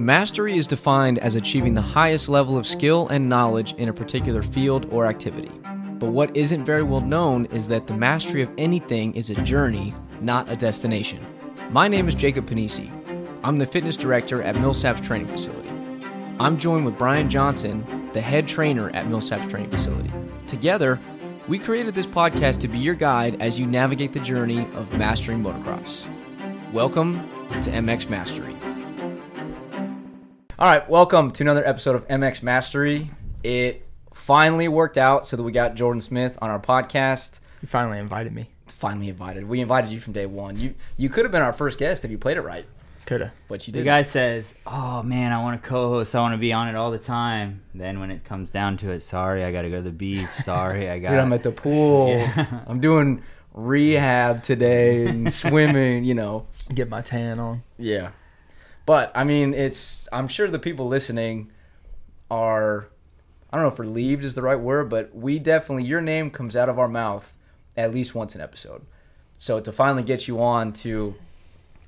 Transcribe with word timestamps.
Mastery 0.00 0.56
is 0.56 0.68
defined 0.68 1.18
as 1.18 1.34
achieving 1.34 1.74
the 1.74 1.80
highest 1.80 2.28
level 2.28 2.56
of 2.56 2.68
skill 2.68 3.08
and 3.08 3.28
knowledge 3.28 3.72
in 3.78 3.88
a 3.88 3.92
particular 3.92 4.44
field 4.44 4.86
or 4.92 5.06
activity. 5.06 5.50
But 5.98 6.12
what 6.12 6.36
isn't 6.36 6.64
very 6.64 6.84
well 6.84 7.00
known 7.00 7.46
is 7.46 7.66
that 7.66 7.88
the 7.88 7.94
mastery 7.94 8.42
of 8.42 8.50
anything 8.56 9.16
is 9.16 9.28
a 9.28 9.34
journey, 9.42 9.92
not 10.20 10.48
a 10.48 10.54
destination. 10.54 11.26
My 11.70 11.88
name 11.88 12.06
is 12.06 12.14
Jacob 12.14 12.48
Panisi. 12.48 12.88
I'm 13.42 13.58
the 13.58 13.66
fitness 13.66 13.96
director 13.96 14.40
at 14.40 14.54
Millsaps 14.54 15.02
Training 15.04 15.26
Facility. 15.26 15.68
I'm 16.38 16.58
joined 16.58 16.84
with 16.84 16.96
Brian 16.96 17.28
Johnson, 17.28 18.08
the 18.12 18.20
head 18.20 18.46
trainer 18.46 18.90
at 18.90 19.06
Millsaps 19.06 19.50
Training 19.50 19.70
Facility. 19.70 20.12
Together, 20.46 21.00
we 21.48 21.58
created 21.58 21.96
this 21.96 22.06
podcast 22.06 22.60
to 22.60 22.68
be 22.68 22.78
your 22.78 22.94
guide 22.94 23.42
as 23.42 23.58
you 23.58 23.66
navigate 23.66 24.12
the 24.12 24.20
journey 24.20 24.60
of 24.74 24.92
mastering 24.92 25.42
motocross. 25.42 26.06
Welcome 26.72 27.28
to 27.62 27.70
MX 27.72 28.08
Mastery. 28.08 28.57
All 30.58 30.66
right, 30.66 30.88
welcome 30.88 31.30
to 31.32 31.42
another 31.44 31.66
episode 31.66 31.94
of 31.94 32.08
MX 32.08 32.42
Mastery. 32.42 33.10
It 33.44 33.86
finally 34.12 34.66
worked 34.68 34.98
out 34.98 35.26
so 35.26 35.36
that 35.36 35.42
we 35.42 35.52
got 35.52 35.76
Jordon 35.76 36.02
Smith 36.02 36.36
on 36.42 36.50
our 36.50 36.58
podcast. 36.58 37.38
You 37.62 37.68
finally 37.68 37.98
invited 37.98 38.32
me. 38.32 38.50
Finally 38.66 39.08
invited. 39.08 39.48
We 39.48 39.60
invited 39.60 39.90
you 39.90 40.00
from 40.00 40.12
day 40.14 40.26
one. 40.26 40.58
You 40.58 40.74
you 40.96 41.08
could 41.08 41.24
have 41.24 41.32
been 41.32 41.42
our 41.42 41.52
first 41.52 41.78
guest 41.78 42.04
if 42.04 42.10
you 42.10 42.18
played 42.18 42.36
it 42.36 42.42
right, 42.42 42.64
Coulda. 43.06 43.32
but 43.48 43.66
you 43.66 43.72
The 43.72 43.78
didn't. 43.80 43.86
guy 43.86 44.02
says, 44.02 44.54
"Oh 44.66 45.02
man, 45.02 45.32
I 45.32 45.42
want 45.42 45.60
to 45.60 45.68
co-host. 45.68 46.14
I 46.14 46.20
want 46.20 46.34
to 46.34 46.38
be 46.38 46.52
on 46.52 46.68
it 46.68 46.74
all 46.76 46.90
the 46.90 46.98
time." 46.98 47.62
Then 47.74 47.98
when 48.00 48.10
it 48.10 48.24
comes 48.24 48.50
down 48.50 48.76
to 48.78 48.90
it, 48.90 49.00
sorry, 49.00 49.42
I 49.44 49.50
got 49.52 49.62
to 49.62 49.70
go 49.70 49.76
to 49.76 49.82
the 49.82 49.90
beach. 49.90 50.26
Sorry, 50.44 50.88
I 50.90 50.98
got. 51.00 51.10
Dude, 51.10 51.18
I'm 51.18 51.32
at 51.32 51.42
the 51.44 51.52
pool. 51.52 52.08
Yeah. 52.36 52.60
I'm 52.66 52.80
doing 52.80 53.22
rehab 53.54 54.42
today 54.44 55.06
and 55.06 55.32
swimming. 55.42 56.04
You 56.04 56.14
know. 56.14 56.46
Get 56.72 56.88
my 56.88 57.00
tan 57.02 57.38
on. 57.40 57.62
Yeah. 57.78 58.10
But 58.88 59.12
I 59.14 59.22
mean, 59.24 59.52
it's 59.52 60.08
I'm 60.12 60.28
sure 60.28 60.48
the 60.48 60.58
people 60.58 60.88
listening 60.88 61.50
are 62.30 62.88
I 63.52 63.58
don't 63.58 63.66
know 63.66 63.70
if 63.70 63.78
relieved 63.78 64.24
is 64.24 64.34
the 64.34 64.40
right 64.40 64.58
word, 64.58 64.88
but 64.88 65.14
we 65.14 65.38
definitely 65.38 65.84
your 65.84 66.00
name 66.00 66.30
comes 66.30 66.56
out 66.56 66.70
of 66.70 66.78
our 66.78 66.88
mouth 66.88 67.34
at 67.76 67.92
least 67.92 68.14
once 68.14 68.34
an 68.34 68.40
episode. 68.40 68.80
So 69.36 69.60
to 69.60 69.72
finally 69.72 70.02
get 70.04 70.26
you 70.26 70.40
on 70.42 70.72
to 70.84 71.14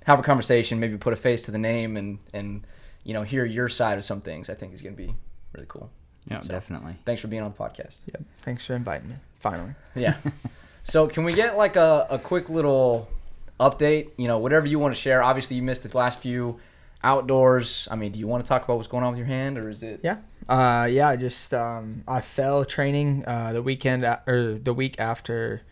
have 0.05 0.19
a 0.19 0.22
conversation, 0.22 0.78
maybe 0.78 0.98
put 0.98 1.14
a 1.14 1.16
face 1.16 1.41
to 1.42 1.50
the 1.50 1.56
name 1.56 1.97
and 1.97 2.19
and 2.34 2.66
you 3.03 3.14
know, 3.14 3.22
hear 3.22 3.47
your 3.47 3.70
side 3.70 3.97
of 3.97 4.05
some 4.05 4.20
things, 4.20 4.50
I 4.50 4.55
think 4.55 4.75
is 4.75 4.82
going 4.82 4.94
to 4.94 5.03
be 5.03 5.14
really 5.55 5.66
cool. 5.70 5.91
Yeah, 6.30 6.41
So- 6.41 6.48
definitely. 6.48 6.97
Thanks 7.06 7.22
for 7.22 7.28
being 7.28 7.41
on 7.42 7.50
the 7.50 7.56
podcast. 7.56 7.97
Yep. 8.12 8.25
Thanks 8.42 8.66
for 8.66 8.75
inviting 8.75 9.08
me. 9.08 9.14
Finally. 9.41 9.70
Yeah. 9.94 10.16
so 10.82 11.06
can 11.06 11.25
we 11.25 11.32
get 11.32 11.56
like 11.56 11.77
a, 11.77 12.06
a 12.10 12.19
quick 12.19 12.50
little 12.50 13.08
update? 13.58 14.10
You 14.19 14.28
know, 14.28 14.36
whatever 14.36 14.66
you 14.66 14.78
want 14.78 14.94
to 14.94 15.00
share. 15.00 15.22
Obviously, 15.22 15.56
you 15.56 15.62
missed 15.62 15.82
the 15.82 15.97
last 15.97 16.19
few 16.19 16.60
outdoors. 17.03 17.89
I 17.91 17.97
mean, 17.97 18.12
do 18.12 18.20
you 18.20 18.27
want 18.27 18.45
to 18.45 18.48
talk 18.48 18.65
about 18.65 18.77
what's 18.77 18.89
going 18.89 19.05
on 19.05 19.12
with 19.12 19.19
your 19.19 19.27
hand, 19.27 19.59
or 19.59 19.69
is 19.69 19.83
it? 19.83 20.01
Yeah. 20.03 20.19
Uh, 20.48 20.87
yeah. 20.91 21.09
I 21.09 21.17
just 21.17 21.53
um, 21.55 22.05
I 22.06 22.20
fell 22.20 22.65
training 22.65 23.25
uh, 23.27 23.53
the 23.53 23.62
weekend 23.62 24.05
or 24.27 24.55
the 24.55 24.75
week 24.75 24.97
after 24.98 25.62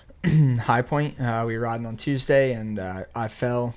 High 0.26 0.82
Point. 0.82 1.20
Uh, 1.20 1.44
we 1.46 1.56
were 1.56 1.64
riding 1.64 1.86
on 1.86 1.96
Tuesday, 1.96 2.52
and 2.52 2.78
uh, 2.78 3.04
I 3.14 3.28
fell. 3.28 3.74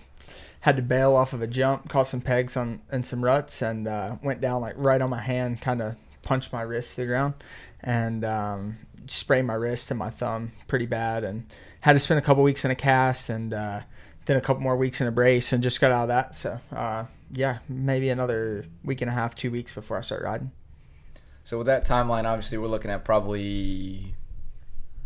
Had 0.61 0.77
to 0.77 0.81
bail 0.81 1.15
off 1.15 1.31
of 1.31 1.43
a 1.43 1.47
jump, 1.47 1.89
caught 1.89 2.07
some 2.07 2.21
pegs 2.21 2.57
on 2.57 2.81
and 2.89 3.05
some 3.05 3.23
ruts, 3.23 3.61
and 3.61 3.87
uh, 3.87 4.15
went 4.23 4.41
down 4.41 4.61
like 4.61 4.73
right 4.77 4.99
on 4.99 5.11
my 5.11 5.21
hand. 5.21 5.61
Kind 5.61 5.79
of 5.79 5.95
punched 6.23 6.51
my 6.51 6.63
wrist 6.63 6.95
to 6.95 7.01
the 7.01 7.07
ground, 7.07 7.35
and 7.81 8.25
um, 8.25 8.77
sprained 9.05 9.45
my 9.45 9.53
wrist 9.53 9.91
and 9.91 9.99
my 9.99 10.09
thumb 10.09 10.53
pretty 10.67 10.87
bad, 10.87 11.23
and 11.23 11.45
had 11.81 11.93
to 11.93 11.99
spend 11.99 12.17
a 12.17 12.21
couple 12.23 12.41
weeks 12.41 12.65
in 12.65 12.71
a 12.71 12.75
cast, 12.75 13.29
and 13.29 13.53
uh, 13.53 13.81
then 14.25 14.37
a 14.37 14.41
couple 14.41 14.61
more 14.61 14.75
weeks 14.75 15.01
in 15.01 15.07
a 15.07 15.11
brace, 15.11 15.53
and 15.53 15.63
just 15.63 15.79
got 15.79 15.91
out 15.91 16.03
of 16.03 16.07
that. 16.09 16.35
So 16.35 16.59
uh, 16.75 17.05
yeah, 17.31 17.59
maybe 17.69 18.09
another 18.09 18.65
week 18.83 19.01
and 19.01 19.09
a 19.09 19.13
half, 19.13 19.35
two 19.35 19.51
weeks 19.51 19.73
before 19.73 19.97
I 19.97 20.01
start 20.01 20.23
riding. 20.23 20.51
So 21.43 21.57
with 21.59 21.67
that 21.67 21.85
timeline, 21.85 22.25
obviously, 22.25 22.57
we're 22.57 22.67
looking 22.67 22.89
at 22.89 23.05
probably 23.05 24.15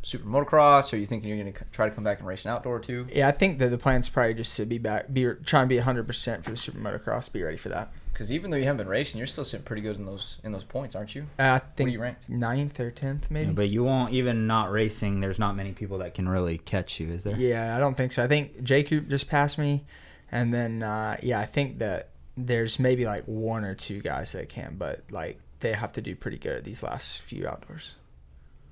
super 0.02 0.26
motocross. 0.28 0.92
Or 0.92 0.96
are 0.96 1.00
you 1.00 1.06
thinking 1.06 1.30
you're 1.30 1.38
going 1.40 1.54
to 1.54 1.64
try 1.72 1.88
to 1.90 1.94
come 1.96 2.04
back 2.04 2.20
and 2.20 2.28
race 2.28 2.46
an 2.46 2.52
outdoor 2.52 2.80
too? 2.80 3.08
Yeah, 3.12 3.28
I 3.28 3.32
think 3.32 3.60
that 3.60 3.70
the 3.70 3.78
plan's 3.78 4.10
probably 4.10 4.34
just 4.36 4.56
to 4.58 4.66
be 4.66 4.78
back, 4.78 5.12
be 5.14 5.26
trying 5.46 5.66
to 5.66 5.70
be 5.70 5.78
100 5.78 6.08
percent 6.08 6.44
for 6.44 6.52
the 6.52 6.58
super 6.58 6.80
motocross. 6.80 7.32
Be 7.32 7.44
ready 7.44 7.58
for 7.58 7.70
that. 7.70 7.92
Because 8.12 8.32
even 8.34 8.52
though 8.52 8.58
you 8.58 8.66
haven't 8.66 8.80
been 8.80 8.88
racing, 8.90 9.18
you're 9.18 9.28
still 9.28 9.46
sitting 9.46 9.64
pretty 9.64 9.82
good 9.82 9.96
in 9.96 10.06
those 10.06 10.38
in 10.44 10.52
those 10.52 10.64
points, 10.66 10.94
aren't 10.96 11.16
you? 11.16 11.28
Uh, 11.40 11.44
I 11.44 11.52
What 11.54 11.62
are 11.64 11.66
think 11.78 11.92
you 11.92 12.02
ranked? 12.02 12.28
ninth 12.30 12.80
or 12.80 12.92
tenth, 12.92 13.32
maybe. 13.32 13.48
Yeah, 13.48 13.54
but 13.54 13.70
you 13.70 13.84
won't 13.84 14.14
even 14.14 14.46
not 14.48 14.72
racing. 14.72 15.22
There's 15.22 15.40
not 15.40 15.56
many 15.56 15.72
people 15.72 16.00
that 16.00 16.16
can 16.16 16.28
really 16.28 16.58
catch 16.58 17.00
you, 17.00 17.10
is 17.12 17.24
there? 17.24 17.38
Yeah, 17.38 17.76
I 17.78 17.80
don't 17.80 17.96
think 17.96 18.12
so. 18.12 18.24
I 18.24 18.28
think 18.28 18.62
J 18.64 18.84
Coop 18.84 19.08
just 19.08 19.30
passed 19.30 19.58
me, 19.58 19.86
and 20.32 20.54
then 20.54 20.84
uh, 20.84 21.18
yeah, 21.24 21.40
I 21.40 21.46
think 21.46 21.80
that 21.80 22.10
there's 22.36 22.78
maybe 22.80 23.06
like 23.06 23.24
one 23.26 23.64
or 23.64 23.76
two 23.76 24.02
guys 24.02 24.34
that 24.34 24.50
can, 24.50 24.76
but 24.78 25.04
like 25.12 25.40
they 25.62 25.72
have 25.74 25.94
to 25.94 26.02
do 26.02 26.14
pretty 26.16 26.38
good 26.38 26.56
at 26.58 26.64
these 26.66 26.84
last 26.84 27.22
few 27.22 27.48
outdoors. 27.48 27.96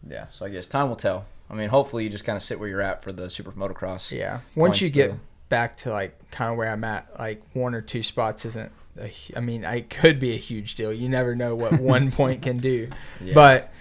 Yeah. 0.07 0.25
So 0.31 0.45
I 0.45 0.49
guess 0.49 0.67
time 0.67 0.89
will 0.89 0.95
tell. 0.95 1.25
I 1.49 1.53
mean, 1.55 1.69
hopefully, 1.69 2.03
you 2.03 2.09
just 2.09 2.25
kind 2.25 2.35
of 2.35 2.43
sit 2.43 2.59
where 2.59 2.67
you're 2.67 2.81
at 2.81 3.03
for 3.03 3.11
the 3.13 3.29
super 3.29 3.51
motocross. 3.53 4.11
Yeah, 4.11 4.41
once 4.55 4.81
you 4.81 4.89
get 4.89 5.11
to- 5.11 5.19
back 5.49 5.77
to 5.77 5.91
like 5.91 6.29
kind 6.31 6.51
of 6.51 6.57
where 6.57 6.69
I'm 6.69 6.83
at, 6.83 7.07
like 7.17 7.41
one 7.53 7.73
or 7.73 7.81
two 7.81 8.03
spots 8.03 8.43
isn't. 8.45 8.71
A, 8.99 9.11
I 9.35 9.39
mean, 9.39 9.63
it 9.63 9.89
could 9.89 10.19
be 10.19 10.33
a 10.33 10.37
huge 10.37 10.75
deal. 10.75 10.91
You 10.91 11.07
never 11.07 11.35
know 11.35 11.55
what 11.55 11.79
one 11.79 12.11
point 12.11 12.41
can 12.41 12.57
do, 12.57 12.89
Yeah. 13.21 13.33
but 13.33 13.71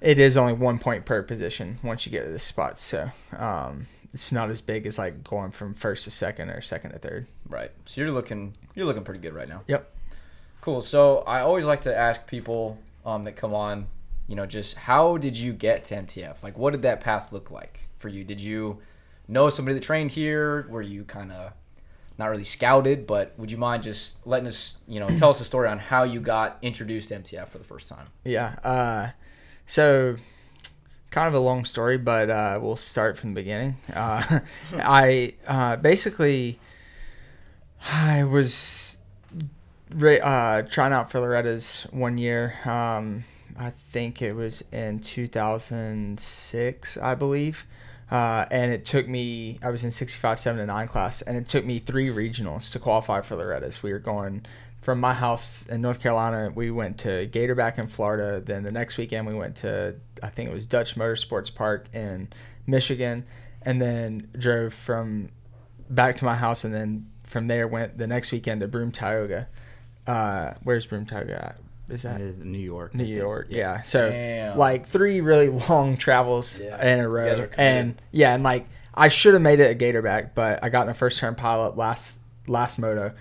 it 0.00 0.18
is 0.18 0.36
only 0.36 0.52
one 0.52 0.78
point 0.78 1.06
per 1.06 1.22
position 1.22 1.78
once 1.82 2.04
you 2.04 2.12
get 2.12 2.24
to 2.24 2.30
this 2.30 2.42
spot. 2.42 2.78
So 2.80 3.08
um, 3.38 3.86
it's 4.12 4.30
not 4.32 4.50
as 4.50 4.60
big 4.60 4.84
as 4.86 4.98
like 4.98 5.24
going 5.24 5.50
from 5.52 5.72
first 5.74 6.04
to 6.04 6.10
second 6.10 6.50
or 6.50 6.60
second 6.60 6.90
to 6.90 6.98
third. 6.98 7.26
Right. 7.48 7.70
So 7.86 8.00
you're 8.02 8.10
looking 8.12 8.52
you're 8.74 8.84
looking 8.84 9.04
pretty 9.04 9.20
good 9.20 9.32
right 9.32 9.48
now. 9.48 9.62
Yep. 9.68 9.90
Cool. 10.60 10.82
So 10.82 11.18
I 11.18 11.40
always 11.40 11.64
like 11.66 11.82
to 11.82 11.96
ask 11.96 12.26
people 12.26 12.76
um, 13.06 13.24
that 13.24 13.36
come 13.36 13.54
on, 13.54 13.86
you 14.26 14.36
know, 14.36 14.46
just 14.46 14.76
how 14.76 15.16
did 15.16 15.36
you 15.36 15.52
get 15.52 15.84
to 15.86 15.96
MTF? 15.96 16.42
Like, 16.42 16.56
what 16.56 16.72
did 16.72 16.82
that 16.82 17.00
path 17.00 17.32
look 17.32 17.50
like 17.50 17.80
for 17.98 18.08
you? 18.08 18.24
Did 18.24 18.40
you 18.40 18.78
know 19.28 19.50
somebody 19.50 19.74
that 19.74 19.82
trained 19.82 20.10
here? 20.10 20.66
Were 20.68 20.82
you 20.82 21.04
kind 21.04 21.32
of 21.32 21.52
not 22.18 22.26
really 22.26 22.44
scouted, 22.44 23.06
but 23.06 23.34
would 23.38 23.50
you 23.50 23.58
mind 23.58 23.82
just 23.82 24.24
letting 24.26 24.46
us, 24.46 24.78
you 24.86 25.00
know, 25.00 25.08
tell 25.16 25.30
us 25.30 25.40
a 25.40 25.44
story 25.44 25.68
on 25.68 25.78
how 25.78 26.04
you 26.04 26.20
got 26.20 26.58
introduced 26.62 27.08
to 27.08 27.16
MTF 27.16 27.48
for 27.48 27.58
the 27.58 27.64
first 27.64 27.88
time? 27.88 28.06
Yeah. 28.24 28.54
Uh, 28.62 29.10
so, 29.66 30.16
kind 31.10 31.28
of 31.28 31.34
a 31.34 31.38
long 31.38 31.64
story, 31.64 31.98
but 31.98 32.30
uh, 32.30 32.58
we'll 32.62 32.76
start 32.76 33.18
from 33.18 33.34
the 33.34 33.40
beginning. 33.40 33.76
Uh, 33.92 34.40
I 34.74 35.34
uh, 35.46 35.76
basically, 35.76 36.60
I 37.90 38.24
was 38.24 38.98
uh, 39.92 40.62
trying 40.62 40.92
out 40.92 41.10
for 41.10 41.20
Loretta's 41.20 41.86
one 41.90 42.16
year. 42.16 42.54
Um, 42.64 43.24
I 43.56 43.70
think 43.70 44.20
it 44.20 44.32
was 44.34 44.64
in 44.72 45.00
2006, 45.00 46.96
I 46.96 47.14
believe. 47.14 47.66
Uh, 48.10 48.44
and 48.50 48.72
it 48.72 48.84
took 48.84 49.08
me, 49.08 49.58
I 49.62 49.70
was 49.70 49.82
in 49.84 49.90
65, 49.90 50.38
7 50.38 50.60
to 50.60 50.66
9 50.66 50.88
class, 50.88 51.22
and 51.22 51.36
it 51.36 51.48
took 51.48 51.64
me 51.64 51.78
three 51.78 52.08
regionals 52.08 52.70
to 52.72 52.78
qualify 52.78 53.22
for 53.22 53.36
Loretta's. 53.36 53.82
We 53.82 53.92
were 53.92 53.98
going 53.98 54.44
from 54.82 55.00
my 55.00 55.14
house 55.14 55.64
in 55.66 55.80
North 55.80 56.00
Carolina, 56.00 56.52
we 56.54 56.70
went 56.70 56.98
to 56.98 57.26
Gatorback 57.28 57.78
in 57.78 57.86
Florida. 57.86 58.42
Then 58.44 58.64
the 58.64 58.72
next 58.72 58.98
weekend, 58.98 59.26
we 59.26 59.32
went 59.32 59.56
to, 59.56 59.94
I 60.22 60.28
think 60.28 60.50
it 60.50 60.52
was 60.52 60.66
Dutch 60.66 60.94
Motorsports 60.96 61.54
Park 61.54 61.86
in 61.94 62.28
Michigan, 62.66 63.24
and 63.62 63.80
then 63.80 64.28
drove 64.38 64.74
from 64.74 65.30
back 65.88 66.18
to 66.18 66.26
my 66.26 66.36
house, 66.36 66.64
and 66.64 66.74
then 66.74 67.10
from 67.24 67.46
there 67.48 67.66
went 67.66 67.96
the 67.96 68.06
next 68.06 68.30
weekend 68.30 68.60
to 68.60 68.68
Broome, 68.68 68.92
Tioga. 68.92 69.48
Uh, 70.06 70.52
where's 70.62 70.86
Broome, 70.86 71.06
Tioga 71.06 71.46
at? 71.46 71.56
Is 71.88 72.02
that 72.02 72.18
That 72.18 72.20
is 72.22 72.36
New 72.38 72.58
York. 72.58 72.94
New 72.94 73.04
York? 73.04 73.48
Yeah. 73.50 73.82
So 73.82 74.10
Damn. 74.10 74.56
like 74.58 74.86
three 74.86 75.20
really 75.20 75.48
long 75.68 75.96
travels 75.96 76.58
Yeah. 76.58 76.80
in 76.82 76.98
a 77.00 77.02
You 77.02 77.14
guys 77.16 77.38
are 77.38 77.42
row, 77.42 77.48
and 77.58 78.00
yeah, 78.10 78.34
and 78.34 78.42
like 78.42 78.66
I 78.94 79.08
should 79.08 79.34
have 79.34 79.42
made 79.42 79.60
it 79.60 79.70
a 79.70 79.74
Gatorback, 79.78 80.30
but 80.34 80.62
I 80.62 80.68
got 80.68 80.86
in 80.86 80.90
a 80.90 80.94
first 80.94 81.18
turn 81.18 81.34
pile 81.34 81.60
up 81.62 81.76
last 81.76 82.18
last 82.46 82.78
moto. 82.78 83.12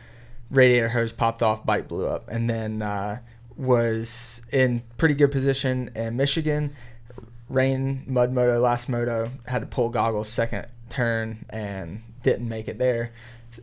Radiator 0.51 0.90
hose 0.90 1.12
popped 1.12 1.41
off, 1.41 1.66
bike 1.66 1.88
blew 1.88 2.06
up, 2.07 2.30
and 2.30 2.48
then 2.50 2.81
uh, 2.83 3.19
was 3.57 4.42
in 4.51 4.83
pretty 4.98 5.16
good 5.16 5.31
position 5.31 5.89
in 5.95 6.16
Michigan. 6.16 6.75
Rain 7.50 8.04
mud 8.07 8.31
moto 8.31 8.59
last 8.59 8.88
moto 8.88 9.31
had 9.45 9.59
to 9.59 9.66
pull 9.66 9.89
goggles 9.89 10.30
second 10.30 10.68
turn 10.89 11.45
and 11.50 12.01
didn't 12.24 12.48
make 12.48 12.68
it 12.68 12.77
there, 12.77 13.12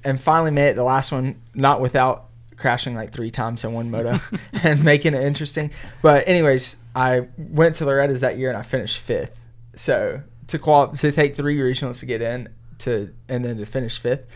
and 0.04 0.20
finally 0.20 0.50
made 0.50 0.68
it 0.70 0.76
the 0.76 0.84
last 0.84 1.10
one 1.12 1.40
not 1.54 1.80
without 1.80 2.26
crashing 2.60 2.94
like 2.94 3.12
three 3.12 3.30
times 3.30 3.64
in 3.64 3.72
one 3.72 3.90
moto 3.90 4.20
and 4.52 4.84
making 4.84 5.14
it 5.14 5.22
interesting. 5.24 5.70
But 6.02 6.28
anyways, 6.28 6.76
I 6.94 7.28
went 7.36 7.76
to 7.76 7.84
Loretta's 7.84 8.20
that 8.20 8.38
year 8.38 8.48
and 8.48 8.58
I 8.58 8.62
finished 8.62 8.98
fifth. 8.98 9.36
So 9.74 10.22
to 10.48 10.58
qual 10.58 10.88
to 10.88 11.12
take 11.12 11.36
three 11.36 11.56
regionals 11.58 12.00
to 12.00 12.06
get 12.06 12.22
in 12.22 12.48
to 12.80 13.12
and 13.28 13.44
then 13.44 13.56
to 13.58 13.66
finish 13.66 13.98
fifth. 13.98 14.26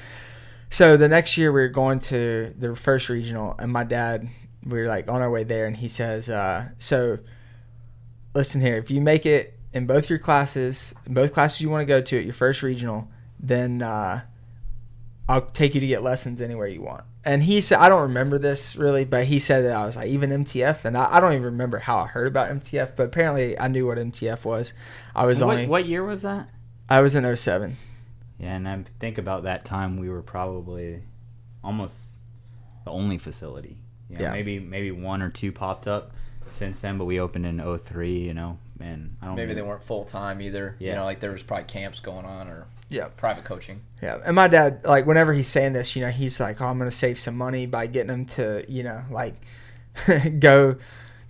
So 0.71 0.97
the 0.97 1.09
next 1.09 1.37
year 1.37 1.53
we 1.53 1.61
were 1.61 1.69
going 1.69 2.01
to 2.01 2.53
the 2.59 2.75
first 2.75 3.09
regional 3.09 3.55
and 3.59 3.73
my 3.73 3.85
dad 3.85 4.29
we 4.65 4.79
were 4.81 4.87
like 4.87 5.09
on 5.09 5.21
our 5.21 5.31
way 5.31 5.45
there 5.45 5.67
and 5.67 5.77
he 5.77 5.89
says, 5.89 6.29
uh, 6.29 6.69
so 6.79 7.19
listen 8.35 8.61
here, 8.61 8.77
if 8.77 8.91
you 8.91 9.01
make 9.01 9.27
it 9.27 9.59
in 9.73 9.87
both 9.87 10.09
your 10.09 10.19
classes, 10.19 10.95
both 11.07 11.33
classes 11.33 11.61
you 11.61 11.69
want 11.69 11.83
to 11.83 11.87
go 11.87 12.01
to 12.01 12.19
at 12.19 12.25
your 12.25 12.33
first 12.33 12.63
regional, 12.63 13.09
then 13.39 13.83
uh, 13.83 14.23
I'll 15.29 15.43
take 15.43 15.75
you 15.75 15.81
to 15.81 15.87
get 15.87 16.03
lessons 16.03 16.41
anywhere 16.41 16.67
you 16.67 16.83
want. 16.83 17.05
And 17.25 17.43
he 17.43 17.61
said 17.61 17.79
I 17.79 17.89
don't 17.89 18.03
remember 18.03 18.39
this 18.39 18.77
really, 18.77 19.05
but 19.05 19.25
he 19.27 19.39
said 19.39 19.65
that 19.65 19.77
I 19.77 19.85
was 19.87 19.97
like 19.97 20.09
even 20.09 20.31
MTF, 20.31 20.85
and 20.85 20.97
I, 20.97 21.17
I 21.17 21.21
don't 21.21 21.33
even 21.33 21.45
remember 21.45 21.79
how 21.79 21.99
I 21.99 22.07
heard 22.07 22.27
about 22.27 22.51
MTF, 22.51 22.93
but 22.97 23.05
apparently 23.05 23.59
I 23.59 23.69
knew 23.69 23.87
what 23.87 23.99
MTF 23.99 24.45
was. 24.45 24.73
I 25.15 25.27
was 25.27 25.41
what, 25.43 25.51
only 25.55 25.67
what 25.67 25.87
year 25.87 26.05
was 26.05 26.23
that? 26.23 26.49
I 26.89 27.01
was 27.01 27.15
in 27.15 27.37
07. 27.37 27.77
Yeah, 28.39 28.55
and 28.57 28.69
I 28.69 28.85
think 29.01 29.17
about 29.19 29.45
that 29.45 29.65
time 29.65 29.97
we 29.99 30.09
were 30.09 30.23
probably 30.23 31.03
almost 31.63 32.13
the 32.85 32.91
only 32.91 33.17
facility. 33.19 33.79
You 34.11 34.19
know, 34.19 34.25
Yeah. 34.25 34.33
Maybe 34.33 34.59
maybe 34.59 34.91
one 34.91 35.23
or 35.23 35.31
two 35.31 35.51
popped 35.53 35.87
up 35.89 36.13
since 36.51 36.81
then, 36.81 36.99
but 36.99 37.05
we 37.07 37.19
opened 37.21 37.47
in 37.47 37.59
03, 37.79 38.19
you 38.19 38.35
know, 38.35 38.59
and 38.81 39.17
I 39.23 39.27
don't 39.27 39.35
Maybe 39.37 39.49
know. 39.51 39.55
they 39.55 39.63
weren't 39.63 39.83
full 39.83 40.05
time 40.05 40.41
either. 40.43 40.77
You 40.79 40.89
Yeah. 40.89 40.97
know, 40.97 41.05
like 41.05 41.21
there 41.21 41.33
was 41.33 41.43
probably 41.43 41.65
camps 41.65 42.01
going 42.01 42.27
on 42.27 42.49
or 42.49 42.67
Yeah. 42.95 43.09
private 43.17 43.45
coaching. 43.45 43.81
Yeah, 44.03 44.19
and 44.25 44.37
my 44.37 44.49
dad, 44.49 44.85
like, 44.85 45.07
whenever 45.07 45.33
he's 45.33 45.49
saying 45.49 45.73
this, 45.73 45.97
you 45.97 46.03
know, 46.05 46.11
he's 46.11 46.39
like, 46.41 46.61
"Oh, 46.61 46.67
I'm 46.67 46.79
gonna 46.79 46.91
save 46.91 47.19
some 47.19 47.37
money 47.37 47.67
by 47.67 47.87
getting 47.87 48.11
him 48.13 48.27
to, 48.27 48.65
you 48.69 48.83
know, 48.83 49.03
like, 49.11 49.35
go 50.39 50.77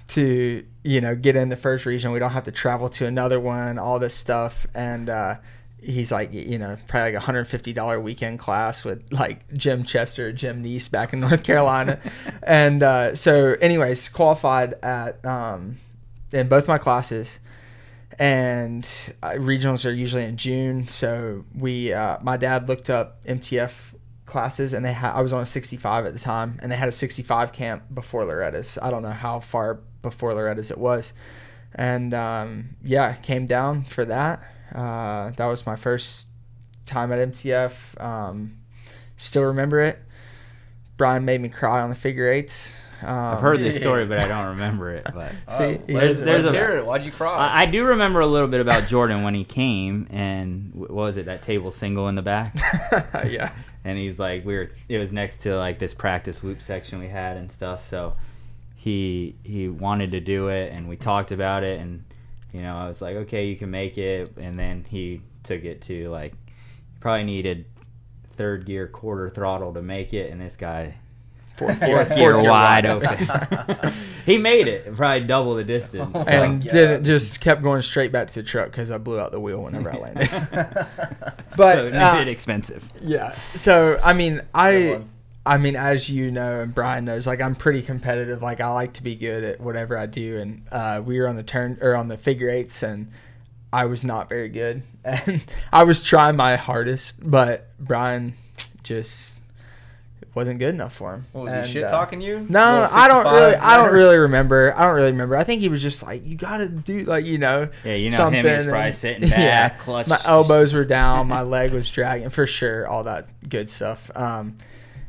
to, 0.08 0.64
you 0.82 1.00
know, 1.00 1.14
get 1.14 1.37
in 1.37 1.49
the 1.49 1.56
first 1.56 1.87
region. 1.87 2.12
We 2.12 2.19
don't 2.19 2.32
have 2.32 2.44
to 2.44 2.52
travel 2.52 2.88
to 2.90 3.06
another 3.06 3.38
one. 3.40 3.78
All 3.78 3.99
this 3.99 4.14
stuff." 4.14 4.66
And 4.75 5.08
uh, 5.08 5.37
he's 5.81 6.11
like, 6.11 6.32
you 6.32 6.58
know, 6.58 6.76
probably 6.88 7.12
like 7.12 7.22
a 7.22 7.25
hundred 7.25 7.46
fifty 7.46 7.72
dollar 7.72 8.00
weekend 8.00 8.38
class 8.38 8.84
with 8.84 9.12
like 9.12 9.52
Jim 9.55 9.84
Chester, 9.84 10.32
Jim 10.32 10.62
Neese 10.64 10.90
back 10.90 11.12
in 11.12 11.20
North 11.26 11.44
Carolina, 11.44 12.00
and 12.43 12.82
uh, 12.82 13.14
so, 13.14 13.52
anyways, 13.61 14.08
qualified 14.08 14.75
at 14.82 15.25
um, 15.25 15.76
in 16.32 16.49
both 16.49 16.66
my 16.66 16.78
classes 16.78 17.38
and 18.19 18.88
uh, 19.22 19.32
regionals 19.32 19.88
are 19.88 19.93
usually 19.93 20.25
in 20.25 20.37
June. 20.37 20.88
So 20.88 21.44
we, 21.55 21.93
uh, 21.93 22.19
my 22.22 22.37
dad 22.37 22.69
looked 22.69 22.90
up 22.90 23.25
MTF 23.25 23.72
classes, 24.26 24.72
and 24.72 24.84
they 24.84 24.93
had. 24.93 25.12
I 25.14 25.20
was 25.20 25.32
on 25.32 25.43
a 25.43 25.46
65 25.46 26.06
at 26.06 26.12
the 26.12 26.19
time, 26.19 26.58
and 26.62 26.70
they 26.70 26.76
had 26.76 26.88
a 26.88 26.93
65 26.93 27.52
camp 27.52 27.84
before 27.93 28.25
Loretta's. 28.25 28.78
I 28.81 28.90
don't 28.90 29.02
know 29.02 29.11
how 29.11 29.40
far 29.40 29.81
before 30.02 30.34
Loretta's 30.34 30.70
it 30.70 30.78
was, 30.78 31.12
and 31.75 32.14
um, 32.14 32.76
yeah, 32.82 33.14
came 33.14 33.46
down 33.46 33.84
for 33.84 34.05
that. 34.05 34.43
Uh, 34.75 35.31
that 35.31 35.46
was 35.46 35.66
my 35.66 35.76
first 35.76 36.26
time 36.87 37.12
at 37.12 37.28
MTF. 37.28 38.00
Um, 38.02 38.58
still 39.16 39.44
remember 39.44 39.81
it. 39.81 40.00
Brian 40.96 41.25
made 41.25 41.40
me 41.40 41.49
cry 41.49 41.81
on 41.81 41.90
the 41.90 41.96
figure 41.96 42.31
eights. 42.31 42.78
Um, 43.04 43.34
I've 43.36 43.40
heard 43.40 43.60
this 43.60 43.76
story, 43.76 44.06
but 44.06 44.18
I 44.20 44.28
don't 44.28 44.46
remember 44.50 44.92
it. 44.92 45.06
But 45.12 45.32
See, 45.50 45.64
oh, 45.64 45.78
he 45.86 45.92
there's, 45.92 46.20
there's 46.20 46.44
let's 46.44 46.56
a- 46.56 46.58
hear 46.58 46.76
it. 46.78 46.86
Why'd 46.86 47.04
you 47.04 47.12
cry? 47.12 47.36
I, 47.36 47.62
I 47.62 47.66
do 47.66 47.84
remember 47.84 48.20
a 48.20 48.26
little 48.26 48.48
bit 48.48 48.60
about 48.60 48.84
Jordon 48.84 49.22
when 49.24 49.34
he 49.34 49.44
came, 49.44 50.06
and 50.10 50.72
what 50.74 50.90
was 50.90 51.16
it 51.16 51.26
that 51.26 51.42
table 51.42 51.70
single 51.72 52.08
in 52.08 52.14
the 52.14 52.22
back? 52.22 52.54
yeah. 53.26 53.52
and 53.84 53.98
he's 53.98 54.18
like 54.18 54.44
we 54.44 54.54
were 54.54 54.70
it 54.88 54.98
was 54.98 55.12
next 55.12 55.38
to 55.42 55.56
like 55.56 55.78
this 55.78 55.92
practice 55.92 56.42
loop 56.42 56.62
section 56.62 56.98
we 56.98 57.08
had 57.08 57.36
and 57.36 57.52
stuff 57.52 57.86
so 57.86 58.14
he 58.76 59.36
he 59.44 59.68
wanted 59.68 60.10
to 60.12 60.20
do 60.20 60.48
it 60.48 60.72
and 60.72 60.88
we 60.88 60.96
talked 60.96 61.30
about 61.30 61.62
it 61.62 61.78
and 61.80 62.02
you 62.52 62.62
know 62.62 62.74
i 62.76 62.88
was 62.88 63.02
like 63.02 63.14
okay 63.14 63.46
you 63.46 63.56
can 63.56 63.70
make 63.70 63.98
it 63.98 64.34
and 64.38 64.58
then 64.58 64.84
he 64.88 65.20
took 65.42 65.64
it 65.64 65.82
to 65.82 66.08
like 66.08 66.32
you 66.32 66.98
probably 67.00 67.24
needed 67.24 67.66
third 68.36 68.64
gear 68.64 68.86
quarter 68.88 69.28
throttle 69.28 69.72
to 69.74 69.82
make 69.82 70.14
it 70.14 70.30
and 70.32 70.40
this 70.40 70.56
guy 70.56 70.94
Fourth 71.56 71.78
fourth 71.78 71.80
gear, 71.80 72.04
gear 72.04 72.32
fourth 72.32 72.42
gear 72.42 72.50
wide 72.50 72.84
wide. 72.84 72.86
open 72.86 73.92
he 74.26 74.38
made 74.38 74.66
it 74.66 74.94
probably 74.96 75.26
double 75.26 75.54
the 75.54 75.62
distance 75.64 76.10
Oh, 76.14 76.24
so. 76.24 76.28
and 76.30 76.62
didn't 76.62 77.04
just 77.04 77.40
kept 77.40 77.62
going 77.62 77.80
straight 77.82 78.10
back 78.10 78.28
to 78.28 78.34
the 78.34 78.42
truck 78.42 78.70
because 78.72 78.90
I 78.90 78.98
blew 78.98 79.20
out 79.20 79.30
the 79.30 79.38
wheel 79.38 79.62
whenever 79.62 79.90
I 79.92 79.96
landed. 79.98 80.28
so 80.30 80.86
but 81.56 81.78
it 81.78 81.92
made 81.92 82.00
uh, 82.00 82.18
it 82.20 82.28
expensive 82.28 82.88
yeah, 83.02 83.36
so 83.54 84.00
I 84.02 84.12
mean, 84.14 84.40
I. 84.54 85.02
I 85.46 85.58
mean, 85.58 85.76
as 85.76 86.08
you 86.08 86.30
know, 86.30 86.62
and 86.62 86.74
Brian 86.74 87.04
knows, 87.04 87.26
like 87.26 87.42
I'm 87.42 87.54
pretty 87.54 87.82
competitive. 87.82 88.40
Like 88.40 88.62
I 88.62 88.68
like 88.70 88.94
to 88.94 89.02
be 89.02 89.14
good 89.14 89.44
at 89.44 89.60
whatever 89.60 89.98
I 89.98 90.06
do, 90.06 90.38
and 90.38 90.62
uh, 90.72 91.02
we 91.04 91.20
were 91.20 91.28
on 91.28 91.36
the 91.36 91.42
turn 91.42 91.76
or 91.82 91.94
on 91.94 92.08
the 92.08 92.16
figure 92.16 92.48
eights, 92.48 92.82
and 92.82 93.12
I 93.70 93.84
was 93.84 94.04
not 94.04 94.30
very 94.30 94.48
good, 94.48 94.84
and 95.04 95.44
I 95.70 95.84
was 95.84 96.02
trying 96.02 96.36
my 96.36 96.56
hardest, 96.56 97.16
but 97.30 97.68
Brian 97.78 98.32
just 98.84 99.33
wasn't 100.34 100.58
good 100.58 100.75
enough 100.75 100.94
for 100.94 101.14
him. 101.14 101.25
What 101.32 101.44
was 101.44 101.52
he 101.52 101.58
And, 101.60 101.69
shit 101.69 101.84
uh, 101.84 101.90
talking 101.90 102.20
you? 102.20 102.46
No, 102.48 102.86
I 102.90 103.08
don't 103.08 103.25
65 103.25 103.32
really. 103.32 103.54
I 103.56 103.76
don't 103.76 103.92
really 103.92 104.16
remember. 104.16 104.75
I 104.76 104.84
don't 104.84 104.94
really 104.94 105.12
remember. 105.12 105.36
I 105.36 105.44
think 105.44 105.60
he 105.60 105.69
was 105.69 105.81
just 105.81 106.02
like, 106.02 106.26
"You 106.26 106.36
got 106.36 106.58
to 106.58 106.69
do 106.69 107.00
like 107.04 107.25
you 107.25 107.38
know." 107.38 107.69
yeah 107.84 107.94
you 107.94 108.10
know 108.10 108.28
him 108.28 108.32
he 108.34 108.38
was 108.42 108.44
something, 108.44 108.70
probably 108.70 108.92
sitting 108.92 109.28
back 109.28 109.78
clutch 109.81 110.06
My 110.08 110.20
elbows 110.25 110.75
were 110.75 110.84
down, 110.84 111.28
my 111.28 111.42
leg 111.42 111.72
was 111.72 111.90
dragging 111.90 112.31
for 112.31 112.46
sure, 112.46 112.86
all 112.86 113.04
that 113.04 113.26
good 113.48 113.70
stuff. 113.70 114.10
Um, 114.14 114.58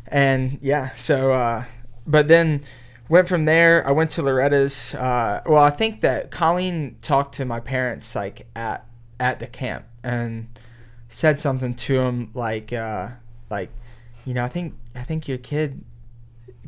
and 0.08 0.60
yeah, 0.62 0.92
so 0.94 1.32
uh, 1.32 1.64
but 2.06 2.28
then 2.28 2.62
went 3.10 3.28
from 3.28 3.46
there. 3.46 3.86
I 3.88 3.92
went 3.92 4.12
to 4.12 4.22
Loretta's. 4.22 4.94
Uh, 4.96 5.42
well, 5.46 5.62
I 5.62 5.70
think 5.70 6.02
that 6.02 6.32
Colleen 6.32 6.98
talked 7.02 7.36
to 7.36 7.46
my 7.46 7.60
parents 7.60 8.16
like 8.16 8.48
at 8.56 8.86
at 9.20 9.40
the 9.40 9.48
camp 9.48 9.86
and 10.04 10.48
said 11.10 11.40
something 11.40 11.74
to 11.74 12.00
him 12.00 12.32
like 12.34 12.74
uh, 12.74 13.10
like 13.50 13.70
you 14.26 14.34
know 14.34 14.44
I 14.44 14.50
think 14.50 14.76
I 14.96 15.04
think 15.04 15.28
your 15.28 15.38
kid 15.38 15.84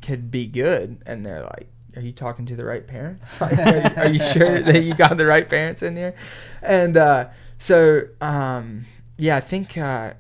could 0.02 0.30
be 0.32 0.48
good, 0.48 1.02
and 1.06 1.26
they're 1.26 1.44
like. 1.44 1.70
Are 1.96 2.02
you 2.02 2.12
talking 2.12 2.46
to 2.46 2.56
the 2.56 2.64
right 2.64 2.86
parents? 2.86 3.42
Like, 3.42 3.58
are, 3.58 3.76
you, 3.76 3.96
are 3.98 4.08
you 4.08 4.20
sure 4.20 4.62
that 4.72 4.84
you 4.84 4.94
got 4.94 5.18
the 5.18 5.26
right 5.26 5.50
parents 5.50 5.82
in 5.82 5.96
here? 5.96 6.14
And 6.62 6.96
uh, 6.96 7.30
so, 7.58 8.04
um, 8.22 8.86
yeah, 9.18 9.36
I 9.36 9.40
think 9.40 9.76
uh, 9.80 10.14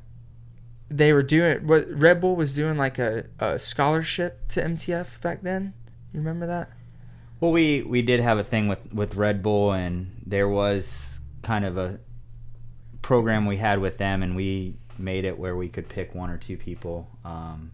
they 0.89 1.13
were 1.13 1.24
doing 1.24 1.68
what 1.68 1.88
Red 1.89 2.21
Bull 2.21 2.36
was 2.36 2.56
doing 2.56 2.77
like 2.77 2.98
a, 2.98 3.25
a 3.39 3.59
scholarship 3.59 4.48
to 4.50 4.62
MTF 4.62 5.21
back 5.21 5.44
then. 5.44 5.74
You 6.13 6.19
remember 6.19 6.48
that? 6.48 6.71
Well, 7.39 7.51
we 7.51 7.83
we 7.83 8.01
did 8.01 8.19
have 8.21 8.39
a 8.39 8.44
thing 8.44 8.68
with 8.68 8.92
with 8.94 9.15
Red 9.15 9.44
Bull, 9.44 9.71
and 9.71 10.21
there 10.25 10.50
was 10.50 11.19
kind 11.44 11.65
of 11.65 11.77
a 11.77 12.00
program 13.01 13.45
we 13.45 13.57
had 13.57 13.80
with 13.80 13.98
them, 13.98 14.24
and 14.24 14.36
we 14.36 14.75
made 14.98 15.25
it 15.25 15.38
where 15.38 15.56
we 15.56 15.69
could 15.69 15.88
pick 15.88 16.15
one 16.15 16.30
or 16.30 16.38
two 16.38 16.57
people, 16.57 17.07
um, 17.24 17.71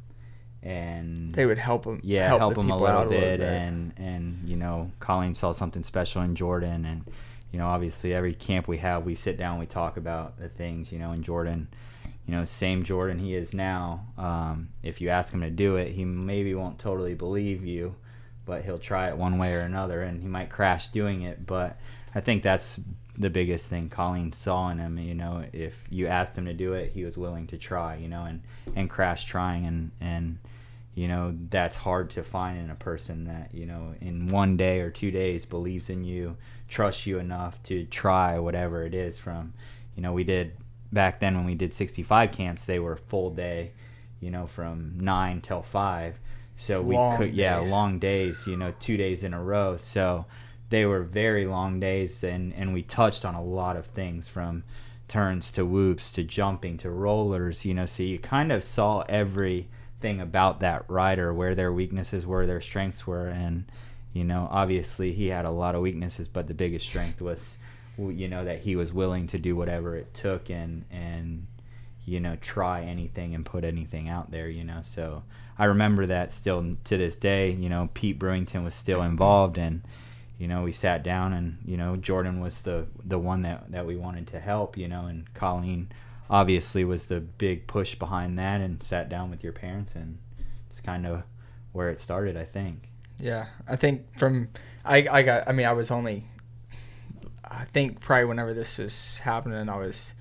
and 0.63 1.33
They 1.33 1.45
would 1.45 1.57
help 1.57 1.85
him. 1.85 1.99
yeah, 2.03 2.27
help, 2.27 2.39
help, 2.39 2.55
them 2.55 2.71
a 2.71 2.77
little 2.77 2.87
out 2.87 3.09
bit, 3.09 3.41
and 3.41 3.93
and 3.97 4.47
you 4.47 4.55
know, 4.55 4.91
Colleen 4.99 5.35
saw 5.35 5.51
something 5.51 5.83
special 5.83 6.21
in 6.21 6.35
Jordon, 6.35 6.89
and 6.89 7.03
you 7.51 7.59
know, 7.59 7.67
obviously 7.67 8.13
every 8.13 8.33
camp 8.33 8.67
we 8.67 8.77
have, 8.77 9.05
we 9.05 9.13
sit 9.13 9.37
down, 9.37 9.59
we 9.59 9.65
talk 9.65 9.97
about 9.97 10.39
the 10.39 10.49
things, 10.49 10.91
you 10.91 10.99
know, 10.99 11.11
in 11.11 11.21
Jordon. 11.21 11.67
You 12.25 12.35
know, 12.35 12.45
same 12.45 12.85
Jordon 12.85 13.19
he 13.19 13.35
is 13.35 13.53
now. 13.53 14.05
Um, 14.17 14.69
if 14.81 15.01
you 15.01 15.09
ask 15.09 15.33
him 15.33 15.41
to 15.41 15.49
do 15.49 15.75
it, 15.75 15.91
he 15.91 16.05
maybe 16.05 16.55
won't 16.55 16.79
totally 16.79 17.13
believe 17.13 17.65
you, 17.65 17.95
but 18.45 18.63
he'll 18.63 18.79
try 18.79 19.09
it 19.09 19.17
one 19.17 19.37
way 19.37 19.53
or 19.53 19.59
another, 19.59 20.01
and 20.01 20.21
he 20.21 20.27
might 20.27 20.49
crash 20.49 20.87
doing 20.89 21.23
it. 21.23 21.45
But 21.45 21.77
I 22.15 22.21
think 22.21 22.41
that's 22.41 22.79
the 23.17 23.29
biggest 23.29 23.69
thing 23.69 23.89
Colleen 23.89 24.31
saw 24.31 24.69
in 24.69 24.79
him. 24.79 24.97
You 24.97 25.13
know, 25.13 25.43
if 25.51 25.85
you 25.89 26.07
asked 26.07 26.37
him 26.37 26.45
to 26.45 26.53
do 26.53 26.73
it, 26.73 26.93
he 26.93 27.03
was 27.03 27.17
willing 27.17 27.47
to 27.47 27.57
try. 27.57 27.97
You 27.97 28.07
know, 28.07 28.23
and 28.23 28.41
and 28.75 28.89
crash 28.89 29.25
trying, 29.25 29.65
and 29.65 29.91
and 29.99 30.39
you 30.95 31.07
know 31.07 31.35
that's 31.49 31.75
hard 31.77 32.09
to 32.11 32.23
find 32.23 32.57
in 32.59 32.69
a 32.69 32.75
person 32.75 33.25
that 33.25 33.49
you 33.53 33.65
know 33.65 33.95
in 33.99 34.27
one 34.27 34.57
day 34.57 34.79
or 34.79 34.89
two 34.89 35.11
days 35.11 35.45
believes 35.45 35.89
in 35.89 36.03
you, 36.03 36.37
trusts 36.67 37.05
you 37.05 37.19
enough 37.19 37.61
to 37.63 37.85
try 37.85 38.37
whatever 38.39 38.85
it 38.85 38.93
is. 38.93 39.19
From 39.19 39.53
you 39.95 40.01
know, 40.03 40.13
we 40.13 40.23
did 40.23 40.53
back 40.91 41.19
then 41.19 41.35
when 41.35 41.45
we 41.45 41.55
did 41.55 41.73
65 41.73 42.31
camps, 42.31 42.65
they 42.65 42.79
were 42.79 42.95
full 42.95 43.29
day. 43.31 43.71
You 44.19 44.31
know, 44.31 44.47
from 44.47 44.93
nine 44.99 45.41
till 45.41 45.61
five. 45.61 46.17
So 46.55 46.81
we 46.81 46.95
Long 46.95 47.17
could, 47.17 47.33
yeah, 47.33 47.59
days. 47.59 47.69
long 47.69 47.99
days. 47.99 48.47
You 48.47 48.55
know, 48.55 48.73
two 48.79 48.95
days 48.95 49.23
in 49.23 49.33
a 49.33 49.43
row. 49.43 49.75
So 49.77 50.25
they 50.69 50.85
were 50.85 51.03
very 51.03 51.45
long 51.45 51.79
days, 51.79 52.23
and 52.23 52.53
and 52.53 52.73
we 52.73 52.83
touched 52.83 53.25
on 53.25 53.35
a 53.35 53.43
lot 53.43 53.75
of 53.75 53.87
things 53.87 54.29
from 54.29 54.63
turns 55.09 55.51
to 55.51 55.65
whoops 55.65 56.11
to 56.13 56.23
jumping 56.23 56.77
to 56.77 56.89
rollers. 56.89 57.65
You 57.65 57.73
know, 57.73 57.85
so 57.85 58.03
you 58.03 58.17
kind 58.19 58.51
of 58.51 58.63
saw 58.63 59.03
everything 60.03 60.21
about 60.21 60.59
that 60.59 60.83
rider, 60.89 61.33
where 61.33 61.55
their 61.55 61.71
weaknesses 61.71 62.27
were, 62.27 62.45
their 62.45 62.61
strengths 62.61 63.07
were, 63.07 63.27
and 63.27 63.65
you 64.11 64.23
know, 64.23 64.47
obviously 64.51 65.13
he 65.13 65.27
had 65.27 65.45
a 65.45 65.51
lot 65.51 65.75
of 65.75 65.81
weaknesses, 65.81 66.27
but 66.27 66.47
the 66.47 66.53
biggest 66.53 66.85
strength 66.85 67.21
was, 67.21 67.57
you 67.97 68.27
know, 68.27 68.43
that 68.45 68.59
he 68.59 68.75
was 68.75 68.93
willing 68.93 69.27
to 69.27 69.39
do 69.39 69.55
whatever 69.55 69.95
it 69.95 70.13
took 70.13 70.49
and 70.49 70.85
and 70.91 71.47
you 72.05 72.19
know 72.19 72.35
try 72.41 72.83
anything 72.83 73.33
and 73.33 73.45
put 73.45 73.63
anything 73.63 74.09
out 74.09 74.29
there. 74.29 74.49
You 74.49 74.63
know, 74.65 74.81
so 74.83 75.23
I 75.57 75.65
remember 75.65 76.05
that 76.05 76.31
still 76.31 76.75
to 76.83 76.97
this 76.97 77.15
day. 77.15 77.51
You 77.51 77.69
know, 77.69 77.89
Pete 77.93 78.19
Brewington 78.19 78.63
was 78.63 78.75
still 78.75 79.01
involved 79.01 79.57
and 79.57 79.81
you 80.37 80.47
know, 80.47 80.63
we 80.63 80.73
sat 80.73 81.03
down 81.03 81.31
and, 81.31 81.59
you 81.63 81.77
know, 81.77 81.95
Jordon 81.95 82.41
was 82.41 82.63
the 82.63 82.87
the 83.05 83.19
one 83.19 83.43
that, 83.43 83.71
that 83.71 83.85
we 83.85 83.95
wanted 83.95 84.27
to 84.27 84.39
help, 84.39 84.75
you 84.75 84.89
know, 84.89 85.05
and 85.05 85.31
Colleen 85.33 85.87
obviously 86.33 86.83
was 86.83 87.05
the 87.05 87.19
big 87.19 87.67
push 87.67 87.93
behind 87.93 88.39
that 88.39 88.59
and 88.59 88.81
sat 88.81 89.07
down 89.07 89.29
with 89.29 89.43
your 89.43 89.53
parents 89.53 89.93
and 89.93 90.17
it's 90.67 90.81
kind 90.81 91.05
of 91.05 91.21
where 91.73 91.91
it 91.91 92.01
started, 92.01 92.35
I 92.35 92.43
think. 92.43 92.89
Yeah, 93.19 93.45
I 93.67 93.75
think 93.75 94.17
from 94.17 94.49
I 94.83 95.07
I 95.09 95.21
got. 95.21 95.47
I 95.47 95.51
mean, 95.51 95.67
I 95.67 95.73
was 95.73 95.91
only. 95.91 96.25
I 97.45 97.65
think 97.65 97.99
probably 97.99 98.25
whenever 98.25 98.53
this 98.53 98.79
was 98.79 99.19
happening, 99.19 99.69
I 99.69 99.77
was 99.77 100.15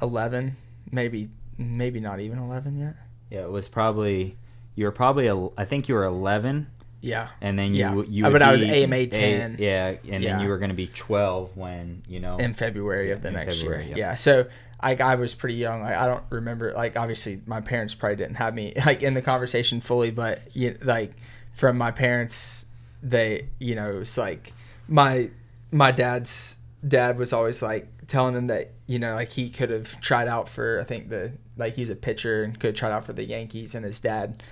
eleven, 0.00 0.56
maybe 0.90 1.28
maybe 1.58 2.00
not 2.00 2.20
even 2.20 2.38
eleven 2.38 2.78
yet. 2.78 2.96
Yeah, 3.28 3.40
it 3.40 3.50
was 3.50 3.68
probably 3.68 4.38
you 4.74 4.86
were 4.86 4.92
probably 4.92 5.26
a, 5.26 5.48
I 5.58 5.66
think 5.66 5.88
you 5.88 5.94
were 5.94 6.04
11 6.04 6.68
Yeah. 7.00 7.28
and 7.40 7.58
then 7.58 7.72
you 7.74 7.80
Yeah. 7.80 8.02
you 8.08 8.24
Uh, 8.24 8.28
would 8.28 8.32
but 8.34 8.42
I 8.42 8.52
was 8.52 8.62
AMA 8.62 8.96
a- 8.96 9.06
10. 9.06 9.56
yeah 9.58 9.94
and 10.08 10.22
Yeah. 10.22 10.32
then 10.36 10.40
you 10.42 10.48
were 10.48 10.58
going 10.58 10.70
to 10.70 10.76
be 10.76 10.86
12 10.88 11.56
when 11.56 12.02
you 12.08 12.20
know 12.20 12.36
in 12.36 12.54
February 12.54 13.10
of 13.10 13.22
the 13.22 13.30
next 13.30 13.58
February, 13.60 13.86
year. 13.88 13.96
yeah. 13.96 14.10
Yeah. 14.10 14.14
So 14.16 14.46
like 14.82 15.00
I 15.00 15.14
was 15.16 15.34
pretty 15.34 15.56
young. 15.56 15.82
Like 15.82 15.94
I 15.96 16.06
don't 16.06 16.24
remember. 16.30 16.72
Like 16.74 16.96
obviously 16.98 17.40
my 17.46 17.60
parents 17.60 17.94
probably 17.94 18.16
didn't 18.16 18.36
have 18.36 18.54
me 18.54 18.72
like 18.86 19.02
in 19.02 19.14
the 19.14 19.22
conversation 19.22 19.80
fully, 19.80 20.10
but 20.10 20.40
you 20.56 20.76
like 20.82 21.12
from 21.52 21.76
my 21.78 21.90
parents, 21.90 22.66
they 23.02 23.48
you 23.58 23.74
know 23.74 23.90
it 23.92 23.98
was 23.98 24.16
like 24.18 24.52
my 24.88 25.28
my 25.70 25.90
dad's 25.92 26.56
dad 26.86 27.18
was 27.18 27.32
always 27.32 27.60
like 27.62 27.88
telling 28.08 28.34
him 28.34 28.46
that 28.48 28.72
you 28.86 28.98
know 28.98 29.14
like 29.14 29.28
he 29.28 29.50
could 29.50 29.70
have 29.70 30.00
tried 30.00 30.28
out 30.28 30.48
for 30.48 30.80
I 30.80 30.84
think 30.84 31.08
the 31.10 31.32
like 31.56 31.74
he 31.74 31.82
was 31.82 31.90
a 31.90 31.96
pitcher 31.96 32.42
and 32.42 32.58
could 32.58 32.68
have 32.68 32.76
tried 32.76 32.92
out 32.92 33.04
for 33.04 33.12
the 33.12 33.24
Yankees, 33.24 33.74
and 33.74 33.84
his 33.84 34.00
dad 34.00 34.42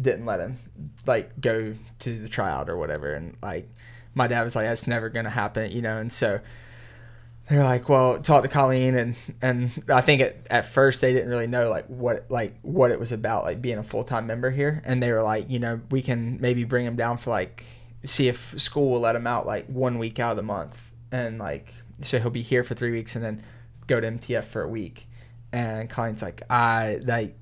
didn't 0.00 0.26
let 0.26 0.40
him 0.40 0.58
like 1.06 1.40
go 1.40 1.74
to 2.00 2.18
the 2.18 2.28
tryout 2.28 2.68
or 2.68 2.76
whatever. 2.76 3.14
And 3.14 3.36
like 3.42 3.68
my 4.14 4.26
dad 4.26 4.42
was 4.44 4.54
like 4.54 4.66
that's 4.66 4.86
never 4.86 5.08
gonna 5.08 5.30
happen 5.30 5.70
you 5.70 5.82
know? 5.82 5.98
And 5.98 6.12
so 6.12 6.40
they're 7.48 7.64
like 7.64 7.88
well 7.88 8.20
talk 8.20 8.42
to 8.42 8.48
colleen. 8.48 8.94
And 8.94 9.16
and 9.42 9.82
i 9.88 10.00
think 10.00 10.20
at, 10.22 10.36
at 10.50 10.66
first 10.66 11.00
they 11.00 11.12
didn't 11.12 11.28
really 11.28 11.46
know 11.46 11.70
like 11.70 11.86
what 11.86 12.26
like 12.28 12.54
what 12.62 12.90
it 12.90 13.00
was 13.00 13.12
about 13.12 13.44
like 13.44 13.60
being 13.60 13.78
a 13.78 13.82
full-time 13.82 14.26
member 14.26 14.50
here. 14.50 14.82
And 14.84 15.02
they 15.02 15.12
were 15.12 15.22
like 15.22 15.50
you 15.50 15.58
know 15.58 15.80
we 15.90 16.02
can 16.02 16.40
maybe 16.40 16.64
bring 16.64 16.86
him 16.86 16.96
down 16.96 17.18
for 17.18 17.30
like 17.30 17.64
see 18.04 18.28
if 18.28 18.54
school 18.60 18.90
will 18.90 19.00
let 19.00 19.16
him 19.16 19.26
out 19.26 19.46
like 19.46 19.66
one 19.66 19.98
week 19.98 20.18
out 20.20 20.32
of 20.32 20.36
the 20.36 20.42
month. 20.42 20.92
And 21.10 21.38
like 21.38 21.74
so 22.02 22.20
he'll 22.20 22.30
be 22.30 22.42
here 22.42 22.62
for 22.62 22.74
three 22.74 22.92
weeks 22.92 23.16
and 23.16 23.24
then 23.24 23.42
go 23.88 24.00
to 24.00 24.06
mtf 24.06 24.44
for 24.44 24.62
a 24.62 24.68
week. 24.68 25.06
And 25.52 25.90
colleen's 25.90 26.22
like 26.22 26.42
i 26.50 27.00
like 27.02 27.34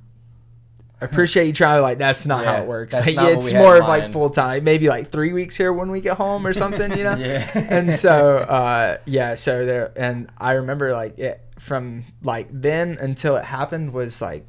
appreciate 1.01 1.47
you 1.47 1.53
trying 1.53 1.83
like 1.83 1.99
that's 1.99 2.25
not 2.27 2.45
how 2.45 2.63
it 2.63 2.67
works. 2.67 2.95
that's 2.95 3.07
like, 3.15 3.37
it's 3.37 3.53
we 3.53 3.59
more 3.59 3.77
of 3.77 3.87
like 3.87 4.13
full 4.13 4.31
time 4.31 4.65
maybe 4.65 4.89
like 4.89 5.11
three 5.11 5.33
weeks 5.33 5.55
here 5.57 5.73
one 5.73 5.91
week 5.91 6.07
at 6.07 6.17
home 6.17 6.47
or 6.47 6.55
something 6.55 6.91
you 6.97 7.05
know? 7.05 7.15
Yeah. 7.19 7.51
and 7.55 7.95
so 7.95 8.39
uh 8.39 8.97
yeah 9.05 9.35
so 9.35 9.67
there 9.67 9.93
and 9.97 10.31
i 10.39 10.53
remember 10.53 10.93
like 10.93 11.19
it 11.19 11.41
from 11.59 12.05
like 12.23 12.49
then 12.51 12.97
until 13.01 13.37
it 13.37 13.45
happened 13.45 13.93
was 13.93 14.23
like 14.23 14.47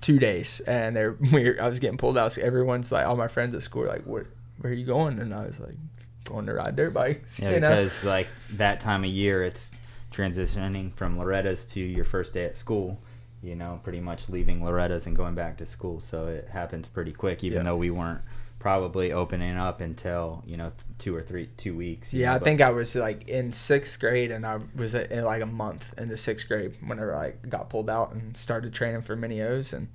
two 0.00 0.18
days. 0.18 0.60
And 0.66 0.94
they're 0.94 1.16
we 1.32 1.58
i 1.58 1.66
was 1.66 1.78
getting 1.78 1.96
pulled 1.98 2.18
out 2.18 2.32
so 2.32 2.42
everyone's 2.42 2.92
like 2.92 3.06
all 3.06 3.16
my 3.16 3.28
friends 3.28 3.54
at 3.54 3.62
school 3.62 3.86
like 3.86 4.04
what 4.04 4.26
where 4.60 4.72
are 4.72 4.76
you 4.76 4.86
going? 4.86 5.18
And 5.18 5.34
i 5.34 5.44
was 5.46 5.58
like 5.58 5.76
going 6.24 6.46
to 6.46 6.54
ride 6.54 6.76
dirt 6.76 6.94
bikes 6.94 7.38
Yeah, 7.40 7.50
you 7.50 7.60
know? 7.60 7.70
because 7.70 8.04
like 8.04 8.28
that 8.52 8.80
time 8.80 9.04
of 9.04 9.10
year, 9.10 9.44
it's 9.44 9.70
transitioning 10.12 10.94
from 10.94 11.18
Loretta's 11.18 11.66
to 11.66 11.80
your 11.80 12.04
first 12.04 12.32
day 12.34 12.44
at 12.44 12.56
school. 12.56 12.98
You 13.44 13.54
know, 13.54 13.78
pretty 13.82 14.00
much 14.00 14.28
leaving 14.30 14.64
Loretta's 14.64 15.06
and 15.06 15.14
going 15.14 15.34
back 15.34 15.58
to 15.58 15.66
school. 15.66 16.00
So 16.00 16.26
it 16.28 16.48
happens 16.48 16.88
pretty 16.88 17.12
quick, 17.12 17.44
even 17.44 17.58
Yeah. 17.58 17.64
though 17.64 17.76
we 17.76 17.90
weren't 17.90 18.22
probably 18.58 19.12
opening 19.12 19.58
up 19.58 19.82
until 19.82 20.42
you 20.46 20.56
know 20.56 20.72
two 20.98 21.14
or 21.14 21.20
three 21.22 21.48
two 21.58 21.76
weeks. 21.76 22.14
yeah 22.14 22.30
know, 22.30 22.36
i 22.36 22.38
think 22.38 22.62
i 22.62 22.70
was 22.70 22.94
like 22.94 23.28
in 23.28 23.52
sixth 23.52 24.00
grade 24.00 24.30
and 24.30 24.46
i 24.46 24.58
was 24.74 24.94
in 24.94 25.22
like 25.22 25.42
a 25.42 25.46
month 25.46 25.92
into 25.98 26.16
sixth 26.16 26.48
grade 26.48 26.74
whenever 26.86 27.14
i 27.14 27.32
got 27.46 27.68
pulled 27.68 27.90
out 27.90 28.12
and 28.14 28.34
started 28.38 28.72
training 28.72 29.02
for 29.02 29.14
mini 29.16 29.42
o's 29.42 29.74
and 29.74 29.88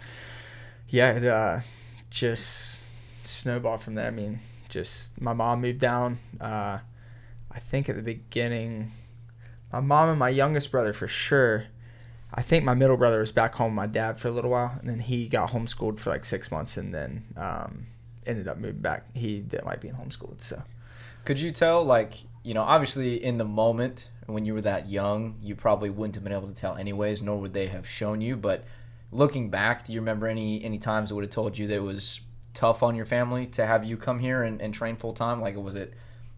yeah 0.88 1.14
it 1.14 1.26
uh 1.26 1.60
just 2.12 2.80
snowballed 3.24 3.82
from 3.82 3.96
there 3.96 4.06
i 4.06 4.12
mean 4.12 4.40
just 4.68 5.20
my 5.20 5.34
mom 5.34 5.62
moved 5.62 5.80
down 5.80 6.20
uh 6.40 6.78
i 7.52 7.60
think 7.60 7.90
at 7.90 7.96
the 7.96 8.04
beginning 8.04 8.92
my 9.74 9.80
mom 9.80 10.10
and 10.10 10.20
my 10.20 10.30
youngest 10.30 10.72
brother 10.72 10.94
for 10.94 11.08
sure 11.08 11.66
i 12.34 12.42
think 12.42 12.64
my 12.64 12.74
middle 12.74 12.98
brother 12.98 13.20
was 13.20 13.32
back 13.32 13.56
home 13.56 13.72
with 13.72 13.78
my 13.78 13.88
dad 13.88 14.20
for 14.20 14.28
a 14.28 14.32
little 14.32 14.52
while 14.52 14.76
and 14.80 14.90
then 14.90 15.00
he 15.00 15.28
got 15.28 15.50
homeschooled 15.52 16.00
for 16.00 16.10
like 16.10 16.26
six 16.26 16.52
months 16.52 16.78
and 16.78 16.94
then 16.94 17.24
um 17.38 17.86
ended 18.26 18.48
up 18.48 18.58
moving 18.58 18.82
back 18.82 19.06
he 19.16 19.40
didn't 19.40 19.66
like 19.66 19.82
being 19.82 19.94
homeschooled 19.96 20.42
so 20.42 20.62
Could 21.26 21.40
you 21.40 21.52
tell, 21.52 21.84
like, 21.84 22.14
you 22.44 22.54
know, 22.54 22.62
obviously 22.64 23.24
in 23.24 23.38
the 23.38 23.46
moment 23.46 24.10
when 24.26 24.46
you 24.46 24.54
were 24.54 24.62
that 24.62 24.90
young, 24.90 25.36
you 25.42 25.56
probably 25.56 25.90
wouldn't 25.90 26.16
have 26.16 26.24
been 26.24 26.34
able 26.34 26.48
to 26.48 26.54
tell 26.54 26.76
anyways, 26.76 27.22
nor 27.22 27.38
would 27.42 27.54
they 27.54 27.68
have 27.68 27.88
shown 27.88 28.22
you. 28.22 28.36
But 28.38 28.64
looking 29.12 29.50
back, 29.50 29.86
do 29.86 29.94
you 29.94 30.00
remember 30.00 30.28
any 30.28 30.64
any 30.64 30.78
times 30.80 31.10
that 31.10 31.16
would 31.16 31.24
have 31.26 31.32
told 31.32 31.58
you 31.58 31.68
that 31.68 31.76
it 31.76 31.84
was 31.84 32.22
tough 32.54 32.82
on 32.84 32.96
your 32.96 33.06
family 33.06 33.46
to 33.48 33.66
have 33.66 33.84
you 33.84 33.98
come 33.98 34.20
here 34.20 34.44
and, 34.44 34.62
and 34.62 34.74
train 34.74 34.96
full 34.96 35.14
time? 35.14 35.42
Like, 35.42 35.56
was 35.58 35.76
it 35.76 35.94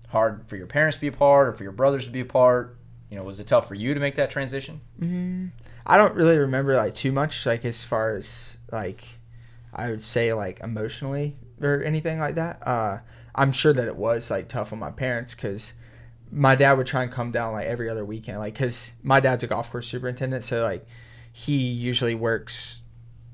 hard 0.10 0.45
for 0.48 0.55
your 0.57 0.67
parents 0.67 0.98
to 0.98 1.01
be 1.01 1.07
apart 1.07 1.48
or 1.50 1.53
for 1.53 1.63
your 1.63 1.71
brothers 1.74 2.05
to 2.05 2.12
be 2.12 2.21
apart? 2.21 2.77
You 3.10 3.17
know, 3.17 3.24
was 3.24 3.39
it 3.39 3.48
tough 3.48 3.67
for 3.67 3.75
you 3.75 3.93
to 3.93 4.00
make 4.00 4.15
that 4.15 4.29
transition? 4.31 4.81
Mm, 5.00 5.51
I 5.86 5.98
don't 5.98 6.16
really 6.16 6.38
remember 6.38 6.76
like 6.76 6.94
too 6.94 7.12
much, 7.12 7.46
like 7.46 7.66
as 7.66 7.84
far 7.84 8.16
as 8.16 8.56
like 8.72 9.04
I 9.74 9.90
would 9.90 10.04
say 10.04 10.34
like 10.34 10.60
emotionally 10.60 11.38
or 11.62 11.84
anything 11.84 12.20
like 12.20 12.36
that. 12.36 12.66
Uh, 12.66 13.00
I'm 13.34 13.52
sure 13.52 13.74
that 13.74 13.88
it 13.88 13.96
was 13.96 14.30
like 14.30 14.50
tough 14.50 14.74
on 14.74 14.80
my 14.80 14.92
parents 14.92 15.36
because 15.36 15.74
my 16.32 16.56
dad 16.56 16.74
would 16.74 16.88
try 16.88 17.04
and 17.04 17.12
come 17.12 17.32
down 17.32 17.54
like 17.54 17.68
every 17.68 17.90
other 17.90 18.06
weekend, 18.06 18.40
like 18.40 18.54
because 18.54 18.92
my 19.04 19.20
dad's 19.20 19.44
a 19.44 19.48
golf 19.48 19.72
course 19.72 19.88
superintendent, 19.88 20.44
so 20.44 20.64
like 20.64 20.86
he 21.32 21.58
usually 21.58 22.16
works, 22.16 22.82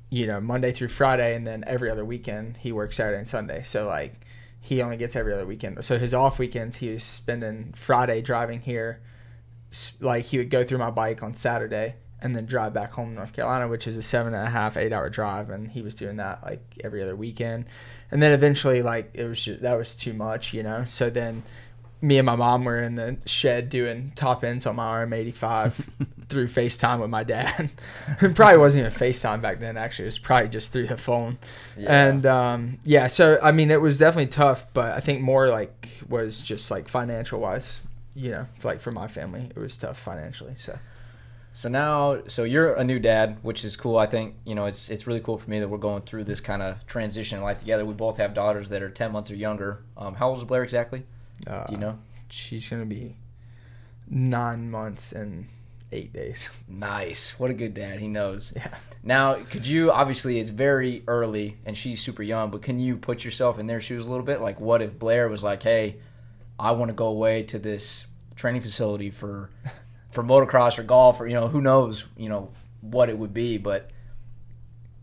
you 0.10 0.28
know, 0.28 0.40
Monday 0.40 0.72
through 0.72 0.90
Friday, 0.90 1.36
and 1.36 1.46
then 1.46 1.64
every 1.68 1.90
other 1.90 2.06
weekend 2.06 2.58
he 2.58 2.72
works 2.72 2.98
Saturday 2.98 3.20
and 3.20 3.30
Sunday. 3.30 3.64
So 3.64 3.88
like 3.88 4.26
he 4.60 4.82
only 4.82 4.98
gets 4.98 5.16
every 5.16 5.34
other 5.34 5.46
weekend. 5.46 5.84
So 5.84 5.98
his 5.98 6.14
off 6.14 6.40
weekends 6.40 6.78
he 6.78 6.94
was 6.94 7.04
spending 7.04 7.74
Friday 7.76 8.22
driving 8.22 8.62
here 8.62 9.02
like 10.00 10.26
he 10.26 10.38
would 10.38 10.50
go 10.50 10.64
through 10.64 10.78
my 10.78 10.90
bike 10.90 11.22
on 11.22 11.34
Saturday 11.34 11.96
and 12.22 12.36
then 12.36 12.46
drive 12.46 12.74
back 12.74 12.92
home 12.94 13.10
to 13.10 13.16
North 13.16 13.34
Carolina, 13.34 13.68
which 13.68 13.88
is 13.88 13.96
a 13.98 14.04
seven 14.04 14.34
and 14.34 14.48
a 14.48 14.50
half, 14.50 14.76
eight 14.78 14.92
hour 14.92 15.10
drive, 15.10 15.50
and 15.50 15.72
he 15.72 15.82
was 15.82 15.96
doing 15.96 16.18
that 16.18 16.44
like 16.44 16.62
every 16.84 17.02
other 17.02 17.16
weekend. 17.16 17.66
And 18.12 18.24
then 18.24 18.32
eventually, 18.32 18.82
like 18.82 19.12
it 19.14 19.26
was 19.26 19.44
just, 19.44 19.62
that 19.62 19.76
was 19.78 19.96
too 19.96 20.14
much, 20.14 20.54
you 20.54 20.64
know. 20.64 20.86
So 20.88 21.10
then, 21.10 21.44
me 22.02 22.18
and 22.18 22.26
my 22.26 22.36
mom 22.36 22.64
were 22.64 22.80
in 22.80 22.96
the 22.96 23.18
shed 23.26 23.70
doing 23.70 24.12
top 24.16 24.44
ends 24.44 24.66
on 24.66 24.76
my 24.76 25.06
RM85 25.06 25.74
through 26.30 26.48
FaceTime 26.48 27.00
with 27.02 27.10
my 27.10 27.24
dad. 27.24 27.70
it 28.22 28.36
probably 28.36 28.58
wasn't 28.58 28.86
even 28.86 28.92
FaceTime 28.98 29.42
back 29.42 29.60
then. 29.60 29.78
Actually, 29.78 30.06
it 30.06 30.08
was 30.08 30.20
probably 30.20 30.50
just 30.50 30.72
through 30.72 30.88
the 30.88 30.98
phone. 30.98 31.38
Yeah. 31.78 32.08
And 32.08 32.26
um, 32.26 32.80
yeah, 32.84 33.08
so 33.08 33.40
I 33.44 33.52
mean, 33.52 33.70
it 33.70 33.82
was 33.82 33.98
definitely 33.98 34.32
tough, 34.32 34.68
but 34.74 34.94
I 34.96 35.00
think 35.02 35.22
more 35.22 35.50
like 35.50 35.90
was 36.10 36.42
just 36.42 36.72
like 36.72 36.88
financial 36.88 37.40
wise, 37.40 37.82
you 38.16 38.32
know, 38.32 38.48
like 38.64 38.82
for 38.82 38.92
my 38.92 39.08
family, 39.08 39.50
it 39.56 39.60
was 39.60 39.78
tough 39.78 40.00
financially. 40.00 40.56
So 40.58 40.80
So 41.58 41.70
now, 41.70 42.22
so 42.28 42.44
you're 42.44 42.76
a 42.76 42.84
new 42.84 43.00
dad, 43.00 43.40
which 43.42 43.66
is 43.66 43.76
cool. 43.76 43.98
I 43.98 44.06
think 44.06 44.36
you 44.46 44.54
know 44.54 44.68
it's 44.68 44.92
it's 44.92 45.08
really 45.08 45.22
cool 45.22 45.40
for 45.40 45.50
me 45.50 45.60
that 45.60 45.68
we're 45.68 45.80
going 45.80 46.04
through 46.04 46.26
this 46.26 46.40
kind 46.40 46.62
of 46.62 46.86
transition 46.86 47.40
in 47.40 47.44
life 47.44 47.62
together. 47.62 47.84
We 47.84 47.96
both 47.96 48.18
have 48.18 48.36
daughters 48.36 48.70
that 48.70 48.84
are 48.84 48.92
ten 48.92 49.12
months 49.12 49.32
or 49.32 49.36
younger. 49.36 49.84
Um, 49.98 50.14
how 50.14 50.30
old 50.30 50.38
is 50.38 50.44
Blair 50.44 50.62
exactly? 50.62 51.04
uh, 51.48 51.66
Do 51.66 51.74
you 51.74 51.80
know? 51.80 51.98
she's 52.30 52.70
gonna 52.70 52.86
be 52.86 53.16
nine 54.08 54.70
months 54.70 55.14
and 55.14 55.48
eight 55.92 56.14
days. 56.14 56.48
Nice. 56.68 57.40
What 57.40 57.50
a 57.50 57.56
good 57.56 57.74
dad. 57.74 58.00
He 58.00 58.08
knows. 58.08 58.54
Yeah. 58.56 58.68
Now, 59.02 59.42
could 59.50 59.66
you 59.66 59.92
obviously 59.92 60.40
it's 60.40 60.52
very 60.52 61.02
early 61.08 61.58
and 61.66 61.76
she's 61.76 62.04
super 62.04 62.22
young, 62.22 62.52
but 62.52 62.62
can 62.62 62.80
you 62.80 62.98
put 62.98 63.26
yourself 63.26 63.58
in 63.58 63.66
their 63.66 63.82
shoes 63.82 64.06
a 64.06 64.10
little 64.12 64.26
bit? 64.26 64.42
Like, 64.42 64.60
what 64.60 64.84
if 64.84 65.00
Blair 65.00 65.28
was 65.28 65.44
like, 65.44 65.64
"Hey, 65.64 65.96
I 66.60 66.74
want 66.74 66.90
to 66.90 66.94
go 66.94 67.08
away 67.08 67.42
to 67.46 67.58
this 67.58 68.06
training 68.36 68.62
facility 68.62 69.10
for 69.10 69.50
for 70.18 70.24
motocross 70.24 70.80
or 70.80 70.84
golf 70.84 71.22
or 71.22 71.28
you 71.28 71.36
know 71.36 71.48
who 71.48 71.62
knows 71.62 72.04
you 72.18 72.28
know 72.28 72.50
what 72.82 73.10
it 73.10 73.18
would 73.18 73.34
be, 73.34 73.58
but." 73.58 73.92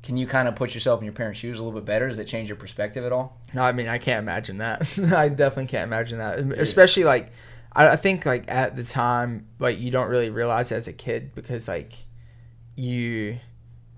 Can 0.03 0.19
you 0.19 0.27
kind 0.27 0.47
of 0.49 0.55
put 0.55 0.75
yourself 0.75 1.01
in 1.01 1.07
your 1.07 1.15
parents' 1.15 1.41
shoes 1.41 1.59
a 1.59 1.65
little 1.65 1.81
bit 1.81 1.87
better? 1.87 2.07
Does 2.07 2.19
it 2.19 2.27
change 2.27 2.51
your 2.51 2.57
perspective 2.57 3.07
at 3.07 3.11
all? 3.11 3.41
No, 3.55 3.63
I 3.63 3.73
mean 3.73 3.89
I 3.89 3.97
can't 3.97 4.19
imagine 4.19 4.59
that. 4.59 4.83
I 5.15 5.31
definitely 5.31 5.65
can't 5.65 5.85
imagine 5.85 6.19
that. 6.19 6.41
Especially 6.41 7.05
like 7.05 7.33
I, 7.75 7.89
I 7.89 7.97
think 7.97 8.27
like 8.27 8.45
at 8.49 8.77
the 8.77 8.85
time 8.85 9.47
like 9.59 9.79
you 9.79 9.91
don't 9.91 10.11
really 10.11 10.29
realize 10.29 10.73
as 10.73 10.87
a 10.89 10.93
kid 10.93 11.35
because 11.35 11.69
like 11.69 11.95
you 12.77 13.39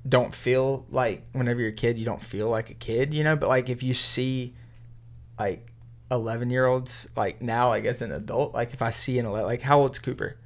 don't 0.08 0.32
feel 0.32 0.86
like 0.90 1.24
whenever 1.32 1.58
you're 1.58 1.70
a 1.70 1.72
kid 1.72 1.98
you 1.98 2.04
don't 2.04 2.22
feel 2.22 2.48
like 2.48 2.70
a 2.70 2.74
kid, 2.74 3.12
you 3.12 3.24
know. 3.24 3.34
But 3.34 3.48
like 3.48 3.68
if 3.68 3.82
you 3.82 3.92
see 3.92 4.54
like 5.40 5.72
eleven 6.08 6.50
year 6.50 6.66
olds 6.66 7.08
like 7.16 7.42
now 7.42 7.68
like 7.70 7.84
as 7.84 8.00
an 8.00 8.12
adult, 8.12 8.54
like 8.54 8.72
if 8.72 8.80
I 8.80 8.92
see 8.92 9.18
an 9.18 9.26
ele- 9.26 9.42
like 9.42 9.62
how 9.62 9.80
old's 9.80 9.98
Cooper? 9.98 10.36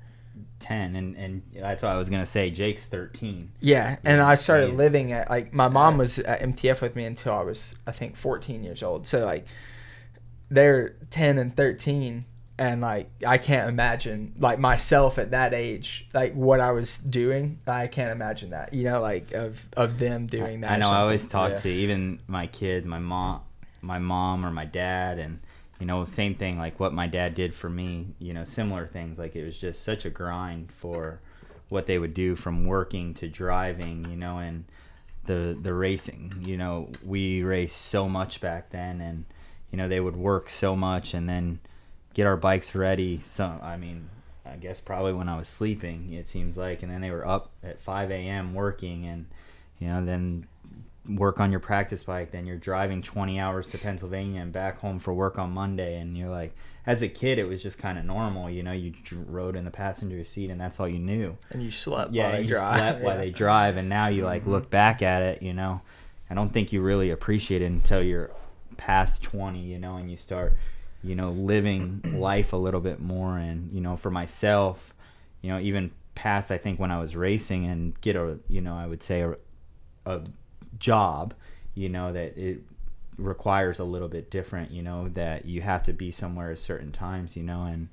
Ten, 0.58 0.94
and 0.96 1.16
and 1.16 1.42
that's 1.54 1.82
what 1.82 1.92
I 1.92 1.96
was 1.96 2.10
gonna 2.10 2.26
say. 2.26 2.50
Jake's 2.50 2.86
thirteen. 2.86 3.52
Yeah, 3.60 3.98
and 4.04 4.20
I 4.20 4.34
started 4.34 4.74
living 4.74 5.12
at 5.12 5.30
like 5.30 5.52
my 5.52 5.68
mom 5.68 5.98
was 5.98 6.18
at 6.18 6.40
MTF 6.40 6.80
with 6.80 6.96
me 6.96 7.04
until 7.04 7.32
I 7.34 7.42
was 7.42 7.74
I 7.86 7.92
think 7.92 8.16
14 8.16 8.62
years 8.64 8.82
old. 8.82 9.06
So 9.06 9.24
like 9.24 9.46
they're 10.50 10.96
10 11.10 11.38
and 11.38 11.56
13 11.56 12.24
and 12.58 12.80
like 12.80 13.08
I 13.26 13.38
can't 13.38 13.68
imagine 13.70 14.34
like 14.38 14.58
myself 14.58 15.18
at 15.18 15.30
that 15.30 15.54
age 15.54 16.08
like 16.12 16.34
what 16.34 16.60
I 16.60 16.72
was 16.72 16.98
doing. 16.98 17.60
I 17.66 17.86
can't 17.86 18.12
imagine 18.12 18.50
that. 18.50 18.74
You 18.74 18.84
know 18.84 19.00
like 19.00 19.32
of 19.32 19.66
of 19.76 19.98
them 19.98 20.26
doing 20.26 20.60
that. 20.62 20.70
I 20.72 20.76
know. 20.76 20.88
I 20.90 20.98
always 21.00 21.28
talk 21.28 21.52
Yeah. 21.52 21.58
to 21.58 21.68
even 21.70 22.20
my 22.26 22.46
kids, 22.48 22.86
my 22.86 22.98
mom, 22.98 23.40
my 23.80 23.98
mom 23.98 24.44
or 24.44 24.50
my 24.50 24.64
dad, 24.66 25.18
and 25.18 25.40
you 25.80 25.86
know, 25.86 26.04
same 26.04 26.34
thing. 26.34 26.58
Like 26.58 26.78
what 26.78 26.92
my 26.92 27.06
dad 27.08 27.34
did 27.34 27.54
for 27.54 27.68
me. 27.70 28.14
You 28.18 28.34
know, 28.34 28.44
similar 28.44 28.86
things. 28.86 29.18
Like 29.18 29.34
it 29.34 29.44
was 29.44 29.58
just 29.58 29.82
such 29.82 30.04
a 30.04 30.10
grind 30.10 30.70
for 30.70 31.20
what 31.70 31.86
they 31.86 31.98
would 31.98 32.14
do 32.14 32.36
from 32.36 32.66
working 32.66 33.14
to 33.14 33.28
driving. 33.28 34.06
You 34.08 34.16
know, 34.16 34.38
and 34.38 34.64
the 35.24 35.56
the 35.60 35.72
racing. 35.72 36.34
You 36.44 36.56
know, 36.56 36.90
we 37.04 37.42
raced 37.42 37.80
so 37.80 38.08
much 38.08 38.40
back 38.40 38.70
then, 38.70 39.00
and 39.00 39.24
you 39.70 39.78
know 39.78 39.88
they 39.88 40.00
would 40.00 40.16
work 40.16 40.50
so 40.50 40.76
much, 40.76 41.14
and 41.14 41.28
then 41.28 41.60
get 42.12 42.26
our 42.26 42.36
bikes 42.36 42.74
ready. 42.74 43.18
So 43.20 43.44
I 43.62 43.76
mean, 43.76 44.10
I 44.44 44.56
guess 44.56 44.80
probably 44.80 45.14
when 45.14 45.28
I 45.28 45.38
was 45.38 45.48
sleeping, 45.48 46.12
it 46.12 46.28
seems 46.28 46.56
like, 46.56 46.82
and 46.82 46.92
then 46.92 47.00
they 47.00 47.10
were 47.10 47.26
up 47.26 47.50
at 47.62 47.80
5 47.80 48.10
a.m. 48.10 48.52
working, 48.52 49.06
and 49.06 49.26
you 49.78 49.88
know 49.88 50.04
then 50.04 50.46
work 51.08 51.40
on 51.40 51.50
your 51.50 51.60
practice 51.60 52.04
bike. 52.04 52.30
Then 52.30 52.46
you're 52.46 52.56
driving 52.56 53.02
20 53.02 53.40
hours 53.40 53.66
to 53.68 53.78
Pennsylvania 53.78 54.40
and 54.42 54.52
back 54.52 54.78
home 54.80 54.98
for 54.98 55.12
work 55.14 55.38
on 55.38 55.50
Monday, 55.52 55.98
and 55.98 56.16
you're 56.16 56.28
like, 56.28 56.54
as 56.86 57.02
a 57.02 57.08
kid, 57.08 57.38
it 57.38 57.44
was 57.44 57.62
just 57.62 57.78
kind 57.78 57.98
of 57.98 58.04
normal. 58.04 58.48
You 58.50 58.62
know, 58.62 58.72
you 58.72 58.92
rode 59.26 59.54
in 59.56 59.64
the 59.64 59.70
passenger 59.70 60.22
seat, 60.24 60.50
and 60.50 60.60
that's 60.60 60.80
all 60.80 60.88
you 60.88 60.98
knew. 60.98 61.36
And 61.50 61.62
you 61.62 61.70
slept. 61.70 62.12
Yeah, 62.12 62.24
while 62.24 62.32
they 62.32 62.42
you 62.42 62.48
drive. 62.48 62.78
slept 62.78 63.02
while 63.02 63.16
they 63.18 63.30
drive, 63.30 63.76
and 63.76 63.88
now 63.88 64.06
you 64.08 64.24
like 64.24 64.44
Mhm. 64.44 64.48
look 64.48 64.70
back 64.70 65.02
at 65.02 65.22
it. 65.22 65.42
You 65.42 65.52
know, 65.54 65.82
I 66.30 66.34
don't 66.34 66.52
think 66.52 66.72
you 66.72 66.80
really 66.82 67.10
appreciate 67.10 67.62
it 67.62 67.66
until 67.66 68.02
you're 68.02 68.30
past 68.76 69.22
20. 69.22 69.60
You 69.60 69.78
know, 69.78 69.92
and 69.92 70.10
you 70.10 70.16
start, 70.16 70.54
you 71.02 71.14
know, 71.14 71.30
living 71.30 72.00
life 72.14 72.52
a 72.52 72.56
little 72.56 72.80
bit 72.80 73.00
more. 73.00 73.36
And 73.38 73.70
you 73.72 73.80
know, 73.80 73.96
for 73.96 74.10
myself, 74.10 74.94
you 75.42 75.50
know, 75.50 75.58
even 75.60 75.90
past 76.14 76.50
I 76.50 76.58
think 76.58 76.78
when 76.80 76.90
I 76.90 77.00
was 77.00 77.14
racing 77.16 77.66
and 77.66 77.98
get 78.00 78.16
a, 78.16 78.38
you 78.48 78.60
know, 78.60 78.74
I 78.74 78.86
would 78.86 79.02
say 79.02 79.20
a, 79.22 79.36
a 80.06 80.22
job, 80.80 81.34
you 81.74 81.88
know, 81.88 82.12
that 82.12 82.36
it 82.36 82.62
requires 83.16 83.78
a 83.78 83.84
little 83.84 84.08
bit 84.08 84.30
different, 84.30 84.70
you 84.70 84.82
know, 84.82 85.08
that 85.10 85.44
you 85.44 85.60
have 85.62 85.82
to 85.84 85.92
be 85.92 86.10
somewhere 86.10 86.50
at 86.50 86.58
certain 86.58 86.90
times, 86.92 87.36
you 87.36 87.42
know, 87.42 87.64
and 87.64 87.88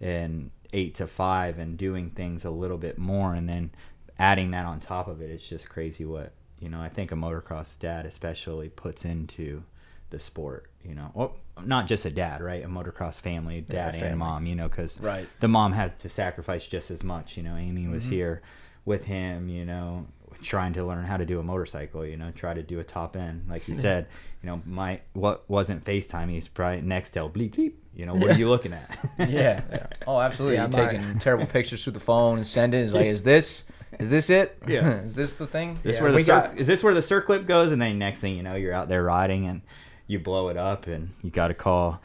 and 0.00 0.50
eight 0.72 0.94
to 0.94 1.06
five 1.06 1.58
and 1.58 1.76
doing 1.76 2.10
things 2.10 2.44
a 2.44 2.50
little 2.50 2.78
bit 2.78 2.96
more 2.96 3.34
and 3.34 3.48
then 3.48 3.70
adding 4.18 4.50
that 4.52 4.64
on 4.64 4.80
top 4.80 5.08
of 5.08 5.20
it, 5.20 5.30
it's 5.30 5.46
just 5.46 5.68
crazy 5.68 6.04
what 6.04 6.32
you 6.58 6.68
know, 6.68 6.80
I 6.80 6.88
think 6.90 7.10
a 7.10 7.14
motocross 7.14 7.78
dad 7.78 8.04
especially 8.04 8.68
puts 8.68 9.04
into 9.06 9.62
the 10.10 10.18
sport, 10.18 10.66
you 10.84 10.94
know. 10.94 11.10
Well, 11.14 11.36
not 11.64 11.86
just 11.86 12.04
a 12.04 12.10
dad, 12.10 12.42
right? 12.42 12.62
A 12.64 12.68
motocross 12.68 13.18
family, 13.20 13.56
Yeah, 13.68 13.74
dad 13.74 13.92
family. 13.94 14.08
and 14.08 14.18
mom, 14.18 14.46
you 14.46 14.54
know, 14.54 14.68
because 14.68 15.00
Right. 15.00 15.26
the 15.40 15.48
mom 15.48 15.72
had 15.72 15.98
to 16.00 16.08
sacrifice 16.10 16.66
just 16.66 16.90
as 16.90 17.02
much. 17.02 17.36
You 17.38 17.44
know, 17.44 17.56
Amy 17.56 17.86
was 17.88 18.04
Mhm. 18.04 18.08
here 18.10 18.42
with 18.84 19.04
him, 19.04 19.48
you 19.48 19.64
know, 19.64 20.06
trying 20.42 20.72
to 20.74 20.84
learn 20.84 21.04
how 21.04 21.16
to 21.16 21.24
do 21.26 21.38
a 21.40 21.42
motorcycle, 21.42 22.04
you 22.06 22.16
know, 22.16 22.30
try 22.30 22.54
to 22.54 22.62
do 22.62 22.80
a 22.80 22.84
top 22.84 23.16
end. 23.16 23.44
Like 23.48 23.68
you 23.68 23.74
said, 23.86 24.06
you 24.42 24.48
know, 24.48 24.62
my 24.66 25.00
what 25.12 25.48
wasn't 25.48 25.84
FaceTime, 25.84 26.30
he's 26.30 26.48
probably 26.48 26.80
next 26.82 27.14
Nextel 27.14 27.32
bleep 27.32 27.54
bleep. 27.54 27.72
You 27.94 28.06
know, 28.06 28.14
what 28.14 28.30
are 28.30 28.38
you 28.38 28.48
looking 28.54 28.72
at? 28.72 28.98
Yeah. 29.18 29.26
Yeah. 29.70 29.86
Oh, 30.06 30.20
absolutely. 30.20 30.56
Yeah, 30.56 30.68
You're 30.70 30.84
my- 30.86 30.92
taking 30.98 31.18
terrible 31.18 31.46
pictures 31.46 31.84
through 31.84 31.92
the 31.94 32.00
phone 32.00 32.38
and 32.38 32.46
sending. 32.46 32.82
It's 32.84 32.94
like, 32.94 33.06
is 33.06 33.22
this, 33.22 33.64
is 33.98 34.10
this 34.10 34.30
it? 34.30 34.56
Yeah. 34.66 35.00
is 35.02 35.14
this 35.14 35.34
the 35.34 35.46
thing? 35.46 35.78
This 35.82 35.96
Yeah, 35.96 36.02
where 36.02 36.12
the 36.12 36.20
cir- 36.24 36.26
got- 36.26 36.58
is 36.58 36.66
this 36.66 36.82
where 36.82 36.94
the 36.94 37.00
circlip 37.00 37.46
goes, 37.46 37.70
and 37.72 37.80
then 37.82 37.98
next 37.98 38.20
thing 38.20 38.34
you 38.36 38.42
know, 38.42 38.54
you're 38.54 38.72
out 38.72 38.88
there 38.88 39.02
riding 39.02 39.46
and 39.46 39.60
you 40.06 40.18
blow 40.18 40.48
it 40.48 40.56
up, 40.56 40.86
and 40.86 41.10
you 41.22 41.30
got 41.30 41.48
to 41.48 41.54
call 41.54 42.00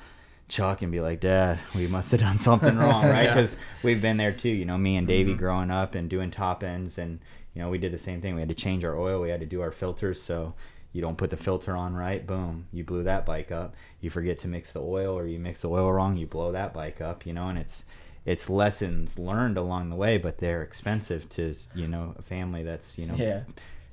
Chuck 0.47 0.81
and 0.83 0.91
be 0.91 0.99
like, 1.01 1.21
"Dad, 1.21 1.57
we 1.73 1.87
must 1.87 2.11
have 2.11 2.19
done 2.19 2.37
something 2.37 2.75
wrong, 2.77 3.05
right?" 3.05 3.23
Yeah. 3.23 3.33
Because 3.35 3.55
we've 3.81 4.01
been 4.01 4.17
there 4.17 4.31
too. 4.31 4.49
You 4.49 4.65
know, 4.65 4.77
me 4.77 4.95
and 4.97 5.07
Davey 5.07 5.33
Mhm. 5.33 5.37
growing 5.39 5.71
up 5.71 5.95
and 5.95 6.07
doing 6.09 6.29
top 6.29 6.63
ends, 6.63 6.97
and 6.99 7.19
you 7.55 7.61
know, 7.61 7.69
we 7.69 7.77
did 7.79 7.91
the 7.93 7.97
same 7.97 8.21
thing. 8.21 8.35
We 8.35 8.41
had 8.41 8.49
to 8.49 8.55
change 8.55 8.83
our 8.85 8.97
oil, 8.99 9.21
we 9.21 9.29
had 9.29 9.39
to 9.39 9.45
do 9.47 9.61
our 9.61 9.71
filters, 9.71 10.21
so 10.21 10.53
you 10.91 11.01
don't 11.01 11.17
put 11.17 11.29
the 11.29 11.37
filter 11.37 11.75
on 11.75 11.95
right, 11.95 12.25
boom, 12.25 12.67
you 12.71 12.83
blew 12.83 13.03
that 13.03 13.25
bike 13.25 13.51
up. 13.51 13.75
You 13.99 14.09
forget 14.09 14.39
to 14.39 14.47
mix 14.47 14.71
the 14.71 14.81
oil, 14.81 15.17
or 15.17 15.25
you 15.25 15.39
mix 15.39 15.61
the 15.61 15.69
oil 15.69 15.91
wrong, 15.91 16.15
you 16.17 16.27
blow 16.27 16.51
that 16.51 16.73
bike 16.73 17.01
up. 17.01 17.25
You 17.25 17.33
know, 17.33 17.47
and 17.49 17.57
it's 17.57 17.85
it's 18.25 18.49
lessons 18.49 19.17
learned 19.19 19.57
along 19.57 19.89
the 19.89 19.95
way, 19.95 20.17
but 20.17 20.37
they're 20.39 20.61
expensive 20.61 21.27
to 21.29 21.53
you 21.73 21.87
know 21.87 22.15
a 22.17 22.21
family 22.21 22.63
that's 22.63 22.97
you 22.97 23.07
know 23.07 23.15
Yeah. 23.15 23.41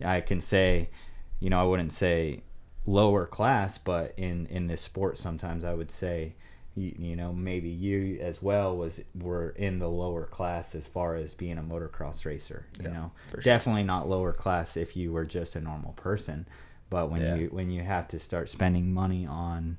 I 0.05 0.21
can 0.21 0.41
say, 0.41 0.91
you 1.39 1.51
know, 1.51 1.61
I 1.61 1.65
wouldn't 1.65 1.93
say 1.93 2.43
lower 2.87 3.27
class, 3.27 3.79
but 3.79 4.15
in 4.17 4.47
in 4.47 4.67
this 4.67 4.83
sport, 4.83 5.19
sometimes 5.19 5.65
I 5.65 5.75
would 5.75 5.91
say, 5.91 6.35
you, 6.75 6.95
you 6.99 7.17
know, 7.17 7.33
maybe 7.33 7.69
you 7.69 8.19
as 8.21 8.41
well 8.43 8.77
was 8.77 9.01
were 9.15 9.51
in 9.51 9.79
the 9.79 9.89
lower 9.89 10.25
class 10.25 10.75
as 10.75 10.87
far 10.87 11.17
as 11.17 11.35
being 11.35 11.59
a 11.59 11.63
motocross 11.63 12.25
racer. 12.25 12.67
You 12.79 12.87
Yeah, 12.87 12.93
know, 12.93 13.11
sure. 13.33 13.43
definitely 13.43 13.83
not 13.85 14.09
lower 14.09 14.33
class 14.33 14.77
if 14.77 14.97
you 14.97 15.13
were 15.13 15.25
just 15.25 15.55
a 15.57 15.61
normal 15.61 15.93
person, 15.93 16.47
but 16.91 17.11
when 17.11 17.21
Yeah. 17.23 17.35
you 17.37 17.49
when 17.49 17.71
you 17.71 17.83
have 17.83 18.09
to 18.09 18.19
start 18.19 18.49
spending 18.49 18.93
money 18.93 19.27
on 19.27 19.77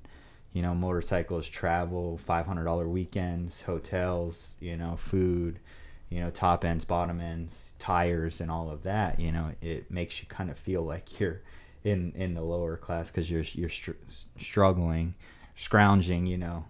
you 0.53 0.61
know 0.61 0.75
motorcycles 0.75 1.47
travel 1.49 2.19
$500 2.27 2.87
weekends 2.87 3.63
hotels 3.63 4.55
you 4.59 4.77
know 4.77 4.95
food 4.95 5.57
you 6.09 6.19
know 6.19 6.29
top 6.29 6.63
ends 6.63 6.85
bottom 6.85 7.19
ends 7.19 7.73
tires 7.79 8.39
and 8.39 8.51
all 8.51 8.69
of 8.69 8.83
that 8.83 9.19
you 9.19 9.31
know 9.31 9.51
it 9.63 9.89
makes 9.89 10.21
you 10.21 10.27
kind 10.29 10.51
of 10.51 10.59
feel 10.59 10.83
like 10.83 11.19
you're 11.19 11.41
in 11.83 12.11
in 12.15 12.35
the 12.35 12.41
lower 12.43 12.77
class 12.77 13.09
because 13.09 13.31
you're 13.31 13.43
you're 13.53 13.67
str- 13.67 13.91
struggling 14.37 15.15
scrounging 15.55 16.25
you 16.27 16.37
know 16.37 16.65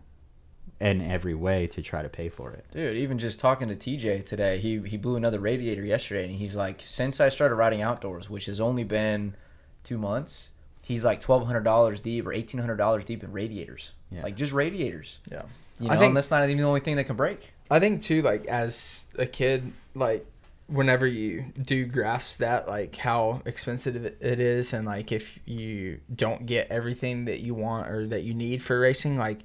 in 0.83 1.01
every 1.01 1.33
way 1.33 1.65
to 1.67 1.81
try 1.81 2.01
to 2.01 2.09
pay 2.09 2.27
for 2.29 2.51
it 2.51 2.65
Dude, 2.71 2.97
even 2.97 3.17
just 3.17 3.39
talking 3.39 3.69
to 3.69 3.75
TJ 3.75 4.25
today, 4.25 4.57
he 4.59 4.79
he 4.81 4.97
blew 4.97 5.15
another 5.15 5.39
radiator 5.39 5.83
yesterday, 5.85 6.25
and 6.25 6.35
he's 6.35 6.55
like, 6.55 6.81
since 6.83 7.19
I 7.21 7.29
started 7.29 7.55
riding 7.55 7.81
outdoors, 7.81 8.29
which 8.29 8.45
has 8.47 8.59
only 8.59 8.83
been 8.83 9.35
two 9.83 9.97
months, 9.97 10.49
he's 10.83 11.03
like 11.05 11.21
twelve 11.21 11.45
hundred 11.47 11.63
dollars 11.63 11.99
deep 11.99 12.25
or 12.27 12.33
eighteen 12.33 12.59
hundred 12.59 12.77
dollars 12.77 13.05
deep 13.05 13.23
in 13.23 13.31
radiators, 13.31 13.93
Yeah. 14.11 14.23
like 14.23 14.35
just 14.35 14.51
radiators. 14.53 15.19
Yeah. 15.31 15.43
You 15.79 15.89
I 15.89 15.93
know, 15.93 15.99
think- 15.99 16.09
and 16.09 16.17
that's 16.17 16.29
not 16.31 16.43
even 16.43 16.57
the 16.57 16.63
only 16.65 16.81
thing 16.81 16.97
that 16.97 17.05
can 17.05 17.15
break. 17.15 17.53
I 17.71 17.79
think 17.79 18.03
too, 18.03 18.21
like 18.21 18.45
as 18.47 19.05
a 19.17 19.25
kid, 19.25 19.71
like 19.95 20.25
whenever 20.67 21.05
you 21.07 21.45
do 21.61 21.85
grasp 21.85 22.39
that, 22.39 22.67
like 22.67 22.95
how 22.95 23.41
expensive 23.45 23.95
it 23.95 24.17
it 24.21 24.39
is, 24.39 24.73
and 24.73 24.85
like 24.85 25.11
if 25.11 25.39
you 25.45 25.99
don't 26.13 26.45
get 26.45 26.67
everything 26.69 27.25
that 27.25 27.39
you 27.39 27.53
want 27.53 27.87
or 27.89 28.05
that 28.07 28.23
you 28.23 28.33
need 28.33 28.61
for 28.61 28.79
racing, 28.79 29.17
like 29.17 29.39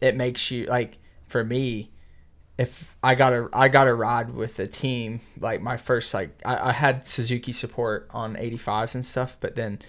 it 0.00 0.16
makes 0.16 0.50
you 0.50 0.66
like 0.66 0.98
for 1.28 1.44
me, 1.44 1.90
if 2.58 2.96
I 3.02 3.14
got 3.14 3.32
a 3.32 3.48
I 3.52 3.68
got 3.68 3.88
a 3.88 3.94
ride 3.94 4.34
with 4.34 4.58
a 4.58 4.66
team, 4.66 5.20
like 5.38 5.60
my 5.60 5.76
first 5.76 6.12
like 6.14 6.30
I, 6.44 6.70
I 6.70 6.72
had 6.72 7.06
Suzuki 7.06 7.52
support 7.52 8.08
on 8.10 8.36
85s 8.36 8.94
and 8.94 9.04
stuff, 9.04 9.36
but 9.40 9.56
then 9.56 9.80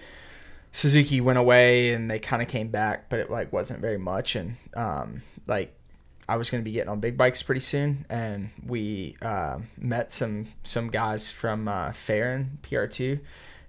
Suzuki 0.72 1.20
went 1.20 1.38
away 1.38 1.92
and 1.92 2.10
they 2.10 2.18
kind 2.18 2.42
of 2.42 2.48
came 2.48 2.68
back, 2.68 3.08
but 3.08 3.20
it 3.20 3.30
like 3.30 3.52
wasn't 3.52 3.80
very 3.80 3.98
much, 3.98 4.36
and 4.36 4.56
um 4.74 5.22
like 5.46 5.74
I 6.28 6.36
was 6.36 6.50
going 6.50 6.62
to 6.62 6.64
be 6.64 6.72
getting 6.72 6.90
on 6.90 7.00
big 7.00 7.16
bikes 7.16 7.42
pretty 7.42 7.62
soon, 7.62 8.04
and 8.10 8.50
we 8.64 9.16
uh, 9.22 9.60
met 9.78 10.12
some 10.12 10.48
some 10.62 10.90
guys 10.90 11.30
from 11.30 11.66
uh, 11.68 11.92
Farron 11.92 12.58
PR2, 12.62 13.18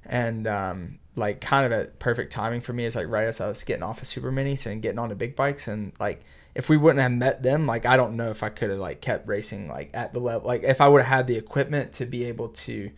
and 0.10 0.48
um, 0.48 1.00
like 1.16 1.40
kind 1.40 1.66
of 1.66 1.72
at 1.72 2.00
perfect 2.00 2.34
timing 2.34 2.62
for 2.62 2.74
me 2.74 2.86
is 2.86 2.96
like 2.96 3.08
right 3.08 3.28
as 3.28 3.40
I 3.40 3.48
was 3.48 3.64
getting 3.64 3.84
off 3.84 4.02
of 4.02 4.08
super 4.08 4.32
minis 4.32 4.66
and 4.66 4.82
getting 4.82 5.00
onto 5.00 5.16
big 5.16 5.36
bikes, 5.36 5.68
and 5.68 5.94
like 6.00 6.24
if 6.56 6.68
we 6.68 6.78
wouldn't 6.78 7.02
have 7.02 7.12
met 7.12 7.44
them, 7.44 7.66
like 7.66 7.86
I 7.86 7.96
don't 7.96 8.18
know 8.18 8.32
if 8.32 8.44
I 8.44 8.50
could 8.50 8.70
have 8.70 8.80
like 8.80 9.02
kept 9.02 9.28
racing 9.28 9.70
like 9.70 9.92
at 9.94 10.14
the 10.14 10.20
level, 10.20 10.48
like 10.48 10.64
if 10.64 10.82
I 10.82 10.90
would 10.90 11.02
have 11.02 11.18
had 11.18 11.28
the 11.28 11.38
equipment 11.38 11.94
to 11.94 12.06
be 12.06 12.26
able 12.26 12.50
to 12.50 12.92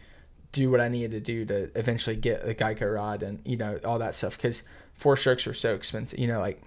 do 0.51 0.71
what 0.71 0.81
I 0.81 0.87
needed 0.87 1.11
to 1.11 1.19
do 1.19 1.45
to 1.45 1.79
eventually 1.79 2.15
get 2.15 2.47
a 2.47 2.53
Geico 2.53 2.95
rod 2.95 3.23
and 3.23 3.41
you 3.45 3.57
know 3.57 3.79
all 3.85 3.99
that 3.99 4.15
stuff 4.15 4.37
because 4.37 4.63
four 4.93 5.15
strokes 5.15 5.45
were 5.45 5.53
so 5.53 5.75
expensive, 5.75 6.17
you 6.17 6.27
know 6.27 6.39
like 6.39 6.61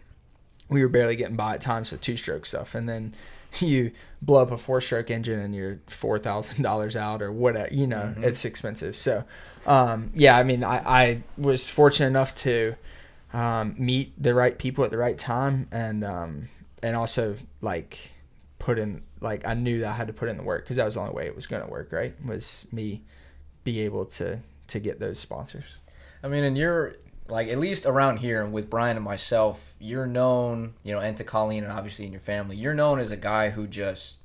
we 0.69 0.83
were 0.83 0.89
barely 0.89 1.17
getting 1.17 1.37
by 1.37 1.55
at 1.55 1.61
times 1.61 1.91
with 1.91 2.01
two 2.01 2.17
stroke 2.17 2.47
stuff. 2.47 2.75
And 2.75 2.89
then 2.89 3.15
you 3.61 3.93
blow 4.23 4.43
up 4.43 4.51
a 4.51 4.59
four 4.59 4.81
stroke 4.81 5.11
engine 5.11 5.39
and 5.39 5.55
you're 5.55 5.81
four 5.87 6.19
thousand 6.19 6.63
dollars 6.63 6.97
out 6.97 7.21
or 7.23 7.31
whatever 7.33 7.73
you 7.75 7.87
know 7.87 8.15
Mhm. 8.17 8.25
it's 8.25 8.45
expensive. 8.45 8.97
So 8.97 9.25
um, 9.67 10.11
yeah 10.15 10.37
i 10.37 10.43
mean 10.45 10.63
I, 10.63 10.79
I 11.03 11.23
was 11.39 11.71
fortunate 11.71 12.09
enough 12.09 12.35
to 12.37 12.75
um, 13.33 13.75
meet 13.79 14.13
the 14.23 14.35
right 14.35 14.57
people 14.59 14.85
at 14.85 14.91
the 14.91 14.99
right 14.99 15.19
time 15.19 15.69
and 15.73 16.05
um, 16.05 16.49
and 16.83 16.95
also 16.97 17.37
like 17.61 17.99
put 18.59 18.79
in 18.79 19.03
like 19.21 19.47
i 19.47 19.55
knew 19.55 19.81
that 19.81 19.89
i 19.89 19.93
had 19.93 20.07
to 20.07 20.13
put 20.13 20.29
in 20.29 20.37
the 20.37 20.43
work 20.43 20.65
because 20.65 20.77
that 20.77 20.85
was 20.85 20.95
the 20.95 21.01
only 21.01 21.15
way 21.15 21.27
it 21.27 21.35
was 21.37 21.47
going 21.47 21.63
to 21.63 21.69
work 21.71 21.93
right? 21.93 22.15
Was 22.25 22.67
me 22.73 23.03
be 23.65 23.81
able 23.81 24.05
to 24.07 24.39
to 24.69 24.79
get 24.79 25.01
those 25.01 25.19
sponsors. 25.19 25.79
I 26.23 26.29
mean, 26.29 26.45
and 26.45 26.57
you're 26.57 26.95
like 27.29 27.49
at 27.49 27.59
least 27.59 27.87
around 27.87 28.19
here 28.19 28.45
with 28.45 28.69
Brian 28.69 28.97
and 28.97 29.05
myself, 29.05 29.75
you're 29.79 30.07
known, 30.07 30.75
you 30.83 30.93
know, 30.93 31.01
and 31.01 31.17
to 31.17 31.25
Colleen 31.25 31.65
and 31.65 31.73
obviously 31.73 32.05
in 32.05 32.13
your 32.13 32.21
family, 32.21 32.57
you're 32.57 32.75
known 32.75 32.99
as 32.99 33.11
a 33.11 33.17
guy 33.17 33.51
who 33.51 33.67
just 33.67 34.19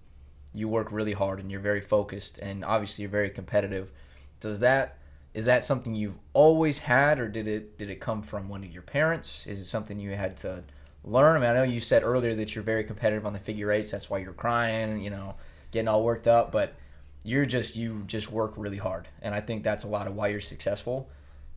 you 0.53 0.67
work 0.67 0.91
really 0.91 1.13
hard 1.13 1.39
and 1.39 1.51
you're 1.51 1.59
very 1.59 1.81
focused 1.81 2.39
and 2.39 2.65
obviously 2.65 3.03
you're 3.03 3.11
very 3.11 3.29
competitive. 3.29 3.91
Does 4.39 4.59
that 4.59 4.97
is 5.33 5.45
that 5.45 5.63
something 5.63 5.93
you've 5.93 6.17
always 6.33 6.79
had 6.79 7.19
or 7.19 7.29
did 7.29 7.47
it 7.47 7.77
did 7.77 7.89
it 7.89 8.01
come 8.01 8.21
from 8.21 8.49
one 8.49 8.63
of 8.63 8.71
your 8.71 8.81
parents? 8.81 9.47
Is 9.47 9.61
it 9.61 9.65
something 9.65 9.99
you 9.99 10.11
had 10.11 10.35
to 10.37 10.63
learn? 11.05 11.37
I 11.37 11.39
mean, 11.39 11.49
I 11.49 11.53
know 11.53 11.63
you 11.63 11.79
said 11.79 12.03
earlier 12.03 12.35
that 12.35 12.55
you're 12.55 12.63
very 12.63 12.83
competitive 12.83 13.25
on 13.25 13.33
the 13.33 13.39
figure 13.39 13.71
eights, 13.71 13.91
that's 13.91 14.09
why 14.09 14.17
you're 14.17 14.33
crying, 14.33 15.01
you 15.01 15.09
know, 15.09 15.35
getting 15.71 15.87
all 15.87 16.03
worked 16.03 16.27
up, 16.27 16.51
but 16.51 16.75
you're 17.23 17.45
just 17.45 17.77
you 17.77 18.03
just 18.07 18.31
work 18.31 18.53
really 18.57 18.77
hard. 18.77 19.07
And 19.21 19.33
I 19.33 19.39
think 19.39 19.63
that's 19.63 19.85
a 19.85 19.87
lot 19.87 20.07
of 20.07 20.15
why 20.15 20.27
you're 20.27 20.41
successful 20.41 21.09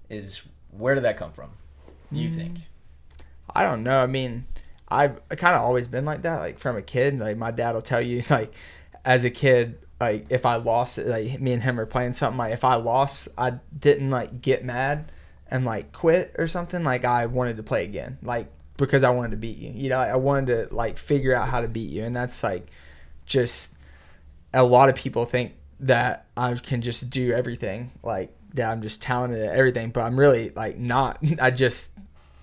is 0.08 0.42
where 0.72 0.94
did 0.94 1.04
that 1.04 1.16
come 1.16 1.32
from? 1.32 1.50
Do 2.12 2.20
you 2.20 2.30
mm. 2.30 2.34
think? 2.34 2.58
I 3.54 3.62
don't 3.62 3.82
know. 3.82 4.02
I 4.02 4.06
mean, 4.06 4.46
I've 4.88 5.26
kind 5.30 5.54
of 5.54 5.62
always 5.62 5.88
been 5.88 6.04
like 6.04 6.22
that. 6.22 6.40
Like 6.40 6.58
from 6.58 6.76
a 6.76 6.82
kid, 6.82 7.18
like 7.18 7.36
my 7.36 7.50
dad 7.50 7.74
will 7.74 7.82
tell 7.82 8.00
you, 8.00 8.22
like 8.30 8.52
as 9.04 9.24
a 9.24 9.30
kid, 9.30 9.78
like 10.00 10.26
if 10.30 10.44
I 10.44 10.56
lost, 10.56 10.98
like 10.98 11.40
me 11.40 11.52
and 11.52 11.62
him 11.62 11.78
are 11.78 11.86
playing 11.86 12.14
something. 12.14 12.38
Like 12.38 12.52
if 12.52 12.64
I 12.64 12.74
lost, 12.74 13.28
I 13.38 13.54
didn't 13.78 14.10
like 14.10 14.40
get 14.40 14.64
mad. 14.64 15.10
and 15.52 15.66
like 15.66 15.92
quit 15.92 16.34
or 16.38 16.48
something, 16.48 16.82
like 16.82 17.04
I 17.04 17.26
wanted 17.26 17.58
to 17.58 17.62
play 17.62 17.84
again, 17.84 18.16
like 18.22 18.46
because 18.78 19.04
I 19.04 19.10
wanted 19.10 19.32
to 19.32 19.36
beat 19.36 19.58
you. 19.58 19.70
You 19.74 19.90
know, 19.90 19.98
I 19.98 20.16
wanted 20.16 20.68
to 20.70 20.74
like 20.74 20.96
figure 20.96 21.34
out 21.34 21.48
how 21.48 21.60
to 21.60 21.68
beat 21.68 21.90
you, 21.90 22.04
and 22.04 22.16
that's 22.16 22.42
like 22.42 22.68
just 23.26 23.74
a 24.54 24.64
lot 24.64 24.88
of 24.88 24.94
people 24.94 25.26
think 25.26 25.52
that 25.80 26.26
I 26.36 26.54
can 26.54 26.80
just 26.80 27.10
do 27.10 27.32
everything, 27.32 27.92
like 28.02 28.34
that 28.54 28.70
I'm 28.70 28.82
just 28.82 29.02
talented 29.02 29.42
at 29.42 29.54
everything, 29.54 29.90
but 29.90 30.02
I'm 30.02 30.18
really 30.18 30.50
like 30.50 30.78
not. 30.78 31.18
I 31.40 31.50
just 31.50 31.90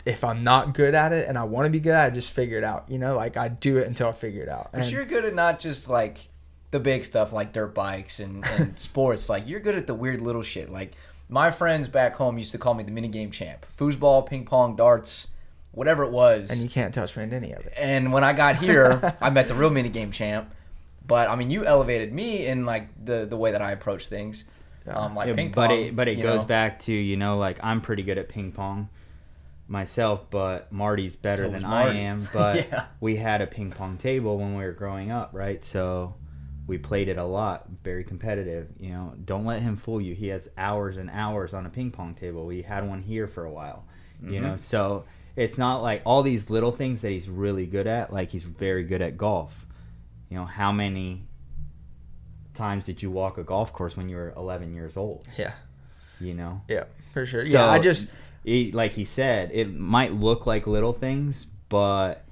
if 0.06 0.24
I'm 0.24 0.44
not 0.44 0.74
good 0.74 0.96
at 0.96 1.12
it 1.14 1.28
and 1.28 1.38
I 1.38 1.44
want 1.44 1.66
to 1.66 1.70
be 1.70 1.80
good 1.80 1.94
at 1.94 2.06
it, 2.10 2.12
I 2.14 2.16
just 2.16 2.32
figure 2.32 2.58
it 2.58 2.64
out. 2.64 2.86
You 2.90 2.98
know, 2.98 3.16
like 3.16 3.38
I 3.38 3.48
do 3.50 3.78
it 3.78 3.88
until 3.88 4.08
I 4.10 4.12
figure 4.14 4.42
it 4.44 4.50
out. 4.50 4.70
But 4.72 4.82
And- 4.82 4.92
you're 4.92 5.06
good 5.06 5.26
at 5.26 5.36
not 5.36 5.60
just 5.60 5.90
like 5.90 6.18
the 6.72 6.80
big 6.80 7.04
stuff 7.04 7.34
like 7.34 7.52
dirt 7.54 7.74
bikes 7.74 8.20
and, 8.20 8.46
and 8.58 8.78
sports. 8.80 9.30
Like 9.30 9.48
you're 9.48 9.60
good 9.60 9.76
at 9.76 9.88
the 9.88 9.94
weird 9.94 10.22
little 10.22 10.44
shit. 10.44 10.72
Like 10.72 10.94
my 11.28 11.52
friends 11.52 11.88
back 11.88 12.16
home 12.16 12.38
used 12.38 12.52
to 12.54 12.58
call 12.58 12.74
me 12.74 12.84
the 12.84 12.92
minigame 12.92 13.32
champ. 13.32 13.66
Foosball, 13.78 14.26
ping 14.28 14.46
pong, 14.46 14.76
darts, 14.76 15.28
whatever 15.72 16.04
it 16.04 16.12
was. 16.12 16.50
and 16.50 16.60
you 16.62 16.70
can't 16.70 16.94
touch 16.94 17.16
me 17.16 17.24
in 17.24 17.34
any 17.34 17.52
of 17.52 17.66
it. 17.66 17.74
And 17.78 18.12
when 18.12 18.24
I 18.24 18.34
got 18.34 18.58
here, 18.58 19.16
I 19.22 19.30
met 19.30 19.48
the 19.48 19.54
real 19.54 19.70
minigame 19.70 20.12
champ. 20.12 20.52
But 21.06 21.30
I 21.30 21.36
mean, 21.36 21.50
you 21.52 21.66
elevated 21.66 22.14
me 22.14 22.46
in 22.48 22.66
like 22.66 22.88
the 23.04 23.26
the 23.26 23.38
way 23.38 23.52
that 23.52 23.62
I 23.62 23.72
approach 23.72 24.08
things. 24.08 24.44
Um, 24.90 25.16
like 25.16 25.28
Yeah, 25.28 25.34
ping 25.34 25.52
but 25.54 25.72
pong, 25.72 25.88
it 25.88 25.96
but 25.96 26.08
it 26.08 26.16
goes 26.16 26.42
know. 26.42 26.46
back 26.46 26.80
to 26.82 26.94
you 26.94 27.18
know 27.18 27.38
like 27.38 27.60
I'm 27.64 27.82
pretty 27.82 28.04
good 28.04 28.18
at 28.18 28.30
ping 28.30 28.52
pong 28.52 28.90
myself, 29.68 30.30
but 30.30 30.72
Marty's 30.72 31.16
better 31.16 31.44
So 31.44 31.50
than 31.50 31.64
is 31.64 31.64
I 31.66 31.86
am. 31.94 32.28
But 32.34 32.56
Yeah. 32.72 32.86
we 33.00 33.18
had 33.18 33.42
a 33.42 33.48
ping 33.48 33.72
pong 33.72 33.98
table 33.98 34.38
when 34.38 34.56
we 34.56 34.64
were 34.64 34.72
growing 34.74 35.12
up, 35.12 35.30
right? 35.34 35.64
So 35.64 36.16
we 36.68 36.78
played 36.78 37.08
it 37.08 37.18
a 37.18 37.24
lot, 37.24 37.68
very 37.84 38.04
competitive. 38.04 38.70
You 38.80 38.92
know, 38.92 39.14
don't 39.26 39.46
let 39.46 39.62
him 39.62 39.78
fool 39.78 40.02
you. 40.02 40.14
He 40.16 40.28
has 40.28 40.50
hours 40.58 40.98
and 40.98 41.10
hours 41.10 41.54
on 41.54 41.66
a 41.66 41.70
ping 41.70 41.92
pong 41.92 42.14
table. 42.16 42.46
We 42.46 42.62
had 42.64 42.88
one 42.88 43.02
here 43.02 43.28
for 43.28 43.46
a 43.46 43.52
while. 43.52 43.86
You 44.28 44.40
know, 44.42 44.58
so 44.58 45.06
it's 45.36 45.58
not 45.58 45.82
like 45.82 46.02
all 46.06 46.22
these 46.24 46.50
little 46.52 46.72
things 46.72 47.02
that 47.02 47.10
he's 47.10 47.30
really 47.30 47.66
good 47.66 47.88
at. 47.88 48.14
Like 48.14 48.30
he's 48.30 48.44
very 48.44 48.84
good 48.84 49.02
at 49.02 49.18
golf. 49.18 49.66
You 50.30 50.38
know, 50.38 50.46
how 50.46 50.72
many 50.72 51.24
times 52.60 52.86
did 52.86 53.02
you 53.02 53.10
walk 53.10 53.38
a 53.40 53.44
golf 53.44 53.74
course 53.74 53.98
when 53.98 54.08
you 54.10 54.16
were 54.18 54.34
11 54.38 54.74
years 54.76 54.96
old? 54.98 55.26
Yeah, 55.38 55.54
You 56.20 56.34
know, 56.36 56.62
yeah, 56.68 56.84
for 57.14 57.26
sure. 57.26 57.44
So- 57.44 57.50
yeah, 57.52 57.68
I 57.70 57.80
just 57.80 58.10
he, 58.44 58.72
like 58.72 58.92
he 58.94 59.06
said, 59.06 59.50
it 59.54 59.74
might 59.74 60.14
look 60.14 60.46
like 60.46 60.68
little 60.68 60.94
things, 60.94 61.48
but 61.70 62.24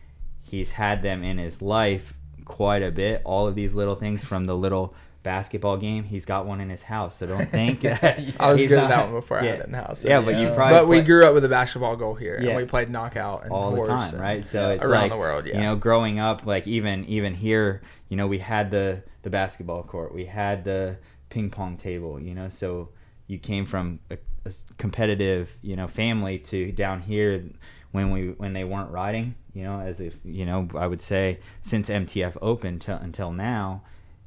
he's 0.44 0.72
had 0.72 1.02
them 1.02 1.24
in 1.24 1.38
his 1.38 1.62
life 1.62 2.14
quite 2.46 2.84
a 2.84 2.92
bit. 2.92 3.22
All 3.26 3.48
of 3.48 3.56
these 3.56 3.74
little 3.74 3.96
things 3.96 4.24
from 4.24 4.46
the 4.46 4.56
little 4.56 4.94
basketball 5.24 5.76
game, 5.76 6.06
he's 6.06 6.26
got 6.26 6.46
one 6.46 6.62
in 6.62 6.70
his 6.70 6.84
house. 6.84 7.18
So 7.18 7.26
don't 7.28 7.50
think 7.50 7.82
that 8.02 8.20
I 8.40 8.52
was 8.54 8.62
good 8.62 8.80
at 8.80 8.88
that 8.88 9.06
one 9.06 9.16
before 9.20 9.40
I 9.40 9.44
had 9.44 9.60
it 9.60 9.66
in 9.66 9.72
the 9.74 9.80
house. 9.80 10.06
Yeah, 10.06 10.22
but 10.22 10.38
you 10.38 10.50
probably 10.52 10.80
but 10.80 10.88
we 10.88 11.02
grew 11.02 11.26
up 11.28 11.34
with 11.34 11.44
a 11.44 11.50
basketball 11.50 11.98
goal 11.98 12.16
here, 12.16 12.40
Yeah. 12.42 12.50
and 12.52 12.58
we 12.58 12.64
played 12.66 12.90
knockout 12.90 13.44
and 13.44 13.52
all 13.52 13.72
the 13.72 13.86
time, 13.86 14.14
and- 14.14 14.22
right? 14.22 14.46
So 14.46 14.70
it's 14.72 14.84
around 14.86 15.02
like 15.02 15.12
the 15.12 15.18
world. 15.18 15.46
Yeah, 15.46 15.56
you 15.58 15.62
know, 15.64 15.76
growing 15.76 16.20
up, 16.20 16.46
like 16.46 16.66
even 16.68 17.04
even 17.06 17.34
here, 17.34 17.82
you 18.08 18.16
know, 18.16 18.28
we 18.28 18.40
had 18.40 18.72
the 18.72 19.04
the 19.28 19.32
basketball 19.32 19.84
court, 19.84 20.14
we 20.14 20.24
had 20.24 20.64
the 20.64 20.96
ping 21.30 21.50
pong 21.50 21.76
table, 21.76 22.18
you 22.18 22.34
know, 22.34 22.48
so 22.48 22.88
you 23.28 23.38
came 23.38 23.66
from 23.66 24.00
a, 24.10 24.18
a 24.46 24.52
competitive, 24.78 25.58
you 25.62 25.76
know, 25.76 25.86
family 25.86 26.40
to 26.40 26.72
down 26.72 27.02
here 27.02 27.44
when 27.92 28.10
we 28.12 28.30
when 28.30 28.54
they 28.54 28.64
weren't 28.64 28.90
riding, 28.90 29.36
you 29.54 29.64
know, 29.64 29.82
as 29.82 30.00
if 30.00 30.16
you 30.24 30.46
know, 30.46 30.70
I 30.76 30.88
would 30.88 31.02
say 31.02 31.40
since 31.62 31.90
MTF 31.90 32.38
opened 32.42 32.86
until 32.88 33.34
now, 33.34 33.82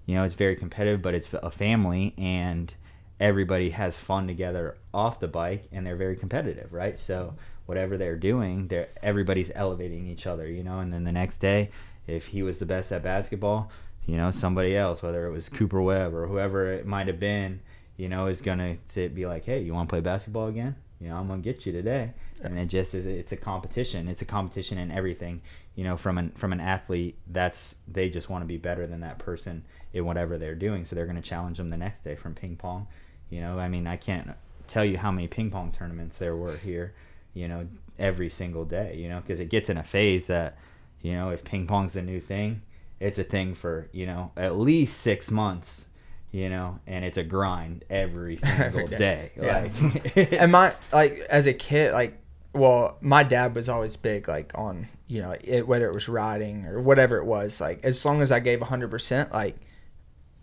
you 0.04 0.14
know, 0.14 0.24
it's 0.24 0.34
very 0.34 0.54
competitive, 0.54 1.00
but 1.00 1.14
it's 1.14 1.32
a 1.32 1.50
family 1.50 2.12
and 2.18 2.74
everybody 3.18 3.70
has 3.70 3.98
fun 3.98 4.26
together 4.26 4.76
off 4.92 5.18
the 5.18 5.28
bike 5.28 5.64
and 5.72 5.86
they're 5.86 5.96
very 5.96 6.16
competitive, 6.16 6.74
right? 6.74 6.98
So 6.98 7.36
whatever 7.64 7.96
they're 7.96 8.18
doing, 8.18 8.68
they're 8.68 8.88
everybody's 9.02 9.50
elevating 9.54 10.06
each 10.06 10.26
other, 10.26 10.46
you 10.46 10.62
know. 10.62 10.80
And 10.80 10.92
then 10.92 11.04
the 11.04 11.12
next 11.12 11.38
day, 11.38 11.70
if 12.06 12.26
he 12.26 12.42
was 12.42 12.58
the 12.58 12.66
best 12.66 12.92
at 12.92 13.02
basketball, 13.02 13.70
you 14.10 14.16
know, 14.16 14.32
somebody 14.32 14.76
else, 14.76 15.04
whether 15.04 15.24
it 15.24 15.30
was 15.30 15.48
Cooper 15.48 15.80
Webb 15.80 16.16
or 16.16 16.26
whoever 16.26 16.72
it 16.72 16.84
might 16.84 17.06
have 17.06 17.20
been, 17.20 17.60
you 17.96 18.08
know, 18.08 18.26
is 18.26 18.40
gonna 18.40 18.76
to 18.94 19.08
be 19.08 19.24
like, 19.24 19.44
hey, 19.44 19.60
you 19.60 19.72
want 19.72 19.88
to 19.88 19.92
play 19.92 20.00
basketball 20.00 20.48
again? 20.48 20.74
You 21.00 21.10
know, 21.10 21.16
I'm 21.16 21.28
gonna 21.28 21.42
get 21.42 21.64
you 21.64 21.70
today. 21.70 22.10
And 22.42 22.58
it 22.58 22.66
just 22.66 22.92
is. 22.92 23.06
It's 23.06 23.30
a 23.30 23.36
competition. 23.36 24.08
It's 24.08 24.20
a 24.20 24.24
competition 24.24 24.78
in 24.78 24.90
everything. 24.90 25.42
You 25.76 25.84
know, 25.84 25.96
from 25.96 26.18
an 26.18 26.32
from 26.32 26.52
an 26.52 26.58
athlete, 26.58 27.18
that's 27.28 27.76
they 27.86 28.10
just 28.10 28.28
want 28.28 28.42
to 28.42 28.46
be 28.46 28.56
better 28.56 28.84
than 28.84 28.98
that 29.02 29.20
person 29.20 29.64
in 29.92 30.04
whatever 30.04 30.38
they're 30.38 30.56
doing. 30.56 30.84
So 30.84 30.96
they're 30.96 31.06
gonna 31.06 31.22
challenge 31.22 31.58
them 31.58 31.70
the 31.70 31.76
next 31.76 32.02
day 32.02 32.16
from 32.16 32.34
ping 32.34 32.56
pong. 32.56 32.88
You 33.28 33.40
know, 33.40 33.60
I 33.60 33.68
mean, 33.68 33.86
I 33.86 33.96
can't 33.96 34.32
tell 34.66 34.84
you 34.84 34.98
how 34.98 35.12
many 35.12 35.28
ping 35.28 35.52
pong 35.52 35.70
tournaments 35.70 36.18
there 36.18 36.34
were 36.34 36.56
here. 36.56 36.94
You 37.32 37.46
know, 37.46 37.68
every 37.96 38.28
single 38.28 38.64
day. 38.64 38.96
You 38.96 39.08
know, 39.08 39.20
because 39.20 39.38
it 39.38 39.50
gets 39.50 39.70
in 39.70 39.76
a 39.76 39.84
phase 39.84 40.26
that, 40.26 40.58
you 41.00 41.12
know, 41.12 41.30
if 41.30 41.44
ping 41.44 41.68
pong's 41.68 41.94
a 41.94 42.02
new 42.02 42.20
thing, 42.20 42.62
it's 43.00 43.18
a 43.18 43.24
thing 43.24 43.54
for 43.54 43.88
you 43.92 44.06
know 44.06 44.32
at 44.36 44.56
least 44.56 45.00
six 45.00 45.30
months. 45.30 45.86
You 46.32 46.48
know, 46.48 46.78
and 46.86 47.04
it's 47.04 47.18
a 47.18 47.24
grind 47.24 47.84
every 47.90 48.36
single 48.36 48.64
Every 48.64 48.84
day. 48.84 48.98
day. 48.98 49.32
Yeah. 49.36 49.68
Like, 50.14 50.32
and 50.40 50.52
my 50.52 50.72
like 50.92 51.18
as 51.28 51.48
a 51.48 51.52
kid, 51.52 51.92
like 51.92 52.20
well, 52.52 52.98
my 53.00 53.22
dad 53.22 53.54
was 53.54 53.68
always 53.68 53.96
big 53.96 54.28
like 54.28 54.52
on 54.54 54.88
you 55.08 55.22
know 55.22 55.34
it, 55.42 55.66
whether 55.66 55.88
it 55.88 55.94
was 55.94 56.08
riding 56.08 56.66
or 56.66 56.80
whatever 56.80 57.16
it 57.18 57.24
was. 57.24 57.60
Like 57.60 57.84
as 57.84 58.04
long 58.04 58.22
as 58.22 58.30
I 58.30 58.40
gave 58.40 58.60
hundred 58.60 58.90
percent, 58.90 59.32
like 59.32 59.56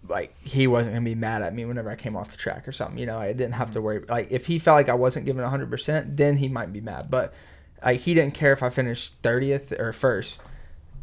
like 0.08 0.34
he 0.42 0.68
wasn't 0.68 0.96
gonna 0.96 1.06
be 1.06 1.16
mad 1.16 1.42
at 1.42 1.54
me 1.54 1.66
whenever 1.66 1.90
I 1.90 1.96
came 1.96 2.16
off 2.16 2.32
the 2.32 2.38
track 2.38 2.68
or 2.68 2.72
something. 2.72 2.98
You 2.98 3.06
know, 3.06 3.18
I 3.18 3.34
didn't 3.34 3.54
have 3.54 3.72
to 3.72 3.80
mm-hmm. 3.80 3.86
worry. 3.86 4.06
Like 4.08 4.32
if 4.32 4.46
he 4.46 4.60
felt 4.60 4.76
like 4.76 4.90
I 4.90 4.94
wasn't 4.94 5.26
giving 5.26 5.44
hundred 5.44 5.70
percent, 5.70 6.18
then 6.18 6.38
he 6.38 6.48
might 6.48 6.72
be 6.72 6.82
mad. 6.82 7.10
But 7.10 7.34
like 7.84 8.02
he 8.02 8.14
didn't 8.14 8.34
care 8.34 8.54
if 8.54 8.64
I 8.64 8.70
finished 8.70 9.14
thirtieth 9.22 9.72
or 9.74 9.94
first. 9.94 10.42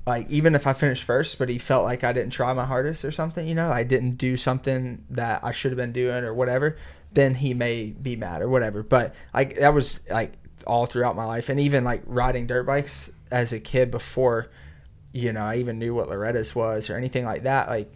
Like 0.06 0.28
even 0.30 0.54
if 0.54 0.66
I 0.66 0.74
finished 0.74 1.04
first, 1.04 1.38
but 1.38 1.48
he 1.48 1.58
felt 1.58 1.84
like 1.84 2.04
I 2.04 2.12
didn't 2.12 2.32
try 2.32 2.52
my 2.52 2.66
hardest 2.66 3.04
or 3.04 3.10
something. 3.10 3.48
You 3.48 3.54
know, 3.54 3.70
I 3.70 3.84
didn't 3.84 4.16
do 4.16 4.36
something 4.36 5.04
that 5.10 5.42
I 5.42 5.52
should 5.52 5.70
have 5.70 5.78
been 5.78 5.92
doing 5.92 6.24
or 6.24 6.34
whatever. 6.34 6.76
Then 7.12 7.34
he 7.34 7.54
may 7.54 7.86
be 7.86 8.16
mad 8.16 8.42
or 8.42 8.48
whatever. 8.48 8.82
But 8.82 9.14
like 9.32 9.56
that 9.56 9.72
was 9.72 10.00
like 10.10 10.34
all 10.66 10.86
throughout 10.86 11.16
my 11.16 11.24
life, 11.24 11.48
and 11.48 11.58
even 11.58 11.84
like 11.84 12.02
riding 12.06 12.46
dirt 12.46 12.64
bikes 12.64 13.10
as 13.30 13.52
a 13.52 13.60
kid 13.60 13.90
before, 13.90 14.50
you 15.12 15.32
know, 15.32 15.42
I 15.42 15.56
even 15.56 15.78
knew 15.78 15.94
what 15.94 16.08
Loretta's 16.08 16.54
was 16.54 16.90
or 16.90 16.96
anything 16.96 17.24
like 17.24 17.44
that. 17.44 17.68
Like 17.68 17.92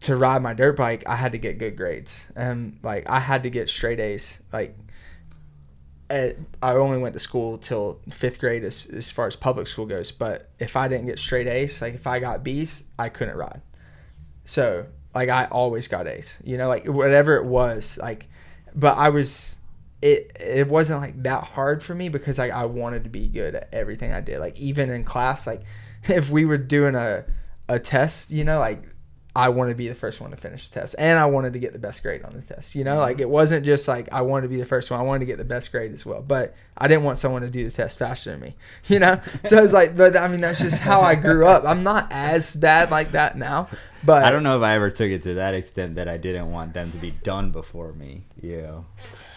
to 0.00 0.16
ride 0.16 0.42
my 0.42 0.54
dirt 0.54 0.76
bike, 0.76 1.04
I 1.06 1.16
had 1.16 1.32
to 1.32 1.38
get 1.38 1.58
good 1.58 1.76
grades, 1.76 2.26
and 2.34 2.78
like 2.82 3.08
I 3.08 3.20
had 3.20 3.42
to 3.42 3.50
get 3.50 3.68
straight 3.68 4.00
A's. 4.00 4.40
Like 4.52 4.76
at, 6.08 6.36
I 6.62 6.72
only 6.72 6.98
went 6.98 7.14
to 7.14 7.18
school 7.18 7.58
till 7.58 8.00
fifth 8.10 8.38
grade 8.38 8.64
as, 8.64 8.86
as 8.86 9.10
far 9.10 9.26
as 9.26 9.36
public 9.36 9.66
school 9.66 9.86
goes. 9.86 10.10
But 10.12 10.50
if 10.58 10.76
I 10.76 10.88
didn't 10.88 11.06
get 11.06 11.18
straight 11.18 11.46
A's, 11.46 11.80
like 11.80 11.94
if 11.94 12.06
I 12.06 12.18
got 12.18 12.44
B's, 12.44 12.84
I 12.98 13.08
couldn't 13.08 13.36
ride. 13.36 13.62
So 14.44 14.86
like 15.14 15.28
I 15.28 15.46
always 15.46 15.88
got 15.88 16.06
A's. 16.06 16.36
You 16.44 16.58
know, 16.58 16.68
like 16.68 16.86
whatever 16.86 17.36
it 17.36 17.44
was, 17.44 17.98
like. 18.00 18.28
But 18.74 18.98
I 18.98 19.08
was, 19.08 19.56
it 20.02 20.36
it 20.38 20.68
wasn't 20.68 21.00
like 21.00 21.22
that 21.22 21.44
hard 21.44 21.82
for 21.82 21.94
me 21.94 22.10
because 22.10 22.38
like 22.38 22.52
I 22.52 22.66
wanted 22.66 23.04
to 23.04 23.10
be 23.10 23.26
good 23.28 23.54
at 23.54 23.68
everything 23.72 24.12
I 24.12 24.20
did. 24.20 24.38
Like 24.38 24.58
even 24.58 24.90
in 24.90 25.04
class, 25.04 25.46
like 25.46 25.62
if 26.04 26.30
we 26.30 26.44
were 26.44 26.58
doing 26.58 26.94
a 26.94 27.24
a 27.68 27.78
test, 27.78 28.30
you 28.30 28.44
know, 28.44 28.58
like 28.58 28.82
I 29.36 29.50
wanted 29.50 29.72
to 29.72 29.76
be 29.76 29.86
the 29.86 29.94
first 29.94 30.18
one 30.18 30.30
to 30.30 30.36
finish 30.38 30.66
the 30.66 30.80
test, 30.80 30.94
and 30.98 31.18
I 31.18 31.26
wanted 31.26 31.52
to 31.52 31.58
get 31.58 31.74
the 31.74 31.78
best 31.78 32.02
grade 32.02 32.22
on 32.24 32.32
the 32.32 32.40
test. 32.40 32.74
You 32.74 32.84
know, 32.84 32.96
like 32.96 33.20
it 33.20 33.28
wasn't 33.28 33.66
just 33.66 33.86
like 33.86 34.10
I 34.10 34.22
wanted 34.22 34.44
to 34.44 34.48
be 34.48 34.56
the 34.56 34.64
first 34.64 34.90
one; 34.90 34.98
I 34.98 35.02
wanted 35.02 35.20
to 35.20 35.26
get 35.26 35.36
the 35.36 35.44
best 35.44 35.70
grade 35.70 35.92
as 35.92 36.06
well. 36.06 36.22
But 36.22 36.54
I 36.78 36.88
didn't 36.88 37.04
want 37.04 37.18
someone 37.18 37.42
to 37.42 37.50
do 37.50 37.62
the 37.68 37.70
test 37.70 37.98
faster 37.98 38.30
than 38.30 38.40
me. 38.40 38.54
You 38.86 39.00
know, 39.00 39.20
so 39.44 39.62
it's 39.62 39.74
like, 39.74 39.94
but 39.94 40.16
I 40.16 40.28
mean, 40.28 40.40
that's 40.40 40.58
just 40.60 40.80
how 40.80 41.02
I 41.02 41.16
grew 41.16 41.46
up. 41.46 41.64
I'm 41.64 41.82
not 41.82 42.08
as 42.10 42.56
bad 42.56 42.90
like 42.90 43.12
that 43.12 43.36
now, 43.36 43.68
but 44.04 44.24
I 44.24 44.30
don't 44.30 44.42
know 44.42 44.56
if 44.56 44.62
I 44.62 44.74
ever 44.74 44.90
took 44.90 45.10
it 45.10 45.22
to 45.24 45.34
that 45.34 45.52
extent 45.52 45.96
that 45.96 46.08
I 46.08 46.16
didn't 46.16 46.50
want 46.50 46.72
them 46.72 46.90
to 46.92 46.96
be 46.96 47.10
done 47.10 47.50
before 47.50 47.92
me. 47.92 48.22
You 48.40 48.62
know, 48.62 48.84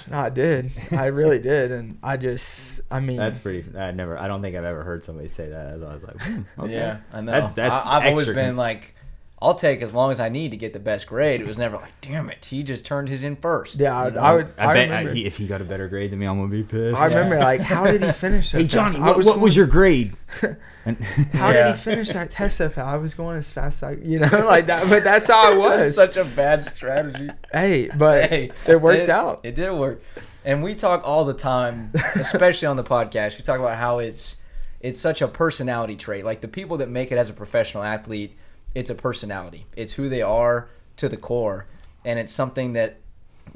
No, 0.10 0.20
I 0.20 0.30
did. 0.30 0.72
I 0.92 1.08
really 1.08 1.40
did, 1.40 1.72
and 1.74 1.98
I 2.02 2.16
just, 2.16 2.80
I 2.90 3.02
mean, 3.02 3.18
that's 3.18 3.40
pretty. 3.40 3.66
I 3.78 3.92
never. 3.92 4.18
I 4.18 4.28
don't 4.30 4.42
think 4.42 4.56
I've 4.56 4.64
ever 4.64 4.84
heard 4.84 5.04
somebody 5.04 5.28
say 5.28 5.50
that. 5.50 5.72
As 5.72 5.84
I 5.84 5.94
was 5.94 6.04
like, 6.04 6.22
hmm, 6.22 6.42
okay. 6.60 6.74
Yeah, 6.74 6.98
I 7.12 7.20
know. 7.20 7.32
That's 7.34 7.54
that's. 7.54 7.86
I, 7.86 8.02
have 8.02 8.12
always 8.12 8.30
extra 8.30 8.42
been 8.42 8.56
like, 8.56 8.96
I'll 9.42 9.56
take 9.56 9.82
as 9.82 9.94
long 9.94 10.12
as 10.12 10.20
I 10.20 10.28
need 10.28 10.52
to 10.52 10.58
get 10.58 10.74
the 10.74 10.80
best 10.80 11.08
grade. 11.08 11.40
It 11.40 11.48
was 11.48 11.58
never 11.58 11.78
like, 11.78 12.02
damn 12.02 12.30
it, 12.30 12.44
he 12.44 12.62
just 12.62 12.86
turned 12.86 13.08
his 13.08 13.24
in 13.24 13.38
first. 13.38 13.80
yeah, 13.80 13.98
I, 13.98 14.06
You 14.08 14.12
know? 14.12 14.20
I 14.22 14.34
would. 14.34 14.54
I, 14.58 14.66
I, 14.70 14.74
bet 14.74 14.90
remember. 14.90 15.14
he, 15.14 15.26
if 15.26 15.38
he 15.38 15.48
got 15.48 15.62
a 15.62 15.64
better 15.64 15.88
grade 15.88 16.12
than 16.12 16.20
me, 16.20 16.26
I'm 16.26 16.38
gonna 16.38 16.50
be 16.52 16.64
pissed. 16.64 16.98
I 16.98 17.06
remember, 17.06 17.40
like, 17.40 17.62
how 17.62 17.86
did 17.86 18.04
he 18.04 18.12
finish? 18.12 18.50
So 18.52 18.58
Hey? 18.58 18.66
Johnny, 18.68 18.98
I 18.98 19.08
what, 19.08 19.18
what 19.18 19.26
going- 19.26 19.42
was 19.42 19.56
your 19.56 19.68
grade? 19.68 20.16
And 20.86 20.98
How 21.34 21.52
did 21.52 21.68
he 21.68 21.74
finish 21.74 22.14
that 22.14 22.32
test 22.32 22.56
so 22.58 22.70
fast? 22.70 22.88
I 22.88 22.96
was 22.98 23.14
going 23.14 23.38
as 23.38 23.52
fast 23.52 23.84
as 23.84 23.98
I, 23.98 24.02
you 24.02 24.18
know, 24.20 24.30
like 24.46 24.68
that. 24.68 24.88
But 24.90 25.04
that's 25.04 25.28
how 25.28 25.52
I 25.52 25.56
That's 25.78 25.88
was. 25.88 25.96
such 25.96 26.16
a 26.16 26.24
bad 26.24 26.64
strategy. 26.64 27.30
hey, 27.52 27.90
but 27.98 28.30
hey, 28.30 28.52
it 28.66 28.82
worked 28.82 29.10
out. 29.10 29.42
It 29.44 29.56
did 29.56 29.72
work, 29.74 30.02
and 30.46 30.64
we 30.64 30.74
talk 30.76 31.06
all 31.06 31.26
the 31.26 31.34
time, 31.34 31.92
especially 32.16 32.68
on 32.68 32.78
the 32.78 32.84
podcast. 32.84 33.38
We 33.38 33.44
talk 33.44 33.60
about 33.60 33.78
how 33.78 34.00
it's 34.00 34.38
it's 34.80 35.02
such 35.02 35.22
a 35.22 35.28
personality 35.28 35.98
trait. 35.98 36.24
Like 36.24 36.40
the 36.40 36.48
people 36.48 36.78
that 36.78 36.90
make 36.90 37.12
it 37.12 37.18
as 37.18 37.30
a 37.30 37.34
professional 37.34 37.84
athlete, 37.84 38.38
it's 38.76 38.90
a 38.90 38.96
personality. 38.96 39.66
It's 39.76 39.94
who 39.94 40.10
they 40.10 40.22
are 40.22 40.70
to 40.98 41.10
the 41.10 41.18
core, 41.18 41.66
and 42.06 42.20
it's 42.20 42.32
something 42.32 42.74
that 42.74 43.00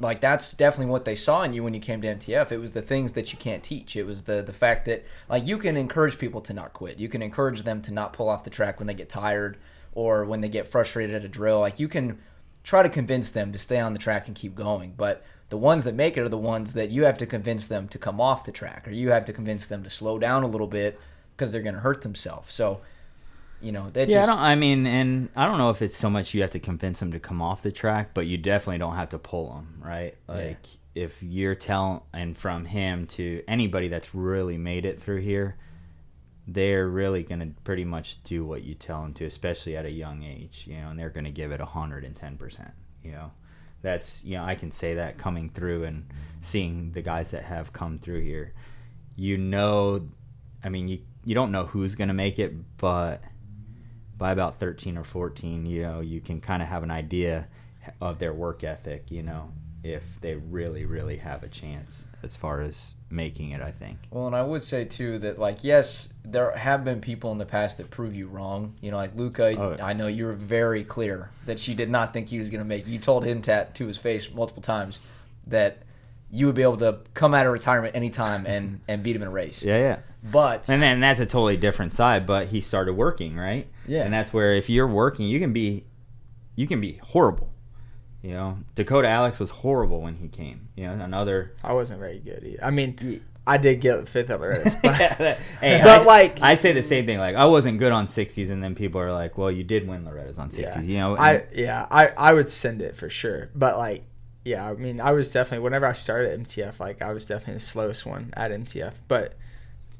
like 0.00 0.20
that's 0.20 0.54
definitely 0.54 0.92
what 0.92 1.04
they 1.04 1.14
saw 1.14 1.42
in 1.42 1.52
you 1.52 1.62
when 1.62 1.74
you 1.74 1.80
came 1.80 2.02
to 2.02 2.14
MTF. 2.14 2.50
It 2.50 2.58
was 2.58 2.72
the 2.72 2.82
things 2.82 3.12
that 3.12 3.32
you 3.32 3.38
can't 3.38 3.62
teach. 3.62 3.96
It 3.96 4.04
was 4.04 4.22
the 4.22 4.42
the 4.42 4.52
fact 4.52 4.86
that 4.86 5.04
like 5.28 5.46
you 5.46 5.58
can 5.58 5.76
encourage 5.76 6.18
people 6.18 6.40
to 6.42 6.52
not 6.52 6.72
quit. 6.72 6.98
You 6.98 7.08
can 7.08 7.22
encourage 7.22 7.62
them 7.62 7.82
to 7.82 7.92
not 7.92 8.12
pull 8.12 8.28
off 8.28 8.44
the 8.44 8.50
track 8.50 8.78
when 8.78 8.86
they 8.86 8.94
get 8.94 9.08
tired 9.08 9.58
or 9.92 10.24
when 10.24 10.40
they 10.40 10.48
get 10.48 10.68
frustrated 10.68 11.14
at 11.14 11.24
a 11.24 11.28
drill. 11.28 11.60
Like 11.60 11.78
you 11.78 11.88
can 11.88 12.18
try 12.64 12.82
to 12.82 12.88
convince 12.88 13.30
them 13.30 13.52
to 13.52 13.58
stay 13.58 13.78
on 13.78 13.92
the 13.92 13.98
track 13.98 14.26
and 14.26 14.34
keep 14.34 14.54
going. 14.54 14.94
But 14.96 15.24
the 15.50 15.58
ones 15.58 15.84
that 15.84 15.94
make 15.94 16.16
it 16.16 16.22
are 16.22 16.28
the 16.28 16.38
ones 16.38 16.72
that 16.72 16.90
you 16.90 17.04
have 17.04 17.18
to 17.18 17.26
convince 17.26 17.66
them 17.66 17.86
to 17.88 17.98
come 17.98 18.20
off 18.20 18.44
the 18.44 18.52
track 18.52 18.88
or 18.88 18.90
you 18.90 19.10
have 19.10 19.26
to 19.26 19.32
convince 19.32 19.66
them 19.66 19.84
to 19.84 19.90
slow 19.90 20.18
down 20.18 20.42
a 20.42 20.48
little 20.48 20.66
bit 20.66 20.98
because 21.36 21.52
they're 21.52 21.62
going 21.62 21.74
to 21.74 21.80
hurt 21.80 22.02
themselves. 22.02 22.52
So 22.52 22.80
you 23.64 23.72
know, 23.72 23.90
that 23.90 24.08
yeah, 24.08 24.20
just 24.20 24.30
I 24.30 24.34
don't. 24.34 24.42
I 24.42 24.54
mean, 24.56 24.86
and 24.86 25.28
I 25.34 25.46
don't 25.46 25.58
know 25.58 25.70
if 25.70 25.80
it's 25.80 25.96
so 25.96 26.10
much 26.10 26.34
you 26.34 26.42
have 26.42 26.50
to 26.50 26.60
convince 26.60 27.00
them 27.00 27.12
to 27.12 27.18
come 27.18 27.40
off 27.40 27.62
the 27.62 27.72
track, 27.72 28.10
but 28.12 28.26
you 28.26 28.36
definitely 28.36 28.78
don't 28.78 28.96
have 28.96 29.08
to 29.10 29.18
pull 29.18 29.54
them, 29.54 29.80
right? 29.82 30.16
Like 30.28 30.66
if 30.94 31.22
you're 31.22 31.54
telling, 31.54 32.00
and 32.12 32.36
from 32.36 32.66
him 32.66 33.06
to 33.08 33.42
anybody 33.48 33.88
that's 33.88 34.14
really 34.14 34.58
made 34.58 34.84
it 34.84 35.00
through 35.00 35.22
here, 35.22 35.56
they're 36.46 36.86
really 36.86 37.22
gonna 37.22 37.48
pretty 37.64 37.84
much 37.84 38.22
do 38.22 38.44
what 38.44 38.62
you 38.62 38.74
tell 38.74 39.02
them 39.02 39.14
to, 39.14 39.24
especially 39.24 39.76
at 39.76 39.86
a 39.86 39.90
young 39.90 40.22
age, 40.22 40.64
you 40.68 40.76
know, 40.76 40.90
and 40.90 40.98
they're 40.98 41.10
gonna 41.10 41.30
give 41.30 41.50
it 41.50 41.60
hundred 41.60 42.04
and 42.04 42.14
ten 42.14 42.36
percent, 42.36 42.72
you 43.02 43.12
know. 43.12 43.32
That's 43.82 44.22
you 44.24 44.36
know 44.36 44.44
I 44.44 44.54
can 44.54 44.70
say 44.72 44.94
that 44.94 45.18
coming 45.18 45.48
through 45.50 45.84
and 45.84 46.06
seeing 46.42 46.92
the 46.92 47.02
guys 47.02 47.30
that 47.30 47.44
have 47.44 47.72
come 47.72 47.98
through 47.98 48.20
here, 48.20 48.52
you 49.16 49.38
know, 49.38 50.08
I 50.62 50.68
mean 50.68 50.88
you 50.88 51.00
you 51.24 51.34
don't 51.34 51.50
know 51.50 51.64
who's 51.64 51.94
gonna 51.94 52.14
make 52.14 52.38
it, 52.38 52.52
but 52.76 53.22
by 54.16 54.32
about 54.32 54.58
13 54.60 54.96
or 54.96 55.04
14, 55.04 55.66
you 55.66 55.82
know, 55.82 56.00
you 56.00 56.20
can 56.20 56.40
kind 56.40 56.62
of 56.62 56.68
have 56.68 56.82
an 56.82 56.90
idea 56.90 57.48
of 58.00 58.18
their 58.18 58.32
work 58.32 58.64
ethic, 58.64 59.10
you 59.10 59.22
know, 59.22 59.50
if 59.82 60.02
they 60.20 60.34
really, 60.34 60.84
really 60.86 61.18
have 61.18 61.42
a 61.42 61.48
chance 61.48 62.06
as 62.22 62.36
far 62.36 62.62
as 62.62 62.94
making 63.10 63.50
it, 63.50 63.60
I 63.60 63.70
think. 63.70 63.98
Well, 64.10 64.26
and 64.26 64.34
I 64.34 64.42
would 64.42 64.62
say 64.62 64.84
too 64.84 65.18
that 65.18 65.38
like 65.38 65.62
yes, 65.62 66.08
there 66.24 66.56
have 66.56 66.84
been 66.84 67.00
people 67.00 67.32
in 67.32 67.38
the 67.38 67.44
past 67.44 67.78
that 67.78 67.90
prove 67.90 68.14
you 68.14 68.26
wrong. 68.26 68.74
You 68.80 68.90
know, 68.90 68.96
like 68.96 69.14
Luca. 69.14 69.54
Oh. 69.56 69.76
I 69.82 69.92
know 69.92 70.06
you 70.06 70.24
were 70.24 70.32
very 70.32 70.84
clear 70.84 71.30
that 71.44 71.60
she 71.60 71.74
did 71.74 71.90
not 71.90 72.12
think 72.12 72.28
he 72.28 72.38
was 72.38 72.48
going 72.48 72.60
to 72.60 72.64
make. 72.64 72.86
it. 72.86 72.90
You 72.90 72.98
told 72.98 73.24
him 73.24 73.42
tat 73.42 73.74
to 73.76 73.86
his 73.86 73.98
face 73.98 74.32
multiple 74.32 74.62
times 74.62 74.98
that 75.46 75.82
you 76.34 76.46
would 76.46 76.54
be 76.56 76.62
able 76.62 76.76
to 76.78 76.98
come 77.14 77.32
out 77.32 77.46
of 77.46 77.52
retirement 77.52 77.94
anytime 77.94 78.44
and 78.44 78.80
and 78.88 79.02
beat 79.02 79.14
him 79.14 79.22
in 79.22 79.28
a 79.28 79.30
race. 79.30 79.62
Yeah, 79.62 79.78
yeah. 79.78 79.98
But 80.22 80.68
And 80.68 80.82
then 80.82 81.00
that's 81.00 81.20
a 81.20 81.26
totally 81.26 81.56
different 81.56 81.92
side, 81.92 82.26
but 82.26 82.48
he 82.48 82.60
started 82.60 82.94
working, 82.94 83.36
right? 83.36 83.68
Yeah. 83.86 84.02
And 84.04 84.12
that's 84.12 84.32
where 84.32 84.54
if 84.54 84.68
you're 84.68 84.88
working, 84.88 85.26
you 85.26 85.38
can 85.38 85.52
be 85.52 85.84
you 86.56 86.66
can 86.66 86.80
be 86.80 86.94
horrible. 87.02 87.50
You 88.22 88.32
know, 88.32 88.58
Dakota 88.74 89.06
Alix 89.08 89.38
was 89.38 89.50
horrible 89.50 90.00
when 90.00 90.16
he 90.16 90.28
came. 90.28 90.68
You 90.76 90.86
know, 90.86 91.04
another 91.04 91.54
I 91.62 91.72
wasn't 91.74 92.00
very 92.00 92.18
good. 92.18 92.42
Either. 92.42 92.64
I 92.64 92.70
mean, 92.70 93.22
I 93.46 93.58
did 93.58 93.80
get 93.82 94.08
fifth 94.08 94.30
at 94.30 94.40
Loretta's, 94.40 94.74
but 94.82 94.94
hey, 94.94 95.36
But, 95.84 96.00
I, 96.00 96.04
like- 96.04 96.40
I 96.40 96.56
say 96.56 96.72
the 96.72 96.82
same 96.82 97.04
thing. 97.06 97.18
Like 97.18 97.36
I 97.36 97.44
wasn't 97.44 97.78
good 97.78 97.92
on 97.92 98.08
sixties, 98.08 98.50
and 98.50 98.62
then 98.62 98.74
people 98.74 99.00
are 99.00 99.12
like, 99.12 99.36
"Well, 99.36 99.50
you 99.50 99.62
did 99.62 99.86
win 99.86 100.04
Loretta's 100.04 100.38
on 100.38 100.50
sixties." 100.50 100.88
You 100.88 100.96
know, 100.98 101.16
I 101.16 101.44
yeah, 101.52 101.86
I 101.90 102.08
I 102.16 102.32
would 102.32 102.50
send 102.50 102.80
it 102.80 102.96
for 102.96 103.10
sure. 103.10 103.50
But 103.54 103.76
like, 103.76 104.04
yeah, 104.44 104.68
I 104.68 104.74
mean, 104.74 105.00
I 105.00 105.12
was 105.12 105.32
definitely 105.32 105.64
whenever 105.64 105.86
I 105.86 105.92
started 105.94 106.46
MTF, 106.46 106.78
like 106.80 107.00
I 107.02 107.12
was 107.12 107.26
definitely 107.26 107.54
the 107.54 107.60
slowest 107.60 108.04
one 108.06 108.32
at 108.36 108.50
MTF. 108.50 108.92
But 109.08 109.32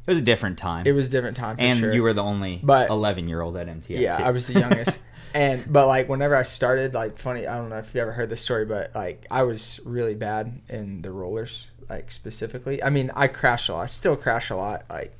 it 0.06 0.10
was 0.10 0.18
a 0.18 0.22
different 0.22 0.58
time, 0.58 0.86
it 0.86 0.92
was 0.92 1.08
a 1.08 1.10
different 1.10 1.36
time 1.36 1.56
for 1.56 1.62
and 1.62 1.78
sure. 1.80 1.92
you 1.92 2.02
were 2.02 2.12
the 2.12 2.22
only 2.22 2.60
But- 2.62 2.90
eleven 2.90 3.28
year 3.28 3.40
old 3.40 3.56
at 3.56 3.66
MTF. 3.68 3.98
yeah, 4.00 4.18
too. 4.18 4.24
I 4.24 4.30
was 4.30 4.46
the 4.46 4.60
youngest. 4.60 4.98
and 5.34 5.64
but 5.72 5.86
like 5.88 6.08
whenever 6.08 6.36
I 6.36 6.42
started, 6.42 6.94
like 6.94 7.18
funny, 7.18 7.46
I 7.46 7.58
don't 7.58 7.70
know 7.70 7.78
if 7.78 7.94
you 7.94 8.00
ever 8.00 8.12
heard 8.12 8.28
this 8.28 8.42
story, 8.42 8.64
but 8.66 8.94
like 8.94 9.26
I 9.30 9.42
was 9.44 9.80
really 9.84 10.14
bad 10.14 10.60
in 10.68 11.02
the 11.02 11.10
rollers, 11.10 11.68
like 11.88 12.10
specifically. 12.10 12.82
I 12.82 12.90
mean, 12.90 13.10
I 13.16 13.28
crash 13.28 13.68
a 13.68 13.72
lot. 13.72 13.82
I 13.82 13.86
still 13.86 14.16
crash 14.16 14.50
a 14.50 14.56
lot. 14.56 14.84
Like 14.90 15.16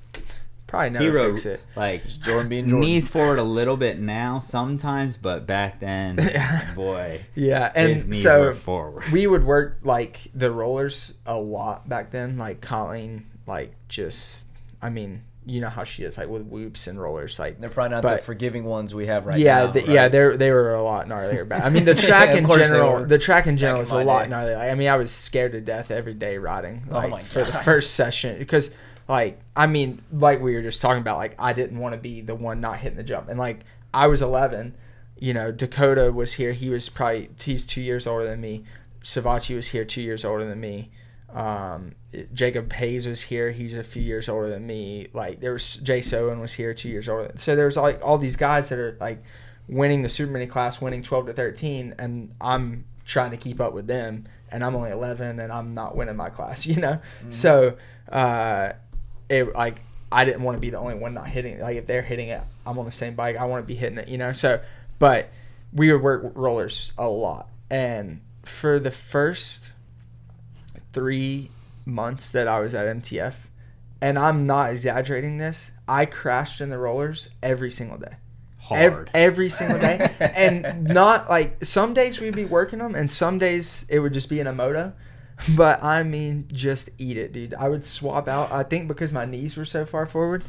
probably 0.75 0.91
never 0.91 1.05
Hero, 1.05 1.31
fix 1.33 1.47
it. 1.47 1.61
like 1.77 2.05
Jordon 2.07 2.49
being 2.49 2.67
Jordon. 2.67 2.81
knees 2.81 3.09
forward 3.09 3.39
a 3.39 3.43
little 3.45 3.77
bit 3.77 3.99
now 3.99 4.39
sometimes, 4.39 5.17
but 5.17 5.47
back 5.47 5.81
then, 5.81 6.17
boy, 6.75 7.21
Yeah, 7.35 7.73
his 7.75 8.03
and 8.03 8.11
knees 8.11 8.23
so 8.23 8.41
were 8.43 8.55
forward. 8.55 9.05
we 9.13 9.27
would 9.27 9.45
work 9.45 9.79
like 9.83 10.19
the 10.35 10.51
rollers 10.51 11.15
a 11.27 11.39
lot 11.39 11.89
back 11.89 12.11
then. 12.11 12.37
Like 12.39 12.61
Colleen, 12.61 13.27
like 13.47 13.73
just, 13.89 14.47
I 14.83 14.91
mean, 14.91 15.23
you 15.47 15.61
know 15.61 15.69
how 15.69 15.85
she 15.85 16.05
is, 16.05 16.17
like 16.17 16.29
with 16.29 16.47
whoops 16.47 16.87
and 16.87 16.99
rollers, 16.99 17.39
like 17.39 17.61
they're 17.61 17.69
probably 17.69 17.91
not 17.91 18.03
but- 18.03 18.17
the 18.17 18.23
forgiving 18.23 18.65
ones 18.65 18.95
we 18.95 19.07
have 19.09 19.27
right 19.27 19.39
yeah, 19.39 19.67
now. 19.67 19.73
the, 19.73 19.81
right? 19.81 19.89
yeah, 19.91 20.09
they 20.09 20.37
they 20.39 20.51
were 20.51 20.73
a 20.73 20.83
lot 20.83 21.07
gnarlier 21.07 21.47
back. 21.47 21.63
I 21.63 21.69
mean, 21.69 21.85
the 21.85 21.95
track 22.09 22.31
Of 22.31 22.37
in 22.39 22.47
general, 22.51 23.05
the 23.05 23.19
track 23.19 23.47
in 23.47 23.59
general 23.59 23.77
in 23.77 23.81
was 23.81 23.91
a 23.91 24.03
lot 24.03 24.25
day. 24.25 24.31
gnarlier. 24.31 24.57
I 24.71 24.75
mean, 24.75 24.89
I 24.89 24.97
was 24.97 25.11
scared 25.13 25.53
to 25.53 25.61
death 25.61 25.91
every 25.91 26.15
day 26.15 26.39
riding, 26.39 26.85
Oh 26.91 26.95
like 26.95 27.11
my 27.11 27.23
for 27.23 27.45
the 27.45 27.53
first 27.53 27.93
session 27.95 28.39
because. 28.39 28.71
Like 29.09 29.41
I 29.55 29.67
mean, 29.67 30.03
like 30.13 30.41
we 30.41 30.55
were 30.55 30.63
just 30.63 30.81
talking 30.81 31.01
about, 31.01 31.19
like 31.19 31.35
I 31.39 31.53
didn't 31.53 31.79
want 31.79 31.95
to 31.95 32.01
be 32.01 32.21
the 32.21 32.35
one 32.35 32.61
not 32.61 32.79
hitting 32.79 32.97
the 32.97 33.03
jump, 33.03 33.29
and 33.29 33.39
like 33.39 33.61
I 33.93 34.07
was 34.07 34.23
11, 34.23 34.75
you 35.19 35.35
know, 35.35 35.53
Dakota 35.53 36.13
was 36.13 36.35
here. 36.35 36.53
He 36.53 36.71
was 36.71 36.89
probably 36.89 37.31
he's 37.43 37.67
two 37.67 37.81
years 37.83 38.07
older 38.07 38.25
than 38.25 38.41
me. 38.41 38.65
Savatgy 39.03 39.55
was 39.55 39.69
here 39.69 39.85
two 39.85 40.03
years 40.03 40.25
older 40.25 40.45
than 40.45 40.61
me. 40.61 40.91
Um, 41.33 41.97
Jacob 42.33 42.73
Hayes 42.75 43.07
was 43.07 43.23
here. 43.23 43.51
He's 43.51 43.77
a 43.77 43.85
few 43.85 44.03
years 44.03 44.29
older 44.29 44.49
than 44.49 44.67
me. 44.67 45.09
Like 45.13 45.41
there 45.41 45.53
was 45.53 45.77
Jay 45.77 46.01
Sowen 46.01 46.41
was 46.41 46.55
here 46.55 46.73
two 46.73 46.89
years 46.89 47.09
older. 47.09 47.33
So 47.39 47.55
there's 47.57 47.77
like 47.77 48.01
all 48.03 48.19
these 48.19 48.37
guys 48.37 48.69
that 48.71 48.79
are 48.79 48.97
like 49.01 49.23
winning 49.69 50.03
the 50.03 50.09
super 50.09 50.33
mini 50.33 50.47
class, 50.47 50.81
winning 50.81 51.03
12 51.03 51.27
to 51.27 51.33
13, 51.33 51.95
and 51.99 52.35
I'm 52.41 52.85
trying 53.05 53.31
to 53.33 53.37
keep 53.37 53.61
up 53.61 53.73
with 53.73 53.87
them, 53.87 54.27
and 54.51 54.65
I'm 54.65 54.75
only 54.75 54.91
11, 54.91 55.41
and 55.41 55.53
I'm 55.53 55.75
not 55.75 55.97
winning 55.97 56.17
my 56.17 56.31
class, 56.31 56.67
you 56.67 56.77
know. 56.77 57.01
So 57.31 57.77
uh, 58.11 58.73
it 59.35 59.55
like 59.55 59.81
I 60.11 60.25
didn't 60.25 60.43
want 60.43 60.57
to 60.57 60.61
be 60.61 60.71
the 60.71 60.79
only 60.79 60.95
one 60.95 61.15
not 61.15 61.29
hitting. 61.29 61.55
it. 61.55 61.61
Like 61.61 61.77
if 61.77 61.87
they're 61.87 62.03
hitting 62.03 62.29
it, 62.29 62.41
I'm 62.67 62.79
on 62.79 62.85
the 62.85 62.93
same 62.93 63.15
bike. 63.15 63.37
I 63.37 63.47
want 63.47 63.63
to 63.63 63.67
be 63.67 63.75
hitting 63.75 63.99
it, 63.99 64.09
you 64.09 64.19
know. 64.19 64.33
So, 64.33 64.61
but 64.99 65.31
we 65.73 65.93
would 65.93 66.03
work 66.03 66.33
rollers 66.35 66.93
a 66.97 67.09
lot, 67.09 67.51
and 67.69 68.21
for 68.45 68.79
the 68.79 68.91
first 68.91 69.73
three 70.93 71.51
months 71.85 72.31
that 72.31 72.47
I 72.47 72.61
was 72.61 72.75
at 72.75 72.87
MTF, 72.87 73.35
and 74.01 74.19
I'm 74.19 74.47
not 74.47 74.73
exaggerating 74.73 75.39
this, 75.39 75.73
I 75.89 76.07
crashed 76.07 76.61
in 76.61 76.71
the 76.71 76.79
rollers 76.79 77.29
every 77.43 77.71
single 77.71 77.99
day. 77.99 78.15
Hard. 78.59 79.11
every 79.13 79.51
single 79.51 79.79
day, 79.79 80.11
and 80.21 80.85
not 80.85 81.29
like 81.29 81.63
some 81.67 81.93
days 81.93 82.19
we'd 82.19 82.35
be 82.35 82.47
working 82.47 82.79
them, 82.79 82.95
and 82.95 83.11
some 83.11 83.39
days 83.39 83.85
it 83.91 83.99
would 83.99 84.15
just 84.15 84.31
be 84.31 84.41
in 84.41 84.47
a 84.47 84.55
moto. 84.55 84.95
But 85.57 85.83
I 85.83 86.03
mean, 86.03 86.49
just 86.53 86.91
eat 86.99 87.17
it, 87.17 87.33
dude. 87.33 87.55
I 87.55 87.69
would 87.69 87.85
swap 87.85 88.29
out. 88.29 88.53
I 88.53 88.63
think 88.63 88.89
because 88.89 89.13
my 89.13 89.25
knees 89.25 89.57
were 89.57 89.65
so 89.65 89.85
far 89.85 90.07
forward, 90.07 90.45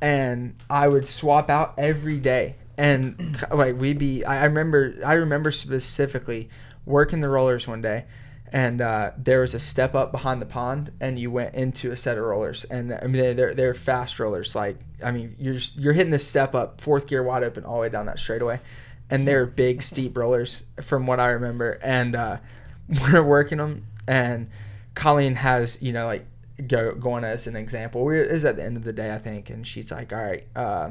and 0.00 0.54
I 0.68 0.88
would 0.88 1.06
swap 1.08 1.50
out 1.50 1.74
every 1.78 2.18
day. 2.18 2.56
And 2.76 3.38
like 3.52 3.78
we'd 3.78 3.98
be, 3.98 4.24
I 4.24 4.42
I 4.42 4.44
remember, 4.46 4.94
I 5.04 5.14
remember 5.14 5.50
specifically 5.52 6.48
working 6.84 7.20
the 7.20 7.28
rollers 7.28 7.66
one 7.68 7.80
day, 7.80 8.04
and 8.52 8.80
uh, 8.80 9.12
there 9.16 9.40
was 9.40 9.54
a 9.54 9.60
step 9.60 9.94
up 9.94 10.10
behind 10.12 10.42
the 10.42 10.46
pond, 10.46 10.90
and 11.00 11.18
you 11.18 11.30
went 11.30 11.54
into 11.54 11.92
a 11.92 11.96
set 11.96 12.18
of 12.18 12.24
rollers, 12.24 12.64
and 12.64 12.92
I 12.92 13.04
mean 13.04 13.12
they- 13.22 13.32
they're 13.34 13.54
they're 13.54 13.74
fast 13.74 14.18
rollers. 14.18 14.54
Like 14.54 14.76
I 15.02 15.12
mean, 15.12 15.36
you're 15.38 15.54
just- 15.54 15.76
you're 15.78 15.92
hitting 15.92 16.10
this 16.10 16.26
step 16.26 16.54
up, 16.54 16.80
fourth 16.80 17.06
gear 17.06 17.22
wide 17.22 17.44
open, 17.44 17.64
all 17.64 17.76
the 17.76 17.82
way 17.82 17.88
down 17.88 18.06
that 18.06 18.18
straightaway, 18.18 18.58
and 19.10 19.26
they're 19.26 19.46
big 19.46 19.80
steep 19.80 20.16
rollers 20.16 20.64
from 20.82 21.06
what 21.06 21.20
I 21.20 21.28
remember, 21.28 21.78
and 21.82 22.16
uh, 22.16 22.36
we're 23.10 23.22
working 23.22 23.58
them, 23.58 23.84
and 24.06 24.50
Colleen 24.94 25.36
has 25.36 25.80
you 25.82 25.92
know 25.92 26.06
like 26.06 26.26
go 26.66 26.94
going 26.94 27.24
as 27.24 27.46
an 27.46 27.56
example. 27.56 28.04
We're 28.04 28.22
is 28.22 28.44
at 28.44 28.56
the 28.56 28.64
end 28.64 28.76
of 28.76 28.84
the 28.84 28.92
day, 28.92 29.12
I 29.12 29.18
think, 29.18 29.50
and 29.50 29.66
she's 29.66 29.90
like, 29.90 30.12
all 30.12 30.22
right. 30.22 30.46
Uh, 30.54 30.90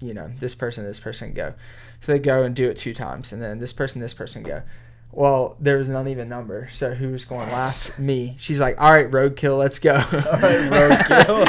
you 0.00 0.14
know, 0.14 0.30
this 0.38 0.54
person, 0.54 0.84
this 0.84 0.98
person 0.98 1.32
go. 1.32 1.54
So 2.00 2.12
they 2.12 2.18
go 2.18 2.42
and 2.42 2.56
do 2.56 2.68
it 2.70 2.78
two 2.78 2.94
times, 2.94 3.32
and 3.32 3.42
then 3.42 3.58
this 3.58 3.72
person, 3.72 4.00
this 4.00 4.14
person 4.14 4.42
go. 4.42 4.62
Well, 5.12 5.56
there 5.58 5.76
was 5.76 5.88
an 5.88 5.96
uneven 5.96 6.28
number, 6.28 6.68
so 6.70 6.94
who 6.94 7.10
was 7.10 7.24
going 7.24 7.48
last? 7.48 7.98
Me. 8.10 8.36
She's 8.38 8.60
like, 8.60 8.80
"All 8.80 8.92
right, 8.92 9.10
roadkill, 9.10 9.58
let's 9.58 9.80
go." 9.80 9.94
roadkill. 9.98 11.48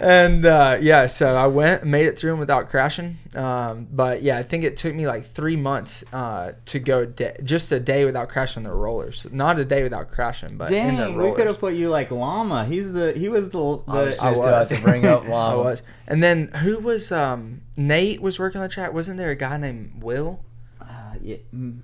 and 0.02 0.44
uh, 0.44 0.76
yeah, 0.80 1.06
so 1.06 1.28
I 1.28 1.46
went, 1.46 1.84
made 1.84 2.04
it 2.06 2.18
through 2.18 2.32
them 2.32 2.38
without 2.38 2.68
crashing. 2.68 3.16
Um, 3.34 3.88
but 3.90 4.22
yeah, 4.22 4.36
I 4.36 4.42
think 4.42 4.64
it 4.64 4.76
took 4.76 4.94
me 4.94 5.06
like 5.06 5.24
three 5.26 5.56
months 5.56 6.04
uh, 6.12 6.52
to 6.66 6.78
go 6.78 7.06
da- 7.06 7.36
just 7.42 7.72
a 7.72 7.80
day 7.80 8.04
without 8.04 8.28
crashing 8.28 8.64
the 8.64 8.72
rollers. 8.72 9.26
Not 9.32 9.58
a 9.58 9.64
day 9.64 9.82
without 9.82 10.10
crashing, 10.10 10.58
but 10.58 10.70
in 10.70 10.96
the 10.96 11.04
Dang, 11.04 11.16
we 11.16 11.32
could 11.32 11.46
have 11.46 11.58
put 11.58 11.74
you 11.74 11.88
like 11.88 12.10
Llama. 12.10 12.66
He's 12.66 12.92
the 12.92 13.12
he 13.12 13.30
was 13.30 13.44
the, 13.50 13.82
the 13.86 13.88
I 13.88 14.02
was 14.02 14.18
I 14.18 14.30
just 14.32 14.42
about 14.42 14.68
to 14.68 14.80
bring 14.82 15.06
up 15.06 15.24
I 15.24 15.28
Llama. 15.28 15.62
was. 15.62 15.82
And 16.06 16.22
then 16.22 16.48
who 16.48 16.78
was 16.78 17.10
um 17.10 17.62
Nate 17.76 18.20
was 18.20 18.38
working 18.38 18.60
on 18.60 18.68
the 18.68 18.72
track? 18.72 18.92
Wasn't 18.92 19.16
there 19.16 19.30
a 19.30 19.36
guy 19.36 19.56
named 19.56 20.02
Will? 20.02 20.40
uh, 20.80 20.84
yeah, 21.22 21.36
mm, 21.54 21.80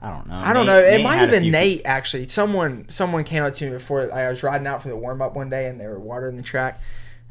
I 0.00 0.10
don't 0.10 0.26
know. 0.28 0.34
I 0.36 0.52
don't 0.52 0.66
Nate- 0.66 0.72
know. 0.74 0.78
It 0.86 0.90
Nate 0.98 1.04
might 1.04 1.16
have 1.16 1.30
been 1.30 1.42
few- 1.44 1.52
Nate 1.52 1.82
actually. 1.84 2.28
Someone 2.28 2.86
someone 2.88 3.24
came 3.24 3.42
up 3.42 3.54
to 3.54 3.64
me 3.66 3.70
before 3.72 4.12
I 4.12 4.28
was 4.30 4.42
riding 4.42 4.66
out 4.66 4.82
for 4.82 4.88
the 4.88 4.96
warm 4.96 5.20
up 5.22 5.34
one 5.34 5.50
day 5.50 5.66
and 5.66 5.80
they 5.80 5.86
were 5.86 5.98
watering 5.98 6.36
the 6.36 6.42
track 6.42 6.80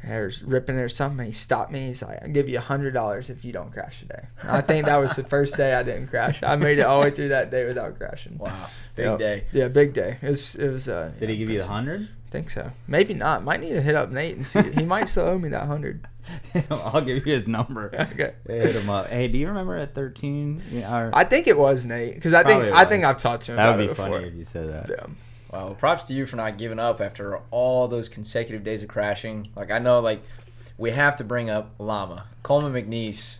I 0.08 0.22
was 0.22 0.44
ripping 0.44 0.78
it 0.78 0.82
or 0.82 0.90
something. 0.90 1.26
He 1.26 1.32
stopped 1.34 1.72
me. 1.72 1.88
He's 1.88 2.02
like, 2.04 2.22
"I'll 2.22 2.30
give 2.30 2.48
you 2.48 2.60
a 2.60 2.62
hundred 2.62 2.94
dollars 2.94 3.30
if 3.30 3.44
you 3.44 3.52
don't 3.52 3.74
crash 3.74 4.00
today." 4.02 4.22
And 4.42 4.52
I 4.52 4.62
think 4.62 4.86
that 4.86 4.98
was 4.98 5.16
the 5.16 5.24
first 5.24 5.58
day 5.58 5.74
I 5.74 5.82
didn't 5.84 6.08
crash. 6.08 6.44
I 6.44 6.56
made 6.56 6.78
it 6.78 6.84
all 6.84 7.00
the 7.02 7.06
way 7.10 7.12
through 7.12 7.30
that 7.30 7.50
day 7.52 7.66
without 7.66 7.98
crashing. 7.98 8.38
Wow, 8.38 8.54
big 8.96 9.06
Yep. 9.06 9.20
day. 9.20 9.44
Yeah, 9.54 9.68
big 9.70 9.94
day. 9.94 10.18
It 10.22 10.30
was. 10.30 10.56
It 10.56 10.70
was. 10.70 10.88
Uh, 10.88 11.12
Did 11.20 11.30
yeah, 11.30 11.34
he 11.34 11.38
give 11.40 11.50
you 11.50 11.60
a 11.62 11.64
hundred? 11.66 12.08
I 12.28 12.30
think 12.30 12.50
so. 12.50 12.72
Maybe 12.88 13.13
not. 13.13 13.44
Might 13.44 13.62
need 13.62 13.70
to 13.74 13.82
hit 13.82 13.96
up 13.96 14.12
Nate 14.12 14.36
and 14.36 14.46
see. 14.46 14.62
he 14.74 14.84
might 14.84 15.08
still 15.08 15.26
owe 15.26 15.38
me 15.38 15.50
that 15.50 15.66
hundred. 15.68 16.06
I'll 16.70 17.00
give 17.02 17.26
you 17.26 17.34
his 17.34 17.48
number. 17.48 17.90
Okay. 18.13 18.34
Hit 18.46 18.76
him 18.76 18.90
up. 18.90 19.08
Hey, 19.08 19.28
do 19.30 19.38
you 19.38 19.48
remember 19.48 19.78
at 19.78 19.96
13? 19.96 20.62
Yeah, 20.72 20.94
or- 20.98 21.12
I 21.13 21.24
think 21.24 21.48
it 21.48 21.58
was 21.58 21.86
Nate 21.86 22.16
because 22.16 22.34
I 22.34 22.44
think 22.44 22.63
Probably 22.63 22.78
I 22.78 22.86
think 22.86 23.04
I've 23.06 23.18
talked 23.18 23.44
to 23.46 23.52
him 23.54 23.56
that 23.58 23.63
about 23.70 23.78
would 23.78 23.86
it 23.86 23.88
be 23.88 23.94
before. 23.94 24.06
funny 24.10 24.28
if 24.28 24.34
you 24.36 24.46
said 24.46 24.70
that. 24.74 24.90
Yeah. 24.90 25.06
Well, 25.54 25.76
props 25.76 26.04
to 26.06 26.13
you 26.13 26.26
for 26.26 26.36
not 26.36 26.58
giving 26.58 26.80
up 26.80 27.00
after 27.00 27.38
all 27.52 27.88
those 27.88 28.10
consecutive 28.10 28.63
days 28.66 28.84
of 28.84 28.90
crashing. 28.90 29.50
Like 29.56 29.72
I 29.72 29.80
know, 29.80 30.02
like 30.02 30.22
we 30.78 30.92
have 30.92 31.16
to 31.18 31.24
bring 31.24 31.50
up 31.50 31.76
Llama 31.80 32.26
Coleman 32.44 32.74
McNeese. 32.74 33.40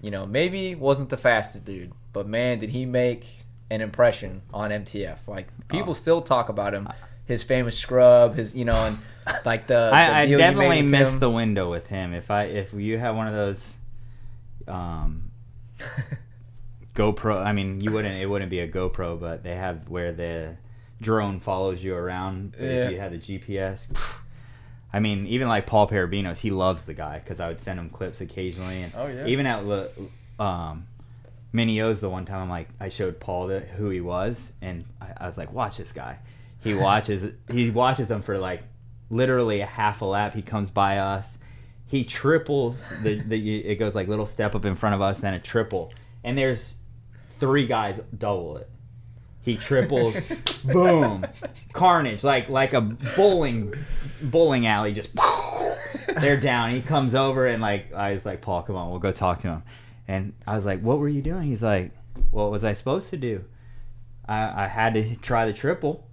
You 0.00 0.10
know, 0.10 0.24
maybe 0.24 0.74
wasn't 0.74 1.10
the 1.10 1.16
fastest 1.18 1.66
dude, 1.66 1.92
but 2.14 2.26
man, 2.26 2.58
did 2.58 2.70
he 2.70 2.86
make 2.86 3.26
an 3.70 3.82
impression 3.82 4.40
on 4.52 4.70
MTF? 4.70 5.18
Like 5.26 5.48
people 5.68 5.90
Oh. 5.90 5.94
still 5.94 6.22
talk 6.22 6.48
about 6.48 6.72
him, 6.72 6.88
his 7.26 7.42
famous 7.42 7.78
scrub, 7.78 8.36
his 8.36 8.54
you 8.54 8.64
know, 8.64 8.86
and 8.86 8.98
like 9.44 9.66
the. 9.66 9.74
the 9.74 9.90
I, 9.94 10.20
I 10.20 10.26
definitely 10.26 10.82
missed 10.82 11.14
him. 11.14 11.20
the 11.20 11.30
window 11.30 11.70
with 11.70 11.86
him. 11.86 12.12
If 12.14 12.30
I 12.30 12.44
if 12.44 12.72
you 12.72 12.98
have 12.98 13.16
one 13.16 13.26
of 13.28 13.34
those 13.34 13.74
um, 14.68 15.30
GoPro, 16.94 17.44
I 17.44 17.52
mean, 17.52 17.80
you 17.80 17.90
wouldn't. 17.92 18.14
It 18.16 18.26
wouldn't 18.26 18.50
be 18.50 18.60
a 18.60 18.68
GoPro, 18.68 19.18
but 19.18 19.42
they 19.42 19.56
have 19.56 19.88
where 19.88 20.12
the 20.12 20.56
drone 21.00 21.40
follows 21.40 21.82
you 21.82 21.94
around. 21.94 22.52
But 22.52 22.60
Yeah. 22.62 22.68
If 22.86 22.92
you 22.92 22.98
had 23.00 23.12
the 23.12 23.18
GPS, 23.18 23.86
I 24.92 25.00
mean, 25.00 25.26
even 25.26 25.48
like 25.48 25.66
Paul 25.66 25.88
Perebijnos, 25.88 26.36
he 26.38 26.50
loves 26.50 26.84
the 26.84 26.94
guy 26.94 27.18
because 27.18 27.40
I 27.40 27.48
would 27.48 27.60
send 27.60 27.78
him 27.80 27.90
clips 27.90 28.20
occasionally, 28.20 28.82
and 28.82 28.92
Oh, 28.96 29.06
yeah. 29.08 29.26
even 29.26 29.46
at 29.46 29.64
um, 30.38 30.86
Mini 31.52 31.80
O's 31.80 32.00
the 32.00 32.08
one 32.08 32.24
time 32.26 32.42
I'm 32.42 32.48
like, 32.50 32.68
I 32.78 32.88
showed 32.88 33.18
Paul 33.18 33.48
the, 33.48 33.60
who 33.60 33.90
he 33.90 34.00
was, 34.00 34.52
and 34.62 34.84
I, 35.00 35.24
I 35.24 35.26
was 35.26 35.36
like, 35.36 35.52
watch 35.52 35.78
this 35.78 35.90
guy. 35.92 36.18
He 36.64 36.74
watches. 36.74 37.32
he 37.50 37.70
watches 37.70 38.08
them 38.08 38.22
for 38.22 38.38
like 38.38 38.62
literally 39.10 39.60
a 39.60 39.66
half 39.66 40.00
a 40.00 40.04
lap. 40.04 40.34
He 40.34 40.42
comes 40.42 40.70
by 40.70 40.98
us. 40.98 41.38
He 41.86 42.04
triples 42.04 42.84
the, 43.02 43.20
the 43.20 43.64
it 43.66 43.76
goes 43.76 43.94
like 43.94 44.08
little 44.08 44.26
step 44.26 44.54
up 44.54 44.64
in 44.64 44.74
front 44.74 44.94
of 44.94 45.02
us, 45.02 45.20
then 45.20 45.34
a 45.34 45.38
triple, 45.40 45.92
and 46.24 46.36
there's 46.36 46.76
three 47.38 47.66
guys 47.66 48.00
double 48.16 48.56
it. 48.56 48.68
He 49.42 49.56
triples, 49.56 50.16
boom, 50.64 51.26
carnage 51.74 52.24
like 52.24 52.48
like 52.48 52.72
a 52.72 52.80
bowling 52.80 53.74
bowling 54.22 54.66
alley. 54.66 54.94
Just 54.94 55.10
they're 56.20 56.40
down. 56.40 56.70
He 56.70 56.80
comes 56.80 57.14
over 57.14 57.46
and 57.46 57.60
like 57.60 57.92
I 57.92 58.14
was 58.14 58.24
like, 58.24 58.40
Paul, 58.40 58.62
come 58.62 58.76
on, 58.76 58.90
we'll 58.90 58.98
go 58.98 59.12
talk 59.12 59.40
to 59.40 59.48
him. 59.48 59.62
And 60.08 60.32
I 60.46 60.56
was 60.56 60.64
like, 60.64 60.80
what 60.80 60.98
were 60.98 61.08
you 61.08 61.22
doing? 61.22 61.44
He's 61.44 61.62
like, 61.62 61.92
what 62.30 62.50
was 62.50 62.64
I 62.64 62.72
supposed 62.72 63.10
to 63.10 63.16
do? 63.16 63.44
I, 64.26 64.64
I 64.64 64.68
had 64.68 64.94
to 64.94 65.16
try 65.16 65.46
the 65.46 65.52
triple. 65.52 66.06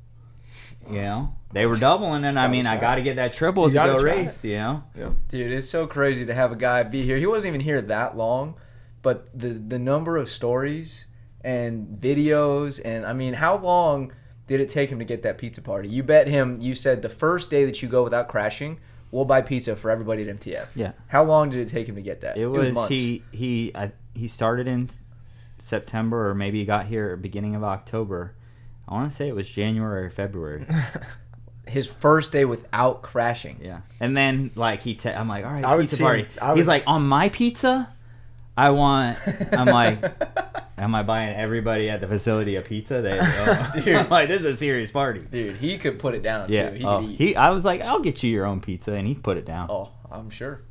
You 0.94 1.02
know, 1.02 1.36
they 1.54 1.66
were 1.66 1.78
doubling, 1.78 2.26
and 2.26 2.40
I 2.40 2.48
mean, 2.48 2.66
I 2.66 2.78
got 2.78 2.96
to 2.96 3.02
get 3.02 3.18
that 3.18 3.34
triple 3.34 3.68
You 3.68 3.80
to 3.80 3.86
go 3.86 4.00
try 4.00 4.14
race. 4.14 4.44
You 4.44 4.58
know, 4.58 4.84
Dude, 5.30 5.52
it's 5.52 5.70
so 5.70 5.88
crazy 5.88 6.26
to 6.26 6.34
have 6.34 6.52
a 6.52 6.56
guy 6.56 6.84
be 6.84 7.04
here. 7.04 7.18
He 7.18 7.26
wasn't 7.26 7.50
even 7.50 7.62
here 7.62 7.82
that 7.82 8.18
long, 8.18 8.56
but 9.02 9.28
the 9.38 9.50
the 9.50 9.80
number 9.80 10.18
of 10.18 10.30
stories 10.30 11.06
and 11.44 12.00
videos 12.00 12.80
and 12.84 13.06
I 13.06 13.14
mean, 13.14 13.34
how 13.34 13.58
long 13.58 14.14
did 14.48 14.60
it 14.60 14.70
take 14.70 14.90
him 14.90 15.00
to 15.00 15.06
get 15.06 15.24
that 15.24 15.38
pizza 15.38 15.62
party? 15.62 15.90
You 15.90 16.04
bet 16.04 16.28
him. 16.28 16.60
You 16.60 16.76
said 16.76 17.02
the 17.02 17.10
first 17.10 17.50
day 17.50 17.66
that 17.66 17.82
you 17.82 17.88
go 17.88 18.04
without 18.04 18.28
crashing, 18.28 18.80
we'll 19.12 19.26
buy 19.26 19.42
pizza 19.42 19.76
for 19.76 19.90
everybody 19.90 20.28
at 20.28 20.40
MTF. 20.40 20.68
Yeah. 20.76 20.92
How 21.08 21.24
long 21.24 21.50
did 21.50 21.60
it 21.60 21.72
take 21.72 21.88
him 21.88 21.96
to 21.96 22.02
get 22.02 22.22
that? 22.22 22.38
it 22.38 22.48
was, 22.48 22.72
months. 22.74 22.90
he 22.90 23.24
he 23.32 23.72
I, 23.76 23.92
he 24.14 24.28
started 24.28 24.68
in 24.68 24.90
September 25.58 26.30
or 26.30 26.36
maybe 26.36 26.60
he 26.60 26.66
got 26.66 26.88
here 26.88 27.16
beginning 27.16 27.56
of 27.56 27.64
October. 27.64 28.36
I 28.92 28.96
want 28.96 29.10
to 29.10 29.16
say 29.16 29.30
it 29.30 29.36
was 29.36 29.48
January 29.48 30.06
or 30.06 30.10
February. 30.10 30.66
his 31.68 31.88
first 31.88 32.34
day 32.34 32.44
without 32.44 33.02
crashing. 33.02 33.60
Yeah, 33.64 33.82
and 34.02 34.16
then 34.18 34.52
like 34.56 34.82
he, 34.82 35.00
i 35.06 35.14
I'm 35.14 35.30
like, 35.30 35.46
all 35.46 35.52
right, 35.54 35.64
I 35.64 35.76
would 35.76 35.84
pizza 35.84 35.96
see 35.96 36.04
party. 36.04 36.24
him- 36.24 36.30
I 36.42 36.48
He's 36.50 36.58
would- 36.58 36.68
like, 36.68 36.84
on 36.88 37.04
my 37.08 37.30
pizza, 37.30 37.88
I 38.58 38.72
want. 38.72 39.18
I'm 39.54 39.68
like, 39.68 40.04
am 40.78 40.94
I 40.94 41.04
buying 41.04 41.34
everybody 41.36 41.90
at 41.90 42.02
the 42.02 42.08
facility 42.08 42.58
a 42.58 42.62
pizza? 42.62 43.02
They, 43.02 43.18
oh. 43.18 43.24
Uh, 43.24 43.72
Dude. 43.80 43.96
I'm 43.96 44.10
like, 44.10 44.28
this 44.28 44.42
is 44.42 44.48
a 44.48 44.58
serious 44.58 44.92
party. 44.92 45.22
Dude, 45.22 45.56
he 45.56 45.78
could 45.78 45.98
put 45.98 46.14
it 46.14 46.22
down 46.22 46.52
Yeah, 46.52 46.70
too. 46.72 46.76
He 46.76 46.84
oh, 46.84 47.00
could 47.00 47.10
eat. 47.12 47.18
he. 47.18 47.36
I 47.38 47.52
was 47.52 47.64
like, 47.64 47.80
I'll 47.80 48.02
get 48.02 48.22
you 48.24 48.30
your 48.32 48.46
own 48.46 48.60
pizza, 48.60 48.92
and 48.92 49.08
he 49.08 49.16
put 49.16 49.38
it 49.38 49.46
down. 49.46 49.72
oh, 49.72 49.92
I'm 50.12 50.30
sure. 50.30 50.62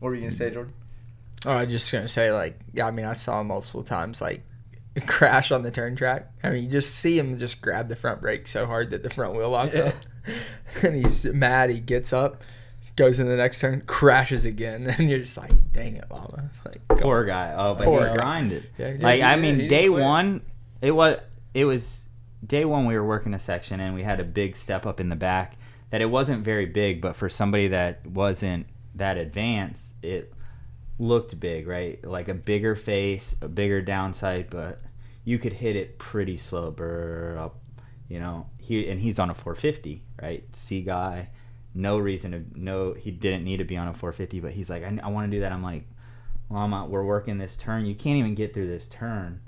What 0.00 0.10
were 0.10 0.14
you 0.14 0.20
gonna 0.20 0.32
say, 0.32 0.50
Jordon? 0.50 0.72
Oh, 1.46 1.52
I 1.52 1.64
was 1.64 1.72
just 1.72 1.90
gonna 1.90 2.08
say 2.08 2.30
like 2.32 2.58
yeah. 2.74 2.86
I 2.86 2.90
mean, 2.90 3.06
I 3.06 3.14
saw 3.14 3.40
him 3.40 3.46
multiple 3.46 3.82
times 3.82 4.20
like 4.20 4.42
crash 5.06 5.50
on 5.52 5.62
the 5.62 5.70
turn 5.70 5.96
track. 5.96 6.30
I 6.42 6.50
mean, 6.50 6.64
you 6.64 6.70
just 6.70 6.94
see 6.94 7.18
him 7.18 7.38
just 7.38 7.60
grab 7.60 7.88
the 7.88 7.96
front 7.96 8.20
brake 8.20 8.46
so 8.48 8.66
hard 8.66 8.90
that 8.90 9.02
the 9.02 9.10
front 9.10 9.34
wheel 9.34 9.50
locks 9.50 9.76
Yeah. 9.76 9.84
up, 9.84 9.94
and 10.82 10.94
he's 10.96 11.24
mad. 11.26 11.70
He 11.70 11.80
gets 11.80 12.12
up, 12.12 12.42
goes 12.96 13.18
in 13.18 13.28
the 13.28 13.36
next 13.36 13.60
turn, 13.60 13.82
crashes 13.82 14.44
again, 14.44 14.86
and 14.98 15.08
you're 15.10 15.18
just 15.20 15.36
like, 15.38 15.52
dang 15.72 15.96
it, 15.96 16.04
llama. 16.10 16.50
Like, 16.64 16.86
Poor 16.88 17.20
on. 17.20 17.26
guy. 17.26 17.54
Oh, 17.56 17.74
but 17.74 17.84
Poor 17.84 18.08
he 18.08 18.14
grinded. 18.14 18.68
Yeah, 18.78 18.92
he 18.92 18.98
like 18.98 19.16
did, 19.20 19.24
I 19.24 19.36
mean, 19.36 19.68
day 19.68 19.88
quit. 19.88 20.02
one, 20.02 20.40
it 20.80 20.92
was 20.92 21.18
it 21.54 21.64
was 21.64 22.06
day 22.46 22.64
one. 22.64 22.86
We 22.86 22.94
were 22.94 23.06
working 23.06 23.34
a 23.34 23.38
section, 23.38 23.80
and 23.80 23.94
we 23.94 24.02
had 24.02 24.20
a 24.20 24.24
big 24.24 24.56
step 24.56 24.86
up 24.86 25.00
in 25.00 25.08
the 25.08 25.16
back. 25.16 25.56
That 25.90 26.00
it 26.00 26.06
wasn't 26.10 26.44
very 26.44 26.66
big, 26.66 27.00
but 27.00 27.14
for 27.14 27.28
somebody 27.28 27.68
that 27.68 28.04
wasn't 28.06 28.66
that 28.96 29.16
advanced, 29.18 29.92
it 30.02 30.32
looked 30.98 31.38
big, 31.38 31.66
right? 31.68 32.02
Like 32.04 32.28
a 32.28 32.34
bigger 32.34 32.74
face, 32.74 33.36
a 33.40 33.48
bigger 33.48 33.80
downside, 33.80 34.48
but 34.50 34.80
you 35.26 35.38
could 35.38 35.54
hit 35.54 35.74
it 35.74 35.98
pretty 35.98 36.36
slow, 36.36 36.70
brr, 36.70 37.36
up, 37.36 37.58
you 38.08 38.20
know. 38.20 38.46
He 38.58 38.88
and 38.88 39.00
he's 39.00 39.18
on 39.18 39.28
a 39.28 39.34
450, 39.34 40.02
right? 40.22 40.44
C 40.54 40.82
guy, 40.82 41.30
no 41.74 41.98
reason 41.98 42.30
to 42.30 42.44
no. 42.54 42.94
He 42.94 43.10
didn't 43.10 43.44
need 43.44 43.56
to 43.56 43.64
be 43.64 43.76
on 43.76 43.88
a 43.88 43.92
450, 43.92 44.38
but 44.38 44.52
he's 44.52 44.70
like, 44.70 44.84
I, 44.84 44.98
I 45.02 45.08
want 45.08 45.28
to 45.28 45.36
do 45.36 45.40
that. 45.40 45.50
I'm 45.50 45.64
like, 45.64 45.82
well, 46.48 46.62
I'm 46.62 46.90
we're 46.90 47.04
working 47.04 47.38
this 47.38 47.56
turn. 47.56 47.86
You 47.86 47.96
can't 47.96 48.16
even 48.18 48.36
get 48.36 48.54
through 48.54 48.68
this 48.68 48.86
turn. 48.86 49.40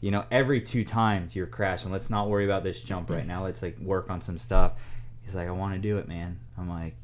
You 0.00 0.12
know, 0.12 0.24
every 0.30 0.60
two 0.60 0.84
times 0.84 1.34
you're 1.34 1.48
crashing. 1.48 1.90
Let's 1.90 2.08
not 2.08 2.28
worry 2.28 2.44
about 2.44 2.62
this 2.62 2.78
jump 2.78 3.10
right 3.10 3.26
now. 3.26 3.42
Let's 3.42 3.62
like 3.62 3.80
work 3.80 4.08
on 4.08 4.20
some 4.20 4.38
stuff. 4.38 4.74
He's 5.22 5.34
like, 5.34 5.48
I 5.48 5.52
want 5.52 5.74
to 5.74 5.80
do 5.80 5.98
it, 5.98 6.06
man. 6.06 6.38
I'm 6.56 6.70
like, 6.70 6.94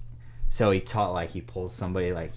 so 0.49 0.71
he 0.71 0.81
taught 0.81 1.13
like 1.13 1.33
he 1.33 1.41
pulls 1.41 1.75
somebody 1.75 2.13
like 2.13 2.35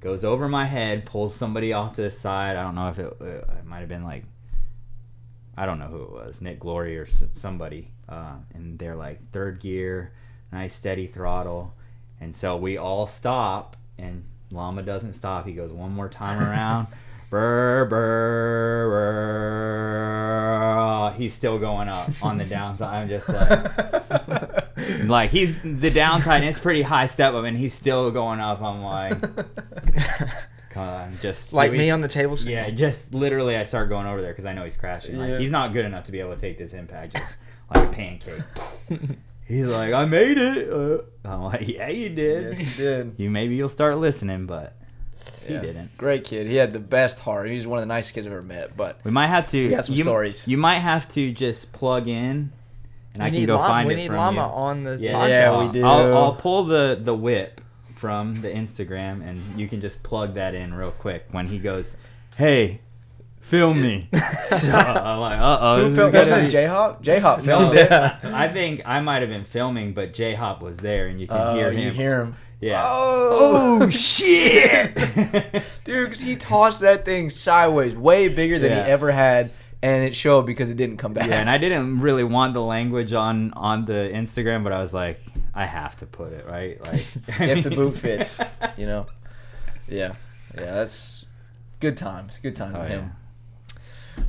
goes 0.00 0.24
over 0.24 0.46
my 0.46 0.66
head, 0.66 1.06
pulls 1.06 1.34
somebody 1.34 1.72
off 1.72 1.94
to 1.94 2.02
the 2.02 2.10
side. 2.10 2.56
I 2.56 2.62
don't 2.62 2.74
know 2.74 2.90
if 2.90 2.98
it, 2.98 3.16
it 3.22 3.64
might 3.64 3.80
have 3.80 3.88
been 3.88 4.04
like 4.04 4.24
I 5.56 5.66
don't 5.66 5.78
know 5.78 5.86
who 5.86 6.02
it 6.02 6.10
was, 6.10 6.40
Nick 6.40 6.58
Glory 6.60 6.98
or 6.98 7.06
somebody, 7.32 7.90
uh, 8.08 8.34
and 8.54 8.78
they're 8.78 8.96
like 8.96 9.30
third 9.32 9.60
gear, 9.60 10.12
nice 10.50 10.74
steady 10.74 11.06
throttle, 11.06 11.74
and 12.20 12.34
so 12.34 12.56
we 12.56 12.78
all 12.78 13.06
stop, 13.06 13.76
and 13.98 14.24
Llama 14.50 14.82
doesn't 14.82 15.12
stop. 15.14 15.46
He 15.46 15.52
goes 15.52 15.72
one 15.72 15.92
more 15.92 16.08
time 16.08 16.42
around. 16.48 16.86
Brr, 17.30 17.86
brr, 17.86 18.88
brr. 18.90 21.12
He's 21.16 21.34
still 21.34 21.58
going 21.58 21.88
up 21.88 22.10
on 22.22 22.38
the 22.38 22.44
downside. 22.44 23.02
I'm 23.02 23.08
just 23.08 23.28
like, 23.28 24.98
like 25.04 25.30
he's 25.30 25.54
the 25.62 25.90
downside. 25.90 26.42
And 26.42 26.50
it's 26.50 26.58
pretty 26.58 26.82
high 26.82 27.06
step 27.06 27.34
up, 27.34 27.44
and 27.44 27.56
he's 27.56 27.74
still 27.74 28.10
going 28.10 28.40
up. 28.40 28.60
I'm 28.60 28.82
like, 28.82 29.18
on, 30.76 31.16
just 31.20 31.52
like 31.52 31.70
we- 31.72 31.78
me 31.78 31.90
on 31.90 32.00
the 32.00 32.08
table. 32.08 32.38
yeah, 32.40 32.70
just 32.70 33.14
literally, 33.14 33.56
I 33.56 33.64
start 33.64 33.88
going 33.88 34.06
over 34.06 34.20
there 34.22 34.32
because 34.32 34.44
I 34.46 34.52
know 34.52 34.64
he's 34.64 34.76
crashing. 34.76 35.16
Like 35.18 35.30
Yeah. 35.30 35.38
he's 35.38 35.50
not 35.50 35.72
good 35.72 35.84
enough 35.84 36.04
to 36.04 36.12
be 36.12 36.20
able 36.20 36.34
to 36.34 36.40
take 36.40 36.58
this 36.58 36.72
impact 36.72 37.14
just 37.16 37.36
like 37.74 37.88
a 37.88 37.92
pancake. 37.92 38.42
he's 39.46 39.66
like, 39.66 39.92
I 39.92 40.04
made 40.04 40.38
it. 40.38 40.72
Uh, 40.72 41.02
I'm 41.24 41.42
like, 41.42 41.66
yeah, 41.68 41.88
you 41.88 42.08
did. 42.10 42.58
Yes, 42.58 42.68
he 42.68 42.82
did. 42.82 43.14
You 43.18 43.30
maybe 43.30 43.54
you'll 43.54 43.68
start 43.68 43.98
listening, 43.98 44.46
but 44.46 44.74
he 45.46 45.54
Yeah. 45.54 45.60
didn't. 45.60 45.96
Great 45.98 46.24
kid. 46.24 46.46
He 46.46 46.56
had 46.56 46.72
the 46.72 46.78
best 46.80 47.18
heart. 47.18 47.48
He 47.48 47.56
was 47.56 47.66
one 47.66 47.78
of 47.78 47.82
the 47.82 47.86
nicest 47.94 48.14
kids 48.14 48.26
I've 48.26 48.32
ever 48.32 48.42
met. 48.42 48.76
But 48.76 49.00
We 49.04 49.10
might 49.10 49.28
have 49.28 49.50
to. 49.50 49.64
We 49.64 49.70
got 49.74 49.84
some 49.86 49.94
you, 49.94 50.04
stories. 50.04 50.42
You 50.46 50.58
might 50.58 50.78
have 50.80 51.08
to 51.10 51.32
just 51.32 51.72
plug 51.72 52.08
in, 52.08 52.52
and 53.14 53.22
we 53.22 53.24
I 53.24 53.30
can 53.30 53.46
go 53.46 53.56
llama, 53.56 53.68
find 53.68 53.88
we 53.88 53.94
it 53.94 53.96
need 53.98 54.06
from 54.08 54.16
llama 54.16 54.40
you. 54.42 54.46
on 54.46 54.82
the 54.84 54.98
Yeah, 55.00 55.12
podcast. 55.12 55.28
Yeah, 55.28 55.66
we 55.66 55.72
do. 55.72 55.84
I'll, 55.84 56.16
I'll 56.16 56.34
pull 56.34 56.64
the 56.64 56.98
the 57.02 57.14
whip 57.14 57.60
from 58.02 58.34
the 58.42 58.48
Instagram, 58.48 59.24
and 59.24 59.40
you 59.56 59.68
can 59.68 59.80
just 59.80 60.02
plug 60.02 60.34
that 60.34 60.56
in 60.56 60.74
real 60.74 60.90
quick 60.90 61.24
when 61.30 61.46
he 61.46 61.56
goes, 61.60 61.94
"Hey, 62.36 62.80
film 63.40 63.80
me." 63.80 64.08
so 64.12 64.72
I'm 64.72 65.20
like, 65.20 65.38
"Uh 65.38 65.58
oh." 65.60 65.88
who 65.88 65.94
filmed? 66.10 66.14
It 66.16 66.50
J 66.50 66.66
Hop? 66.66 67.00
J 67.00 67.20
Hop 67.20 67.42
filmed 67.42 67.76
it. 67.78 67.92
I 67.92 68.48
think 68.48 68.82
I 68.84 68.98
might 68.98 69.20
have 69.22 69.28
been 69.30 69.44
filming, 69.44 69.94
but 69.94 70.12
J 70.14 70.34
Hop 70.34 70.60
was 70.60 70.78
there, 70.78 71.06
and 71.06 71.20
you 71.20 71.28
can 71.28 71.36
Oh, 71.36 71.54
hear 71.54 71.70
you 71.70 71.78
him. 71.90 71.94
hear 71.94 72.20
him. 72.24 72.36
Yeah. 72.60 72.82
Oh, 72.84 73.88
shit! 73.88 74.96
dude, 75.84 76.14
he 76.20 76.34
tossed 76.34 76.80
that 76.80 77.04
thing 77.04 77.30
sideways, 77.30 77.94
way 77.94 78.26
bigger 78.26 78.58
than 78.58 78.72
Yeah. 78.72 78.84
he 78.84 78.90
ever 78.90 79.12
had, 79.12 79.50
and 79.80 80.02
it 80.02 80.16
showed 80.16 80.42
because 80.46 80.70
it 80.70 80.76
didn't 80.76 80.96
come 80.96 81.12
back. 81.12 81.28
Yeah, 81.28 81.40
and 81.40 81.48
I 81.48 81.58
didn't 81.58 82.00
really 82.00 82.24
want 82.24 82.54
the 82.54 82.62
language 82.62 83.12
on 83.12 83.52
on 83.54 83.84
the 83.84 84.10
Instagram, 84.12 84.64
but 84.64 84.72
I 84.72 84.80
was 84.80 84.92
like, 84.92 85.20
I 85.54 85.66
have 85.66 85.96
to 85.98 86.06
put 86.06 86.32
it 86.32 86.46
right. 86.46 86.80
Like 86.84 87.04
if 87.40 87.64
the 87.64 87.70
boot 87.70 87.96
fits, 87.98 88.40
you 88.76 88.86
know. 88.86 89.06
Yeah, 89.88 90.14
yeah, 90.54 90.74
that's 90.74 91.24
good 91.80 91.96
times. 91.96 92.38
Good 92.42 92.56
times 92.56 92.74
Oh, 92.76 92.80
with 92.82 92.90
yeah. 92.90 92.96
him. 93.00 93.12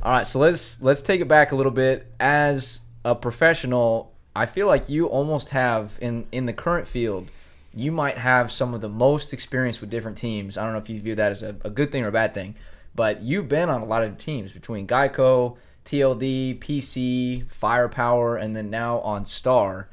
All 0.02 0.12
right, 0.12 0.26
so 0.26 0.38
let's 0.38 0.82
let's 0.82 1.02
take 1.02 1.20
it 1.20 1.28
back 1.28 1.52
a 1.52 1.56
little 1.56 1.72
bit. 1.72 2.06
As 2.20 2.80
a 3.04 3.14
professional, 3.14 4.12
I 4.34 4.46
feel 4.46 4.66
like 4.66 4.88
you 4.88 5.06
almost 5.06 5.50
have 5.50 5.98
in 6.00 6.26
in 6.32 6.46
the 6.46 6.52
current 6.52 6.86
field, 6.86 7.30
you 7.74 7.92
might 7.92 8.18
have 8.18 8.50
some 8.52 8.74
of 8.74 8.80
the 8.80 8.88
most 8.88 9.32
experience 9.32 9.80
with 9.80 9.90
different 9.90 10.18
teams. 10.18 10.58
I 10.58 10.64
don't 10.64 10.72
know 10.72 10.78
if 10.78 10.88
you 10.90 11.00
view 11.00 11.14
that 11.14 11.32
as 11.32 11.42
a, 11.42 11.56
a 11.64 11.70
good 11.70 11.92
thing 11.92 12.04
or 12.04 12.08
a 12.08 12.12
bad 12.12 12.34
thing, 12.34 12.54
but 12.94 13.22
you've 13.22 13.48
been 13.48 13.68
on 13.68 13.80
a 13.80 13.84
lot 13.86 14.02
of 14.02 14.18
teams 14.18 14.52
between 14.52 14.86
Geico, 14.86 15.56
TLD, 15.84 16.58
PC, 16.58 17.48
Firepower, 17.50 18.36
and 18.36 18.56
then 18.56 18.70
now 18.70 19.00
on 19.00 19.24
Star. 19.26 19.88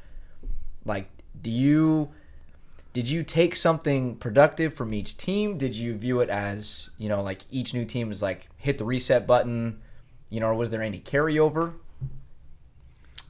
Like, 0.84 1.08
do 1.42 1.50
you 1.50 2.10
did 2.92 3.08
you 3.08 3.22
take 3.22 3.56
something 3.56 4.16
productive 4.16 4.74
from 4.74 4.92
each 4.92 5.16
team? 5.16 5.56
Did 5.56 5.74
you 5.74 5.96
view 5.96 6.20
it 6.20 6.28
as, 6.28 6.90
you 6.98 7.08
know, 7.08 7.22
like 7.22 7.42
each 7.50 7.72
new 7.72 7.86
team 7.86 8.10
is 8.10 8.20
like 8.20 8.48
hit 8.58 8.76
the 8.76 8.84
reset 8.84 9.26
button, 9.26 9.80
you 10.28 10.40
know, 10.40 10.48
or 10.48 10.54
was 10.54 10.70
there 10.70 10.82
any 10.82 11.00
carryover? 11.00 11.72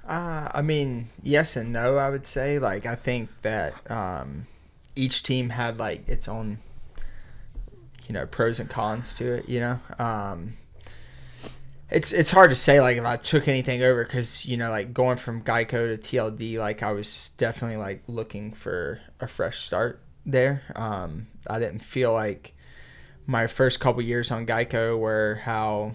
Uh, 0.07 0.49
I 0.53 0.63
mean, 0.63 1.11
yes 1.23 1.55
and 1.55 1.73
no. 1.73 1.97
I 1.97 2.11
would 2.11 2.27
say. 2.27 2.59
Like, 2.59 2.87
I 2.87 2.97
think 2.97 3.31
that 3.43 3.75
um, 3.89 4.47
each 4.97 5.23
team 5.23 5.51
had 5.51 5.79
like 5.79 6.09
its 6.09 6.27
own, 6.27 6.59
you 8.09 8.13
know, 8.15 8.27
pros 8.27 8.59
and 8.59 8.69
cons 8.69 9.15
to 9.15 9.35
it. 9.35 9.49
You 9.49 9.61
know, 9.61 9.81
um, 10.01 10.55
it's 11.93 12.11
it's 12.11 12.31
hard 12.31 12.49
to 12.51 12.57
say 12.57 12.81
like 12.81 12.97
if 12.97 13.05
I 13.05 13.17
took 13.17 13.49
anything 13.49 13.83
over 13.83 14.03
because 14.03 14.47
you 14.47 14.57
know 14.57 14.71
like 14.71 14.95
going 14.95 15.19
from 15.19 15.43
Geico 15.43 15.71
to 15.71 15.99
TLD, 15.99 16.59
like 16.59 16.83
I 16.83 16.93
was 16.93 17.31
definitely 17.37 17.77
like 17.77 18.03
looking 18.07 18.53
for 18.53 19.01
a 19.21 19.27
fresh 19.29 19.63
start 19.63 20.01
there. 20.25 20.63
Um, 20.75 21.27
I 21.47 21.59
didn't 21.59 21.81
feel 21.81 22.13
like 22.13 22.55
my 23.27 23.47
first 23.47 23.79
couple 23.79 24.01
years 24.03 24.31
on 24.31 24.47
Geico 24.47 24.99
were 24.99 25.41
how 25.45 25.93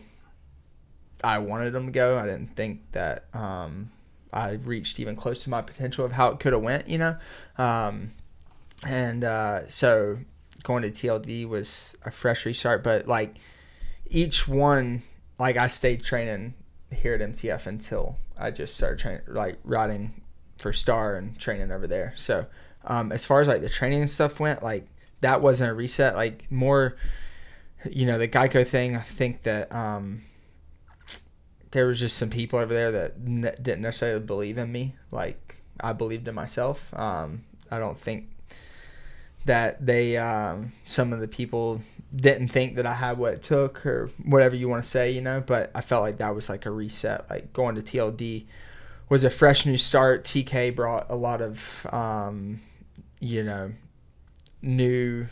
I 1.24 1.40
wanted 1.40 1.74
them 1.74 1.88
to 1.88 1.92
go. 1.92 2.18
I 2.18 2.26
didn't 2.26 2.56
think 2.56 2.92
that 2.92 3.26
um, 3.34 3.92
I 4.32 4.52
reached 4.52 5.00
even 5.00 5.16
close 5.16 5.44
to 5.44 5.50
my 5.50 5.64
potential 5.64 6.06
of 6.06 6.12
how 6.12 6.30
it 6.30 6.40
could 6.40 6.54
have 6.54 6.62
went, 6.62 6.88
you 6.88 7.00
know. 7.00 7.18
Um, 7.58 8.12
and 8.86 9.24
uh, 9.24 9.68
so 9.68 10.20
going 10.64 10.84
to 10.84 10.92
TLD 10.92 11.50
was 11.50 11.96
a 12.06 12.12
fresh 12.12 12.46
restart, 12.46 12.84
but 12.84 13.08
like 13.08 13.38
each 14.10 14.48
one, 14.48 15.02
like 15.40 15.58
I 15.58 15.68
stayed 15.68 16.04
training 16.04 16.54
here 16.92 17.14
at 17.14 17.22
MTF 17.22 17.66
until 17.66 18.18
I 18.38 18.52
just 18.52 18.76
started 18.76 19.00
training, 19.00 19.22
like 19.28 19.60
riding 19.64 20.22
for 20.58 20.74
Star 20.74 21.16
and 21.16 21.38
training 21.40 21.72
over 21.72 21.88
there. 21.88 22.14
So 22.16 22.46
um, 22.86 23.12
as 23.12 23.26
far 23.26 23.42
as 23.42 23.48
like 23.48 23.62
the 23.62 23.70
training 23.70 24.02
and 24.02 24.10
stuff 24.10 24.40
went, 24.40 24.64
like 24.64 24.88
that 25.22 25.42
wasn't 25.42 25.72
a 25.72 25.74
reset. 25.74 26.16
Like 26.16 26.52
more, 26.52 26.96
you 27.90 28.06
know, 28.06 28.18
the 28.18 28.28
Geico 28.28 28.66
thing. 28.66 28.96
I 28.96 29.02
think 29.02 29.44
that. 29.44 29.72
Um, 29.74 30.24
there 31.72 31.86
was 31.86 32.00
just 32.00 32.18
some 32.18 32.30
people 32.30 32.58
over 32.60 32.74
there 32.74 32.92
that 32.92 33.20
ne- 33.20 33.56
didn't 33.62 33.82
necessarily 33.82 34.22
believe 34.22 34.58
in 34.58 34.72
me 34.72 34.96
like 35.12 35.58
I 35.80 35.94
believed 35.94 36.28
in 36.28 36.36
myself. 36.36 36.94
Um, 36.94 37.44
I 37.70 37.80
don't 37.80 38.00
think 38.00 38.30
that 39.46 39.86
they 39.86 40.18
um, 40.18 40.74
some 40.86 41.14
of 41.14 41.20
the 41.20 41.28
people 41.28 41.82
didn't 42.16 42.50
think 42.50 42.76
that 42.76 42.86
I 42.86 42.94
had 42.94 43.18
what 43.18 43.34
it 43.34 43.44
took 43.44 43.86
or 43.86 44.10
whatever 44.24 44.56
you 44.56 44.70
want 44.70 44.84
to 44.84 44.90
say, 44.90 45.12
you 45.12 45.22
know. 45.22 45.42
But 45.46 45.72
I 45.76 45.82
felt 45.82 46.04
like 46.04 46.18
that 46.18 46.34
was 46.34 46.50
like 46.50 46.66
a 46.66 46.72
reset. 46.72 47.30
Like 47.30 47.54
going 47.54 47.76
to 47.76 47.82
TLD 47.82 48.46
was 49.10 49.24
a 49.24 49.30
fresh 49.30 49.66
new 49.66 49.78
start. 49.78 50.24
TK 50.24 50.76
brought 50.76 51.08
a 51.10 51.16
lot 51.16 51.42
of 51.42 51.88
um, 51.92 52.62
you 53.20 53.44
know 53.44 53.72
new. 54.62 55.28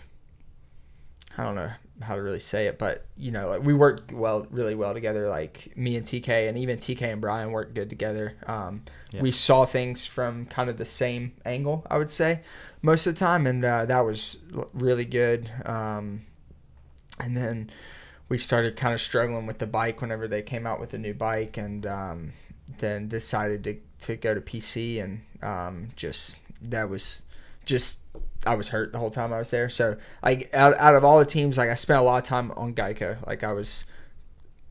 I 1.37 1.43
don't 1.43 1.55
know 1.55 1.71
how 2.01 2.15
to 2.15 2.21
really 2.21 2.39
say 2.39 2.67
it, 2.67 2.77
but 2.77 3.05
you 3.17 3.31
know, 3.31 3.49
like 3.49 3.63
we 3.63 3.73
worked 3.73 4.11
well, 4.11 4.47
really 4.49 4.75
well 4.75 4.93
together. 4.93 5.29
Like 5.29 5.71
me 5.75 5.95
and 5.95 6.05
TK, 6.05 6.49
and 6.49 6.57
even 6.57 6.77
TK 6.77 7.01
and 7.03 7.21
Brian 7.21 7.51
worked 7.51 7.73
good 7.73 7.89
together. 7.89 8.35
Um, 8.47 8.83
Yeah. 9.11 9.21
We 9.21 9.31
saw 9.31 9.65
things 9.65 10.05
from 10.05 10.45
kind 10.47 10.69
of 10.69 10.77
the 10.77 10.85
same 10.85 11.33
angle, 11.45 11.85
I 11.89 11.97
would 11.97 12.11
say, 12.11 12.41
most 12.81 13.07
of 13.07 13.15
the 13.15 13.19
time, 13.19 13.47
and 13.47 13.63
uh, 13.63 13.85
that 13.85 14.01
was 14.01 14.39
really 14.73 15.05
good. 15.05 15.49
Um, 15.65 16.25
and 17.19 17.35
then 17.35 17.71
we 18.27 18.37
started 18.37 18.75
kind 18.75 18.93
of 18.93 19.01
struggling 19.01 19.45
with 19.45 19.59
the 19.59 19.67
bike 19.67 20.01
whenever 20.01 20.27
they 20.27 20.41
came 20.41 20.65
out 20.65 20.79
with 20.79 20.93
a 20.93 20.97
new 20.97 21.13
bike, 21.13 21.57
and 21.57 21.85
um, 21.85 22.33
then 22.77 23.07
decided 23.07 23.63
to 23.63 23.77
to 24.07 24.15
go 24.15 24.33
to 24.33 24.41
PC, 24.41 25.03
and 25.03 25.21
um, 25.41 25.89
just 25.95 26.37
that 26.61 26.89
was 26.89 27.23
just 27.65 27.99
I 28.45 28.55
was 28.55 28.69
hurt 28.69 28.91
the 28.91 28.99
whole 28.99 29.11
time 29.11 29.33
I 29.33 29.39
was 29.39 29.49
there. 29.49 29.69
So 29.69 29.97
like 30.23 30.53
out, 30.53 30.77
out 30.77 30.95
of 30.95 31.03
all 31.03 31.19
the 31.19 31.25
teams, 31.25 31.57
like 31.57 31.69
I 31.69 31.75
spent 31.75 31.99
a 31.99 32.03
lot 32.03 32.17
of 32.17 32.23
time 32.23 32.51
on 32.51 32.73
Geico. 32.73 33.25
Like 33.25 33.43
I 33.43 33.51
was 33.51 33.85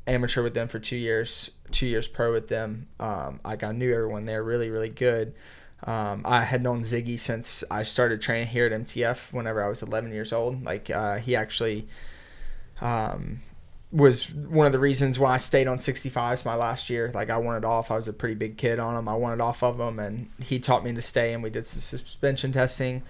amateur 0.07 0.42
with 0.42 0.55
them 0.55 0.68
for 0.68 0.78
two 0.78 0.97
years, 0.97 1.51
two 1.70 1.86
years 1.86 2.09
pro 2.09 2.32
with 2.32 2.49
them. 2.49 2.88
Um, 3.01 3.40
like 3.45 3.62
I 3.62 3.72
knew 3.72 3.92
everyone 3.92 4.26
there 4.26 4.42
really, 4.42 4.70
really 4.70 4.88
good. 4.88 5.34
Um, 5.82 6.22
I 6.24 6.45
had 6.45 6.62
known 6.62 6.82
Ziggy 6.82 7.20
since 7.20 7.62
I 7.70 7.82
started 7.82 8.22
training 8.22 8.49
here 8.49 8.66
at 8.66 8.72
MTF 8.72 9.32
whenever 9.32 9.62
I 9.62 9.68
was 9.68 9.82
11 9.82 10.12
years 10.12 10.32
old. 10.32 10.64
Like 10.64 10.88
uh, 10.90 11.18
he 11.18 11.36
actually 11.36 11.86
um, 12.81 13.41
was 13.95 14.33
one 14.33 14.66
of 14.66 14.72
the 14.72 14.79
reasons 14.79 15.18
why 15.18 15.35
I 15.35 15.39
stayed 15.39 15.68
on 15.68 15.79
65s 15.79 16.45
my 16.45 16.57
last 16.57 16.91
year. 16.91 17.12
Like 17.14 17.31
I 17.31 17.39
wanted 17.39 17.64
off. 17.64 17.91
I 17.91 17.97
was 17.97 18.09
a 18.09 18.12
pretty 18.12 18.35
big 18.35 18.57
kid 18.57 18.79
on 18.79 18.95
them. 18.95 19.09
I 19.09 19.14
wanted 19.14 19.41
off 19.41 19.62
of 19.62 19.79
them, 19.79 19.99
and 19.99 20.29
he 20.41 20.59
taught 20.59 20.85
me 20.85 20.93
to 20.93 21.03
stay. 21.03 21.33
And 21.33 21.43
we 21.43 21.51
did 21.51 21.66
some 21.66 21.81
suspension 21.81 22.53
testing. 22.53 23.03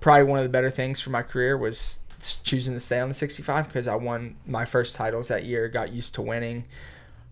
Probably 0.00 0.22
one 0.24 0.38
of 0.38 0.44
the 0.44 0.48
better 0.48 0.70
things 0.70 1.00
for 1.00 1.10
my 1.10 1.22
career 1.22 1.58
was 1.58 1.98
choosing 2.44 2.74
to 2.74 2.80
stay 2.80 3.00
on 3.00 3.08
the 3.08 3.14
65 3.14 3.66
because 3.66 3.88
I 3.88 3.96
won 3.96 4.36
my 4.46 4.64
first 4.64 4.94
titles 4.94 5.28
that 5.28 5.44
year. 5.44 5.68
Got 5.68 5.92
used 5.92 6.14
to 6.14 6.22
winning. 6.22 6.64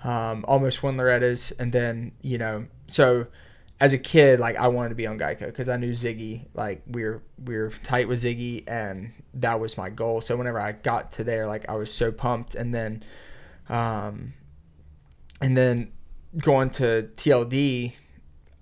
Um, 0.02 0.44
almost 0.48 0.82
won 0.82 0.96
Loretta's, 0.96 1.52
and 1.52 1.72
then 1.72 2.12
you 2.22 2.38
know 2.38 2.66
so. 2.88 3.26
As 3.78 3.92
a 3.92 3.98
kid, 3.98 4.40
like 4.40 4.56
I 4.56 4.68
wanted 4.68 4.90
to 4.90 4.94
be 4.94 5.06
on 5.06 5.18
Geico 5.18 5.46
because 5.46 5.68
I 5.68 5.76
knew 5.76 5.92
Ziggy. 5.92 6.46
Like 6.54 6.82
we 6.86 7.04
are 7.04 7.22
we 7.44 7.56
were 7.56 7.70
tight 7.82 8.08
with 8.08 8.22
Ziggy, 8.22 8.64
and 8.66 9.12
that 9.34 9.60
was 9.60 9.76
my 9.76 9.90
goal. 9.90 10.20
So 10.20 10.36
whenever 10.36 10.58
I 10.58 10.72
got 10.72 11.12
to 11.12 11.24
there, 11.24 11.46
like 11.46 11.68
I 11.68 11.74
was 11.74 11.92
so 11.92 12.10
pumped. 12.10 12.54
And 12.54 12.74
then, 12.74 13.04
um, 13.68 14.32
and 15.42 15.56
then 15.56 15.92
going 16.38 16.70
to 16.70 17.10
TLD, 17.16 17.92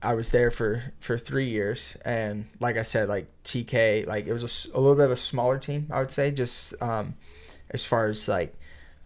I 0.03 0.15
was 0.15 0.31
there 0.31 0.51
for 0.51 0.93
for 1.01 1.17
three 1.17 1.49
years, 1.49 1.97
and 2.05 2.47
like 2.61 2.77
I 2.77 2.83
said, 2.83 3.09
like 3.09 3.27
TK, 3.45 4.07
like 4.07 4.27
it 4.27 4.33
was 4.33 4.67
a 4.75 4.79
little 4.79 4.97
bit 4.97 5.07
of 5.07 5.11
a 5.13 5.17
smaller 5.17 5.59
team, 5.59 5.89
I 5.91 6.01
would 6.01 6.13
say, 6.13 6.31
just 6.31 6.75
um, 6.83 7.15
as 7.71 7.87
far 7.87 8.07
as 8.07 8.29
like 8.29 8.55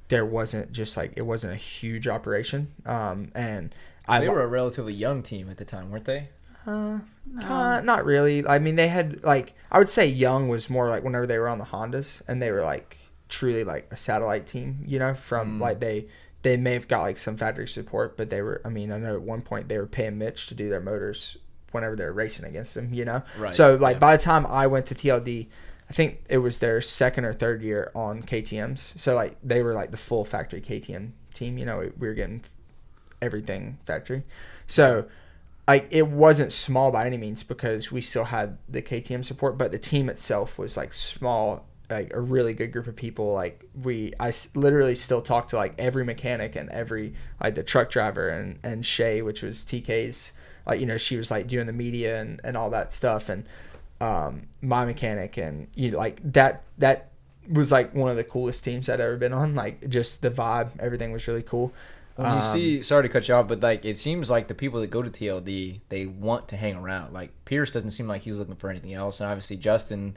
there 0.09 0.25
wasn't 0.27 0.73
just 0.73 0.97
like 0.97 1.13
it 1.17 1.23
wasn't 1.23 1.53
a 1.53 1.57
huge 1.57 2.09
operation, 2.09 2.73
um, 2.85 3.31
and 3.35 3.75
I 4.09 4.21
They 4.21 4.29
li- 4.29 4.35
were 4.35 4.43
a 4.43 4.47
relatively 4.47 4.95
young 4.95 5.23
team 5.23 5.49
at 5.51 5.57
the 5.59 5.65
time, 5.65 5.91
weren't 5.91 6.05
they? 6.07 6.29
uh, 6.67 6.99
Kinda- 7.41 7.83
not 7.83 8.05
really. 8.05 8.47
I 8.47 8.59
mean, 8.59 8.77
they 8.77 8.89
had 8.89 9.23
like 9.25 9.55
I 9.71 9.79
would 9.79 9.89
say 9.89 10.07
Young 10.07 10.49
was 10.49 10.69
more 10.71 10.89
like 10.89 11.03
whenever 11.05 11.27
they 11.27 11.39
were 11.39 11.49
on 11.49 11.59
the 11.59 11.65
Hondas, 11.65 12.23
and 12.29 12.41
they 12.43 12.51
were 12.51 12.63
like 12.63 12.97
truly 13.29 13.65
like 13.65 13.87
a 13.91 13.97
satellite 13.97 14.47
team. 14.47 14.85
You 14.87 14.99
know, 14.99 15.15
from 15.15 15.59
Mm. 15.59 15.61
like 15.63 15.81
they 15.81 16.07
they 16.43 16.57
may 16.57 16.73
have 16.75 16.87
got 16.89 17.03
like 17.03 17.19
some 17.19 17.37
factory 17.37 17.67
support, 17.69 18.17
but 18.17 18.31
they 18.31 18.43
were. 18.43 18.61
I 18.65 18.69
mean, 18.69 18.93
I 18.93 18.99
know 18.99 19.15
at 19.15 19.23
one 19.23 19.43
point 19.43 19.69
they 19.69 19.79
were 19.79 19.87
paying 19.87 20.19
Mitch 20.19 20.47
to 20.49 20.55
do 20.55 20.69
their 20.69 20.81
motors 20.81 21.37
whenever 21.73 21.97
they 21.97 22.05
were 22.05 22.13
racing 22.13 22.47
against 22.47 22.77
him. 22.77 22.93
You 22.95 23.05
know, 23.05 23.23
Right. 23.39 23.55
so 23.55 23.77
like 23.77 23.97
yeah. 23.97 24.01
by 24.01 24.17
the 24.17 24.23
time 24.23 24.47
I 24.47 24.67
went 24.67 24.87
to 24.87 24.95
TLD. 24.95 25.49
I 25.91 25.95
think 25.95 26.21
it 26.29 26.37
was 26.39 26.59
their 26.59 26.83
second 26.83 27.25
or 27.25 27.33
third 27.33 27.63
year 27.63 27.91
on 27.95 28.23
KTM's. 28.23 28.93
So 28.99 29.15
like 29.15 29.37
they 29.43 29.63
were 29.63 29.73
like 29.73 29.91
the 29.91 29.97
full 29.97 30.23
factory 30.27 30.61
KTM 30.61 31.13
team. 31.33 31.57
You 31.57 31.65
know, 31.65 31.91
we 31.99 32.09
were 32.09 32.13
getting 32.13 32.43
everything 33.21 33.79
factory. 33.87 34.23
So 34.67 35.07
like 35.69 35.87
it 35.91 36.09
wasn't 36.09 36.53
small 36.53 36.91
by 36.91 37.07
any 37.07 37.19
means 37.19 37.43
because 37.43 37.93
we 37.93 38.01
still 38.01 38.25
had 38.25 38.57
the 38.69 38.81
KTM 38.81 39.23
support, 39.25 39.59
but 39.59 39.71
the 39.71 39.79
team 39.79 40.09
itself 40.09 40.57
was 40.57 40.79
like 40.79 40.95
small, 40.95 41.67
like 41.91 42.11
a 42.15 42.21
really 42.21 42.55
good 42.55 42.73
group 42.73 42.87
of 42.87 42.97
people. 42.97 43.35
Like 43.35 43.63
we, 43.83 44.15
I 44.19 44.33
literally 44.55 44.95
still 44.95 45.21
talk 45.21 45.49
to 45.49 45.57
like 45.57 45.75
every 45.79 46.05
mechanic 46.05 46.57
and 46.57 46.71
every 46.71 47.15
like 47.39 47.55
the 47.55 47.63
truck 47.63 47.91
driver 47.91 48.31
and 48.31 48.59
and 48.63 48.85
Shay, 48.85 49.21
which 49.21 49.43
was 49.43 49.59
TK's. 49.59 50.33
Like 50.67 50.81
you 50.81 50.87
know, 50.87 50.97
she 50.97 51.19
was 51.19 51.31
like 51.31 51.47
doing 51.47 51.67
the 51.67 51.73
media 51.75 52.19
and 52.19 52.41
and 52.45 52.57
all 52.57 52.71
that 52.71 52.95
stuff, 52.95 53.29
and 53.29 53.45
um 54.01 54.47
my 54.63 54.85
mechanic 54.85 55.37
and 55.37 55.67
you 55.75 55.91
know 55.91 55.99
like 55.99 56.21
that 56.33 56.63
that 56.79 57.11
was 57.51 57.73
like 57.73 57.95
one 57.95 58.11
of 58.11 58.17
the 58.17 58.25
coolest 58.25 58.63
teams 58.65 58.89
I'd 58.89 59.01
ever 59.01 59.17
been 59.19 59.35
on. 59.35 59.55
Like 59.55 59.89
just 59.91 60.23
the 60.23 60.31
vibe, 60.31 60.71
everything 60.79 61.13
was 61.13 61.27
really 61.29 61.43
cool. 61.43 61.75
When 62.19 62.31
you 62.31 62.35
Um, 62.39 62.43
see, 62.43 62.83
sorry 62.83 63.05
to 63.05 63.09
cut 63.09 63.29
you 63.29 63.35
off, 63.35 63.47
but 63.47 63.61
like 63.61 63.85
it 63.85 63.97
seems 63.97 64.29
like 64.29 64.49
the 64.49 64.55
people 64.55 64.81
that 64.81 64.89
go 64.91 65.03
to 65.03 65.11
TLD, 65.11 65.81
they 65.89 66.05
want 66.07 66.49
to 66.49 66.57
hang 66.57 66.75
around. 66.75 67.13
Like 67.15 67.31
Pierce 67.45 67.73
doesn't 67.73 67.93
seem 67.93 68.09
like 68.09 68.23
he's 68.23 68.37
looking 68.37 68.57
for 68.57 68.71
anything 68.71 68.93
else, 68.93 69.21
and 69.21 69.31
obviously 69.31 69.57
Justin 69.57 70.17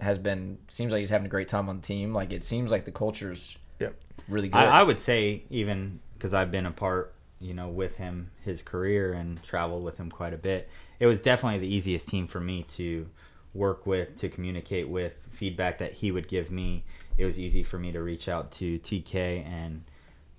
has 0.00 0.18
been 0.18 0.58
seems 0.68 0.90
like 0.92 1.00
he's 1.00 1.10
having 1.10 1.26
a 1.26 1.30
great 1.30 1.48
time 1.48 1.68
on 1.68 1.76
the 1.80 1.86
team. 1.86 2.12
Like 2.12 2.32
it 2.32 2.44
seems 2.44 2.70
like 2.72 2.84
the 2.84 2.90
culture's 2.92 3.56
Yep. 3.78 3.94
really 4.28 4.48
good. 4.48 4.58
I, 4.58 4.80
I 4.80 4.82
would 4.82 4.98
say 4.98 5.44
even 5.50 6.00
because 6.14 6.34
I've 6.34 6.50
been 6.50 6.66
a 6.66 6.72
part, 6.72 7.14
you 7.38 7.54
know, 7.54 7.68
with 7.68 7.96
him 7.96 8.30
his 8.44 8.60
career 8.62 9.12
and 9.12 9.40
traveled 9.42 9.84
with 9.84 9.98
him 9.98 10.10
quite 10.10 10.34
a 10.34 10.38
bit. 10.38 10.68
it 10.98 11.06
was 11.06 11.20
definitely 11.20 11.60
the 11.60 11.72
easiest 11.72 12.08
team 12.08 12.26
for 12.26 12.40
me 12.40 12.64
to 12.70 13.08
work 13.54 13.86
with, 13.86 14.16
to 14.16 14.28
communicate 14.28 14.88
with, 14.88 15.16
feedback 15.32 15.78
that 15.78 15.92
he 15.92 16.10
would 16.10 16.26
give 16.28 16.50
me. 16.50 16.82
It 17.18 17.24
was 17.24 17.38
easy 17.38 17.62
for 17.62 17.78
me 17.78 17.92
to 17.92 18.00
reach 18.02 18.28
out 18.28 18.50
to 18.52 18.78
TK 18.80 19.44
and 19.46 19.82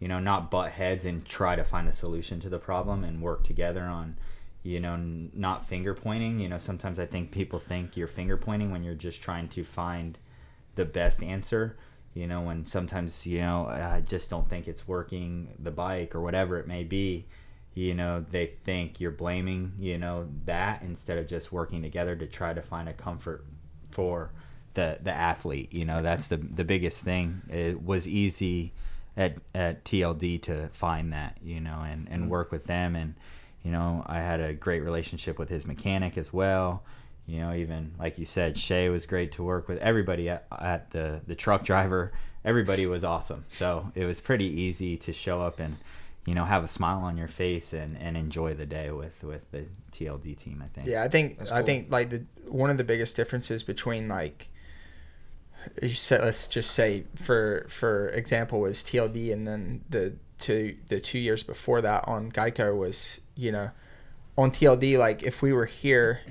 you 0.02 0.08
know 0.08 0.20
not 0.20 0.52
butt 0.52 0.72
heads 0.72 1.06
and 1.06 1.24
try 1.26 1.56
to 1.56 1.64
find 1.64 1.88
a 1.88 1.91
solution 1.93 2.41
to 2.41 2.49
the 2.49 2.60
problem 2.60 3.06
and 3.06 3.22
work 3.22 3.43
together 3.45 3.84
on 3.84 4.18
you 4.64 4.80
know 4.80 4.95
n- 4.95 5.32
not 5.34 5.66
finger 5.66 5.93
pointing. 5.93 6.39
You 6.41 6.49
know 6.49 6.58
sometimes 6.58 6.99
i 6.99 7.06
think 7.06 7.32
people 7.32 7.60
think 7.60 7.95
you're 7.95 8.08
finger 8.08 8.36
pointing 8.36 8.72
when 8.72 8.84
you're 8.84 8.95
just 8.95 9.22
trying 9.22 9.47
to 9.49 9.64
find 9.64 10.18
the 10.76 10.86
best 10.86 11.22
answer 11.24 11.78
you 12.14 12.28
know 12.28 12.41
when 12.41 12.66
sometimes 12.66 13.26
you 13.26 13.39
know 13.39 13.68
i 13.68 14.02
just 14.02 14.30
don't 14.30 14.49
think 14.49 14.68
it's 14.68 14.88
working 14.88 15.49
the 15.60 15.72
bike 15.72 16.14
or 16.16 16.20
whatever 16.22 16.60
it 16.60 16.68
may 16.68 16.84
be. 16.84 17.26
You 17.74 17.93
know 17.93 18.26
they 18.30 18.47
think 18.66 18.99
you're 18.99 19.12
blaming 19.12 19.74
you 19.80 19.97
know 19.97 20.28
that 20.45 20.82
instead 20.82 21.18
of 21.20 21.28
just 21.28 21.54
working 21.54 21.82
together 21.82 22.18
to 22.18 22.28
try 22.28 22.54
to 22.54 22.62
find 22.62 22.89
a 22.89 22.93
comfort 22.93 23.45
for 23.91 24.32
the 24.74 24.97
the 25.02 25.12
athlete. 25.12 25.72
You 25.72 25.86
know 25.86 26.02
that's 26.02 26.28
the 26.28 26.38
the 26.38 26.66
biggest 26.66 27.02
thing. 27.04 27.43
It 27.49 27.82
was 27.82 28.08
easy 28.08 28.74
at 29.18 29.38
at 29.53 29.84
TLD 29.84 30.41
to 30.43 30.70
find 30.70 31.14
that 31.14 31.38
you 31.43 31.59
know 31.59 31.82
and 31.86 32.07
and 32.09 32.24
mm-hmm. 32.24 32.32
work 32.32 32.51
with 32.51 32.66
them. 32.66 32.95
And 32.95 33.16
you 33.64 33.72
know 33.72 34.03
I 34.07 34.18
had 34.18 34.39
a 34.39 34.53
great 34.53 34.82
relationship 34.82 35.38
with 35.39 35.49
his 35.49 35.66
mechanic 35.66 36.18
as 36.18 36.32
well. 36.32 36.84
You 37.26 37.39
know 37.39 37.53
even 37.53 37.93
like 37.99 38.18
you 38.18 38.26
said 38.26 38.57
Shay 38.57 38.89
was 38.89 39.05
great 39.05 39.32
to 39.34 39.43
work 39.43 39.68
with. 39.68 39.78
Everybody 39.80 40.30
at, 40.30 40.45
at 40.51 40.91
the 40.91 41.22
the 41.26 41.36
truck 41.36 41.64
driver 41.64 42.12
everybody 42.43 42.86
was 42.86 43.03
awesome. 43.03 43.45
So 43.49 43.91
it 43.95 44.05
was 44.05 44.20
pretty 44.20 44.45
easy 44.45 44.97
to 44.97 45.14
show 45.14 45.41
up 45.41 45.59
and 45.59 45.78
you 46.26 46.36
know 46.36 46.45
have 46.45 46.64
a 46.64 46.68
smile 46.68 46.99
on 46.99 47.18
your 47.18 47.28
face 47.28 47.74
and 47.74 47.97
and 47.97 48.16
enjoy 48.16 48.53
the 48.53 48.66
day 48.66 48.91
with 48.91 49.24
with 49.24 49.49
the 49.51 49.66
TLD 49.91 50.38
team 50.38 50.64
I 50.64 50.68
think. 50.68 50.88
Yeah, 50.88 51.03
I 51.03 51.07
think 51.07 51.39
That's 51.39 51.51
I 51.51 51.64
think 51.64 51.91
like 51.91 52.09
the 52.09 52.24
one 52.47 52.70
of 52.70 52.78
the 52.78 52.84
biggest 52.84 53.16
differences 53.16 53.64
between 53.64 54.07
like 54.07 54.49
said, 55.89 56.22
let's 56.22 56.47
just 56.47 56.72
say 56.72 57.05
for 57.16 57.66
for 57.70 58.09
example 58.09 58.59
was 58.59 58.84
TLD 58.84 59.32
and 59.32 59.47
then 59.47 59.84
the 59.89 60.14
two 60.38 60.76
the 60.88 60.99
two 60.99 61.20
years 61.20 61.43
before 61.43 61.82
that 61.82 62.07
on 62.07 62.32
Geico 62.32 62.76
was 62.76 63.20
you 63.36 63.51
know 63.51 63.72
on 64.38 64.51
TLD 64.51 64.97
like 64.97 65.24
if 65.24 65.41
we 65.41 65.53
were 65.53 65.66
here 65.66 66.22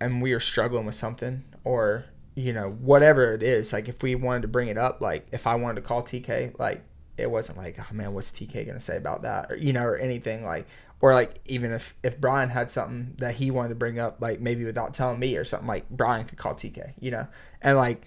and 0.00 0.20
we 0.20 0.32
were 0.34 0.40
struggling 0.40 0.86
with 0.86 0.94
something 0.94 1.44
or 1.62 2.04
you 2.34 2.52
know 2.52 2.70
whatever 2.80 3.32
it 3.32 3.42
is 3.42 3.72
like 3.72 3.88
if 3.88 4.02
we 4.02 4.14
wanted 4.14 4.42
to 4.42 4.48
bring 4.48 4.68
it 4.68 4.76
up 4.76 5.00
like 5.00 5.26
if 5.32 5.46
I 5.46 5.54
wanted 5.54 5.76
to 5.76 5.86
call 5.86 6.02
TK 6.02 6.58
like 6.58 6.82
it 7.16 7.30
wasn't 7.30 7.56
like 7.56 7.78
oh 7.78 7.94
man 7.94 8.12
what's 8.12 8.32
TK 8.32 8.66
gonna 8.66 8.80
say 8.80 8.96
about 8.96 9.22
that? 9.22 9.52
or 9.52 9.56
you 9.56 9.72
know 9.72 9.84
or 9.84 9.96
anything 9.96 10.44
like 10.44 10.66
or 11.00 11.14
like 11.14 11.38
even 11.46 11.70
if 11.70 11.94
if 12.02 12.20
Brian 12.20 12.48
had 12.48 12.72
something 12.72 13.14
that 13.18 13.36
he 13.36 13.50
wanted 13.50 13.68
to 13.68 13.74
bring 13.76 13.98
up 13.98 14.20
like 14.20 14.40
maybe 14.40 14.64
without 14.64 14.94
telling 14.94 15.20
me 15.20 15.36
or 15.36 15.44
something 15.44 15.68
like 15.68 15.88
Brian 15.90 16.26
could 16.26 16.38
call 16.38 16.54
TK 16.54 16.94
you 16.98 17.10
know? 17.10 17.26
And 17.62 17.76
like 17.76 18.04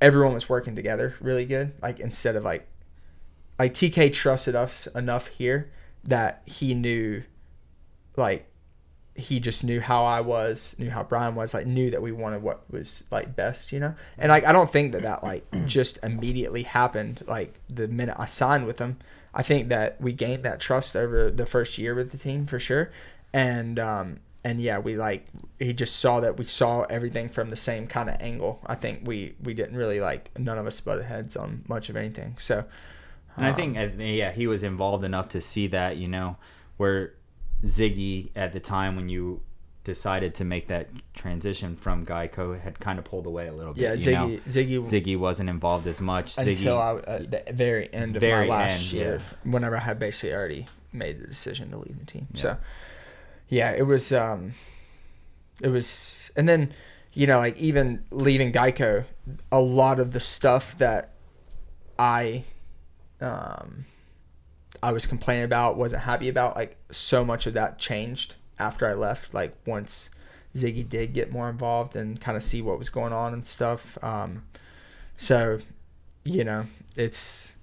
everyone 0.00 0.34
was 0.34 0.48
working 0.48 0.74
together 0.76 1.14
really 1.20 1.44
good 1.44 1.72
like 1.82 2.00
instead 2.00 2.36
of 2.36 2.44
like 2.44 2.66
like 3.58 3.72
TK 3.72 4.12
trusted 4.12 4.54
us 4.54 4.86
enough 4.88 5.28
here 5.28 5.70
that 6.02 6.42
he 6.44 6.74
knew 6.74 7.22
like 8.16 8.46
he 9.16 9.38
just 9.38 9.62
knew 9.62 9.80
how 9.80 10.04
I 10.04 10.20
was, 10.20 10.74
knew 10.78 10.90
how 10.90 11.04
Brian 11.04 11.36
was, 11.36 11.54
like 11.54 11.66
knew 11.66 11.90
that 11.90 12.02
we 12.02 12.10
wanted 12.10 12.42
what 12.42 12.64
was 12.70 13.04
like 13.10 13.36
best, 13.36 13.70
you 13.70 13.78
know. 13.78 13.94
And 14.18 14.30
like 14.30 14.44
I 14.44 14.52
don't 14.52 14.70
think 14.70 14.92
that 14.92 15.02
that 15.02 15.22
like 15.22 15.46
just 15.66 15.98
immediately 16.02 16.64
happened 16.64 17.22
like 17.26 17.54
the 17.68 17.86
minute 17.86 18.16
I 18.18 18.26
signed 18.26 18.66
with 18.66 18.78
them. 18.78 18.98
I 19.32 19.42
think 19.42 19.68
that 19.68 20.00
we 20.00 20.12
gained 20.12 20.44
that 20.44 20.60
trust 20.60 20.96
over 20.96 21.30
the 21.30 21.46
first 21.46 21.78
year 21.78 21.94
with 21.94 22.10
the 22.10 22.18
team 22.18 22.46
for 22.46 22.58
sure. 22.58 22.90
And 23.32 23.78
um 23.78 24.20
and 24.44 24.60
yeah, 24.60 24.78
we 24.78 24.96
like 24.96 25.26
he 25.58 25.72
just 25.72 25.96
saw 25.96 26.20
that 26.20 26.36
we 26.36 26.44
saw 26.44 26.82
everything 26.82 27.28
from 27.28 27.50
the 27.50 27.56
same 27.56 27.86
kind 27.86 28.10
of 28.10 28.16
angle. 28.20 28.60
I 28.66 28.74
think 28.74 29.00
we 29.04 29.34
we 29.42 29.54
didn't 29.54 29.76
really 29.76 30.00
like 30.00 30.38
none 30.38 30.58
of 30.58 30.66
us 30.66 30.78
butted 30.80 31.06
heads 31.06 31.36
on 31.36 31.64
much 31.66 31.88
of 31.88 31.96
anything. 31.96 32.36
So 32.38 32.64
And 33.36 33.46
I 33.46 33.50
um, 33.50 33.56
think, 33.56 33.76
uh, 33.76 34.02
yeah, 34.02 34.32
he 34.32 34.46
was 34.46 34.62
involved 34.62 35.04
enough 35.04 35.28
to 35.30 35.40
see 35.40 35.66
that, 35.68 35.96
you 35.96 36.08
know, 36.08 36.36
where 36.76 37.14
Ziggy 37.64 38.30
at 38.36 38.52
the 38.52 38.60
time 38.60 38.96
when 38.96 39.08
you 39.08 39.40
decided 39.82 40.34
to 40.36 40.44
make 40.44 40.68
that 40.68 40.88
transition 41.12 41.76
from 41.76 42.06
Geico 42.06 42.58
had 42.58 42.80
kind 42.80 42.98
of 42.98 43.04
pulled 43.04 43.26
away 43.26 43.48
a 43.48 43.52
little 43.52 43.74
bit. 43.74 43.82
yeah, 43.82 43.92
you 43.92 44.12
know? 44.12 44.40
Ziggy 44.48 44.80
Ziggy 44.80 44.82
Ziggy 44.82 45.18
wasn't 45.18 45.50
involved 45.50 45.86
as 45.86 46.00
much. 46.00 46.38
until 46.38 46.76
Ziggy, 46.78 47.08
I, 47.08 47.12
at 47.12 47.30
the 47.30 47.52
very 47.52 47.92
end 47.92 48.16
of 48.16 48.20
Very 48.20 48.48
my 48.48 48.56
last 48.56 48.72
end, 48.74 48.92
year, 48.92 49.20
yeah. 49.20 49.50
whenever 49.50 49.76
I 49.76 49.80
had 49.80 49.98
basically 49.98 50.34
already 50.34 50.66
made 50.92 51.20
the 51.20 51.26
decision 51.26 51.70
to 51.70 51.78
leave 51.78 51.98
the 51.98 52.06
team. 52.06 52.28
Yeah. 52.32 52.40
So, 52.42 52.56
yeah, 53.48 53.70
it 53.72 53.86
was, 53.86 54.12
um, 54.12 54.52
it 55.60 55.68
was, 55.68 56.30
and 56.36 56.48
then, 56.48 56.72
you 57.12 57.26
know, 57.26 57.38
like 57.38 57.56
even 57.56 58.04
leaving 58.10 58.52
Geico, 58.52 59.04
a 59.52 59.60
lot 59.60 60.00
of 60.00 60.12
the 60.12 60.20
stuff 60.20 60.76
that 60.78 61.10
I, 61.98 62.44
um, 63.20 63.84
I 64.82 64.92
was 64.92 65.06
complaining 65.06 65.44
about, 65.44 65.76
wasn't 65.76 66.02
happy 66.02 66.28
about, 66.28 66.56
like 66.56 66.76
so 66.90 67.24
much 67.24 67.46
of 67.46 67.54
that 67.54 67.78
changed 67.78 68.34
after 68.58 68.88
I 68.88 68.94
left. 68.94 69.32
Like 69.32 69.56
once 69.66 70.10
Ziggy 70.54 70.88
did 70.88 71.14
get 71.14 71.32
more 71.32 71.48
involved 71.48 71.96
and 71.96 72.20
kind 72.20 72.36
of 72.36 72.42
see 72.42 72.62
what 72.62 72.78
was 72.78 72.88
going 72.88 73.12
on 73.12 73.32
and 73.32 73.46
stuff. 73.46 73.96
Um, 74.02 74.42
so, 75.16 75.58
you 76.24 76.44
know, 76.44 76.66
it's 76.96 77.54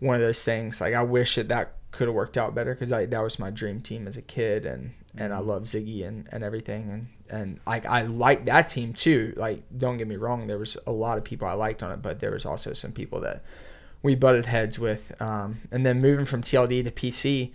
one 0.00 0.14
of 0.14 0.20
those 0.20 0.44
things. 0.44 0.80
Like 0.80 0.94
I 0.94 1.02
wish 1.02 1.34
that 1.34 1.48
that 1.48 1.74
could 1.90 2.08
have 2.08 2.14
worked 2.14 2.36
out 2.36 2.54
better 2.54 2.74
because 2.74 2.90
that 2.90 3.22
was 3.22 3.38
my 3.38 3.50
dream 3.50 3.80
team 3.80 4.06
as 4.06 4.16
a 4.16 4.22
kid, 4.22 4.66
and 4.66 4.92
and 5.16 5.32
I 5.32 5.38
love 5.38 5.64
Ziggy 5.64 6.06
and 6.06 6.28
and 6.32 6.42
everything, 6.44 6.90
and 6.90 7.06
and 7.40 7.60
like 7.66 7.86
I 7.86 8.02
like 8.02 8.46
that 8.46 8.68
team 8.68 8.92
too. 8.92 9.34
Like 9.36 9.62
don't 9.76 9.96
get 9.98 10.08
me 10.08 10.16
wrong, 10.16 10.46
there 10.46 10.58
was 10.58 10.76
a 10.86 10.92
lot 10.92 11.18
of 11.18 11.24
people 11.24 11.46
I 11.48 11.52
liked 11.54 11.82
on 11.82 11.92
it, 11.92 12.02
but 12.02 12.20
there 12.20 12.30
was 12.32 12.44
also 12.44 12.72
some 12.72 12.92
people 12.92 13.20
that 13.20 13.42
we 14.02 14.14
butted 14.14 14.46
heads 14.46 14.78
with. 14.78 15.20
Um, 15.20 15.58
and 15.70 15.84
then 15.86 16.00
moving 16.00 16.26
from 16.26 16.42
TLD 16.42 16.84
to 16.84 16.90
PC, 16.90 17.52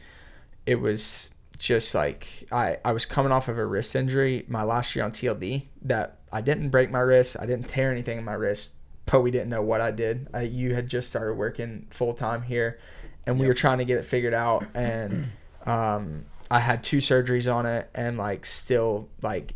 it 0.66 0.76
was 0.76 1.30
just 1.57 1.93
like 1.93 2.45
I, 2.51 2.78
I 2.86 2.93
was 2.93 3.05
coming 3.05 3.32
off 3.32 3.47
of 3.47 3.57
a 3.57 3.66
wrist 3.66 3.95
injury 3.95 4.45
my 4.47 4.64
last 4.64 4.95
year 4.95 5.03
on 5.05 5.12
TLD 5.12 5.68
that 5.84 6.20
I 6.32 6.41
didn't 6.41 6.70
break 6.70 6.89
my 6.89 6.99
wrist. 6.99 7.36
I 7.39 7.45
didn't 7.45 7.68
tear 7.68 7.91
anything 7.91 8.18
in 8.20 8.24
my 8.24 8.34
wrist, 8.34 8.76
but 9.05 9.22
we 9.22 9.30
didn't 9.32 9.49
know 9.49 9.62
what 9.62 9.82
I 9.82 9.91
did. 9.91 10.28
I, 10.34 10.43
you 10.43 10.74
had 10.74 10.88
just 10.88 11.10
started 11.10 11.34
working 11.34 11.88
full 11.89 12.14
time 12.14 12.43
here, 12.43 12.80
and 13.28 13.38
we 13.38 13.45
Yep. 13.45 13.47
were 13.49 13.53
trying 13.55 13.78
to 13.80 13.86
get 13.86 13.97
it 13.97 14.05
figured 14.05 14.34
out. 14.34 14.66
And 14.74 15.32
um, 15.66 16.26
I 16.51 16.59
had 16.59 16.83
two 16.83 16.97
surgeries 16.97 17.51
on 17.53 17.65
it, 17.65 17.89
and 17.93 18.17
like 18.17 18.45
still 18.45 19.09
like 19.21 19.53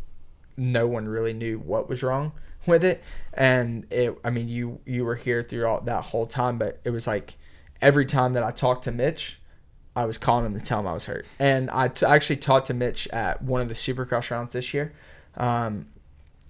no 0.56 0.86
one 0.86 1.08
really 1.08 1.32
knew 1.32 1.58
what 1.58 1.88
was 1.88 2.02
wrong 2.02 2.32
with 2.66 2.84
it. 2.84 3.02
And 3.32 3.86
it, 3.92 4.18
I 4.24 4.30
mean, 4.30 4.48
you 4.48 4.80
you 4.84 5.04
were 5.04 5.16
here 5.16 5.42
throughout 5.42 5.86
that 5.86 6.04
whole 6.04 6.26
time, 6.26 6.58
but 6.58 6.80
it 6.84 6.90
was 6.90 7.06
like 7.06 7.34
every 7.80 8.06
time 8.06 8.32
that 8.34 8.42
I 8.42 8.50
talked 8.50 8.84
to 8.84 8.92
Mitch, 8.92 9.40
I 9.96 10.04
was 10.04 10.18
calling 10.18 10.46
him 10.46 10.58
to 10.58 10.64
tell 10.64 10.80
him 10.80 10.86
I 10.86 10.94
was 10.94 11.04
hurt. 11.04 11.26
And 11.38 11.70
I 11.70 11.90
actually 12.06 12.36
talked 12.36 12.68
to 12.68 12.74
Mitch 12.74 13.06
at 13.08 13.42
one 13.42 13.60
of 13.60 13.68
the 13.68 13.74
Supercross 13.74 14.30
rounds 14.30 14.52
this 14.52 14.74
year. 14.74 14.92
Um, 15.36 15.86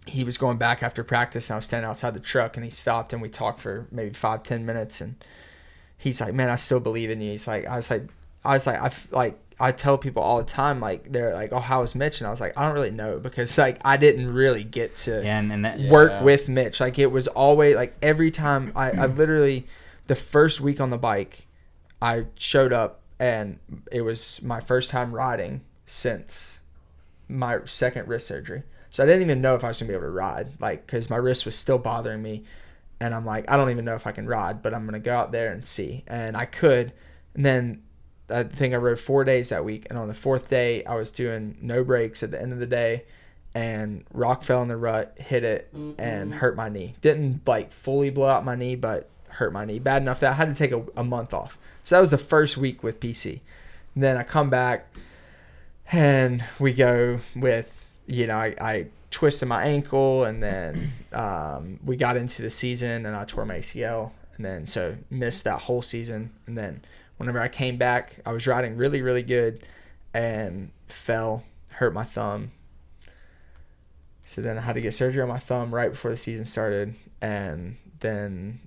he 0.07 0.24
was 0.24 0.36
going 0.36 0.59
back 0.59 0.82
after 0.82 1.03
practice, 1.03 1.49
and 1.49 1.55
I 1.55 1.57
was 1.57 1.64
standing 1.64 1.88
outside 1.88 2.14
the 2.14 2.20
truck, 2.20 2.57
and 2.57 2.64
he 2.64 2.70
stopped, 2.70 3.12
and 3.12 3.22
we 3.22 3.28
talked 3.28 3.61
for 3.61 3.86
maybe 3.90 4.12
five, 4.12 4.42
ten 4.42 4.66
minutes, 4.66 5.01
and 5.01 5.16
he's 5.97 6.20
like, 6.20 6.34
"Man, 6.34 6.51
I 6.51 6.57
still 6.57 6.80
believe 6.80 7.11
in 7.11 7.20
you." 7.20 7.32
He's 7.32 7.47
like, 7.47 7.66
"I 7.66 7.76
was 7.76 7.90
like, 7.90 8.03
I 8.45 8.55
was 8.55 8.66
like, 8.66 8.80
I 8.80 8.92
like." 9.11 9.38
I 9.61 9.71
tell 9.73 9.97
people 9.99 10.23
all 10.23 10.39
the 10.39 10.45
time, 10.45 10.81
like 10.81 11.13
they're 11.13 11.33
like, 11.33 11.53
"Oh, 11.53 11.61
how 11.61 11.81
was 11.81 11.95
Mitch?" 11.95 12.21
And 12.21 12.27
I 12.27 12.31
was 12.31 12.41
like, 12.41 12.57
"I 12.57 12.67
don't 12.67 12.75
really 12.75 12.91
know 12.91 13.19
because 13.19 13.57
like 13.57 13.81
I 13.85 13.97
didn't 13.97 14.33
really 14.33 14.65
get 14.65 14.97
to 14.97 15.23
yeah, 15.23 15.39
and, 15.39 15.53
and 15.53 15.65
that, 15.65 15.79
Yeah. 15.79 15.91
work 15.91 16.23
with 16.23 16.49
Mitch. 16.49 16.81
Like 16.81 16.99
it 16.99 17.07
was 17.11 17.29
always 17.29 17.77
like 17.77 17.95
every 18.03 18.31
time 18.31 18.73
I, 18.75 18.91
I 18.91 19.07
literally 19.07 19.67
the 20.07 20.17
first 20.17 20.61
week 20.61 20.81
on 20.81 20.91
the 20.91 20.99
bike, 20.99 21.47
I 22.03 22.27
showed 22.35 22.73
up 22.73 23.01
and 23.19 23.59
it 23.93 24.01
was 24.03 24.43
my 24.43 24.61
first 24.61 24.91
time 24.91 25.15
riding 25.15 25.61
since 25.87 26.61
my 27.29 27.59
second 27.65 28.09
wrist 28.09 28.27
surgery. 28.27 28.65
So 28.91 29.03
I 29.03 29.07
didn't 29.07 29.23
even 29.23 29.41
know 29.41 29.55
if 29.55 29.65
I 29.65 29.69
was 29.69 29.79
gonna 29.79 29.89
be 29.89 29.95
able 29.95 30.07
to 30.07 30.11
ride, 30.11 30.49
like 30.61 30.87
because 30.87 31.09
my 31.09 31.17
wrist 31.17 31.47
was 31.47 31.55
still 31.57 31.79
bothering 31.79 32.23
me, 32.23 32.45
and 33.01 33.15
I'm 33.15 33.25
like, 33.25 33.49
I 33.51 33.57
don't 33.57 33.71
even 33.71 33.85
know 33.85 33.95
if 33.95 34.07
I 34.07 34.13
can 34.13 34.27
ride, 34.27 34.63
but 34.63 34.75
I'm 34.75 34.85
gonna 34.85 34.99
go 34.99 35.15
out 35.15 35.31
there 35.33 35.53
and 35.53 35.67
see, 35.67 36.03
and 36.07 36.37
I 36.37 36.45
could, 36.45 36.93
and 37.35 37.47
then. 37.47 37.83
I 38.31 38.45
think 38.45 38.72
I 38.75 38.79
rode 38.79 38.99
four 38.99 39.25
days 39.25 39.51
that 39.51 39.64
week, 39.64 39.87
and 39.91 39.99
on 39.99 40.09
the 40.09 40.14
fourth 40.14 40.49
day, 40.49 40.85
I 40.85 40.95
was 40.95 41.11
doing 41.11 41.57
no 41.61 41.85
breaks 41.85 42.22
at 42.22 42.31
the 42.31 42.41
end 42.41 42.53
of 42.53 42.59
the 42.59 42.66
day, 42.66 43.05
and 43.55 44.05
rock 44.12 44.43
fell 44.43 44.62
in 44.62 44.68
the 44.68 44.77
rut, 44.77 45.14
hit 45.18 45.45
it, 45.45 45.68
and 45.99 46.35
hurt 46.35 46.57
my 46.57 46.68
knee. 46.68 46.95
Didn't 47.03 47.47
like 47.47 47.72
fully 47.72 48.11
blow 48.11 48.29
out 48.29 48.45
my 48.45 48.57
knee, 48.57 48.77
but 48.77 49.09
hurt 49.29 49.53
my 49.53 49.64
knee 49.64 49.79
bad 49.79 50.03
enough 50.03 50.20
that 50.20 50.31
I 50.31 50.35
had 50.35 50.49
to 50.49 50.55
take 50.55 50.72
a, 50.72 50.85
a 50.97 51.05
month 51.05 51.35
off. 51.35 51.59
So 51.83 51.97
that 51.97 52.01
was 52.01 52.11
the 52.11 52.18
first 52.18 52.57
week 52.57 52.83
with 52.83 53.01
PC. 53.01 53.41
And 53.95 54.03
then 54.03 54.16
I 54.16 54.22
come 54.22 54.49
back, 54.51 54.87
and 55.93 56.45
we 56.59 56.72
go 56.72 57.20
with 57.37 57.70
you 58.07 58.27
know 58.27 58.37
I, 58.37 58.55
I 58.61 58.87
twisted 59.11 59.49
my 59.49 59.64
ankle, 59.64 60.25
and 60.25 60.43
then 60.43 60.93
um, 61.12 61.79
we 61.85 61.97
got 61.97 62.16
into 62.16 62.43
the 62.43 62.51
season, 62.51 63.07
and 63.07 63.14
I 63.14 63.25
tore 63.25 63.45
my 63.45 63.59
ACL, 63.59 64.12
and 64.37 64.45
then 64.45 64.66
so 64.66 64.97
missed 65.11 65.45
that 65.45 65.61
whole 65.61 65.83
season, 65.83 66.31
and 66.47 66.57
then 66.57 66.83
whenever 67.17 67.41
I 67.41 67.49
came 67.49 67.77
back, 67.77 68.19
I 68.27 68.33
was 68.33 68.47
riding 68.47 68.77
really 68.77 69.03
really 69.03 69.23
good, 69.23 69.65
and 70.12 70.71
fell, 70.89 71.45
hurt 71.69 71.93
my 71.93 72.05
thumb, 72.05 72.53
So 74.27 74.41
then 74.41 74.57
I 74.59 74.62
had 74.62 74.75
to 74.75 74.81
get 74.81 74.95
surgery 74.95 75.23
on 75.23 75.29
my 75.29 75.39
thumb 75.39 75.75
right 75.75 75.91
before 75.91 76.11
the 76.11 76.17
season 76.17 76.47
started, 76.47 76.95
and 77.21 77.77
then 78.01 78.61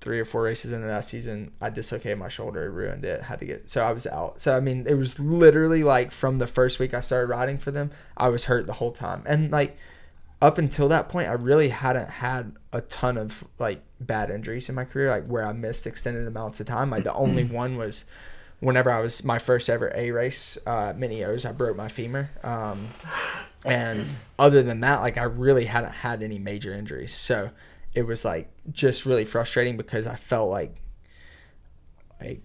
three 0.00 0.20
or 0.20 0.24
four 0.24 0.42
races 0.42 0.70
into 0.72 0.86
that 0.86 1.04
season, 1.04 1.52
I 1.60 1.70
dislocated 1.70 2.18
my 2.18 2.28
shoulder, 2.28 2.70
ruined 2.70 3.04
it, 3.04 3.22
had 3.22 3.38
to 3.40 3.46
get 3.46 3.68
so 3.70 3.84
I 3.84 3.92
was 3.92 4.06
out. 4.06 4.40
So 4.40 4.56
I 4.56 4.60
mean, 4.60 4.86
it 4.86 4.94
was 4.94 5.18
literally 5.18 5.82
like 5.82 6.10
from 6.12 6.38
the 6.38 6.46
first 6.46 6.78
week 6.78 6.94
I 6.94 7.00
started 7.00 7.28
riding 7.28 7.58
for 7.58 7.70
them, 7.70 7.90
I 8.16 8.28
was 8.28 8.44
hurt 8.44 8.66
the 8.66 8.74
whole 8.74 8.92
time. 8.92 9.22
And 9.26 9.50
like 9.50 9.76
up 10.42 10.58
until 10.58 10.88
that 10.88 11.08
point, 11.08 11.28
I 11.28 11.32
really 11.32 11.70
hadn't 11.70 12.10
had 12.10 12.54
a 12.72 12.82
ton 12.82 13.16
of 13.16 13.44
like 13.58 13.82
bad 14.06 14.30
injuries 14.30 14.68
in 14.68 14.74
my 14.74 14.84
career, 14.84 15.10
like 15.10 15.26
where 15.26 15.44
I 15.44 15.52
missed 15.52 15.86
extended 15.86 16.26
amounts 16.26 16.60
of 16.60 16.66
time. 16.66 16.90
Like 16.90 17.04
the 17.04 17.14
only 17.14 17.44
one 17.62 17.76
was 17.76 18.04
whenever 18.60 18.90
I 18.90 19.00
was 19.00 19.24
my 19.24 19.38
first 19.38 19.68
ever 19.68 19.92
A 19.94 20.10
race, 20.10 20.58
uh, 20.66 20.92
mini 20.96 21.24
O's, 21.24 21.44
I 21.44 21.52
broke 21.52 21.76
my 21.76 21.88
femur. 21.88 22.30
Um, 22.42 22.88
and 23.64 24.06
other 24.38 24.62
than 24.62 24.80
that, 24.80 25.00
like 25.00 25.18
I 25.18 25.24
really 25.24 25.66
hadn't 25.66 25.92
had 25.92 26.22
any 26.22 26.38
major 26.38 26.72
injuries. 26.72 27.12
So 27.12 27.50
it 27.94 28.02
was 28.02 28.24
like 28.24 28.50
just 28.72 29.06
really 29.06 29.24
frustrating 29.24 29.76
because 29.76 30.06
I 30.06 30.16
felt 30.16 30.50
like 30.50 30.76
like 32.20 32.42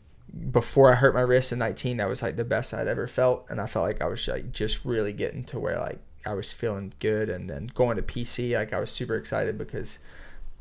before 0.51 0.91
I 0.91 0.95
hurt 0.95 1.15
my 1.15 1.21
wrist 1.21 1.51
in 1.51 1.59
19, 1.59 1.97
that 1.97 2.07
was 2.07 2.21
like 2.21 2.35
the 2.35 2.43
best 2.43 2.73
I'd 2.73 2.87
ever 2.87 3.07
felt, 3.07 3.45
and 3.49 3.59
I 3.59 3.65
felt 3.65 3.85
like 3.85 4.01
I 4.01 4.05
was 4.05 4.27
like 4.27 4.51
just 4.51 4.85
really 4.85 5.13
getting 5.13 5.43
to 5.45 5.59
where 5.59 5.79
like 5.79 5.99
I 6.25 6.33
was 6.33 6.53
feeling 6.53 6.93
good, 6.99 7.29
and 7.29 7.49
then 7.49 7.71
going 7.73 7.97
to 7.97 8.03
PC, 8.03 8.53
like 8.53 8.73
I 8.73 8.79
was 8.79 8.91
super 8.91 9.15
excited 9.15 9.57
because 9.57 9.99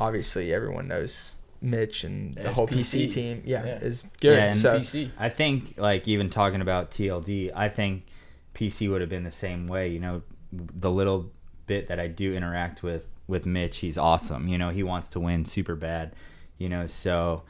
obviously 0.01 0.53
everyone 0.53 0.89
knows 0.89 1.33
Mitch 1.61 2.05
and 2.05 2.35
the 2.37 2.43
Yeah, 2.43 2.53
whole 2.53 2.69
PC, 2.69 3.07
PC. 3.07 3.13
team, 3.13 3.43
yeah, 3.45 3.65
Yeah. 3.67 3.79
is 3.79 4.05
good. 4.21 4.37
Yeah, 4.37 4.45
and 4.45 4.55
so 4.55 4.79
PC. 4.79 5.11
I 5.19 5.29
think 5.29 5.75
like 5.77 6.07
even 6.07 6.31
talking 6.31 6.61
about 6.61 6.91
TLD, 6.91 7.51
I 7.55 7.69
think 7.69 8.05
PC 8.55 8.89
would 8.91 9.01
have 9.01 9.11
been 9.11 9.25
the 9.25 9.33
same 9.33 9.67
way. 9.67 9.89
You 9.89 10.01
know, 10.01 10.23
the 10.53 10.91
little 10.91 11.31
bit 11.67 11.89
that 11.89 11.99
I 12.01 12.07
do 12.07 12.35
interact 12.35 12.83
with 12.83 13.05
with 13.27 13.45
Mitch, 13.45 13.79
he's 13.79 13.99
awesome. 13.99 14.49
You 14.49 14.57
know, 14.57 14.71
he 14.71 14.83
wants 14.83 15.09
to 15.11 15.21
win 15.21 15.45
super 15.45 15.75
bad. 15.75 16.15
You 16.59 16.69
know, 16.69 16.87
so 16.87 17.43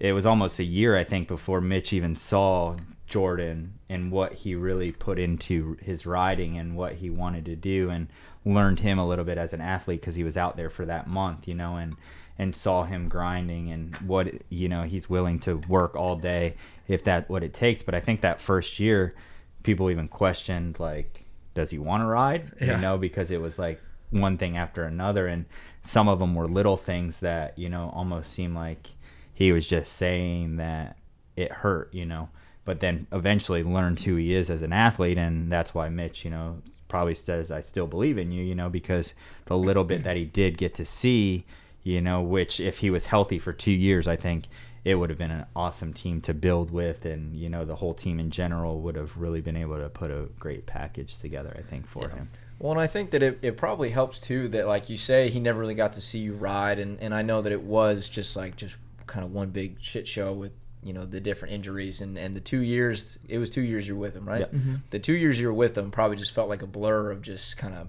it 0.00 0.12
was 0.12 0.26
almost 0.26 0.58
a 0.58 0.64
year 0.64 0.96
I 0.96 1.04
think 1.04 1.28
before 1.28 1.60
Mitch 1.60 1.92
even 1.92 2.14
saw 2.16 2.76
Jordon 3.08 3.68
and 3.92 4.10
what 4.10 4.32
he 4.32 4.54
really 4.54 4.90
put 4.90 5.18
into 5.18 5.76
his 5.82 6.06
riding 6.06 6.56
and 6.56 6.74
what 6.74 6.94
he 6.94 7.10
wanted 7.10 7.44
to 7.44 7.54
do 7.54 7.90
and 7.90 8.08
learned 8.42 8.80
him 8.80 8.98
a 8.98 9.06
little 9.06 9.24
bit 9.24 9.36
as 9.36 9.52
an 9.52 9.60
athlete 9.60 10.00
because 10.00 10.14
he 10.14 10.24
was 10.24 10.36
out 10.36 10.56
there 10.56 10.70
for 10.70 10.86
that 10.86 11.06
month, 11.06 11.46
you 11.46 11.54
know, 11.54 11.76
and 11.76 11.94
and 12.38 12.56
saw 12.56 12.84
him 12.84 13.10
grinding 13.10 13.70
and 13.70 13.94
what 13.98 14.32
you 14.48 14.66
know 14.66 14.84
he's 14.84 15.10
willing 15.10 15.38
to 15.38 15.56
work 15.68 15.94
all 15.94 16.16
day 16.16 16.54
if 16.88 17.04
that 17.04 17.28
what 17.28 17.42
it 17.42 17.52
takes. 17.52 17.82
But 17.82 17.94
I 17.94 18.00
think 18.00 18.22
that 18.22 18.40
first 18.40 18.80
year, 18.80 19.14
people 19.62 19.90
even 19.90 20.08
questioned 20.08 20.80
like, 20.80 21.24
does 21.52 21.70
he 21.70 21.78
want 21.78 22.02
to 22.02 22.06
ride? 22.06 22.50
Yeah. 22.60 22.76
You 22.76 22.80
know, 22.80 22.96
because 22.96 23.30
it 23.30 23.42
was 23.42 23.58
like 23.58 23.78
one 24.08 24.38
thing 24.38 24.56
after 24.56 24.84
another, 24.84 25.26
and 25.26 25.44
some 25.82 26.08
of 26.08 26.18
them 26.18 26.34
were 26.34 26.48
little 26.48 26.78
things 26.78 27.20
that 27.20 27.58
you 27.58 27.68
know 27.68 27.92
almost 27.94 28.32
seemed 28.32 28.54
like 28.54 28.88
he 29.34 29.52
was 29.52 29.66
just 29.66 29.92
saying 29.92 30.56
that 30.56 30.96
it 31.36 31.52
hurt, 31.52 31.92
you 31.92 32.06
know. 32.06 32.30
But 32.64 32.80
then 32.80 33.06
eventually 33.10 33.62
learned 33.64 34.00
who 34.00 34.16
he 34.16 34.34
is 34.34 34.48
as 34.50 34.62
an 34.62 34.72
athlete, 34.72 35.18
and 35.18 35.50
that's 35.50 35.74
why 35.74 35.88
Mitch, 35.88 36.24
you 36.24 36.30
know, 36.30 36.62
probably 36.88 37.14
says, 37.14 37.50
"I 37.50 37.60
still 37.60 37.86
believe 37.88 38.18
in 38.18 38.30
you," 38.30 38.42
you 38.44 38.54
know, 38.54 38.68
because 38.68 39.14
the 39.46 39.56
little 39.58 39.84
bit 39.84 40.04
that 40.04 40.16
he 40.16 40.24
did 40.24 40.56
get 40.58 40.74
to 40.74 40.84
see, 40.84 41.44
you 41.82 42.00
know, 42.00 42.22
which 42.22 42.60
if 42.60 42.78
he 42.78 42.90
was 42.90 43.06
healthy 43.06 43.38
for 43.40 43.52
two 43.52 43.72
years, 43.72 44.06
I 44.06 44.14
think 44.14 44.44
it 44.84 44.96
would 44.96 45.10
have 45.10 45.18
been 45.18 45.30
an 45.30 45.46
awesome 45.56 45.92
team 45.92 46.20
to 46.20 46.34
build 46.34 46.70
with, 46.70 47.04
and 47.04 47.34
you 47.34 47.48
know, 47.48 47.64
the 47.64 47.76
whole 47.76 47.94
team 47.94 48.20
in 48.20 48.30
general 48.30 48.80
would 48.80 48.94
have 48.94 49.16
really 49.16 49.40
been 49.40 49.56
able 49.56 49.78
to 49.78 49.88
put 49.88 50.10
a 50.12 50.28
great 50.38 50.66
package 50.66 51.18
together. 51.18 51.54
I 51.58 51.62
think 51.62 51.86
for 51.88 52.04
Yeah. 52.08 52.14
him. 52.14 52.28
Well, 52.60 52.70
and 52.72 52.80
I 52.80 52.86
think 52.86 53.10
that 53.10 53.24
it, 53.24 53.40
it 53.42 53.56
probably 53.56 53.90
helps 53.90 54.20
too 54.20 54.46
that, 54.48 54.68
like 54.68 54.88
you 54.88 54.96
say, 54.96 55.30
he 55.30 55.40
never 55.40 55.58
really 55.58 55.74
got 55.74 55.94
to 55.94 56.00
see 56.00 56.20
you 56.20 56.34
ride, 56.34 56.78
and, 56.78 57.00
and 57.00 57.12
I 57.12 57.22
know 57.22 57.42
that 57.42 57.50
it 57.50 57.62
was 57.62 58.08
just 58.08 58.36
like 58.36 58.54
just 58.54 58.76
kind 59.08 59.24
of 59.24 59.32
one 59.32 59.50
big 59.50 59.78
shit 59.80 60.06
show 60.06 60.32
with 60.32 60.52
you 60.82 60.92
know 60.92 61.04
the 61.06 61.20
different 61.20 61.54
injuries 61.54 62.00
and 62.00 62.18
and 62.18 62.34
the 62.34 62.40
two 62.40 62.60
years 62.60 63.18
it 63.28 63.38
was 63.38 63.50
two 63.50 63.62
years 63.62 63.86
you're 63.86 63.96
with 63.96 64.14
him, 64.14 64.28
right? 64.28 64.40
Yeah. 64.40 64.58
Mm-hmm. 64.58 64.74
The 64.90 64.98
two 64.98 65.14
years 65.14 65.38
you 65.38 65.46
were 65.46 65.54
with 65.54 65.76
him 65.76 65.90
probably 65.90 66.16
just 66.16 66.32
felt 66.32 66.48
like 66.48 66.62
a 66.62 66.66
blur 66.66 67.10
of 67.10 67.22
just 67.22 67.56
kind 67.56 67.74
of 67.74 67.88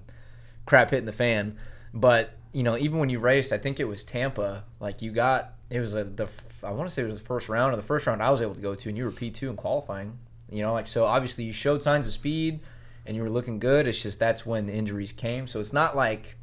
crap 0.66 0.90
hitting 0.90 1.06
the 1.06 1.12
fan. 1.12 1.58
But 1.92 2.34
you 2.52 2.62
know, 2.62 2.76
even 2.76 2.98
when 2.98 3.08
you 3.08 3.18
raced, 3.18 3.52
I 3.52 3.58
think 3.58 3.80
it 3.80 3.84
was 3.84 4.04
Tampa. 4.04 4.64
Like 4.80 5.02
you 5.02 5.10
got 5.10 5.54
it 5.70 5.80
was 5.80 5.94
a, 5.94 6.04
the 6.04 6.28
i 6.62 6.70
want 6.70 6.88
to 6.88 6.94
say 6.94 7.02
it 7.02 7.06
was 7.06 7.18
the 7.18 7.24
first 7.24 7.48
round 7.48 7.72
or 7.72 7.76
the 7.76 7.82
first 7.82 8.06
round 8.06 8.22
I 8.22 8.30
was 8.30 8.40
able 8.40 8.54
to 8.54 8.62
go 8.62 8.74
to, 8.74 8.88
and 8.88 8.96
you 8.96 9.04
were 9.04 9.10
P 9.10 9.30
two 9.30 9.50
in 9.50 9.56
qualifying. 9.56 10.18
You 10.50 10.62
know, 10.62 10.72
like 10.72 10.86
so 10.86 11.04
obviously 11.04 11.44
you 11.44 11.52
showed 11.52 11.82
signs 11.82 12.06
of 12.06 12.12
speed 12.12 12.60
and 13.06 13.16
you 13.16 13.22
were 13.22 13.30
looking 13.30 13.58
good. 13.58 13.86
It's 13.86 14.00
just 14.02 14.18
that's 14.18 14.46
when 14.46 14.66
the 14.66 14.72
injuries 14.72 15.12
came. 15.12 15.46
So 15.46 15.60
it's 15.60 15.72
not 15.72 15.96
like 15.96 16.36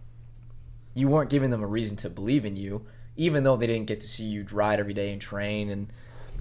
you 0.93 1.08
weren't 1.08 1.30
giving 1.30 1.49
them 1.49 1.64
a 1.64 1.68
reason 1.68 1.97
to 1.97 2.10
believe 2.10 2.45
in 2.45 2.56
you, 2.56 2.86
even 3.16 3.43
though 3.43 3.56
they 3.56 3.68
didn't 3.68 3.88
get 3.88 4.02
to 4.02 4.08
see 4.08 4.26
you 4.26 4.45
ride 4.52 4.80
every 4.80 4.93
day 4.93 5.12
and 5.12 5.22
train. 5.22 5.70
And 5.70 5.93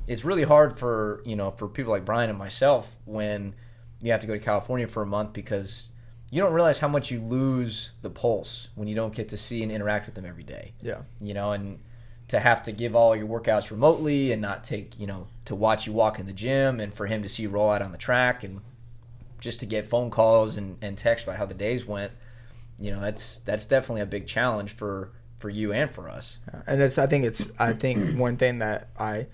it's 0.06 0.24
really 0.24 0.42
hard 0.42 0.78
for 0.78 1.22
you 1.24 1.36
know 1.36 1.50
for 1.50 1.68
people 1.68 1.92
like 1.92 2.04
Brian 2.04 2.30
and 2.30 2.38
myself 2.38 2.96
when 3.04 3.54
you 4.02 4.12
have 4.12 4.20
to 4.20 4.26
go 4.26 4.34
to 4.34 4.40
California 4.40 4.86
for 4.88 5.02
a 5.02 5.06
month 5.06 5.32
because 5.32 5.92
you 6.30 6.40
don't 6.40 6.52
realize 6.52 6.78
how 6.78 6.88
much 6.88 7.10
you 7.10 7.20
lose 7.20 7.90
the 8.02 8.10
pulse 8.10 8.68
when 8.74 8.88
you 8.88 8.94
don't 8.94 9.14
get 9.14 9.28
to 9.28 9.36
see 9.36 9.62
and 9.62 9.72
interact 9.72 10.06
with 10.06 10.14
them 10.14 10.24
every 10.24 10.44
day. 10.44 10.72
yeah, 10.80 10.98
You 11.20 11.34
know, 11.34 11.52
and 11.52 11.80
to 12.28 12.38
have 12.38 12.62
to 12.62 12.72
give 12.72 12.94
all 12.94 13.16
your 13.16 13.26
workouts 13.26 13.72
remotely 13.72 14.30
and 14.30 14.40
not 14.40 14.62
take 14.62 14.98
you 14.98 15.06
know 15.06 15.26
to 15.44 15.54
watch 15.54 15.86
you 15.86 15.92
walk 15.92 16.18
in 16.18 16.26
the 16.26 16.32
gym 16.32 16.80
and 16.80 16.94
for 16.94 17.06
him 17.06 17.22
to 17.22 17.28
see 17.28 17.42
you 17.44 17.48
roll 17.48 17.70
out 17.70 17.82
on 17.82 17.92
the 17.92 17.98
track 17.98 18.44
and 18.44 18.60
just 19.40 19.60
to 19.60 19.66
get 19.66 19.86
phone 19.86 20.10
calls 20.10 20.56
and, 20.56 20.76
and 20.82 20.98
text 20.98 21.24
about 21.24 21.36
how 21.38 21.46
the 21.46 21.54
days 21.54 21.86
went 21.86 22.12
you 22.78 22.90
know 22.90 23.00
that's 23.00 23.38
that's 23.40 23.66
definitely 23.66 24.00
a 24.00 24.06
big 24.06 24.26
challenge 24.26 24.72
for 24.76 25.10
for 25.40 25.48
you 25.48 25.72
and 25.72 25.90
for 25.90 26.08
us. 26.08 26.38
And 26.66 26.80
it's 26.80 26.98
I 26.98 27.06
think 27.06 27.24
it's 27.24 27.50
I 27.58 27.72
think 27.72 28.18
one 28.18 28.36
thing 28.36 28.58
that 28.58 28.88
I 28.98 29.26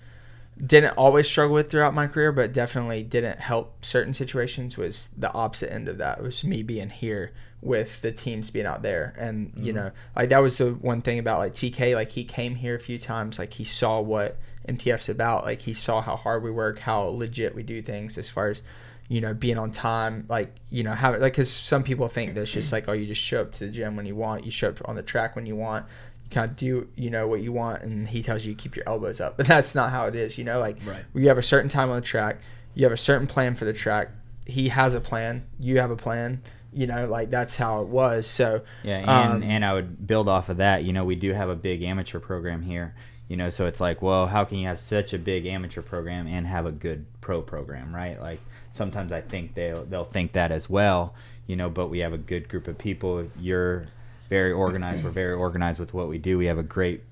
didn't 0.65 0.97
always 0.97 1.27
struggle 1.27 1.53
with 1.53 1.69
throughout 1.69 1.93
my 1.93 2.07
career, 2.07 2.31
but 2.31 2.53
definitely 2.53 3.03
didn't 3.03 3.39
help 3.39 3.85
certain 3.85 4.13
situations 4.13 4.77
was 4.77 5.09
the 5.17 5.31
opposite 5.33 5.71
end 5.71 5.87
of 5.87 5.97
that. 5.99 6.19
It 6.19 6.23
was 6.23 6.43
me 6.43 6.63
being 6.63 6.89
here 6.89 7.33
with 7.61 8.01
the 8.01 8.11
teams 8.11 8.49
being 8.49 8.65
out 8.65 8.81
there, 8.81 9.15
and 9.17 9.51
you 9.55 9.73
mm-hmm. 9.73 9.75
know, 9.75 9.91
like 10.15 10.29
that 10.29 10.39
was 10.39 10.57
the 10.57 10.71
one 10.71 11.01
thing 11.01 11.19
about 11.19 11.39
like 11.39 11.53
TK. 11.53 11.95
Like 11.95 12.11
he 12.11 12.23
came 12.23 12.55
here 12.55 12.75
a 12.75 12.79
few 12.79 12.97
times, 12.97 13.39
like 13.39 13.53
he 13.53 13.63
saw 13.63 13.99
what 13.99 14.37
MTF's 14.67 15.09
about. 15.09 15.45
Like 15.45 15.61
he 15.61 15.73
saw 15.73 16.01
how 16.01 16.15
hard 16.15 16.43
we 16.43 16.51
work, 16.51 16.79
how 16.79 17.01
legit 17.03 17.55
we 17.55 17.63
do 17.63 17.81
things 17.81 18.17
as 18.17 18.29
far 18.29 18.49
as 18.49 18.63
you 19.09 19.21
know 19.21 19.33
being 19.33 19.57
on 19.57 19.71
time 19.71 20.25
like 20.27 20.53
you 20.69 20.83
know 20.83 20.91
how 20.91 21.11
like 21.11 21.31
because 21.31 21.49
some 21.49 21.81
people 21.81 22.09
think 22.09 22.35
that's 22.35 22.51
just 22.51 22.67
mm-hmm. 22.67 22.75
like 22.75 22.89
oh 22.89 22.91
you 22.91 23.05
just 23.05 23.21
show 23.21 23.41
up 23.41 23.53
to 23.53 23.65
the 23.65 23.71
gym 23.71 23.95
when 23.95 24.05
you 24.05 24.15
want 24.15 24.43
you 24.43 24.51
show 24.51 24.67
up 24.67 24.81
on 24.83 24.95
the 24.95 25.01
track 25.01 25.33
when 25.33 25.45
you 25.45 25.55
want 25.55 25.85
kind 26.31 26.51
of 26.51 26.57
do 26.57 26.87
you 26.95 27.09
know 27.09 27.27
what 27.27 27.41
you 27.41 27.51
want 27.51 27.81
and 27.83 28.07
he 28.07 28.21
tells 28.21 28.45
you 28.45 28.53
to 28.53 28.61
keep 28.61 28.75
your 28.75 28.83
elbows 28.87 29.19
up 29.21 29.37
but 29.37 29.45
that's 29.47 29.73
not 29.75 29.89
how 29.91 30.05
it 30.07 30.15
is 30.15 30.37
you 30.37 30.43
know 30.43 30.59
like 30.59 30.77
Right. 30.85 31.03
you 31.13 31.27
have 31.29 31.37
a 31.37 31.43
certain 31.43 31.69
time 31.69 31.89
on 31.89 31.95
the 31.97 32.01
track 32.01 32.37
you 32.75 32.83
have 32.83 32.91
a 32.93 32.97
certain 32.97 33.27
plan 33.27 33.55
for 33.55 33.65
the 33.65 33.73
track 33.73 34.09
he 34.45 34.69
has 34.69 34.93
a 34.93 35.01
plan 35.01 35.45
you 35.59 35.79
have 35.79 35.91
a 35.91 35.95
plan 35.95 36.41
you 36.73 36.85
know 36.87 37.07
like 37.07 37.29
that's 37.29 37.55
how 37.55 37.81
it 37.81 37.87
was 37.87 38.27
so 38.27 38.61
Yeah, 38.83 38.97
and, 38.99 39.09
um, 39.09 39.43
and 39.43 39.65
I 39.65 39.73
would 39.73 40.05
build 40.05 40.27
off 40.29 40.49
of 40.49 40.57
that. 40.57 40.83
You 40.83 40.91
know, 40.93 41.05
we 41.05 41.15
do 41.15 41.31
have 41.33 41.49
a 41.49 41.55
big 41.55 41.81
amateur 41.81 42.19
program 42.19 42.61
here. 42.61 42.93
You 43.29 43.35
know, 43.37 43.49
so 43.49 43.65
it's 43.65 43.79
like, 43.81 44.01
well, 44.01 44.27
how 44.27 44.43
can 44.45 44.57
you 44.57 44.67
have 44.67 44.79
such 44.79 45.13
a 45.13 45.17
big 45.17 45.45
amateur 45.47 45.81
program 45.81 46.27
and 46.27 46.45
have 46.45 46.65
a 46.65 46.71
good 46.71 47.05
pro 47.19 47.41
program, 47.41 47.95
right? 47.95 48.21
Like 48.21 48.41
sometimes 48.73 49.11
I 49.11 49.21
think 49.21 49.55
they'll 49.55 49.85
they'll 49.85 50.03
think 50.05 50.33
that 50.33 50.51
as 50.51 50.69
well. 50.69 51.15
You 51.47 51.55
know, 51.55 51.69
but 51.69 51.87
we 51.87 51.99
have 51.99 52.13
a 52.13 52.17
good 52.17 52.47
group 52.49 52.67
of 52.67 52.77
people. 52.77 53.27
You're 53.39 53.87
very 54.29 54.51
organized. 54.51 55.03
We're 55.03 55.09
very 55.11 55.33
organized 55.33 55.79
with 55.79 55.93
what 55.93 56.07
we 56.07 56.17
do. 56.17 56.37
We 56.37 56.45
have 56.45 56.57
a 56.57 56.63
great 56.63 57.03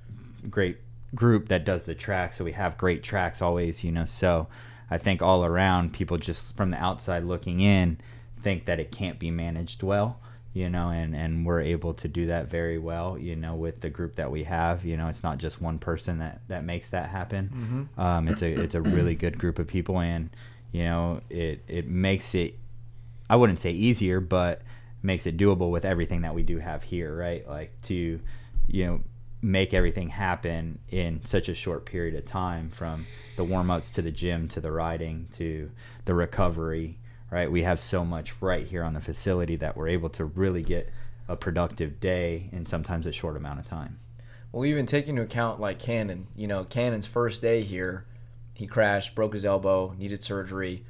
great 0.49 0.77
group 1.13 1.47
that 1.47 1.65
does 1.65 1.85
the 1.85 1.95
track, 1.95 2.33
so 2.33 2.43
we 2.43 2.51
have 2.53 2.77
great 2.77 3.03
tracks 3.03 3.41
always. 3.41 3.83
You 3.83 3.91
know, 3.91 4.05
so 4.05 4.47
I 4.89 4.97
think 4.97 5.21
all 5.21 5.45
around 5.45 5.93
people 5.93 6.17
just 6.17 6.55
from 6.55 6.69
the 6.69 6.77
outside 6.77 7.23
looking 7.23 7.61
in 7.61 7.97
think 8.41 8.65
that 8.65 8.79
it 8.79 8.91
can't 8.91 9.17
be 9.17 9.31
managed 9.31 9.81
well 9.81 10.19
you 10.53 10.69
know 10.69 10.89
and 10.89 11.15
and 11.15 11.45
we're 11.45 11.61
able 11.61 11.93
to 11.93 12.07
do 12.07 12.27
that 12.27 12.49
very 12.49 12.77
well 12.77 13.17
you 13.17 13.35
know 13.35 13.55
with 13.55 13.81
the 13.81 13.89
group 13.89 14.15
that 14.15 14.31
we 14.31 14.43
have 14.43 14.85
you 14.85 14.95
know 14.95 15.07
it's 15.07 15.23
not 15.23 15.37
just 15.37 15.61
one 15.61 15.77
person 15.79 16.19
that 16.19 16.39
that 16.47 16.63
makes 16.63 16.89
that 16.89 17.09
happen 17.09 17.89
um, 17.97 18.27
it's 18.27 18.41
a 18.41 18.51
it's 18.51 18.75
a 18.75 18.81
really 18.81 19.15
good 19.15 19.37
group 19.37 19.59
of 19.59 19.67
people 19.67 19.99
and 19.99 20.29
you 20.71 20.83
know 20.83 21.19
it 21.29 21.61
it 21.67 21.87
makes 21.87 22.33
it 22.33 22.53
i 23.29 23.35
wouldn't 23.35 23.59
say 23.59 23.71
easier 23.71 24.19
but 24.21 24.61
makes 25.05 25.25
it 25.25 25.37
doable 25.37 25.71
with 25.71 25.85
everything 25.85 26.21
that 26.21 26.33
we 26.33 26.43
do 26.43 26.57
have 26.57 26.83
here 26.83 27.15
right? 27.15 27.47
Like 27.47 27.71
to 27.83 28.19
you 28.67 28.85
know 28.85 29.01
make 29.41 29.73
everything 29.73 30.09
happen 30.09 30.79
in 30.89 31.21
such 31.23 31.47
a 31.49 31.53
short 31.53 31.85
period 31.85 32.15
of 32.15 32.25
time 32.25 32.69
from 32.69 33.05
the 33.35 33.43
warm-ups 33.43 33.91
to 33.91 34.01
the 34.01 34.11
gym 34.11 34.47
to 34.47 34.59
the 34.59 34.71
riding 34.71 35.27
to 35.37 35.69
the 36.05 36.13
recovery 36.13 36.97
right? 37.31 37.51
We 37.51 37.63
have 37.63 37.79
so 37.79 38.05
much 38.05 38.41
right 38.41 38.65
here 38.65 38.83
on 38.83 38.93
the 38.93 39.01
facility 39.01 39.55
that 39.57 39.75
we're 39.75 39.87
able 39.89 40.09
to 40.09 40.25
really 40.25 40.61
get 40.61 40.89
a 41.27 41.35
productive 41.35 41.99
day 41.99 42.49
in 42.51 42.65
sometimes 42.65 43.07
a 43.07 43.11
short 43.11 43.35
amount 43.35 43.59
of 43.59 43.67
time. 43.67 43.99
Well 44.51 44.65
even 44.65 44.85
taking 44.85 45.11
into 45.11 45.23
account 45.23 45.59
like 45.59 45.79
cannon. 45.79 46.27
You 46.35 46.47
know 46.47 46.63
cannon's 46.63 47.05
first 47.05 47.41
day 47.41 47.61
here 47.61 48.05
he 48.53 48.67
crashed 48.67 49.13
broke 49.13 49.33
his 49.33 49.45
elbow 49.45 49.93
needed 49.97 50.23
surgery 50.23 50.85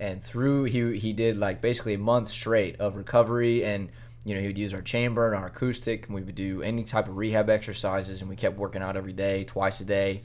and 0.00 0.22
through 0.22 0.64
he 0.64 0.98
he 0.98 1.12
did 1.12 1.38
like 1.38 1.60
basically 1.60 1.94
a 1.94 1.98
month 1.98 2.28
straight 2.28 2.80
of 2.80 2.96
recovery 2.96 3.64
and 3.64 3.88
you 4.24 4.34
know, 4.34 4.40
he 4.40 4.46
would 4.46 4.58
use 4.58 4.72
our 4.72 4.80
chamber 4.80 5.26
and 5.26 5.36
our 5.36 5.48
acoustic, 5.48 6.06
and 6.06 6.14
we 6.14 6.22
would 6.22 6.34
do 6.34 6.62
any 6.62 6.82
type 6.82 7.08
of 7.08 7.16
rehab 7.18 7.50
exercises, 7.50 8.22
and 8.22 8.30
we 8.30 8.36
kept 8.36 8.56
working 8.56 8.80
out 8.80 8.96
every 8.96 9.12
day, 9.12 9.44
twice 9.44 9.80
a 9.80 9.84
day. 9.84 10.22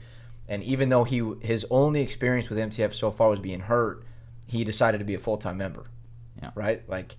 And 0.48 0.62
even 0.64 0.88
though 0.88 1.04
he 1.04 1.22
his 1.40 1.66
only 1.70 2.00
experience 2.00 2.48
with 2.48 2.58
MTF 2.58 2.94
so 2.94 3.10
far 3.10 3.28
was 3.28 3.40
being 3.40 3.60
hurt, 3.60 4.02
he 4.46 4.64
decided 4.64 4.98
to 4.98 5.04
be 5.04 5.14
a 5.14 5.18
full 5.18 5.36
time 5.36 5.58
member. 5.58 5.84
Yeah. 6.40 6.50
Right? 6.54 6.82
Like 6.88 7.16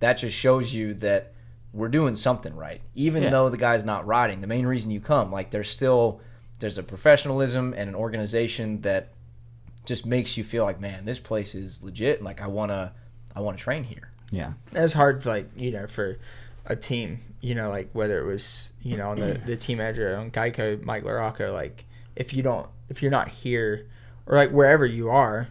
that 0.00 0.14
just 0.14 0.34
shows 0.34 0.72
you 0.72 0.94
that 0.94 1.32
we're 1.74 1.88
doing 1.88 2.16
something 2.16 2.56
right. 2.56 2.80
Even 2.94 3.24
Yeah. 3.24 3.30
though 3.30 3.50
the 3.50 3.56
guy's 3.58 3.84
not 3.84 4.06
riding, 4.06 4.40
the 4.40 4.46
main 4.46 4.66
reason 4.66 4.90
you 4.90 5.00
come, 5.00 5.30
like 5.30 5.50
there's 5.50 5.70
still 5.70 6.20
there's 6.60 6.78
a 6.78 6.82
professionalism 6.82 7.74
and 7.76 7.88
an 7.88 7.94
organization 7.94 8.80
that 8.80 9.11
just 9.84 10.06
makes 10.06 10.36
you 10.36 10.44
feel 10.44 10.64
like, 10.64 10.80
man, 10.80 11.04
this 11.04 11.18
place 11.18 11.54
is 11.54 11.82
legit. 11.82 12.18
and, 12.18 12.24
Like 12.24 12.40
I 12.40 12.46
wanna 12.46 12.94
I 13.34 13.40
wanna 13.40 13.58
train 13.58 13.84
here. 13.84 14.10
Yeah. 14.30 14.52
It's 14.72 14.94
hard, 14.94 15.24
like 15.26 15.50
you 15.56 15.72
know, 15.72 15.86
for 15.86 16.18
a 16.66 16.76
team, 16.76 17.18
you 17.40 17.54
know, 17.54 17.68
like 17.68 17.90
whether 17.92 18.20
it 18.20 18.26
was 18.26 18.70
you 18.82 18.96
know 18.96 19.10
on 19.10 19.18
the 19.18 19.34
the 19.46 19.56
team 19.56 19.78
manager 19.78 20.16
on 20.16 20.30
Geico, 20.30 20.82
Mike 20.84 21.04
LaRocco, 21.04 21.52
like 21.52 21.84
if 22.16 22.32
you 22.32 22.42
don't, 22.42 22.68
if 22.88 23.02
you're 23.02 23.10
not 23.10 23.28
here, 23.28 23.88
or 24.26 24.36
like 24.36 24.50
wherever 24.50 24.86
you 24.86 25.08
are, 25.08 25.48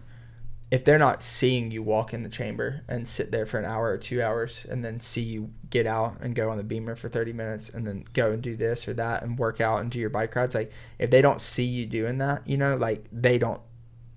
if 0.70 0.86
they're 0.86 0.98
not 1.00 1.22
seeing 1.22 1.70
you 1.72 1.84
walk 1.84 2.14
in 2.14 2.24
the 2.24 2.30
chamber 2.30 2.82
and 2.88 3.10
sit 3.10 3.32
there 3.32 3.46
for 3.46 3.58
an 3.60 3.66
hour 3.66 3.90
or 3.90 3.98
two 3.98 4.22
hours, 4.22 4.66
and 4.70 4.86
then 4.86 5.02
see 5.02 5.22
you 5.22 5.50
get 5.70 5.86
out 5.86 6.18
and 6.22 6.34
go 6.36 6.50
on 6.50 6.58
the 6.58 6.64
beamer 6.64 6.96
for 6.96 7.10
thirty 7.10 7.34
minutes, 7.34 7.68
and 7.70 7.86
then 7.86 8.06
go 8.14 8.32
and 8.32 8.42
do 8.42 8.56
this 8.56 8.88
or 8.88 8.94
that 8.94 9.22
and 9.24 9.38
work 9.38 9.60
out 9.60 9.82
and 9.82 9.92
do 9.92 10.00
your 10.00 10.10
bike 10.10 10.36
rides, 10.36 10.56
like 10.56 10.72
if 10.98 11.10
they 11.10 11.22
don't 11.22 11.42
see 11.42 11.66
you 11.66 11.86
doing 11.86 12.20
that, 12.20 12.48
you 12.48 12.58
know, 12.58 12.78
like 12.78 13.06
they 13.12 13.38
don't 13.38 13.62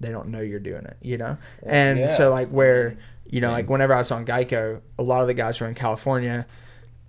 they 0.00 0.10
don't 0.10 0.28
know 0.28 0.40
you're 0.40 0.60
doing 0.60 0.84
it, 0.84 0.96
you 1.02 1.16
know? 1.16 1.36
And 1.64 1.98
Yeah. 2.00 2.08
so 2.16 2.30
like 2.30 2.48
where, 2.48 2.96
you 3.26 3.40
know, 3.40 3.50
like 3.50 3.68
whenever 3.70 3.94
I 3.94 3.98
was 3.98 4.10
on 4.10 4.26
Geico, 4.26 4.80
a 4.98 5.02
lot 5.02 5.22
of 5.22 5.26
the 5.28 5.34
guys 5.34 5.60
were 5.60 5.68
in 5.68 5.74
California. 5.74 6.46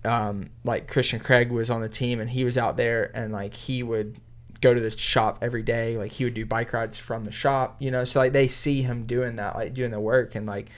Um, 0.03 0.51
like 0.63 0.87
Christian 0.87 1.19
Craig 1.19 1.51
was 1.51 1.69
on 1.69 1.81
the 1.81 1.89
team 1.89 2.19
and 2.19 2.29
he 2.29 2.45
was 2.45 2.57
out 2.57 2.77
there 2.77 3.11
and 3.15 3.33
like 3.33 3.55
he 3.55 3.81
would 3.81 4.19
go 4.61 4.73
to 4.73 4.79
the 4.79 4.95
shop 4.95 5.39
every 5.41 5.63
day. 5.63 5.97
Like 5.97 6.11
he 6.11 6.23
would 6.23 6.35
do 6.35 6.45
bike 6.45 6.73
rides 6.73 6.97
from 6.97 7.25
the 7.25 7.31
shop, 7.31 7.77
you 7.81 7.89
know, 7.89 8.05
so 8.05 8.19
like 8.19 8.31
they 8.33 8.47
see 8.47 8.83
him 8.83 9.05
doing 9.07 9.37
that, 9.37 9.55
like 9.55 9.73
doing 9.73 9.91
the 9.91 9.99
work 9.99 10.35
and 10.35 10.45
like 10.45 10.69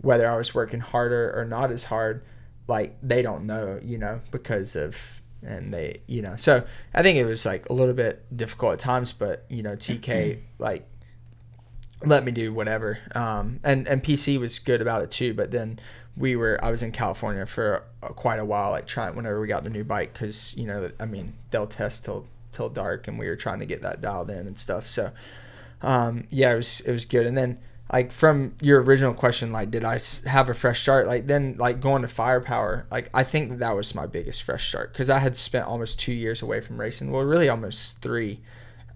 whether 0.00 0.30
I 0.30 0.36
was 0.36 0.54
working 0.54 0.80
harder 0.80 1.32
or 1.36 1.44
not 1.44 1.72
as 1.72 1.84
hard, 1.84 2.22
like 2.68 2.96
they 3.02 3.22
don't 3.22 3.44
know, 3.46 3.80
you 3.82 3.98
know, 3.98 4.20
because 4.30 4.76
of 4.76 4.96
and 5.42 5.72
they 5.72 6.00
you 6.06 6.22
know 6.22 6.34
so 6.34 6.64
i 6.94 7.02
think 7.02 7.18
it 7.18 7.24
was 7.24 7.44
like 7.44 7.68
a 7.68 7.72
little 7.72 7.92
bit 7.94 8.24
difficult 8.34 8.72
at 8.72 8.78
times 8.78 9.12
but 9.12 9.44
you 9.50 9.62
know 9.62 9.76
tk 9.76 10.38
like 10.58 10.88
let 12.04 12.24
me 12.24 12.32
do 12.32 12.52
whatever. 12.52 12.98
Um, 13.14 13.60
and 13.64 13.86
and 13.88 14.02
PC 14.02 14.38
was 14.38 14.58
good 14.58 14.80
about 14.80 15.02
it 15.02 15.10
too. 15.10 15.34
But 15.34 15.50
then 15.50 15.80
we 16.16 16.36
were 16.36 16.58
I 16.62 16.70
was 16.70 16.82
in 16.82 16.92
California 16.92 17.46
for 17.46 17.84
uh, 18.02 18.08
quite 18.08 18.38
a 18.38 18.44
while, 18.44 18.70
like 18.70 18.86
trying 18.86 19.16
whenever 19.16 19.40
we 19.40 19.48
got 19.48 19.64
the 19.64 19.70
new 19.70 19.84
bike 19.84 20.12
because 20.12 20.54
you 20.56 20.66
know 20.66 20.90
I 21.00 21.06
mean 21.06 21.34
they'll 21.50 21.66
test 21.66 22.04
till 22.04 22.26
till 22.52 22.68
dark, 22.68 23.08
and 23.08 23.18
we 23.18 23.28
were 23.28 23.36
trying 23.36 23.60
to 23.60 23.66
get 23.66 23.82
that 23.82 24.00
dialed 24.00 24.30
in 24.30 24.46
and 24.46 24.58
stuff. 24.58 24.86
So 24.86 25.12
um, 25.82 26.26
yeah, 26.30 26.52
it 26.52 26.56
was 26.56 26.80
it 26.80 26.92
was 26.92 27.04
good. 27.04 27.26
And 27.26 27.36
then 27.36 27.58
like 27.92 28.10
from 28.10 28.56
your 28.60 28.82
original 28.82 29.14
question, 29.14 29.52
like 29.52 29.70
did 29.70 29.84
I 29.84 30.00
have 30.26 30.48
a 30.48 30.54
fresh 30.54 30.82
start? 30.82 31.06
Like 31.06 31.26
then 31.26 31.56
like 31.58 31.80
going 31.80 32.02
to 32.02 32.08
Firepower, 32.08 32.86
like 32.90 33.10
I 33.14 33.24
think 33.24 33.58
that, 33.58 33.76
was 33.76 33.94
my 33.94 34.06
biggest 34.06 34.42
fresh 34.42 34.68
start 34.68 34.92
because 34.92 35.08
I 35.08 35.20
had 35.20 35.36
spent 35.36 35.66
almost 35.66 36.00
two 36.00 36.12
years 36.12 36.42
away 36.42 36.60
from 36.60 36.80
racing. 36.80 37.10
Well, 37.10 37.22
really 37.22 37.48
almost 37.48 38.02
three 38.02 38.40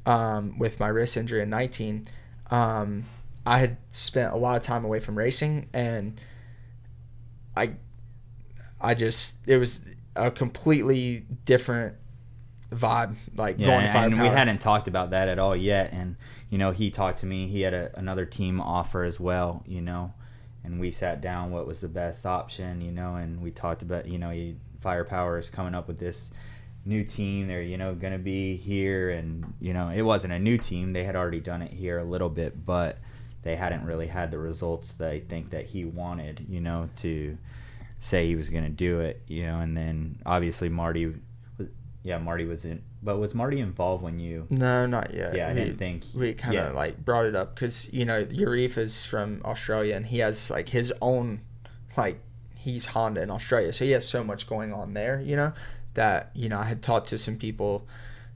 um, 0.06 0.58
with 0.58 0.80
my 0.80 0.88
wrist 0.88 1.16
injury 1.16 1.42
in 1.42 1.50
19 1.50 2.08
um, 2.50 3.04
I 3.46 3.58
had 3.58 3.76
spent 3.92 4.32
a 4.32 4.36
lot 4.36 4.56
of 4.56 4.62
time 4.62 4.84
away 4.84 5.00
from 5.00 5.16
racing, 5.16 5.68
and 5.72 6.20
I, 7.56 7.72
I 8.80 8.94
just 8.94 9.36
it 9.46 9.56
was 9.56 9.80
a 10.16 10.30
completely 10.30 11.26
different 11.44 11.96
vibe, 12.72 13.16
like 13.36 13.56
Yeah, 13.58 13.66
going 13.66 13.86
to 13.86 13.98
and 13.98 14.22
we 14.22 14.28
hadn't 14.28 14.58
talked 14.58 14.88
about 14.88 15.10
that 15.10 15.28
at 15.28 15.38
all 15.38 15.56
yet. 15.56 15.92
And 15.92 16.16
you 16.48 16.58
know, 16.58 16.70
he 16.70 16.90
talked 16.90 17.20
to 17.20 17.26
me. 17.26 17.48
He 17.48 17.62
had 17.62 17.74
a, 17.74 17.90
another 17.98 18.26
team 18.26 18.60
offer 18.60 19.04
as 19.04 19.20
well. 19.20 19.62
You 19.66 19.80
know, 19.80 20.12
and 20.64 20.80
we 20.80 20.90
sat 20.90 21.20
down 21.20 21.50
what 21.50 21.66
was 21.66 21.80
the 21.80 21.88
best 21.88 22.26
option. 22.26 22.80
You 22.80 22.92
know, 22.92 23.14
and 23.14 23.40
we 23.40 23.50
talked 23.50 23.82
about 23.82 24.06
you 24.06 24.18
know, 24.18 24.30
he, 24.30 24.56
Firepower 24.80 25.38
is 25.38 25.50
coming 25.50 25.74
up 25.74 25.88
with 25.88 25.98
this 25.98 26.30
new 26.84 27.04
team. 27.04 27.48
They're 27.48 27.62
you 27.62 27.78
know 27.78 27.94
going 27.94 28.12
to 28.12 28.18
be 28.18 28.56
here, 28.56 29.10
and 29.10 29.54
you 29.60 29.72
know, 29.72 29.88
it 29.88 30.02
wasn't 30.02 30.32
a 30.32 30.38
new 30.38 30.58
team. 30.58 30.92
They 30.92 31.04
had 31.04 31.16
already 31.16 31.40
done 31.40 31.62
it 31.62 31.72
here 31.72 31.98
a 31.98 32.04
little 32.04 32.28
bit, 32.28 32.64
but 32.64 32.98
they 33.42 33.56
hadn't 33.56 33.84
really 33.84 34.08
had 34.08 34.30
the 34.30 34.38
results 34.38 34.92
that 34.94 35.10
I 35.10 35.20
think 35.20 35.50
that 35.50 35.66
he 35.66 35.84
wanted. 35.84 36.46
You 36.48 36.60
know, 36.60 36.88
to 36.98 37.36
say 37.98 38.26
he 38.26 38.36
was 38.36 38.50
going 38.50 38.64
to 38.64 38.70
do 38.70 39.00
it. 39.00 39.22
You 39.26 39.46
know, 39.46 39.60
and 39.60 39.76
then 39.76 40.20
obviously 40.24 40.68
Marty. 40.68 41.14
Yeah, 42.02 42.16
Marty 42.16 42.46
was 42.46 42.64
in, 42.64 42.82
but 43.02 43.18
was 43.18 43.34
Marty 43.34 43.60
involved 43.60 44.02
when 44.02 44.18
you? 44.18 44.46
no, 44.48 44.86
not 44.86 45.12
yet. 45.12 45.36
Yeah, 45.36 45.48
I 45.48 45.52
we, 45.52 45.58
didn't 45.60 45.76
think. 45.76 46.04
we 46.14 46.32
kind 46.32 46.56
of 46.56 46.68
yeah. 46.68 46.70
like 46.70 47.04
brought 47.04 47.26
it 47.26 47.36
up 47.36 47.54
because 47.54 47.92
you 47.92 48.06
know 48.06 48.24
Yarrive 48.24 48.78
is 48.78 49.04
from 49.04 49.42
Australia 49.44 49.96
and 49.96 50.06
he 50.06 50.20
has 50.20 50.48
like 50.48 50.70
his 50.70 50.94
own 51.02 51.42
like 51.98 52.20
he's 52.54 52.86
Honda 52.86 53.20
in 53.20 53.30
Australia, 53.30 53.70
so 53.74 53.84
he 53.84 53.90
has 53.90 54.08
so 54.08 54.24
much 54.24 54.48
going 54.48 54.72
on 54.72 54.94
there. 54.94 55.20
You 55.20 55.36
know 55.36 55.52
that 55.94 56.30
you 56.34 56.48
know 56.48 56.58
I 56.58 56.64
had 56.64 56.82
talked 56.82 57.08
to 57.08 57.18
some 57.18 57.36
people 57.36 57.86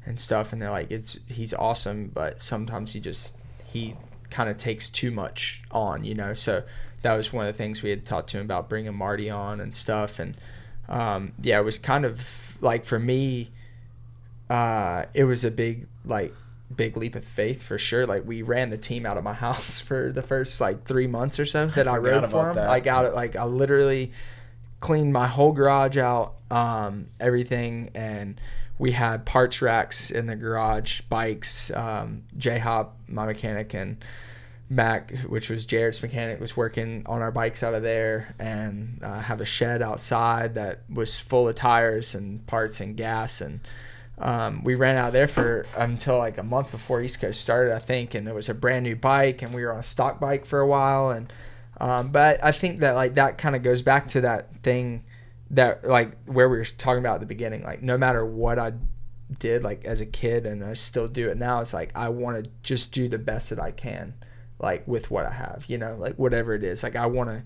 and 0.07 0.21
stuff, 0.21 0.53
and 0.53 0.61
they're 0.61 0.71
like, 0.71 0.91
it's 0.91 1.19
he's 1.29 1.55
awesome, 1.55 2.11
but 2.13 2.43
sometimes 2.43 2.93
he 2.93 3.01
just 3.01 3.37
he 3.65 3.97
kind 4.31 4.51
of 4.51 4.57
takes 4.57 4.89
too 4.89 5.11
much 5.11 5.63
on. 5.71 6.05
You 6.05 6.15
know, 6.15 6.35
so 6.35 6.63
that 7.03 7.17
was 7.17 7.33
one 7.33 7.47
of 7.47 7.53
the 7.53 7.57
things 7.57 7.83
we 7.83 7.91
had 7.91 8.05
talked 8.05 8.31
to 8.31 8.39
him 8.39 8.45
about 8.45 8.69
bringing 8.69 8.95
Marty 8.95 9.31
on 9.31 9.61
and 9.61 9.75
stuff, 9.75 10.19
and 10.19 10.37
um, 10.89 11.33
yeah, 11.43 11.59
it 11.59 11.65
was 11.65 11.79
kind 11.79 12.05
of 12.05 12.27
like 12.61 12.85
for 12.85 12.99
me 12.99 13.51
uh, 14.49 15.07
it 15.15 15.25
was 15.25 15.45
a 15.45 15.51
big 15.51 15.87
like 16.05 16.35
big 16.75 16.97
leap 16.97 17.15
of 17.15 17.25
faith 17.25 17.63
for 17.63 17.79
sure. 17.79 18.07
Like 18.07 18.27
we 18.27 18.43
ran 18.43 18.71
the 18.71 18.79
team 18.79 19.07
out 19.07 19.17
of 19.17 19.25
my 19.25 19.33
house 19.47 19.81
for 19.81 20.13
the 20.13 20.23
first 20.23 20.61
like 20.61 20.85
three 20.85 21.07
months 21.07 21.39
or 21.39 21.47
so 21.47 21.67
that 21.69 21.89
I, 21.89 21.97
forgot 21.97 22.23
rode 22.23 22.31
for 22.31 22.51
him. 22.51 22.57
that. 22.57 22.69
Like 22.69 22.87
out 22.87 23.15
like 23.15 23.37
I 23.37 23.45
literally 23.45 24.13
cleaned 24.85 25.15
my 25.15 25.27
whole 25.27 25.53
garage 25.53 25.97
out, 25.97 26.35
um, 26.51 27.07
everything, 27.19 27.89
and 27.95 28.39
we 28.79 28.93
had 28.93 29.25
parts 29.25 29.63
racks 29.63 30.11
in 30.11 30.27
the 30.27 30.37
garage, 30.37 31.01
bikes. 31.09 31.71
Um, 31.71 32.25
J 32.37 32.59
Hop, 32.59 32.95
my 33.09 33.25
mechanic, 33.25 33.73
and 33.73 34.05
Mac, 34.69 35.11
which 35.21 35.49
was 35.49 35.65
Jared's 35.65 36.03
mechanic, 36.03 36.39
was 36.39 36.55
working 36.55 37.03
on 37.07 37.23
our 37.23 37.31
bikes 37.31 37.63
out 37.63 37.73
of 37.73 37.83
there, 37.83 38.35
and 38.39 38.99
uh, 39.03 39.21
have 39.21 39.41
a 39.41 39.47
shed 39.47 39.81
outside 39.81 40.55
that 40.57 40.81
was 40.93 41.19
full 41.19 41.49
of 41.49 41.55
tires 41.55 42.15
and 42.15 42.47
parts 42.47 42.79
and 42.79 42.95
gas, 42.95 43.41
and 43.41 43.61
um, 44.19 44.63
we 44.65 44.75
ran 44.75 44.99
out 44.99 45.15
there 45.15 45.29
for 45.29 45.65
until 45.79 46.19
like 46.19 46.37
a 46.37 46.43
month 46.43 46.71
before 46.71 47.01
East 47.01 47.23
Coast 47.23 47.41
started, 47.41 47.73
I 47.73 47.79
think, 47.79 48.15
and 48.15 48.29
it 48.29 48.35
was 48.35 48.51
a 48.51 48.55
brand 48.55 48.83
new 48.83 48.97
bike, 48.97 49.41
and 49.41 49.55
we 49.55 49.65
were 49.65 49.73
on 49.73 49.81
a 49.81 49.83
stock 49.83 50.21
bike 50.21 50.45
for 50.45 50.61
a 50.61 50.67
while, 50.67 51.09
and 51.11 51.33
um, 51.79 52.09
but 52.09 52.43
I 52.43 52.53
think 52.53 52.81
that 52.81 52.93
like 52.93 53.15
that 53.15 53.39
kind 53.39 53.57
of 53.57 53.63
goes 53.63 53.83
back 53.83 54.09
to 54.11 54.21
that 54.23 54.63
thing 54.63 55.05
that 55.51 55.85
like 55.85 56.17
where 56.27 56.49
we 56.49 56.57
were 56.57 56.65
talking 56.65 57.01
about 57.01 57.15
at 57.15 57.21
the 57.21 57.27
beginning, 57.27 57.63
like 57.63 57.83
no 57.83 57.99
matter 57.99 58.25
what 58.25 58.59
I 58.59 58.73
did 59.39 59.63
like 59.63 59.85
as 59.85 60.01
a 60.01 60.07
kid 60.07 60.47
and 60.47 60.65
I 60.65 60.75
still 60.75 61.09
do 61.09 61.29
it 61.31 61.37
now, 61.37 61.61
it's 61.61 61.75
like 61.75 61.91
I 61.95 62.09
want 62.11 62.45
to 62.45 62.51
just 62.63 62.93
do 62.93 63.09
the 63.09 63.19
best 63.19 63.51
that 63.51 63.61
I 63.61 63.71
can, 63.71 64.15
like 64.59 64.87
with 64.87 65.11
what 65.11 65.27
I 65.27 65.33
have, 65.33 65.65
you 65.69 65.79
know, 65.79 65.97
like 65.99 66.17
whatever 66.17 66.55
it 66.55 66.65
is. 66.65 66.83
Like 66.83 66.97
I 66.97 67.07
want 67.07 67.31
to, 67.31 67.43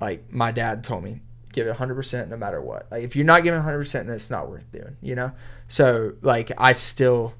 like 0.00 0.32
my 0.32 0.52
dad 0.52 0.84
told 0.84 1.04
me, 1.04 1.20
give 1.52 1.66
it 1.66 1.76
100% 1.76 2.28
no 2.28 2.36
matter 2.36 2.60
what. 2.60 2.86
Like 2.90 3.02
if 3.02 3.16
you're 3.16 3.24
not 3.24 3.44
giving 3.44 3.60
100%, 3.60 3.92
then 3.92 4.10
it's 4.10 4.30
not 4.30 4.48
worth 4.48 4.70
doing, 4.72 4.96
you 5.00 5.14
know? 5.14 5.32
So 5.68 6.14
like 6.22 6.52
I 6.58 6.72
still, 6.72 7.34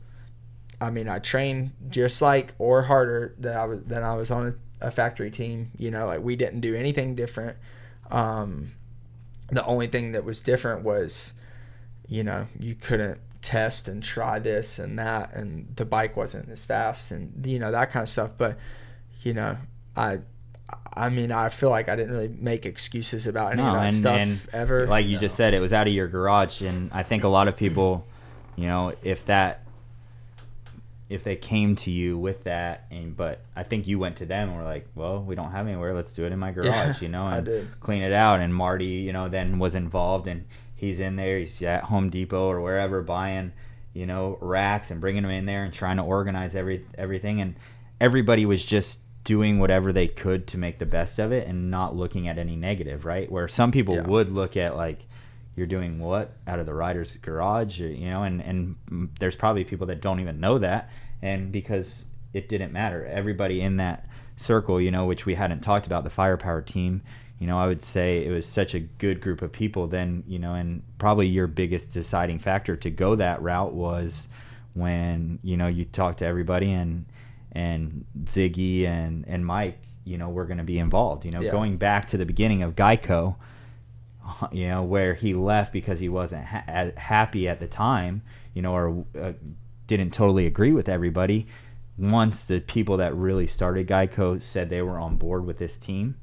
I 0.80 0.90
mean, 0.90 1.08
I 1.08 1.18
train 1.18 1.72
just 1.88 2.20
like 2.20 2.54
or 2.58 2.82
harder 2.82 3.34
than 3.38 3.56
I 3.56 3.64
was 3.64 3.80
than 3.84 4.02
I 4.02 4.14
was 4.14 4.30
on 4.30 4.58
a, 4.84 4.88
a 4.88 4.90
factory 4.90 5.30
team. 5.30 5.70
You 5.76 5.90
know, 5.90 6.06
like 6.06 6.20
we 6.22 6.36
didn't 6.36 6.60
do 6.60 6.74
anything 6.74 7.14
different. 7.14 7.56
Um, 8.10 8.72
the 9.50 9.64
only 9.64 9.86
thing 9.86 10.12
that 10.12 10.24
was 10.24 10.40
different 10.40 10.82
was, 10.82 11.32
you 12.08 12.22
know, 12.24 12.46
you 12.58 12.74
couldn't 12.74 13.20
test 13.42 13.88
and 13.88 14.02
try 14.02 14.38
this 14.38 14.78
and 14.78 14.98
that, 14.98 15.34
and 15.34 15.68
the 15.76 15.84
bike 15.84 16.16
wasn't 16.16 16.48
as 16.48 16.64
fast, 16.64 17.10
and 17.10 17.46
you 17.46 17.58
know 17.58 17.70
that 17.70 17.92
kind 17.92 18.02
of 18.02 18.08
stuff. 18.08 18.32
But, 18.36 18.58
you 19.22 19.34
know, 19.34 19.56
I. 19.96 20.18
I 20.96 21.10
mean, 21.10 21.30
I 21.30 21.50
feel 21.50 21.68
like 21.68 21.88
I 21.90 21.94
didn't 21.96 22.12
really 22.12 22.28
make 22.28 22.64
excuses 22.64 23.26
about 23.26 23.52
any 23.52 23.62
No, 23.62 23.68
of 23.68 23.74
that 23.74 23.84
and- 23.84 23.92
stuff 23.92 24.18
and 24.20 24.40
ever. 24.52 24.86
like 24.86 25.06
you 25.06 25.18
just 25.18 25.36
said, 25.36 25.52
it 25.52 25.60
was 25.60 25.72
out 25.74 25.86
of 25.86 25.92
your 25.92 26.08
garage, 26.08 26.62
and 26.62 26.90
I 26.92 27.02
think 27.02 27.22
a 27.22 27.28
lot 27.28 27.48
of 27.48 27.56
people, 27.56 28.06
you 28.56 28.66
know, 28.66 28.94
if 29.02 29.26
that, 29.26 29.63
if 31.14 31.22
they 31.22 31.36
came 31.36 31.76
to 31.76 31.90
you 31.90 32.18
with 32.18 32.44
that, 32.44 32.86
and 32.90 33.16
but 33.16 33.40
I 33.54 33.62
think 33.62 33.86
you 33.86 33.98
went 33.98 34.16
to 34.16 34.26
them 34.26 34.48
and 34.48 34.58
were 34.58 34.64
like, 34.64 34.88
well, 34.94 35.22
we 35.22 35.34
don't 35.36 35.52
have 35.52 35.66
anywhere, 35.68 35.94
let's 35.94 36.12
do 36.12 36.24
it 36.26 36.32
in 36.32 36.38
my 36.40 36.50
garage, 36.50 36.68
Yeah, 36.70 36.94
you 37.00 37.08
know, 37.08 37.26
and 37.28 37.68
clean 37.80 38.02
it 38.02 38.12
out. 38.12 38.40
And 38.40 38.52
Marty, 38.54 38.86
you 39.06 39.12
know, 39.12 39.28
then 39.28 39.58
was 39.60 39.74
involved, 39.74 40.26
and 40.26 40.44
he's 40.74 40.98
in 40.98 41.16
there, 41.16 41.38
he's 41.38 41.62
at 41.62 41.84
Home 41.84 42.10
Depot 42.10 42.46
or 42.48 42.60
wherever 42.60 43.00
buying, 43.00 43.52
you 43.92 44.06
know, 44.06 44.38
racks 44.40 44.90
and 44.90 45.00
bringing 45.00 45.22
them 45.22 45.30
in 45.30 45.46
there 45.46 45.62
and 45.62 45.72
trying 45.72 45.98
to 45.98 46.02
organize 46.02 46.56
every 46.56 46.84
everything, 46.98 47.40
and 47.40 47.54
everybody 48.00 48.44
was 48.44 48.64
just 48.64 49.00
doing 49.22 49.58
whatever 49.58 49.92
they 49.92 50.08
could 50.08 50.46
to 50.48 50.58
make 50.58 50.78
the 50.78 50.84
best 50.84 51.18
of 51.18 51.32
it 51.32 51.46
and 51.46 51.70
not 51.70 51.96
looking 51.96 52.28
at 52.28 52.38
any 52.38 52.56
negative, 52.56 53.04
right? 53.06 53.30
Where 53.32 53.48
some 53.48 53.70
people 53.72 53.94
Yeah. 53.94 54.02
would 54.06 54.30
look 54.30 54.54
at 54.56 54.76
like, 54.76 55.06
you're 55.56 55.66
doing 55.68 55.98
what 56.00 56.32
out 56.46 56.58
of 56.58 56.66
the 56.66 56.74
rider's 56.74 57.16
garage, 57.18 57.78
you 57.80 58.10
know, 58.10 58.24
and 58.24 58.42
and 58.42 58.74
mm, 58.90 59.08
there's 59.20 59.36
probably 59.36 59.62
people 59.64 59.86
that 59.86 60.00
don't 60.02 60.18
even 60.20 60.40
know 60.40 60.58
that, 60.58 60.90
and 61.24 61.50
because 61.50 62.04
it 62.32 62.48
didn't 62.48 62.72
matter, 62.72 63.06
everybody 63.06 63.60
in 63.60 63.76
that 63.78 64.06
circle, 64.36 64.80
you 64.80 64.90
know, 64.90 65.06
which 65.06 65.24
we 65.24 65.34
hadn't 65.36 65.60
talked 65.60 65.86
about 65.86 66.04
the 66.04 66.10
firepower 66.10 66.60
team. 66.60 67.02
You 67.38 67.46
know, 67.46 67.58
I 67.58 67.66
would 67.66 67.82
say 67.82 68.24
it 68.24 68.30
was 68.30 68.46
such 68.46 68.74
a 68.74 68.80
good 68.80 69.20
group 69.20 69.40
of 69.42 69.50
people. 69.50 69.86
Then, 69.86 70.22
you 70.26 70.38
know, 70.38 70.54
and 70.54 70.82
probably 70.98 71.26
your 71.26 71.46
biggest 71.46 71.92
deciding 71.94 72.38
factor 72.38 72.76
to 72.76 72.90
go 72.90 73.14
that 73.16 73.40
route 73.42 73.72
was 73.72 74.28
when 74.74 75.38
you 75.42 75.56
know 75.56 75.66
you 75.66 75.84
talk 75.84 76.16
to 76.16 76.26
everybody 76.26 76.72
and 76.72 77.06
and 77.52 78.04
Ziggy 78.24 78.84
and 78.86 79.24
and 79.26 79.46
Mike, 79.46 79.78
you 80.04 80.18
know, 80.18 80.28
were 80.28 80.44
going 80.44 80.58
to 80.58 80.64
be 80.64 80.78
involved. 80.78 81.24
You 81.24 81.30
know, 81.32 81.40
Yeah. 81.40 81.50
going 81.52 81.76
back 81.76 82.06
to 82.08 82.16
the 82.16 82.26
beginning 82.26 82.62
of 82.62 82.74
Geico, 82.76 83.36
you 84.52 84.68
know, 84.68 84.82
where 84.82 85.14
he 85.14 85.34
left 85.34 85.72
because 85.72 86.00
he 86.00 86.08
wasn't 86.08 86.44
ha- 86.46 86.90
happy 86.96 87.48
at 87.48 87.60
the 87.60 87.66
time, 87.68 88.22
you 88.54 88.62
know, 88.62 88.72
or 88.74 89.04
uh, 89.20 89.32
didn't 89.86 90.12
totally 90.12 90.46
agree 90.46 90.72
with 90.72 90.88
everybody. 90.88 91.46
Once 91.96 92.44
the 92.44 92.60
people 92.60 92.96
that 92.96 93.14
really 93.14 93.46
started 93.46 93.86
Geico 93.86 94.40
said 94.42 94.68
they 94.68 94.82
were 94.82 94.98
on 94.98 95.16
board 95.16 95.44
with 95.46 95.58
this 95.58 95.78
team, 95.78 96.16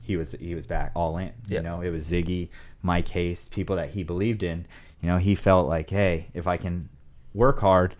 he 0.00 0.16
was 0.16 0.32
he 0.40 0.54
was 0.54 0.66
back 0.66 0.90
all 0.94 1.16
in. 1.18 1.32
Yeah. 1.46 1.58
You 1.58 1.62
know, 1.62 1.80
it 1.80 1.90
was 1.90 2.06
Ziggy, 2.08 2.48
Mike 2.82 3.08
Haste, 3.08 3.50
people 3.50 3.76
that 3.76 3.90
he 3.90 4.02
believed 4.02 4.42
in. 4.42 4.66
You 5.00 5.08
know, 5.10 5.18
he 5.18 5.34
felt 5.34 5.68
like, 5.68 5.90
hey, 5.90 6.28
if 6.34 6.46
I 6.46 6.56
can 6.56 6.88
work 7.32 7.60
hard, 7.60 7.94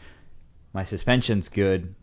my 0.73 0.85
suspension's 0.85 1.49
good. 1.49 1.95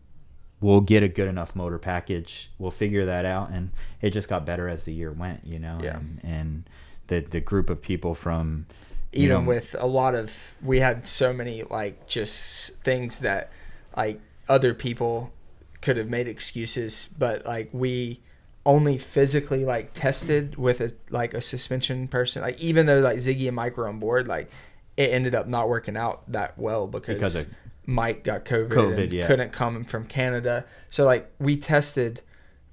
We'll 0.60 0.80
get 0.80 1.02
a 1.02 1.08
good 1.08 1.26
enough 1.28 1.56
motor 1.56 1.78
package. 1.78 2.50
We'll 2.56 2.70
figure 2.70 3.04
that 3.06 3.24
out, 3.24 3.50
and 3.50 3.70
it 4.00 4.10
just 4.10 4.28
got 4.28 4.46
better 4.46 4.68
as 4.68 4.84
the 4.84 4.92
year 4.92 5.10
went. 5.12 5.44
You 5.44 5.58
know, 5.58 5.78
Yeah. 5.82 5.96
and, 5.96 6.20
and 6.22 6.70
the 7.08 7.20
the 7.20 7.40
group 7.40 7.68
of 7.68 7.82
people 7.82 8.14
from 8.14 8.66
even 9.12 9.44
know, 9.44 9.48
with 9.48 9.76
a 9.78 9.86
lot 9.86 10.14
of 10.14 10.54
we 10.62 10.80
had 10.80 11.06
so 11.06 11.32
many 11.32 11.62
like 11.64 12.06
just 12.06 12.76
things 12.82 13.20
that 13.20 13.50
like 13.96 14.20
other 14.48 14.74
people 14.74 15.32
could 15.80 15.96
have 15.96 16.08
made 16.08 16.28
excuses 16.28 17.08
but 17.18 17.44
like 17.44 17.68
we 17.72 18.20
only 18.64 18.96
physically 18.96 19.64
like 19.64 19.92
tested 19.92 20.56
with 20.56 20.80
a 20.80 20.92
like 21.10 21.34
a 21.34 21.40
suspension 21.40 22.06
person. 22.08 22.42
Like 22.42 22.60
even 22.60 22.86
though 22.86 23.00
like 23.00 23.18
ziggy 23.18 23.46
and 23.48 23.56
mike 23.56 23.76
were 23.76 23.88
on 23.88 23.98
board 23.98 24.28
like 24.28 24.50
it 24.96 25.10
ended 25.10 25.34
up 25.34 25.48
not 25.48 25.68
working 25.68 25.96
out 25.96 26.30
that 26.30 26.58
well 26.58 26.86
because, 26.86 27.16
Because 27.16 27.46
mike 27.86 28.22
got 28.24 28.44
covid, 28.44 28.70
COVID, 28.70 29.02
and 29.02 29.12
yeah. 29.12 29.26
couldn't 29.26 29.52
come 29.52 29.84
from 29.84 30.06
canada. 30.06 30.64
So 30.90 31.04
like 31.04 31.30
we 31.38 31.56
tested 31.56 32.20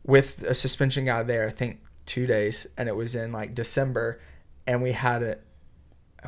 with 0.04 0.44
a 0.44 0.56
suspension 0.56 1.06
guy 1.06 1.22
there 1.24 1.48
i 1.48 1.52
think 1.52 1.80
two 2.06 2.26
days 2.26 2.66
and 2.78 2.88
it 2.88 2.96
was 2.96 3.14
in 3.14 3.32
like 3.32 3.54
december 3.54 4.20
and 4.66 4.82
we 4.82 4.94
had 4.94 5.22
it 5.22 5.44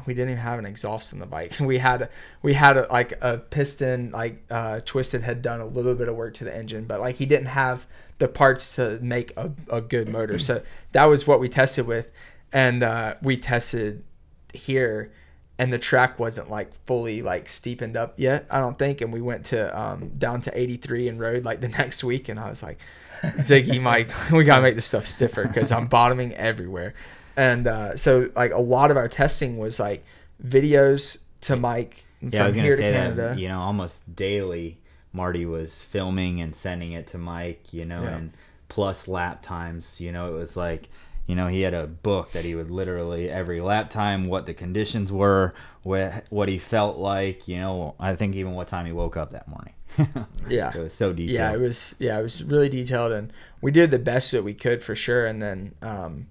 we 0.06 0.14
didn't 0.14 0.32
even 0.32 0.42
have 0.42 0.60
an 0.60 0.66
exhaust 0.66 1.14
on 1.14 1.20
the 1.20 1.26
bike. 1.26 1.54
We 1.60 1.78
had 1.78 2.10
we 2.42 2.54
had 2.54 2.78
a, 2.78 2.88
like 2.92 3.14
a 3.22 3.38
piston 3.38 4.12
like 4.12 4.44
uh, 4.50 4.82
twisted 4.86 5.24
had 5.24 5.42
done 5.42 5.62
a 5.62 5.66
little 5.66 5.96
bit 5.96 6.08
of 6.08 6.16
work 6.16 6.34
to 6.36 6.44
the 6.44 6.56
engine, 6.56 6.86
but 6.86 7.00
like 7.00 7.16
he 7.16 7.26
didn't 7.26 7.48
have 7.48 7.86
the 8.18 8.28
parts 8.28 8.76
to 8.76 9.00
make 9.02 9.34
a, 9.38 9.52
a 9.70 9.82
good 9.82 10.10
motor. 10.10 10.40
So 10.40 10.62
that 10.92 11.06
was 11.06 11.26
what 11.26 11.40
we 11.40 11.50
tested 11.50 11.88
with, 11.88 12.12
and 12.52 12.84
uh, 12.84 13.16
we 13.22 13.38
tested 13.38 14.04
here, 14.54 15.12
and 15.58 15.72
the 15.72 15.80
track 15.80 16.20
wasn't 16.20 16.50
like 16.50 16.74
fully 16.86 17.22
like 17.22 17.48
steepened 17.48 17.96
up 17.96 18.16
yet. 18.18 18.48
I 18.50 18.60
don't 18.60 18.78
think, 18.78 19.02
and 19.02 19.14
we 19.14 19.22
went 19.22 19.46
to 19.48 19.80
um, 19.80 20.10
down 20.18 20.42
to 20.42 20.58
83 20.58 21.10
and 21.10 21.20
rode 21.20 21.46
like 21.46 21.62
the 21.62 21.70
next 21.80 22.04
week, 22.04 22.28
and 22.30 22.40
I 22.40 22.50
was 22.50 22.64
like, 22.64 22.80
Ziggy, 23.22 23.82
Mike, 23.82 24.10
we 24.32 24.44
gotta 24.44 24.62
make 24.62 24.76
this 24.76 24.88
stuff 24.88 25.06
stiffer 25.06 25.48
because 25.48 25.72
I'm 25.72 25.88
bottoming 25.88 26.34
everywhere 26.34 26.96
and 27.38 27.68
uh, 27.68 27.96
so 27.98 28.30
like 28.36 28.52
a 28.54 28.60
lot 28.62 28.92
of 28.92 28.98
our 28.98 29.08
testing 29.08 29.58
was 29.58 29.80
like 29.80 30.04
videos 30.46 31.20
to 31.42 31.56
Mike 31.56 32.06
yeah, 32.22 32.44
I 32.44 32.46
was 32.48 32.56
from 32.56 32.64
here 32.64 32.76
to 32.76 32.82
say 32.82 32.92
Canada. 32.92 33.22
that 33.30 33.40
you 33.40 33.48
know 33.48 33.60
almost 33.60 34.16
daily. 34.16 34.78
Marty 35.14 35.46
was 35.46 35.78
filming 35.78 36.40
and 36.40 36.56
sending 36.56 36.94
it 36.94 37.06
to 37.08 37.18
Mike, 37.18 37.74
you 37.74 37.84
know, 37.84 38.04
Yeah. 38.04 38.16
and 38.16 38.32
plus 38.70 39.10
lap 39.10 39.42
times. 39.42 40.00
You 40.00 40.14
know, 40.14 40.34
it 40.34 40.40
was 40.40 40.56
like, 40.56 40.88
you 41.28 41.36
know, 41.36 41.48
he 41.48 41.64
had 41.64 41.74
a 41.74 41.86
book 41.86 42.32
that 42.32 42.46
he 42.46 42.56
would 42.56 42.72
literally 42.72 43.30
every 43.30 43.60
lap 43.60 43.90
time, 43.90 44.28
what 44.28 44.46
the 44.46 44.54
conditions 44.54 45.12
were, 45.12 45.54
what 45.84 46.24
what 46.30 46.48
he 46.48 46.58
felt 46.60 46.98
like. 46.98 47.46
You 47.48 47.58
know, 47.58 47.96
I 48.00 48.16
think 48.16 48.36
even 48.36 48.54
what 48.54 48.70
time 48.70 48.86
he 48.86 48.94
woke 48.94 49.18
up 49.18 49.32
that 49.32 49.48
morning. 49.50 49.74
Yeah. 50.48 50.72
it 50.74 50.80
was 50.80 50.94
so 50.94 51.12
detailed. 51.12 51.36
yeah, 51.36 51.54
it 51.54 51.60
was 51.60 51.96
yeah, 52.00 52.18
it 52.20 52.24
was 52.24 52.42
really 52.44 52.70
detailed, 52.70 53.12
and 53.12 53.34
we 53.62 53.72
did 53.72 53.92
the 53.92 54.00
best 54.00 54.32
that 54.32 54.44
we 54.44 54.54
could 54.54 54.82
for 54.82 54.96
sure. 54.96 55.26
And 55.26 55.42
then 55.42 55.74
um, 55.82 56.28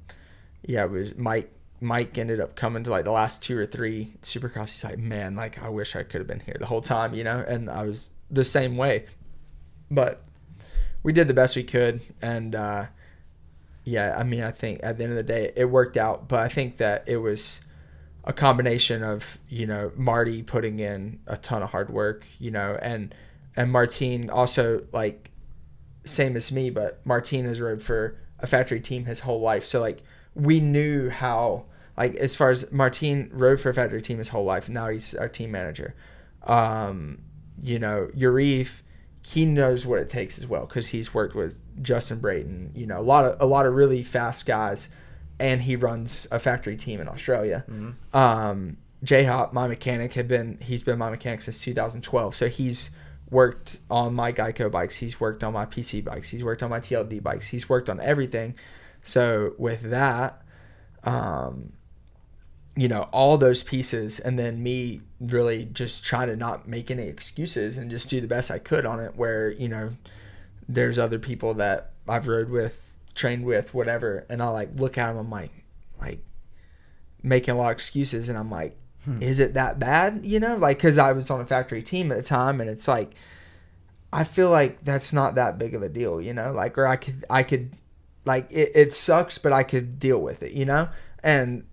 yeah, 0.63 0.85
it 0.85 0.91
was 0.91 1.17
Mike. 1.17 1.51
Mike 1.81 2.19
ended 2.19 2.41
up 2.41 2.57
coming 2.57 2.85
to 2.85 2.91
like 2.91 3.05
the 3.05 3.11
last 3.11 3.43
two 3.43 3.57
or 3.57 3.65
three 3.65 4.15
Supercross. 4.23 4.73
He's 4.73 4.85
like, 4.85 4.99
man, 4.99 5.35
like 5.35 5.63
I 5.63 5.69
wish 5.71 5.97
I 5.97 6.03
could 6.03 6.21
have 6.21 6.29
been 6.29 6.41
here 6.41 6.57
the 6.59 6.67
whole 6.67 6.83
time, 6.83 7.15
you 7.15 7.25
know. 7.25 7.45
And 7.47 7.71
I 7.71 7.85
was 7.85 8.11
the 8.31 8.45
same 8.45 8.77
way, 8.77 9.07
but 9.91 10.23
we 11.03 11.13
did 11.13 11.29
the 11.29 11.35
best 11.35 11.57
we 11.57 11.65
could, 11.65 12.01
and 12.21 12.55
uh, 12.55 12.87
yeah, 13.85 14.15
I 14.17 14.25
mean, 14.25 14.43
I 14.43 14.51
think 14.51 14.81
at 14.83 14.99
the 14.99 15.05
end 15.05 15.13
of 15.13 15.17
the 15.17 15.23
day, 15.23 15.53
it 15.57 15.67
worked 15.67 15.97
out. 15.97 16.29
But 16.29 16.41
I 16.41 16.49
think 16.49 16.77
that 16.77 17.05
it 17.07 17.17
was 17.17 17.61
a 18.25 18.33
combination 18.33 19.03
of 19.03 19.39
you 19.49 19.67
know 19.67 19.93
Marty 19.97 20.43
putting 20.43 20.79
in 20.79 21.21
a 21.27 21.37
ton 21.37 21.63
of 21.63 21.71
hard 21.71 21.91
work, 21.91 22.25
you 22.39 22.51
know, 22.51 22.79
and 22.83 23.15
and 23.57 23.73
Martine 23.73 24.29
also 24.29 24.85
like 24.93 25.31
same 26.05 26.37
as 26.37 26.53
me, 26.53 26.71
but 26.71 27.05
Martine 27.07 27.47
has 27.47 27.61
rode 27.61 27.83
for 27.83 28.17
a 28.39 28.47
factory 28.47 28.81
team 28.81 29.07
his 29.07 29.21
whole 29.21 29.41
life, 29.41 29.65
so 29.65 29.81
like 29.81 30.03
we 30.35 30.61
knew 30.61 31.11
how 31.11 31.65
like 31.97 32.15
as 32.17 32.35
far 32.37 32.51
as 32.51 32.71
Martin 32.73 33.31
rode 33.33 33.61
for 33.61 33.71
a 33.71 33.75
factory 33.75 34.01
team 34.01 34.19
his 34.19 34.29
whole 34.29 34.45
life. 34.45 34.69
Now 34.69 34.89
he's 34.89 35.15
our 35.15 35.29
team 35.29 35.51
manager. 35.51 35.95
Um, 36.45 37.19
you 37.63 37.79
know, 37.79 38.09
Yarrive, 38.17 38.71
he 39.23 39.45
knows 39.45 39.85
what 39.85 40.01
it 40.01 40.09
takes 40.09 40.39
as 40.39 40.47
well 40.47 40.67
because 40.67 40.89
he's 40.89 41.13
worked 41.13 41.35
with 41.35 41.61
Justin 41.83 42.19
Brayton. 42.19 42.73
You 42.75 42.87
know, 42.87 42.99
a 42.99 43.03
lot 43.03 43.25
of 43.25 43.37
a 43.41 43.47
lot 43.47 43.67
of 43.67 43.75
really 43.75 44.03
fast 44.03 44.47
guys, 44.47 44.89
and 45.39 45.61
he 45.61 45.77
runs 45.77 46.27
a 46.31 46.39
factory 46.39 46.77
team 46.77 47.01
in 47.01 47.09
Australia. 47.09 47.65
Um, 48.15 48.79
J 49.03 49.25
Hop, 49.25 49.53
my 49.53 49.67
mechanic, 49.67 50.15
had 50.15 50.29
been 50.29 50.59
he's 50.63 50.83
been 50.83 50.99
my 50.99 51.11
mechanic 51.11 51.43
since 51.43 51.61
2012, 51.61 52.35
so 52.35 52.49
he's 52.49 52.91
worked 53.31 53.79
on 53.91 54.15
my 54.15 54.33
Geico 54.33 54.71
bikes. 54.71 54.97
He's 54.97 55.21
worked 55.21 55.45
on 55.45 55.53
my 55.53 55.67
PC 55.67 56.03
bikes. 56.03 56.29
He's 56.31 56.43
worked 56.43 56.63
on 56.63 56.71
my 56.71 56.81
TLD 56.81 57.23
bikes. 57.23 57.49
He's 57.49 57.69
worked 57.69 57.89
on 57.89 58.01
everything. 58.01 58.55
So 59.03 59.55
with 59.59 59.83
that, 59.91 60.43
um, 61.05 61.73
you 62.77 62.89
know, 62.89 63.09
all 63.13 63.39
those 63.39 63.63
pieces, 63.63 64.21
and 64.21 64.39
then 64.39 64.63
me 64.63 65.01
really 65.21 65.67
just 65.67 66.05
trying 66.05 66.29
to 66.29 66.37
not 66.37 66.69
make 66.69 66.91
any 66.91 67.05
excuses 67.05 67.77
and 67.77 67.91
just 67.91 68.09
do 68.09 68.21
the 68.21 68.27
best 68.27 68.51
I 68.51 68.59
could 68.59 68.87
on 68.87 69.01
it. 69.01 69.17
Where 69.17 69.51
you 69.51 69.69
know, 69.69 69.97
there's 70.69 70.99
other 70.99 71.19
people 71.19 71.55
that 71.55 71.91
I've 72.09 72.29
rode 72.29 72.51
with, 72.51 72.79
trained 73.15 73.45
with, 73.45 73.75
whatever, 73.75 74.27
and 74.29 74.43
I 74.43 74.49
like 74.49 74.71
look 74.77 74.97
at 74.99 75.09
them. 75.09 75.19
I'm 75.19 75.31
like, 75.31 75.51
like 76.01 76.21
making 77.23 77.55
a 77.55 77.59
lot 77.59 77.71
of 77.71 77.73
excuses, 77.73 78.29
and 78.29 78.39
I'm 78.39 78.51
like, 78.51 78.77
is 79.21 79.41
it 79.41 79.55
that 79.55 79.79
bad? 79.79 80.21
You 80.25 80.41
know, 80.41 80.57
like 80.57 80.79
because 80.79 80.99
I 80.99 81.13
was 81.13 81.31
on 81.31 81.41
a 81.41 81.47
factory 81.47 81.83
team 81.83 82.13
at 82.13 82.19
the 82.19 82.23
time, 82.23 82.61
and 82.61 82.71
it's 82.71 82.87
like. 82.89 83.15
I 84.13 84.25
feel 84.25 84.51
like 84.51 84.85
that's 84.85 85.13
not 85.13 85.37
that 85.37 85.57
big 85.57 85.73
of 85.73 85.85
a 85.85 85.89
deal, 85.89 86.21
you 86.21 86.35
know, 86.35 86.51
like, 86.51 86.77
or 86.77 86.85
I 86.85 86.97
could, 86.97 87.25
I 87.31 87.45
could, 87.45 87.71
like, 88.25 88.51
it, 88.51 88.71
it 88.75 88.95
sucks, 88.95 89.39
but 89.39 89.53
I 89.53 89.63
could 89.63 89.99
deal 89.99 90.21
with 90.21 90.43
it, 90.43 90.53
you 90.53 90.65
know? 90.65 90.89
And, 91.23 91.65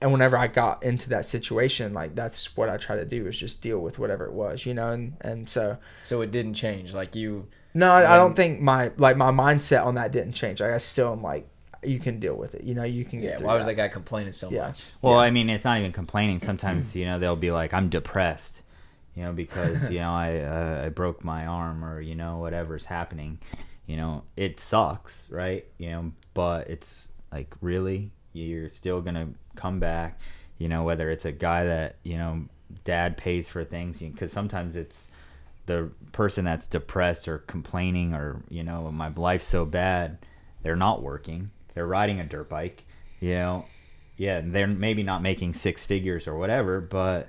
and 0.00 0.12
whenever 0.12 0.36
I 0.36 0.46
got 0.48 0.82
into 0.82 1.08
that 1.10 1.26
situation, 1.26 1.92
like, 1.94 2.14
that's 2.14 2.56
what 2.56 2.68
I 2.68 2.76
try 2.76 2.96
to 2.96 3.04
do 3.04 3.26
is 3.26 3.38
just 3.38 3.62
deal 3.62 3.78
with 3.80 3.98
whatever 3.98 4.26
it 4.26 4.32
was, 4.32 4.66
you 4.66 4.74
know? 4.74 4.90
And, 4.90 5.16
and 5.20 5.48
so, 5.48 5.78
So 6.02 6.20
it 6.22 6.30
didn't 6.30 6.54
change. 6.54 6.92
Like 6.92 7.14
you, 7.14 7.46
no, 7.74 7.92
I, 7.92 8.14
I 8.14 8.16
don't 8.16 8.34
think 8.34 8.60
my, 8.60 8.90
like, 8.96 9.16
my 9.16 9.30
mindset 9.30 9.84
on 9.84 9.94
that 9.96 10.12
didn't 10.12 10.32
change. 10.32 10.60
Like, 10.60 10.72
I 10.72 10.78
still 10.78 11.12
am 11.12 11.22
like, 11.22 11.48
you 11.84 11.98
can 11.98 12.20
deal 12.20 12.36
with 12.36 12.54
it, 12.54 12.62
you 12.62 12.74
know, 12.76 12.84
you 12.84 13.04
can 13.04 13.20
get 13.20 13.40
yeah. 13.40 13.44
Why 13.46 13.54
was 13.54 13.66
that. 13.66 13.76
that 13.76 13.88
guy 13.88 13.92
complaining 13.92 14.32
so 14.32 14.48
Yeah. 14.50 14.68
much? 14.68 14.84
Well, 15.00 15.14
Yeah. 15.14 15.18
I 15.20 15.30
mean, 15.32 15.50
it's 15.50 15.64
not 15.64 15.78
even 15.78 15.90
complaining. 15.90 16.38
Sometimes, 16.38 16.94
you 16.94 17.04
know, 17.06 17.18
they'll 17.18 17.34
be 17.34 17.50
like, 17.50 17.74
"I'm 17.74 17.88
depressed," 17.88 18.62
you 19.16 19.24
know, 19.24 19.32
because 19.32 19.90
you 19.90 19.98
know 19.98 20.12
I 20.12 20.38
uh, 20.38 20.82
I 20.86 20.88
broke 20.90 21.24
my 21.24 21.44
arm 21.44 21.84
or 21.84 22.00
you 22.00 22.14
know 22.14 22.38
whatever's 22.38 22.84
happening. 22.84 23.40
You 23.86 23.96
know, 23.96 24.22
it 24.36 24.60
sucks, 24.60 25.30
right? 25.30 25.66
You 25.78 25.90
know, 25.90 26.12
but 26.34 26.68
it's 26.70 27.08
like 27.32 27.54
really, 27.60 28.12
you're 28.32 28.68
still 28.68 29.00
gonna 29.00 29.30
come 29.56 29.80
back. 29.80 30.18
You 30.58 30.68
know, 30.68 30.84
whether 30.84 31.10
it's 31.10 31.24
a 31.24 31.32
guy 31.32 31.64
that 31.64 31.96
you 32.02 32.16
know 32.16 32.44
dad 32.84 33.16
pays 33.16 33.48
for 33.48 33.64
things, 33.64 33.98
because 33.98 34.32
sometimes 34.32 34.76
it's 34.76 35.08
the 35.66 35.90
person 36.12 36.44
that's 36.44 36.66
depressed 36.66 37.28
or 37.28 37.38
complaining 37.38 38.14
or 38.14 38.42
you 38.48 38.62
know 38.62 38.90
my 38.90 39.08
life's 39.16 39.46
so 39.46 39.64
bad 39.64 40.18
they're 40.62 40.76
not 40.76 41.02
working 41.02 41.50
they're 41.74 41.86
riding 41.86 42.18
a 42.18 42.24
dirt 42.24 42.48
bike 42.48 42.84
you 43.20 43.34
know 43.34 43.64
yeah 44.16 44.40
they're 44.44 44.66
maybe 44.66 45.02
not 45.02 45.22
making 45.22 45.54
six 45.54 45.84
figures 45.84 46.26
or 46.26 46.36
whatever 46.36 46.80
but 46.80 47.28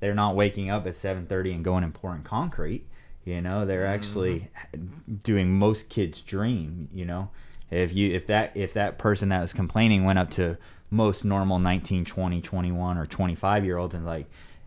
they're 0.00 0.14
not 0.14 0.36
waking 0.36 0.70
up 0.70 0.86
at 0.86 0.94
7.30 0.94 1.56
and 1.56 1.64
going 1.64 1.82
and 1.82 1.94
pouring 1.94 2.22
concrete 2.22 2.86
you 3.24 3.40
know 3.40 3.64
they're 3.64 3.86
actually 3.86 4.50
doing 5.22 5.50
most 5.50 5.88
kids 5.88 6.20
dream 6.20 6.88
you 6.92 7.04
know 7.04 7.28
if 7.70 7.94
you 7.94 8.14
if 8.14 8.26
that 8.26 8.52
if 8.54 8.74
that 8.74 8.98
person 8.98 9.30
that 9.30 9.40
was 9.40 9.52
complaining 9.52 10.04
went 10.04 10.18
up 10.18 10.30
to 10.30 10.56
most 10.94 11.24
normal 11.24 11.58
19, 11.58 12.04
20, 12.04 12.40
21 12.40 12.98
or 12.98 13.06
25 13.06 13.64
year 13.64 13.76
olds 13.76 13.94
and 13.94 14.06
like, 14.06 14.26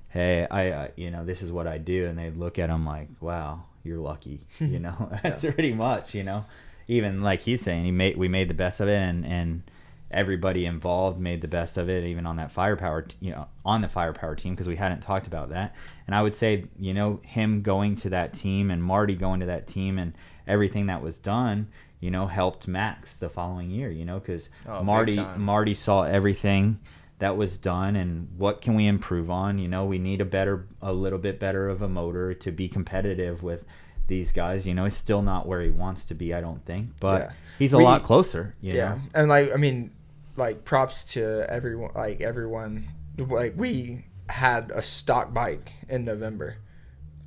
hey, 0.09 0.45
I, 0.49 0.69
uh, 0.69 0.87
you 0.95 1.09
know, 1.09 1.25
this 1.25 1.41
is 1.41 1.51
what 1.51 1.67
I 1.67 1.77
do. 1.77 2.05
And 2.05 2.17
they'd 2.19 2.35
look 2.37 2.59
at 2.59 2.69
him 2.69 2.85
like, 2.85 3.07
wow, 3.21 3.63
you're 3.83 3.97
lucky. 3.97 4.41
You 4.59 4.79
know, 4.81 5.09
that's 5.23 5.43
yeah. 5.43 5.51
pretty 5.51 5.73
much, 5.73 6.13
you 6.13 6.23
know, 6.23 6.45
even 6.87 7.21
like 7.21 7.41
he's 7.41 7.61
saying, 7.61 7.85
he 7.85 7.91
made, 7.91 8.17
we 8.17 8.27
made 8.27 8.49
the 8.49 8.53
best 8.53 8.79
of 8.79 8.87
it 8.87 8.97
and, 8.97 9.25
and, 9.25 9.63
everybody 10.09 10.65
involved 10.65 11.19
made 11.19 11.41
the 11.41 11.47
best 11.47 11.77
of 11.77 11.89
it 11.89 12.03
even 12.03 12.25
on 12.25 12.37
that 12.37 12.51
firepower 12.51 13.01
t- 13.01 13.17
you 13.19 13.31
know 13.31 13.47
on 13.65 13.81
the 13.81 13.87
firepower 13.89 14.35
team 14.35 14.53
because 14.53 14.67
we 14.67 14.75
hadn't 14.75 15.01
talked 15.01 15.27
about 15.27 15.49
that 15.49 15.75
and 16.05 16.15
i 16.15 16.21
would 16.21 16.33
say 16.33 16.63
you 16.79 16.93
know 16.93 17.19
him 17.23 17.61
going 17.61 17.95
to 17.95 18.09
that 18.09 18.31
team 18.31 18.71
and 18.71 18.81
marty 18.81 19.15
going 19.15 19.41
to 19.41 19.45
that 19.45 19.67
team 19.67 19.99
and 19.99 20.13
everything 20.47 20.85
that 20.85 21.01
was 21.01 21.17
done 21.17 21.67
you 21.99 22.11
know, 22.11 22.27
helped 22.27 22.67
Max 22.67 23.13
the 23.13 23.29
following 23.29 23.71
year, 23.71 23.89
you 23.89 24.05
know, 24.05 24.19
because 24.19 24.49
oh, 24.67 24.83
Marty 24.83 25.17
Marty 25.35 25.73
saw 25.73 26.03
everything 26.03 26.79
that 27.19 27.35
was 27.35 27.57
done 27.57 27.95
and 27.95 28.27
what 28.37 28.61
can 28.61 28.75
we 28.75 28.85
improve 28.85 29.31
on. 29.31 29.57
You 29.57 29.67
know, 29.67 29.85
we 29.85 29.97
need 29.97 30.21
a 30.21 30.25
better, 30.25 30.67
a 30.81 30.93
little 30.93 31.17
bit 31.17 31.39
better 31.39 31.67
of 31.67 31.81
a 31.81 31.89
motor 31.89 32.33
to 32.35 32.51
be 32.51 32.67
competitive 32.67 33.41
with 33.41 33.65
these 34.07 34.31
guys. 34.31 34.67
You 34.67 34.75
know, 34.75 34.83
he's 34.83 34.95
still 34.95 35.23
not 35.23 35.47
where 35.47 35.61
he 35.61 35.71
wants 35.71 36.05
to 36.05 36.13
be, 36.13 36.33
I 36.33 36.41
don't 36.41 36.63
think, 36.65 36.91
but 36.99 37.21
yeah. 37.21 37.31
he's 37.57 37.73
a 37.73 37.77
we, 37.77 37.83
lot 37.83 38.03
closer. 38.03 38.55
yeah, 38.61 38.73
know? 38.73 39.01
and 39.15 39.29
like 39.29 39.51
I 39.51 39.55
mean, 39.55 39.89
like 40.37 40.65
props 40.65 41.03
to 41.13 41.49
everyone, 41.49 41.91
like 41.95 42.21
everyone, 42.21 42.87
like 43.17 43.53
we 43.57 44.05
had 44.29 44.71
a 44.73 44.81
stock 44.81 45.33
bike 45.33 45.71
in 45.89 46.05
November 46.05 46.57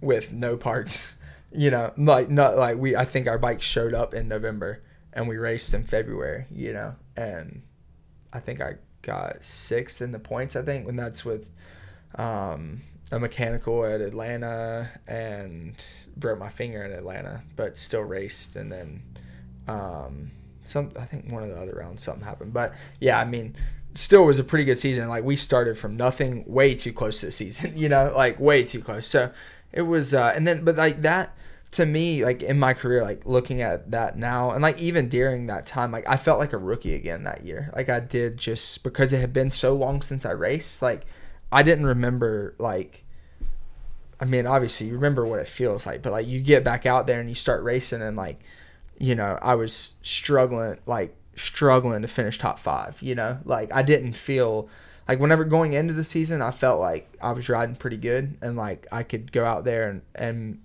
with 0.01 0.33
no 0.33 0.57
parts 0.57 1.15
you 1.53 1.71
know, 1.71 1.93
like 1.97 2.31
not 2.31 2.57
like 2.57 2.77
we. 2.77 2.97
I 2.97 3.05
think 3.05 3.27
our 3.27 3.39
bike 3.39 3.61
showed 3.61 3.95
up 3.95 4.15
in 4.15 4.29
November 4.29 4.83
and 5.13 5.29
we 5.29 5.37
raced 5.37 5.75
in 5.75 5.85
February. 5.85 6.47
You 6.51 6.73
know, 6.73 6.95
and 7.17 7.63
I 8.33 8.41
think 8.41 8.61
I 8.61 8.75
got 9.03 9.43
sixth 9.43 10.01
in 10.01 10.13
the 10.13 10.19
points. 10.19 10.55
I 10.57 10.63
think 10.63 10.87
when 10.87 10.97
that's 10.97 11.25
with 11.25 11.49
um, 12.15 12.83
a 13.11 13.19
mechanical 13.19 13.85
at 13.85 14.01
Atlanta 14.01 14.91
and 15.07 15.75
broke 16.17 16.39
my 16.39 16.51
finger 16.51 16.85
in 16.85 16.93
Atlanta, 16.93 17.43
but 17.57 17.79
still 17.79 18.03
raced. 18.03 18.55
And 18.55 18.71
then 18.71 19.03
um, 19.67 20.31
some, 20.71 20.91
I 20.99 21.05
think 21.05 21.31
one 21.31 21.43
of 21.43 21.51
the 21.51 21.57
other 21.57 21.75
rounds 21.79 22.03
something 22.03 22.25
happened. 22.25 22.53
But 22.53 22.73
yeah, 23.01 23.19
I 23.19 23.25
mean, 23.25 23.55
still 23.95 24.25
was 24.25 24.39
a 24.39 24.45
pretty 24.45 24.65
good 24.65 24.79
season. 24.79 25.09
Like 25.09 25.25
we 25.25 25.37
started 25.37 25.79
from 25.79 25.97
nothing, 25.97 26.45
way 26.47 26.75
too 26.75 26.93
close 26.93 27.21
to 27.21 27.27
the 27.27 27.33
season. 27.33 27.77
You 27.81 27.89
know, 27.89 28.13
like 28.15 28.39
way 28.39 28.65
too 28.65 28.81
close. 28.81 29.07
So 29.07 29.33
it 29.73 29.83
was, 29.83 30.15
uh, 30.15 30.33
and 30.35 30.47
then 30.47 30.65
but 30.65 30.77
like 30.77 31.03
that 31.03 31.37
to 31.73 31.87
me, 31.87 32.25
like 32.25 32.43
in 32.43 32.59
my 32.59 32.75
career, 32.75 33.03
like 33.03 33.25
looking 33.27 33.63
at 33.63 33.91
that 33.93 34.19
now, 34.19 34.51
and 34.51 34.63
like 34.63 34.81
even 34.81 35.09
during 35.09 35.47
that 35.47 35.67
time, 35.67 35.93
like 35.93 36.09
I 36.09 36.17
felt 36.17 36.39
like 36.39 36.53
a 36.53 36.59
rookie 36.59 36.95
again 36.95 37.25
that 37.25 37.45
year. 37.45 37.71
Like 37.75 37.89
I 37.89 38.01
did 38.01 38.37
just 38.37 38.83
because 38.83 39.13
it 39.13 39.21
had 39.21 39.33
been 39.33 39.51
so 39.51 39.73
long 39.75 40.03
since 40.03 40.25
I 40.27 40.33
raced. 40.33 40.83
Like 40.83 41.07
I 41.53 41.63
didn't 41.63 41.87
remember 41.87 42.55
like. 42.59 43.05
I 44.23 44.27
mean, 44.27 44.47
obviously 44.47 44.89
you 44.89 44.95
remember 44.95 45.25
what 45.25 45.39
it 45.39 45.49
feels 45.49 45.87
like, 45.87 46.03
but 46.03 46.13
like 46.13 46.27
you 46.27 46.41
get 46.41 46.63
back 46.63 46.85
out 46.85 47.07
there 47.07 47.21
and 47.21 47.29
you 47.29 47.35
start 47.35 47.63
racing, 47.63 48.03
and 48.03 48.17
like, 48.17 48.41
you 49.01 49.15
know, 49.15 49.39
I 49.41 49.57
was 49.57 49.95
struggling, 50.03 50.79
like 50.87 51.17
struggling 51.35 52.03
to 52.03 52.09
finish 52.09 52.39
top 52.39 52.61
five. 52.61 53.01
You 53.03 53.17
know, 53.17 53.39
like 53.45 53.73
I 53.73 53.83
didn't 53.83 54.13
feel 54.13 54.69
like 55.09 55.19
whenever 55.19 55.45
going 55.45 55.73
into 55.73 55.95
the 55.95 56.05
season, 56.05 56.43
I 56.43 56.53
felt 56.53 56.79
like 56.79 57.13
I 57.21 57.33
was 57.33 57.49
riding 57.49 57.75
pretty 57.75 57.97
good, 57.97 58.37
and 58.43 58.57
like 58.57 58.87
I 58.93 59.03
could 59.03 59.33
go 59.33 59.45
out 59.45 59.65
there 59.65 59.89
and 59.89 60.03
and 60.15 60.61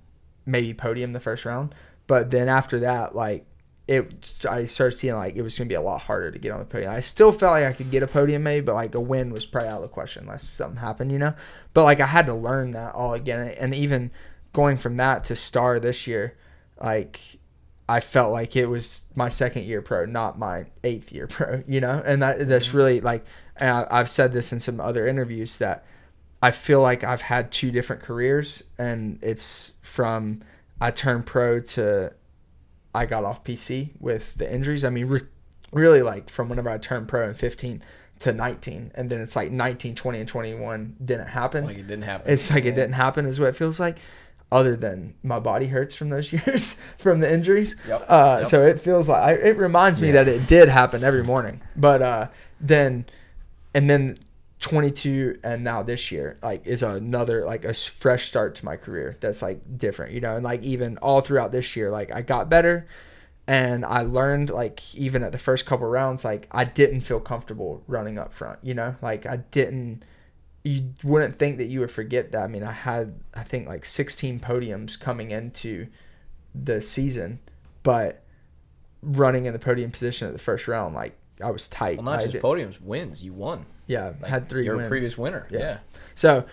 maybe 0.45 0.73
podium 0.73 1.13
the 1.13 1.19
first 1.19 1.45
round. 1.45 1.73
But 2.07 2.29
then 2.29 2.49
after 2.49 2.81
that, 2.81 3.15
like 3.15 3.45
it, 3.87 4.43
I 4.49 4.65
started 4.65 4.97
seeing 4.97 5.15
like 5.15 5.37
it 5.37 5.41
was 5.41 5.57
going 5.57 5.67
to 5.67 5.71
be 5.71 5.77
a 5.77 5.81
lot 5.81 6.01
harder 6.01 6.29
to 6.29 6.39
get 6.39 6.51
on 6.51 6.59
the 6.59 6.65
podium. 6.65 6.91
I 6.91 7.01
still 7.01 7.31
felt 7.31 7.53
like 7.53 7.65
I 7.65 7.71
could 7.73 7.89
get 7.89 8.03
a 8.03 8.07
podium 8.07 8.43
maybe, 8.43 8.65
but 8.65 8.75
like 8.75 8.95
a 8.95 8.99
win 9.01 9.31
was 9.31 9.45
probably 9.45 9.69
out 9.69 9.77
of 9.77 9.83
the 9.83 9.87
question 9.87 10.23
unless 10.23 10.43
something 10.43 10.79
happened, 10.79 11.11
you 11.11 11.19
know. 11.19 11.33
But 11.73 11.83
like 11.83 12.01
I 12.01 12.07
had 12.07 12.25
to 12.25 12.33
learn 12.33 12.71
that 12.71 12.93
all 12.95 13.13
again, 13.13 13.47
and 13.47 13.73
even 13.73 14.11
going 14.51 14.77
from 14.77 14.97
that 14.97 15.23
to 15.25 15.35
star 15.37 15.79
this 15.79 16.05
year, 16.05 16.35
like 16.81 17.39
I 17.87 17.99
felt 17.99 18.31
like 18.31 18.55
it 18.55 18.65
was 18.65 19.03
my 19.15 19.29
second 19.29 19.63
year 19.63 19.81
pro, 19.81 20.05
not 20.05 20.39
my 20.39 20.65
eighth 20.83 21.11
year 21.11 21.27
pro, 21.29 21.63
you 21.67 21.79
know. 21.79 22.01
And 22.05 22.21
that 22.21 22.47
that's 22.47 22.67
mm-hmm. 22.67 22.77
really 22.77 23.01
like, 23.01 23.25
and 23.57 23.69
I, 23.69 23.87
I've 23.89 24.09
said 24.09 24.33
this 24.33 24.51
in 24.51 24.59
some 24.59 24.79
other 24.79 25.07
interviews 25.07 25.57
that 25.59 25.85
I 26.41 26.51
feel 26.51 26.81
like 26.81 27.03
I've 27.03 27.21
had 27.21 27.51
two 27.51 27.71
different 27.71 28.01
careers, 28.01 28.63
and 28.77 29.19
it's 29.21 29.73
from 29.81 30.41
I 30.81 30.91
turned 30.91 31.25
pro 31.25 31.59
to 31.59 32.13
I 32.93 33.05
got 33.05 33.23
off 33.23 33.43
PC 33.43 33.91
with 33.99 34.35
the 34.35 34.51
injuries. 34.51 34.83
I 34.83 34.89
mean, 34.89 35.07
re- 35.07 35.21
really, 35.71 36.01
like 36.01 36.29
from 36.29 36.49
whenever 36.49 36.69
I 36.69 36.77
turned 36.77 37.07
pro 37.07 37.27
in 37.29 37.35
15 37.35 37.83
to 38.19 38.33
19, 38.33 38.91
and 38.95 39.09
then 39.09 39.21
it's 39.21 39.35
like 39.35 39.51
19, 39.51 39.95
20, 39.95 40.19
and 40.19 40.29
21 40.29 40.95
didn't 41.03 41.27
happen. 41.27 41.63
It's 41.63 41.67
like 41.67 41.77
it 41.77 41.87
didn't 41.87 42.03
happen. 42.03 42.33
It's 42.33 42.49
like 42.49 42.63
yeah. 42.63 42.71
it 42.71 42.75
didn't 42.75 42.93
happen, 42.93 43.25
is 43.25 43.39
what 43.39 43.49
it 43.49 43.55
feels 43.55 43.79
like. 43.79 43.99
Other 44.51 44.75
than 44.75 45.15
my 45.23 45.39
body 45.39 45.65
hurts 45.65 45.95
from 45.95 46.09
those 46.09 46.31
years 46.33 46.81
from 46.97 47.19
the 47.19 47.31
injuries, 47.31 47.75
yep. 47.87 48.05
Uh, 48.07 48.37
yep. 48.39 48.47
so 48.47 48.65
it 48.65 48.79
feels 48.79 49.09
like 49.09 49.21
I, 49.21 49.33
it 49.33 49.57
reminds 49.57 49.99
me 49.99 50.07
yeah. 50.07 50.23
that 50.23 50.27
it 50.27 50.47
did 50.47 50.69
happen 50.69 51.03
every 51.03 51.23
morning. 51.23 51.61
But 51.75 52.01
uh, 52.01 52.27
then, 52.61 53.05
and 53.73 53.89
then 53.89 54.17
22 54.59 55.39
and 55.43 55.63
now 55.63 55.83
this 55.83 56.11
year 56.11 56.37
like 56.41 56.65
is 56.65 56.81
another 56.81 57.45
like 57.45 57.65
a 57.65 57.73
fresh 57.73 58.27
start 58.27 58.55
to 58.55 58.65
my 58.65 58.75
career 58.75 59.17
that's 59.19 59.41
like 59.41 59.59
different 59.77 60.13
you 60.13 60.21
know 60.21 60.35
and 60.35 60.43
like 60.43 60.63
even 60.63 60.97
all 60.99 61.21
throughout 61.21 61.51
this 61.51 61.75
year 61.75 61.91
like 61.91 62.11
i 62.11 62.21
got 62.21 62.49
better 62.49 62.87
and 63.47 63.85
i 63.85 64.01
learned 64.01 64.49
like 64.49 64.95
even 64.95 65.23
at 65.23 65.31
the 65.31 65.37
first 65.37 65.65
couple 65.65 65.85
rounds 65.85 66.23
like 66.23 66.47
i 66.51 66.63
didn't 66.63 67.01
feel 67.01 67.19
comfortable 67.19 67.83
running 67.85 68.17
up 68.17 68.33
front 68.33 68.57
you 68.63 68.73
know 68.73 68.95
like 69.01 69.25
i 69.25 69.35
didn't 69.35 70.03
you 70.65 70.93
wouldn't 71.03 71.35
think 71.35 71.57
that 71.57 71.65
you 71.65 71.79
would 71.79 71.91
forget 71.91 72.31
that 72.31 72.43
i 72.43 72.47
mean 72.47 72.63
i 72.63 72.71
had 72.71 73.17
i 73.33 73.43
think 73.43 73.67
like 73.67 73.85
16 73.85 74.39
podiums 74.39 74.99
coming 74.99 75.31
into 75.31 75.87
the 76.53 76.81
season 76.81 77.39
but 77.83 78.23
running 79.01 79.45
in 79.45 79.53
the 79.53 79.59
podium 79.59 79.91
position 79.91 80.27
at 80.27 80.33
the 80.33 80.39
first 80.39 80.67
round 80.67 80.95
like 80.95 81.15
i 81.41 81.49
was 81.49 81.67
tight 81.67 81.97
well 81.97 82.05
not 82.05 82.19
I 82.19 82.27
just 82.27 82.43
podiums 82.43 82.81
wins 82.81 83.23
you 83.23 83.31
won 83.31 83.65
yeah, 83.87 84.13
like 84.21 84.29
had 84.29 84.49
three. 84.49 84.65
You're 84.65 84.77
wins. 84.77 84.87
a 84.87 84.89
previous 84.89 85.17
winner. 85.17 85.47
Yeah. 85.49 85.59
yeah. 85.59 85.77
So, 86.15 86.45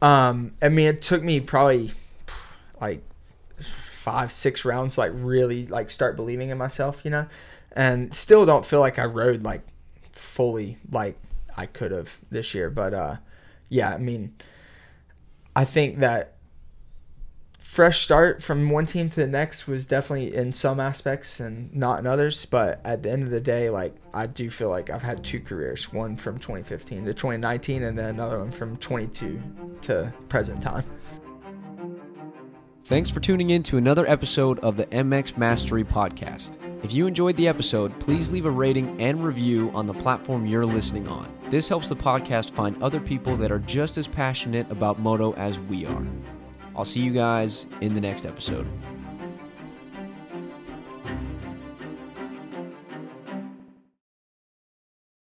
um, 0.00 0.52
I 0.62 0.68
mean, 0.68 0.86
it 0.86 1.02
took 1.02 1.22
me 1.22 1.40
probably 1.40 1.92
like 2.80 3.02
five, 3.60 4.32
six 4.32 4.64
rounds 4.64 4.94
to 4.94 5.00
like 5.00 5.12
really 5.14 5.66
like 5.66 5.90
start 5.90 6.16
believing 6.16 6.48
in 6.48 6.58
myself, 6.58 7.00
you 7.04 7.10
know, 7.10 7.26
and 7.72 8.14
still 8.14 8.46
don't 8.46 8.64
feel 8.64 8.80
like 8.80 8.98
I 8.98 9.04
rode 9.04 9.42
like 9.42 9.62
fully 10.12 10.78
like 10.90 11.18
I 11.56 11.66
could 11.66 11.90
have 11.90 12.16
this 12.30 12.54
year. 12.54 12.70
But 12.70 12.94
uh, 12.94 13.16
yeah, 13.68 13.90
I 13.90 13.98
mean, 13.98 14.34
I 15.54 15.64
think 15.64 15.98
that 15.98 16.34
fresh 17.58 18.02
start 18.02 18.42
from 18.42 18.70
one 18.70 18.86
team 18.86 19.10
to 19.10 19.20
the 19.20 19.26
next 19.26 19.66
was 19.66 19.86
definitely 19.86 20.34
in 20.34 20.52
some 20.52 20.80
aspects 20.80 21.38
and 21.38 21.72
not 21.74 21.98
in 21.98 22.06
others. 22.06 22.44
But 22.46 22.80
at 22.84 23.02
the 23.02 23.10
end 23.10 23.24
of 23.24 23.30
the 23.30 23.40
day, 23.40 23.70
like 23.70 23.94
I 24.14 24.26
do 24.26 24.50
feel 24.50 24.70
like 24.70 24.90
I've 24.90 25.02
had 25.02 25.22
two 25.22 25.40
careers, 25.40 25.92
one 25.92 26.16
from 26.16 26.38
2015 26.38 27.04
to 27.04 27.14
2019, 27.14 27.82
and 27.82 27.98
then 27.98 28.06
another 28.06 28.38
one 28.38 28.50
from 28.50 28.76
22 28.78 29.40
to 29.82 30.12
present 30.28 30.62
time. 30.62 30.84
Thanks 32.88 33.10
for 33.10 33.20
tuning 33.20 33.50
in 33.50 33.62
to 33.64 33.76
another 33.76 34.08
episode 34.08 34.58
of 34.60 34.78
the 34.78 34.86
MX 34.86 35.36
Mastery 35.36 35.84
Podcast. 35.84 36.56
If 36.82 36.90
you 36.90 37.06
enjoyed 37.06 37.36
the 37.36 37.46
episode, 37.46 37.92
please 38.00 38.32
leave 38.32 38.46
a 38.46 38.50
rating 38.50 38.98
and 38.98 39.22
review 39.22 39.70
on 39.74 39.84
the 39.84 39.92
platform 39.92 40.46
you're 40.46 40.64
listening 40.64 41.06
on. 41.06 41.30
This 41.50 41.68
helps 41.68 41.90
the 41.90 41.96
podcast 41.96 42.52
find 42.52 42.82
other 42.82 42.98
people 42.98 43.36
that 43.36 43.52
are 43.52 43.58
just 43.58 43.98
as 43.98 44.06
passionate 44.06 44.70
about 44.70 45.00
moto 45.00 45.34
as 45.34 45.58
we 45.58 45.84
are. 45.84 46.06
I'll 46.74 46.86
see 46.86 47.00
you 47.00 47.12
guys 47.12 47.66
in 47.82 47.92
the 47.92 48.00
next 48.00 48.24
episode. 48.24 48.66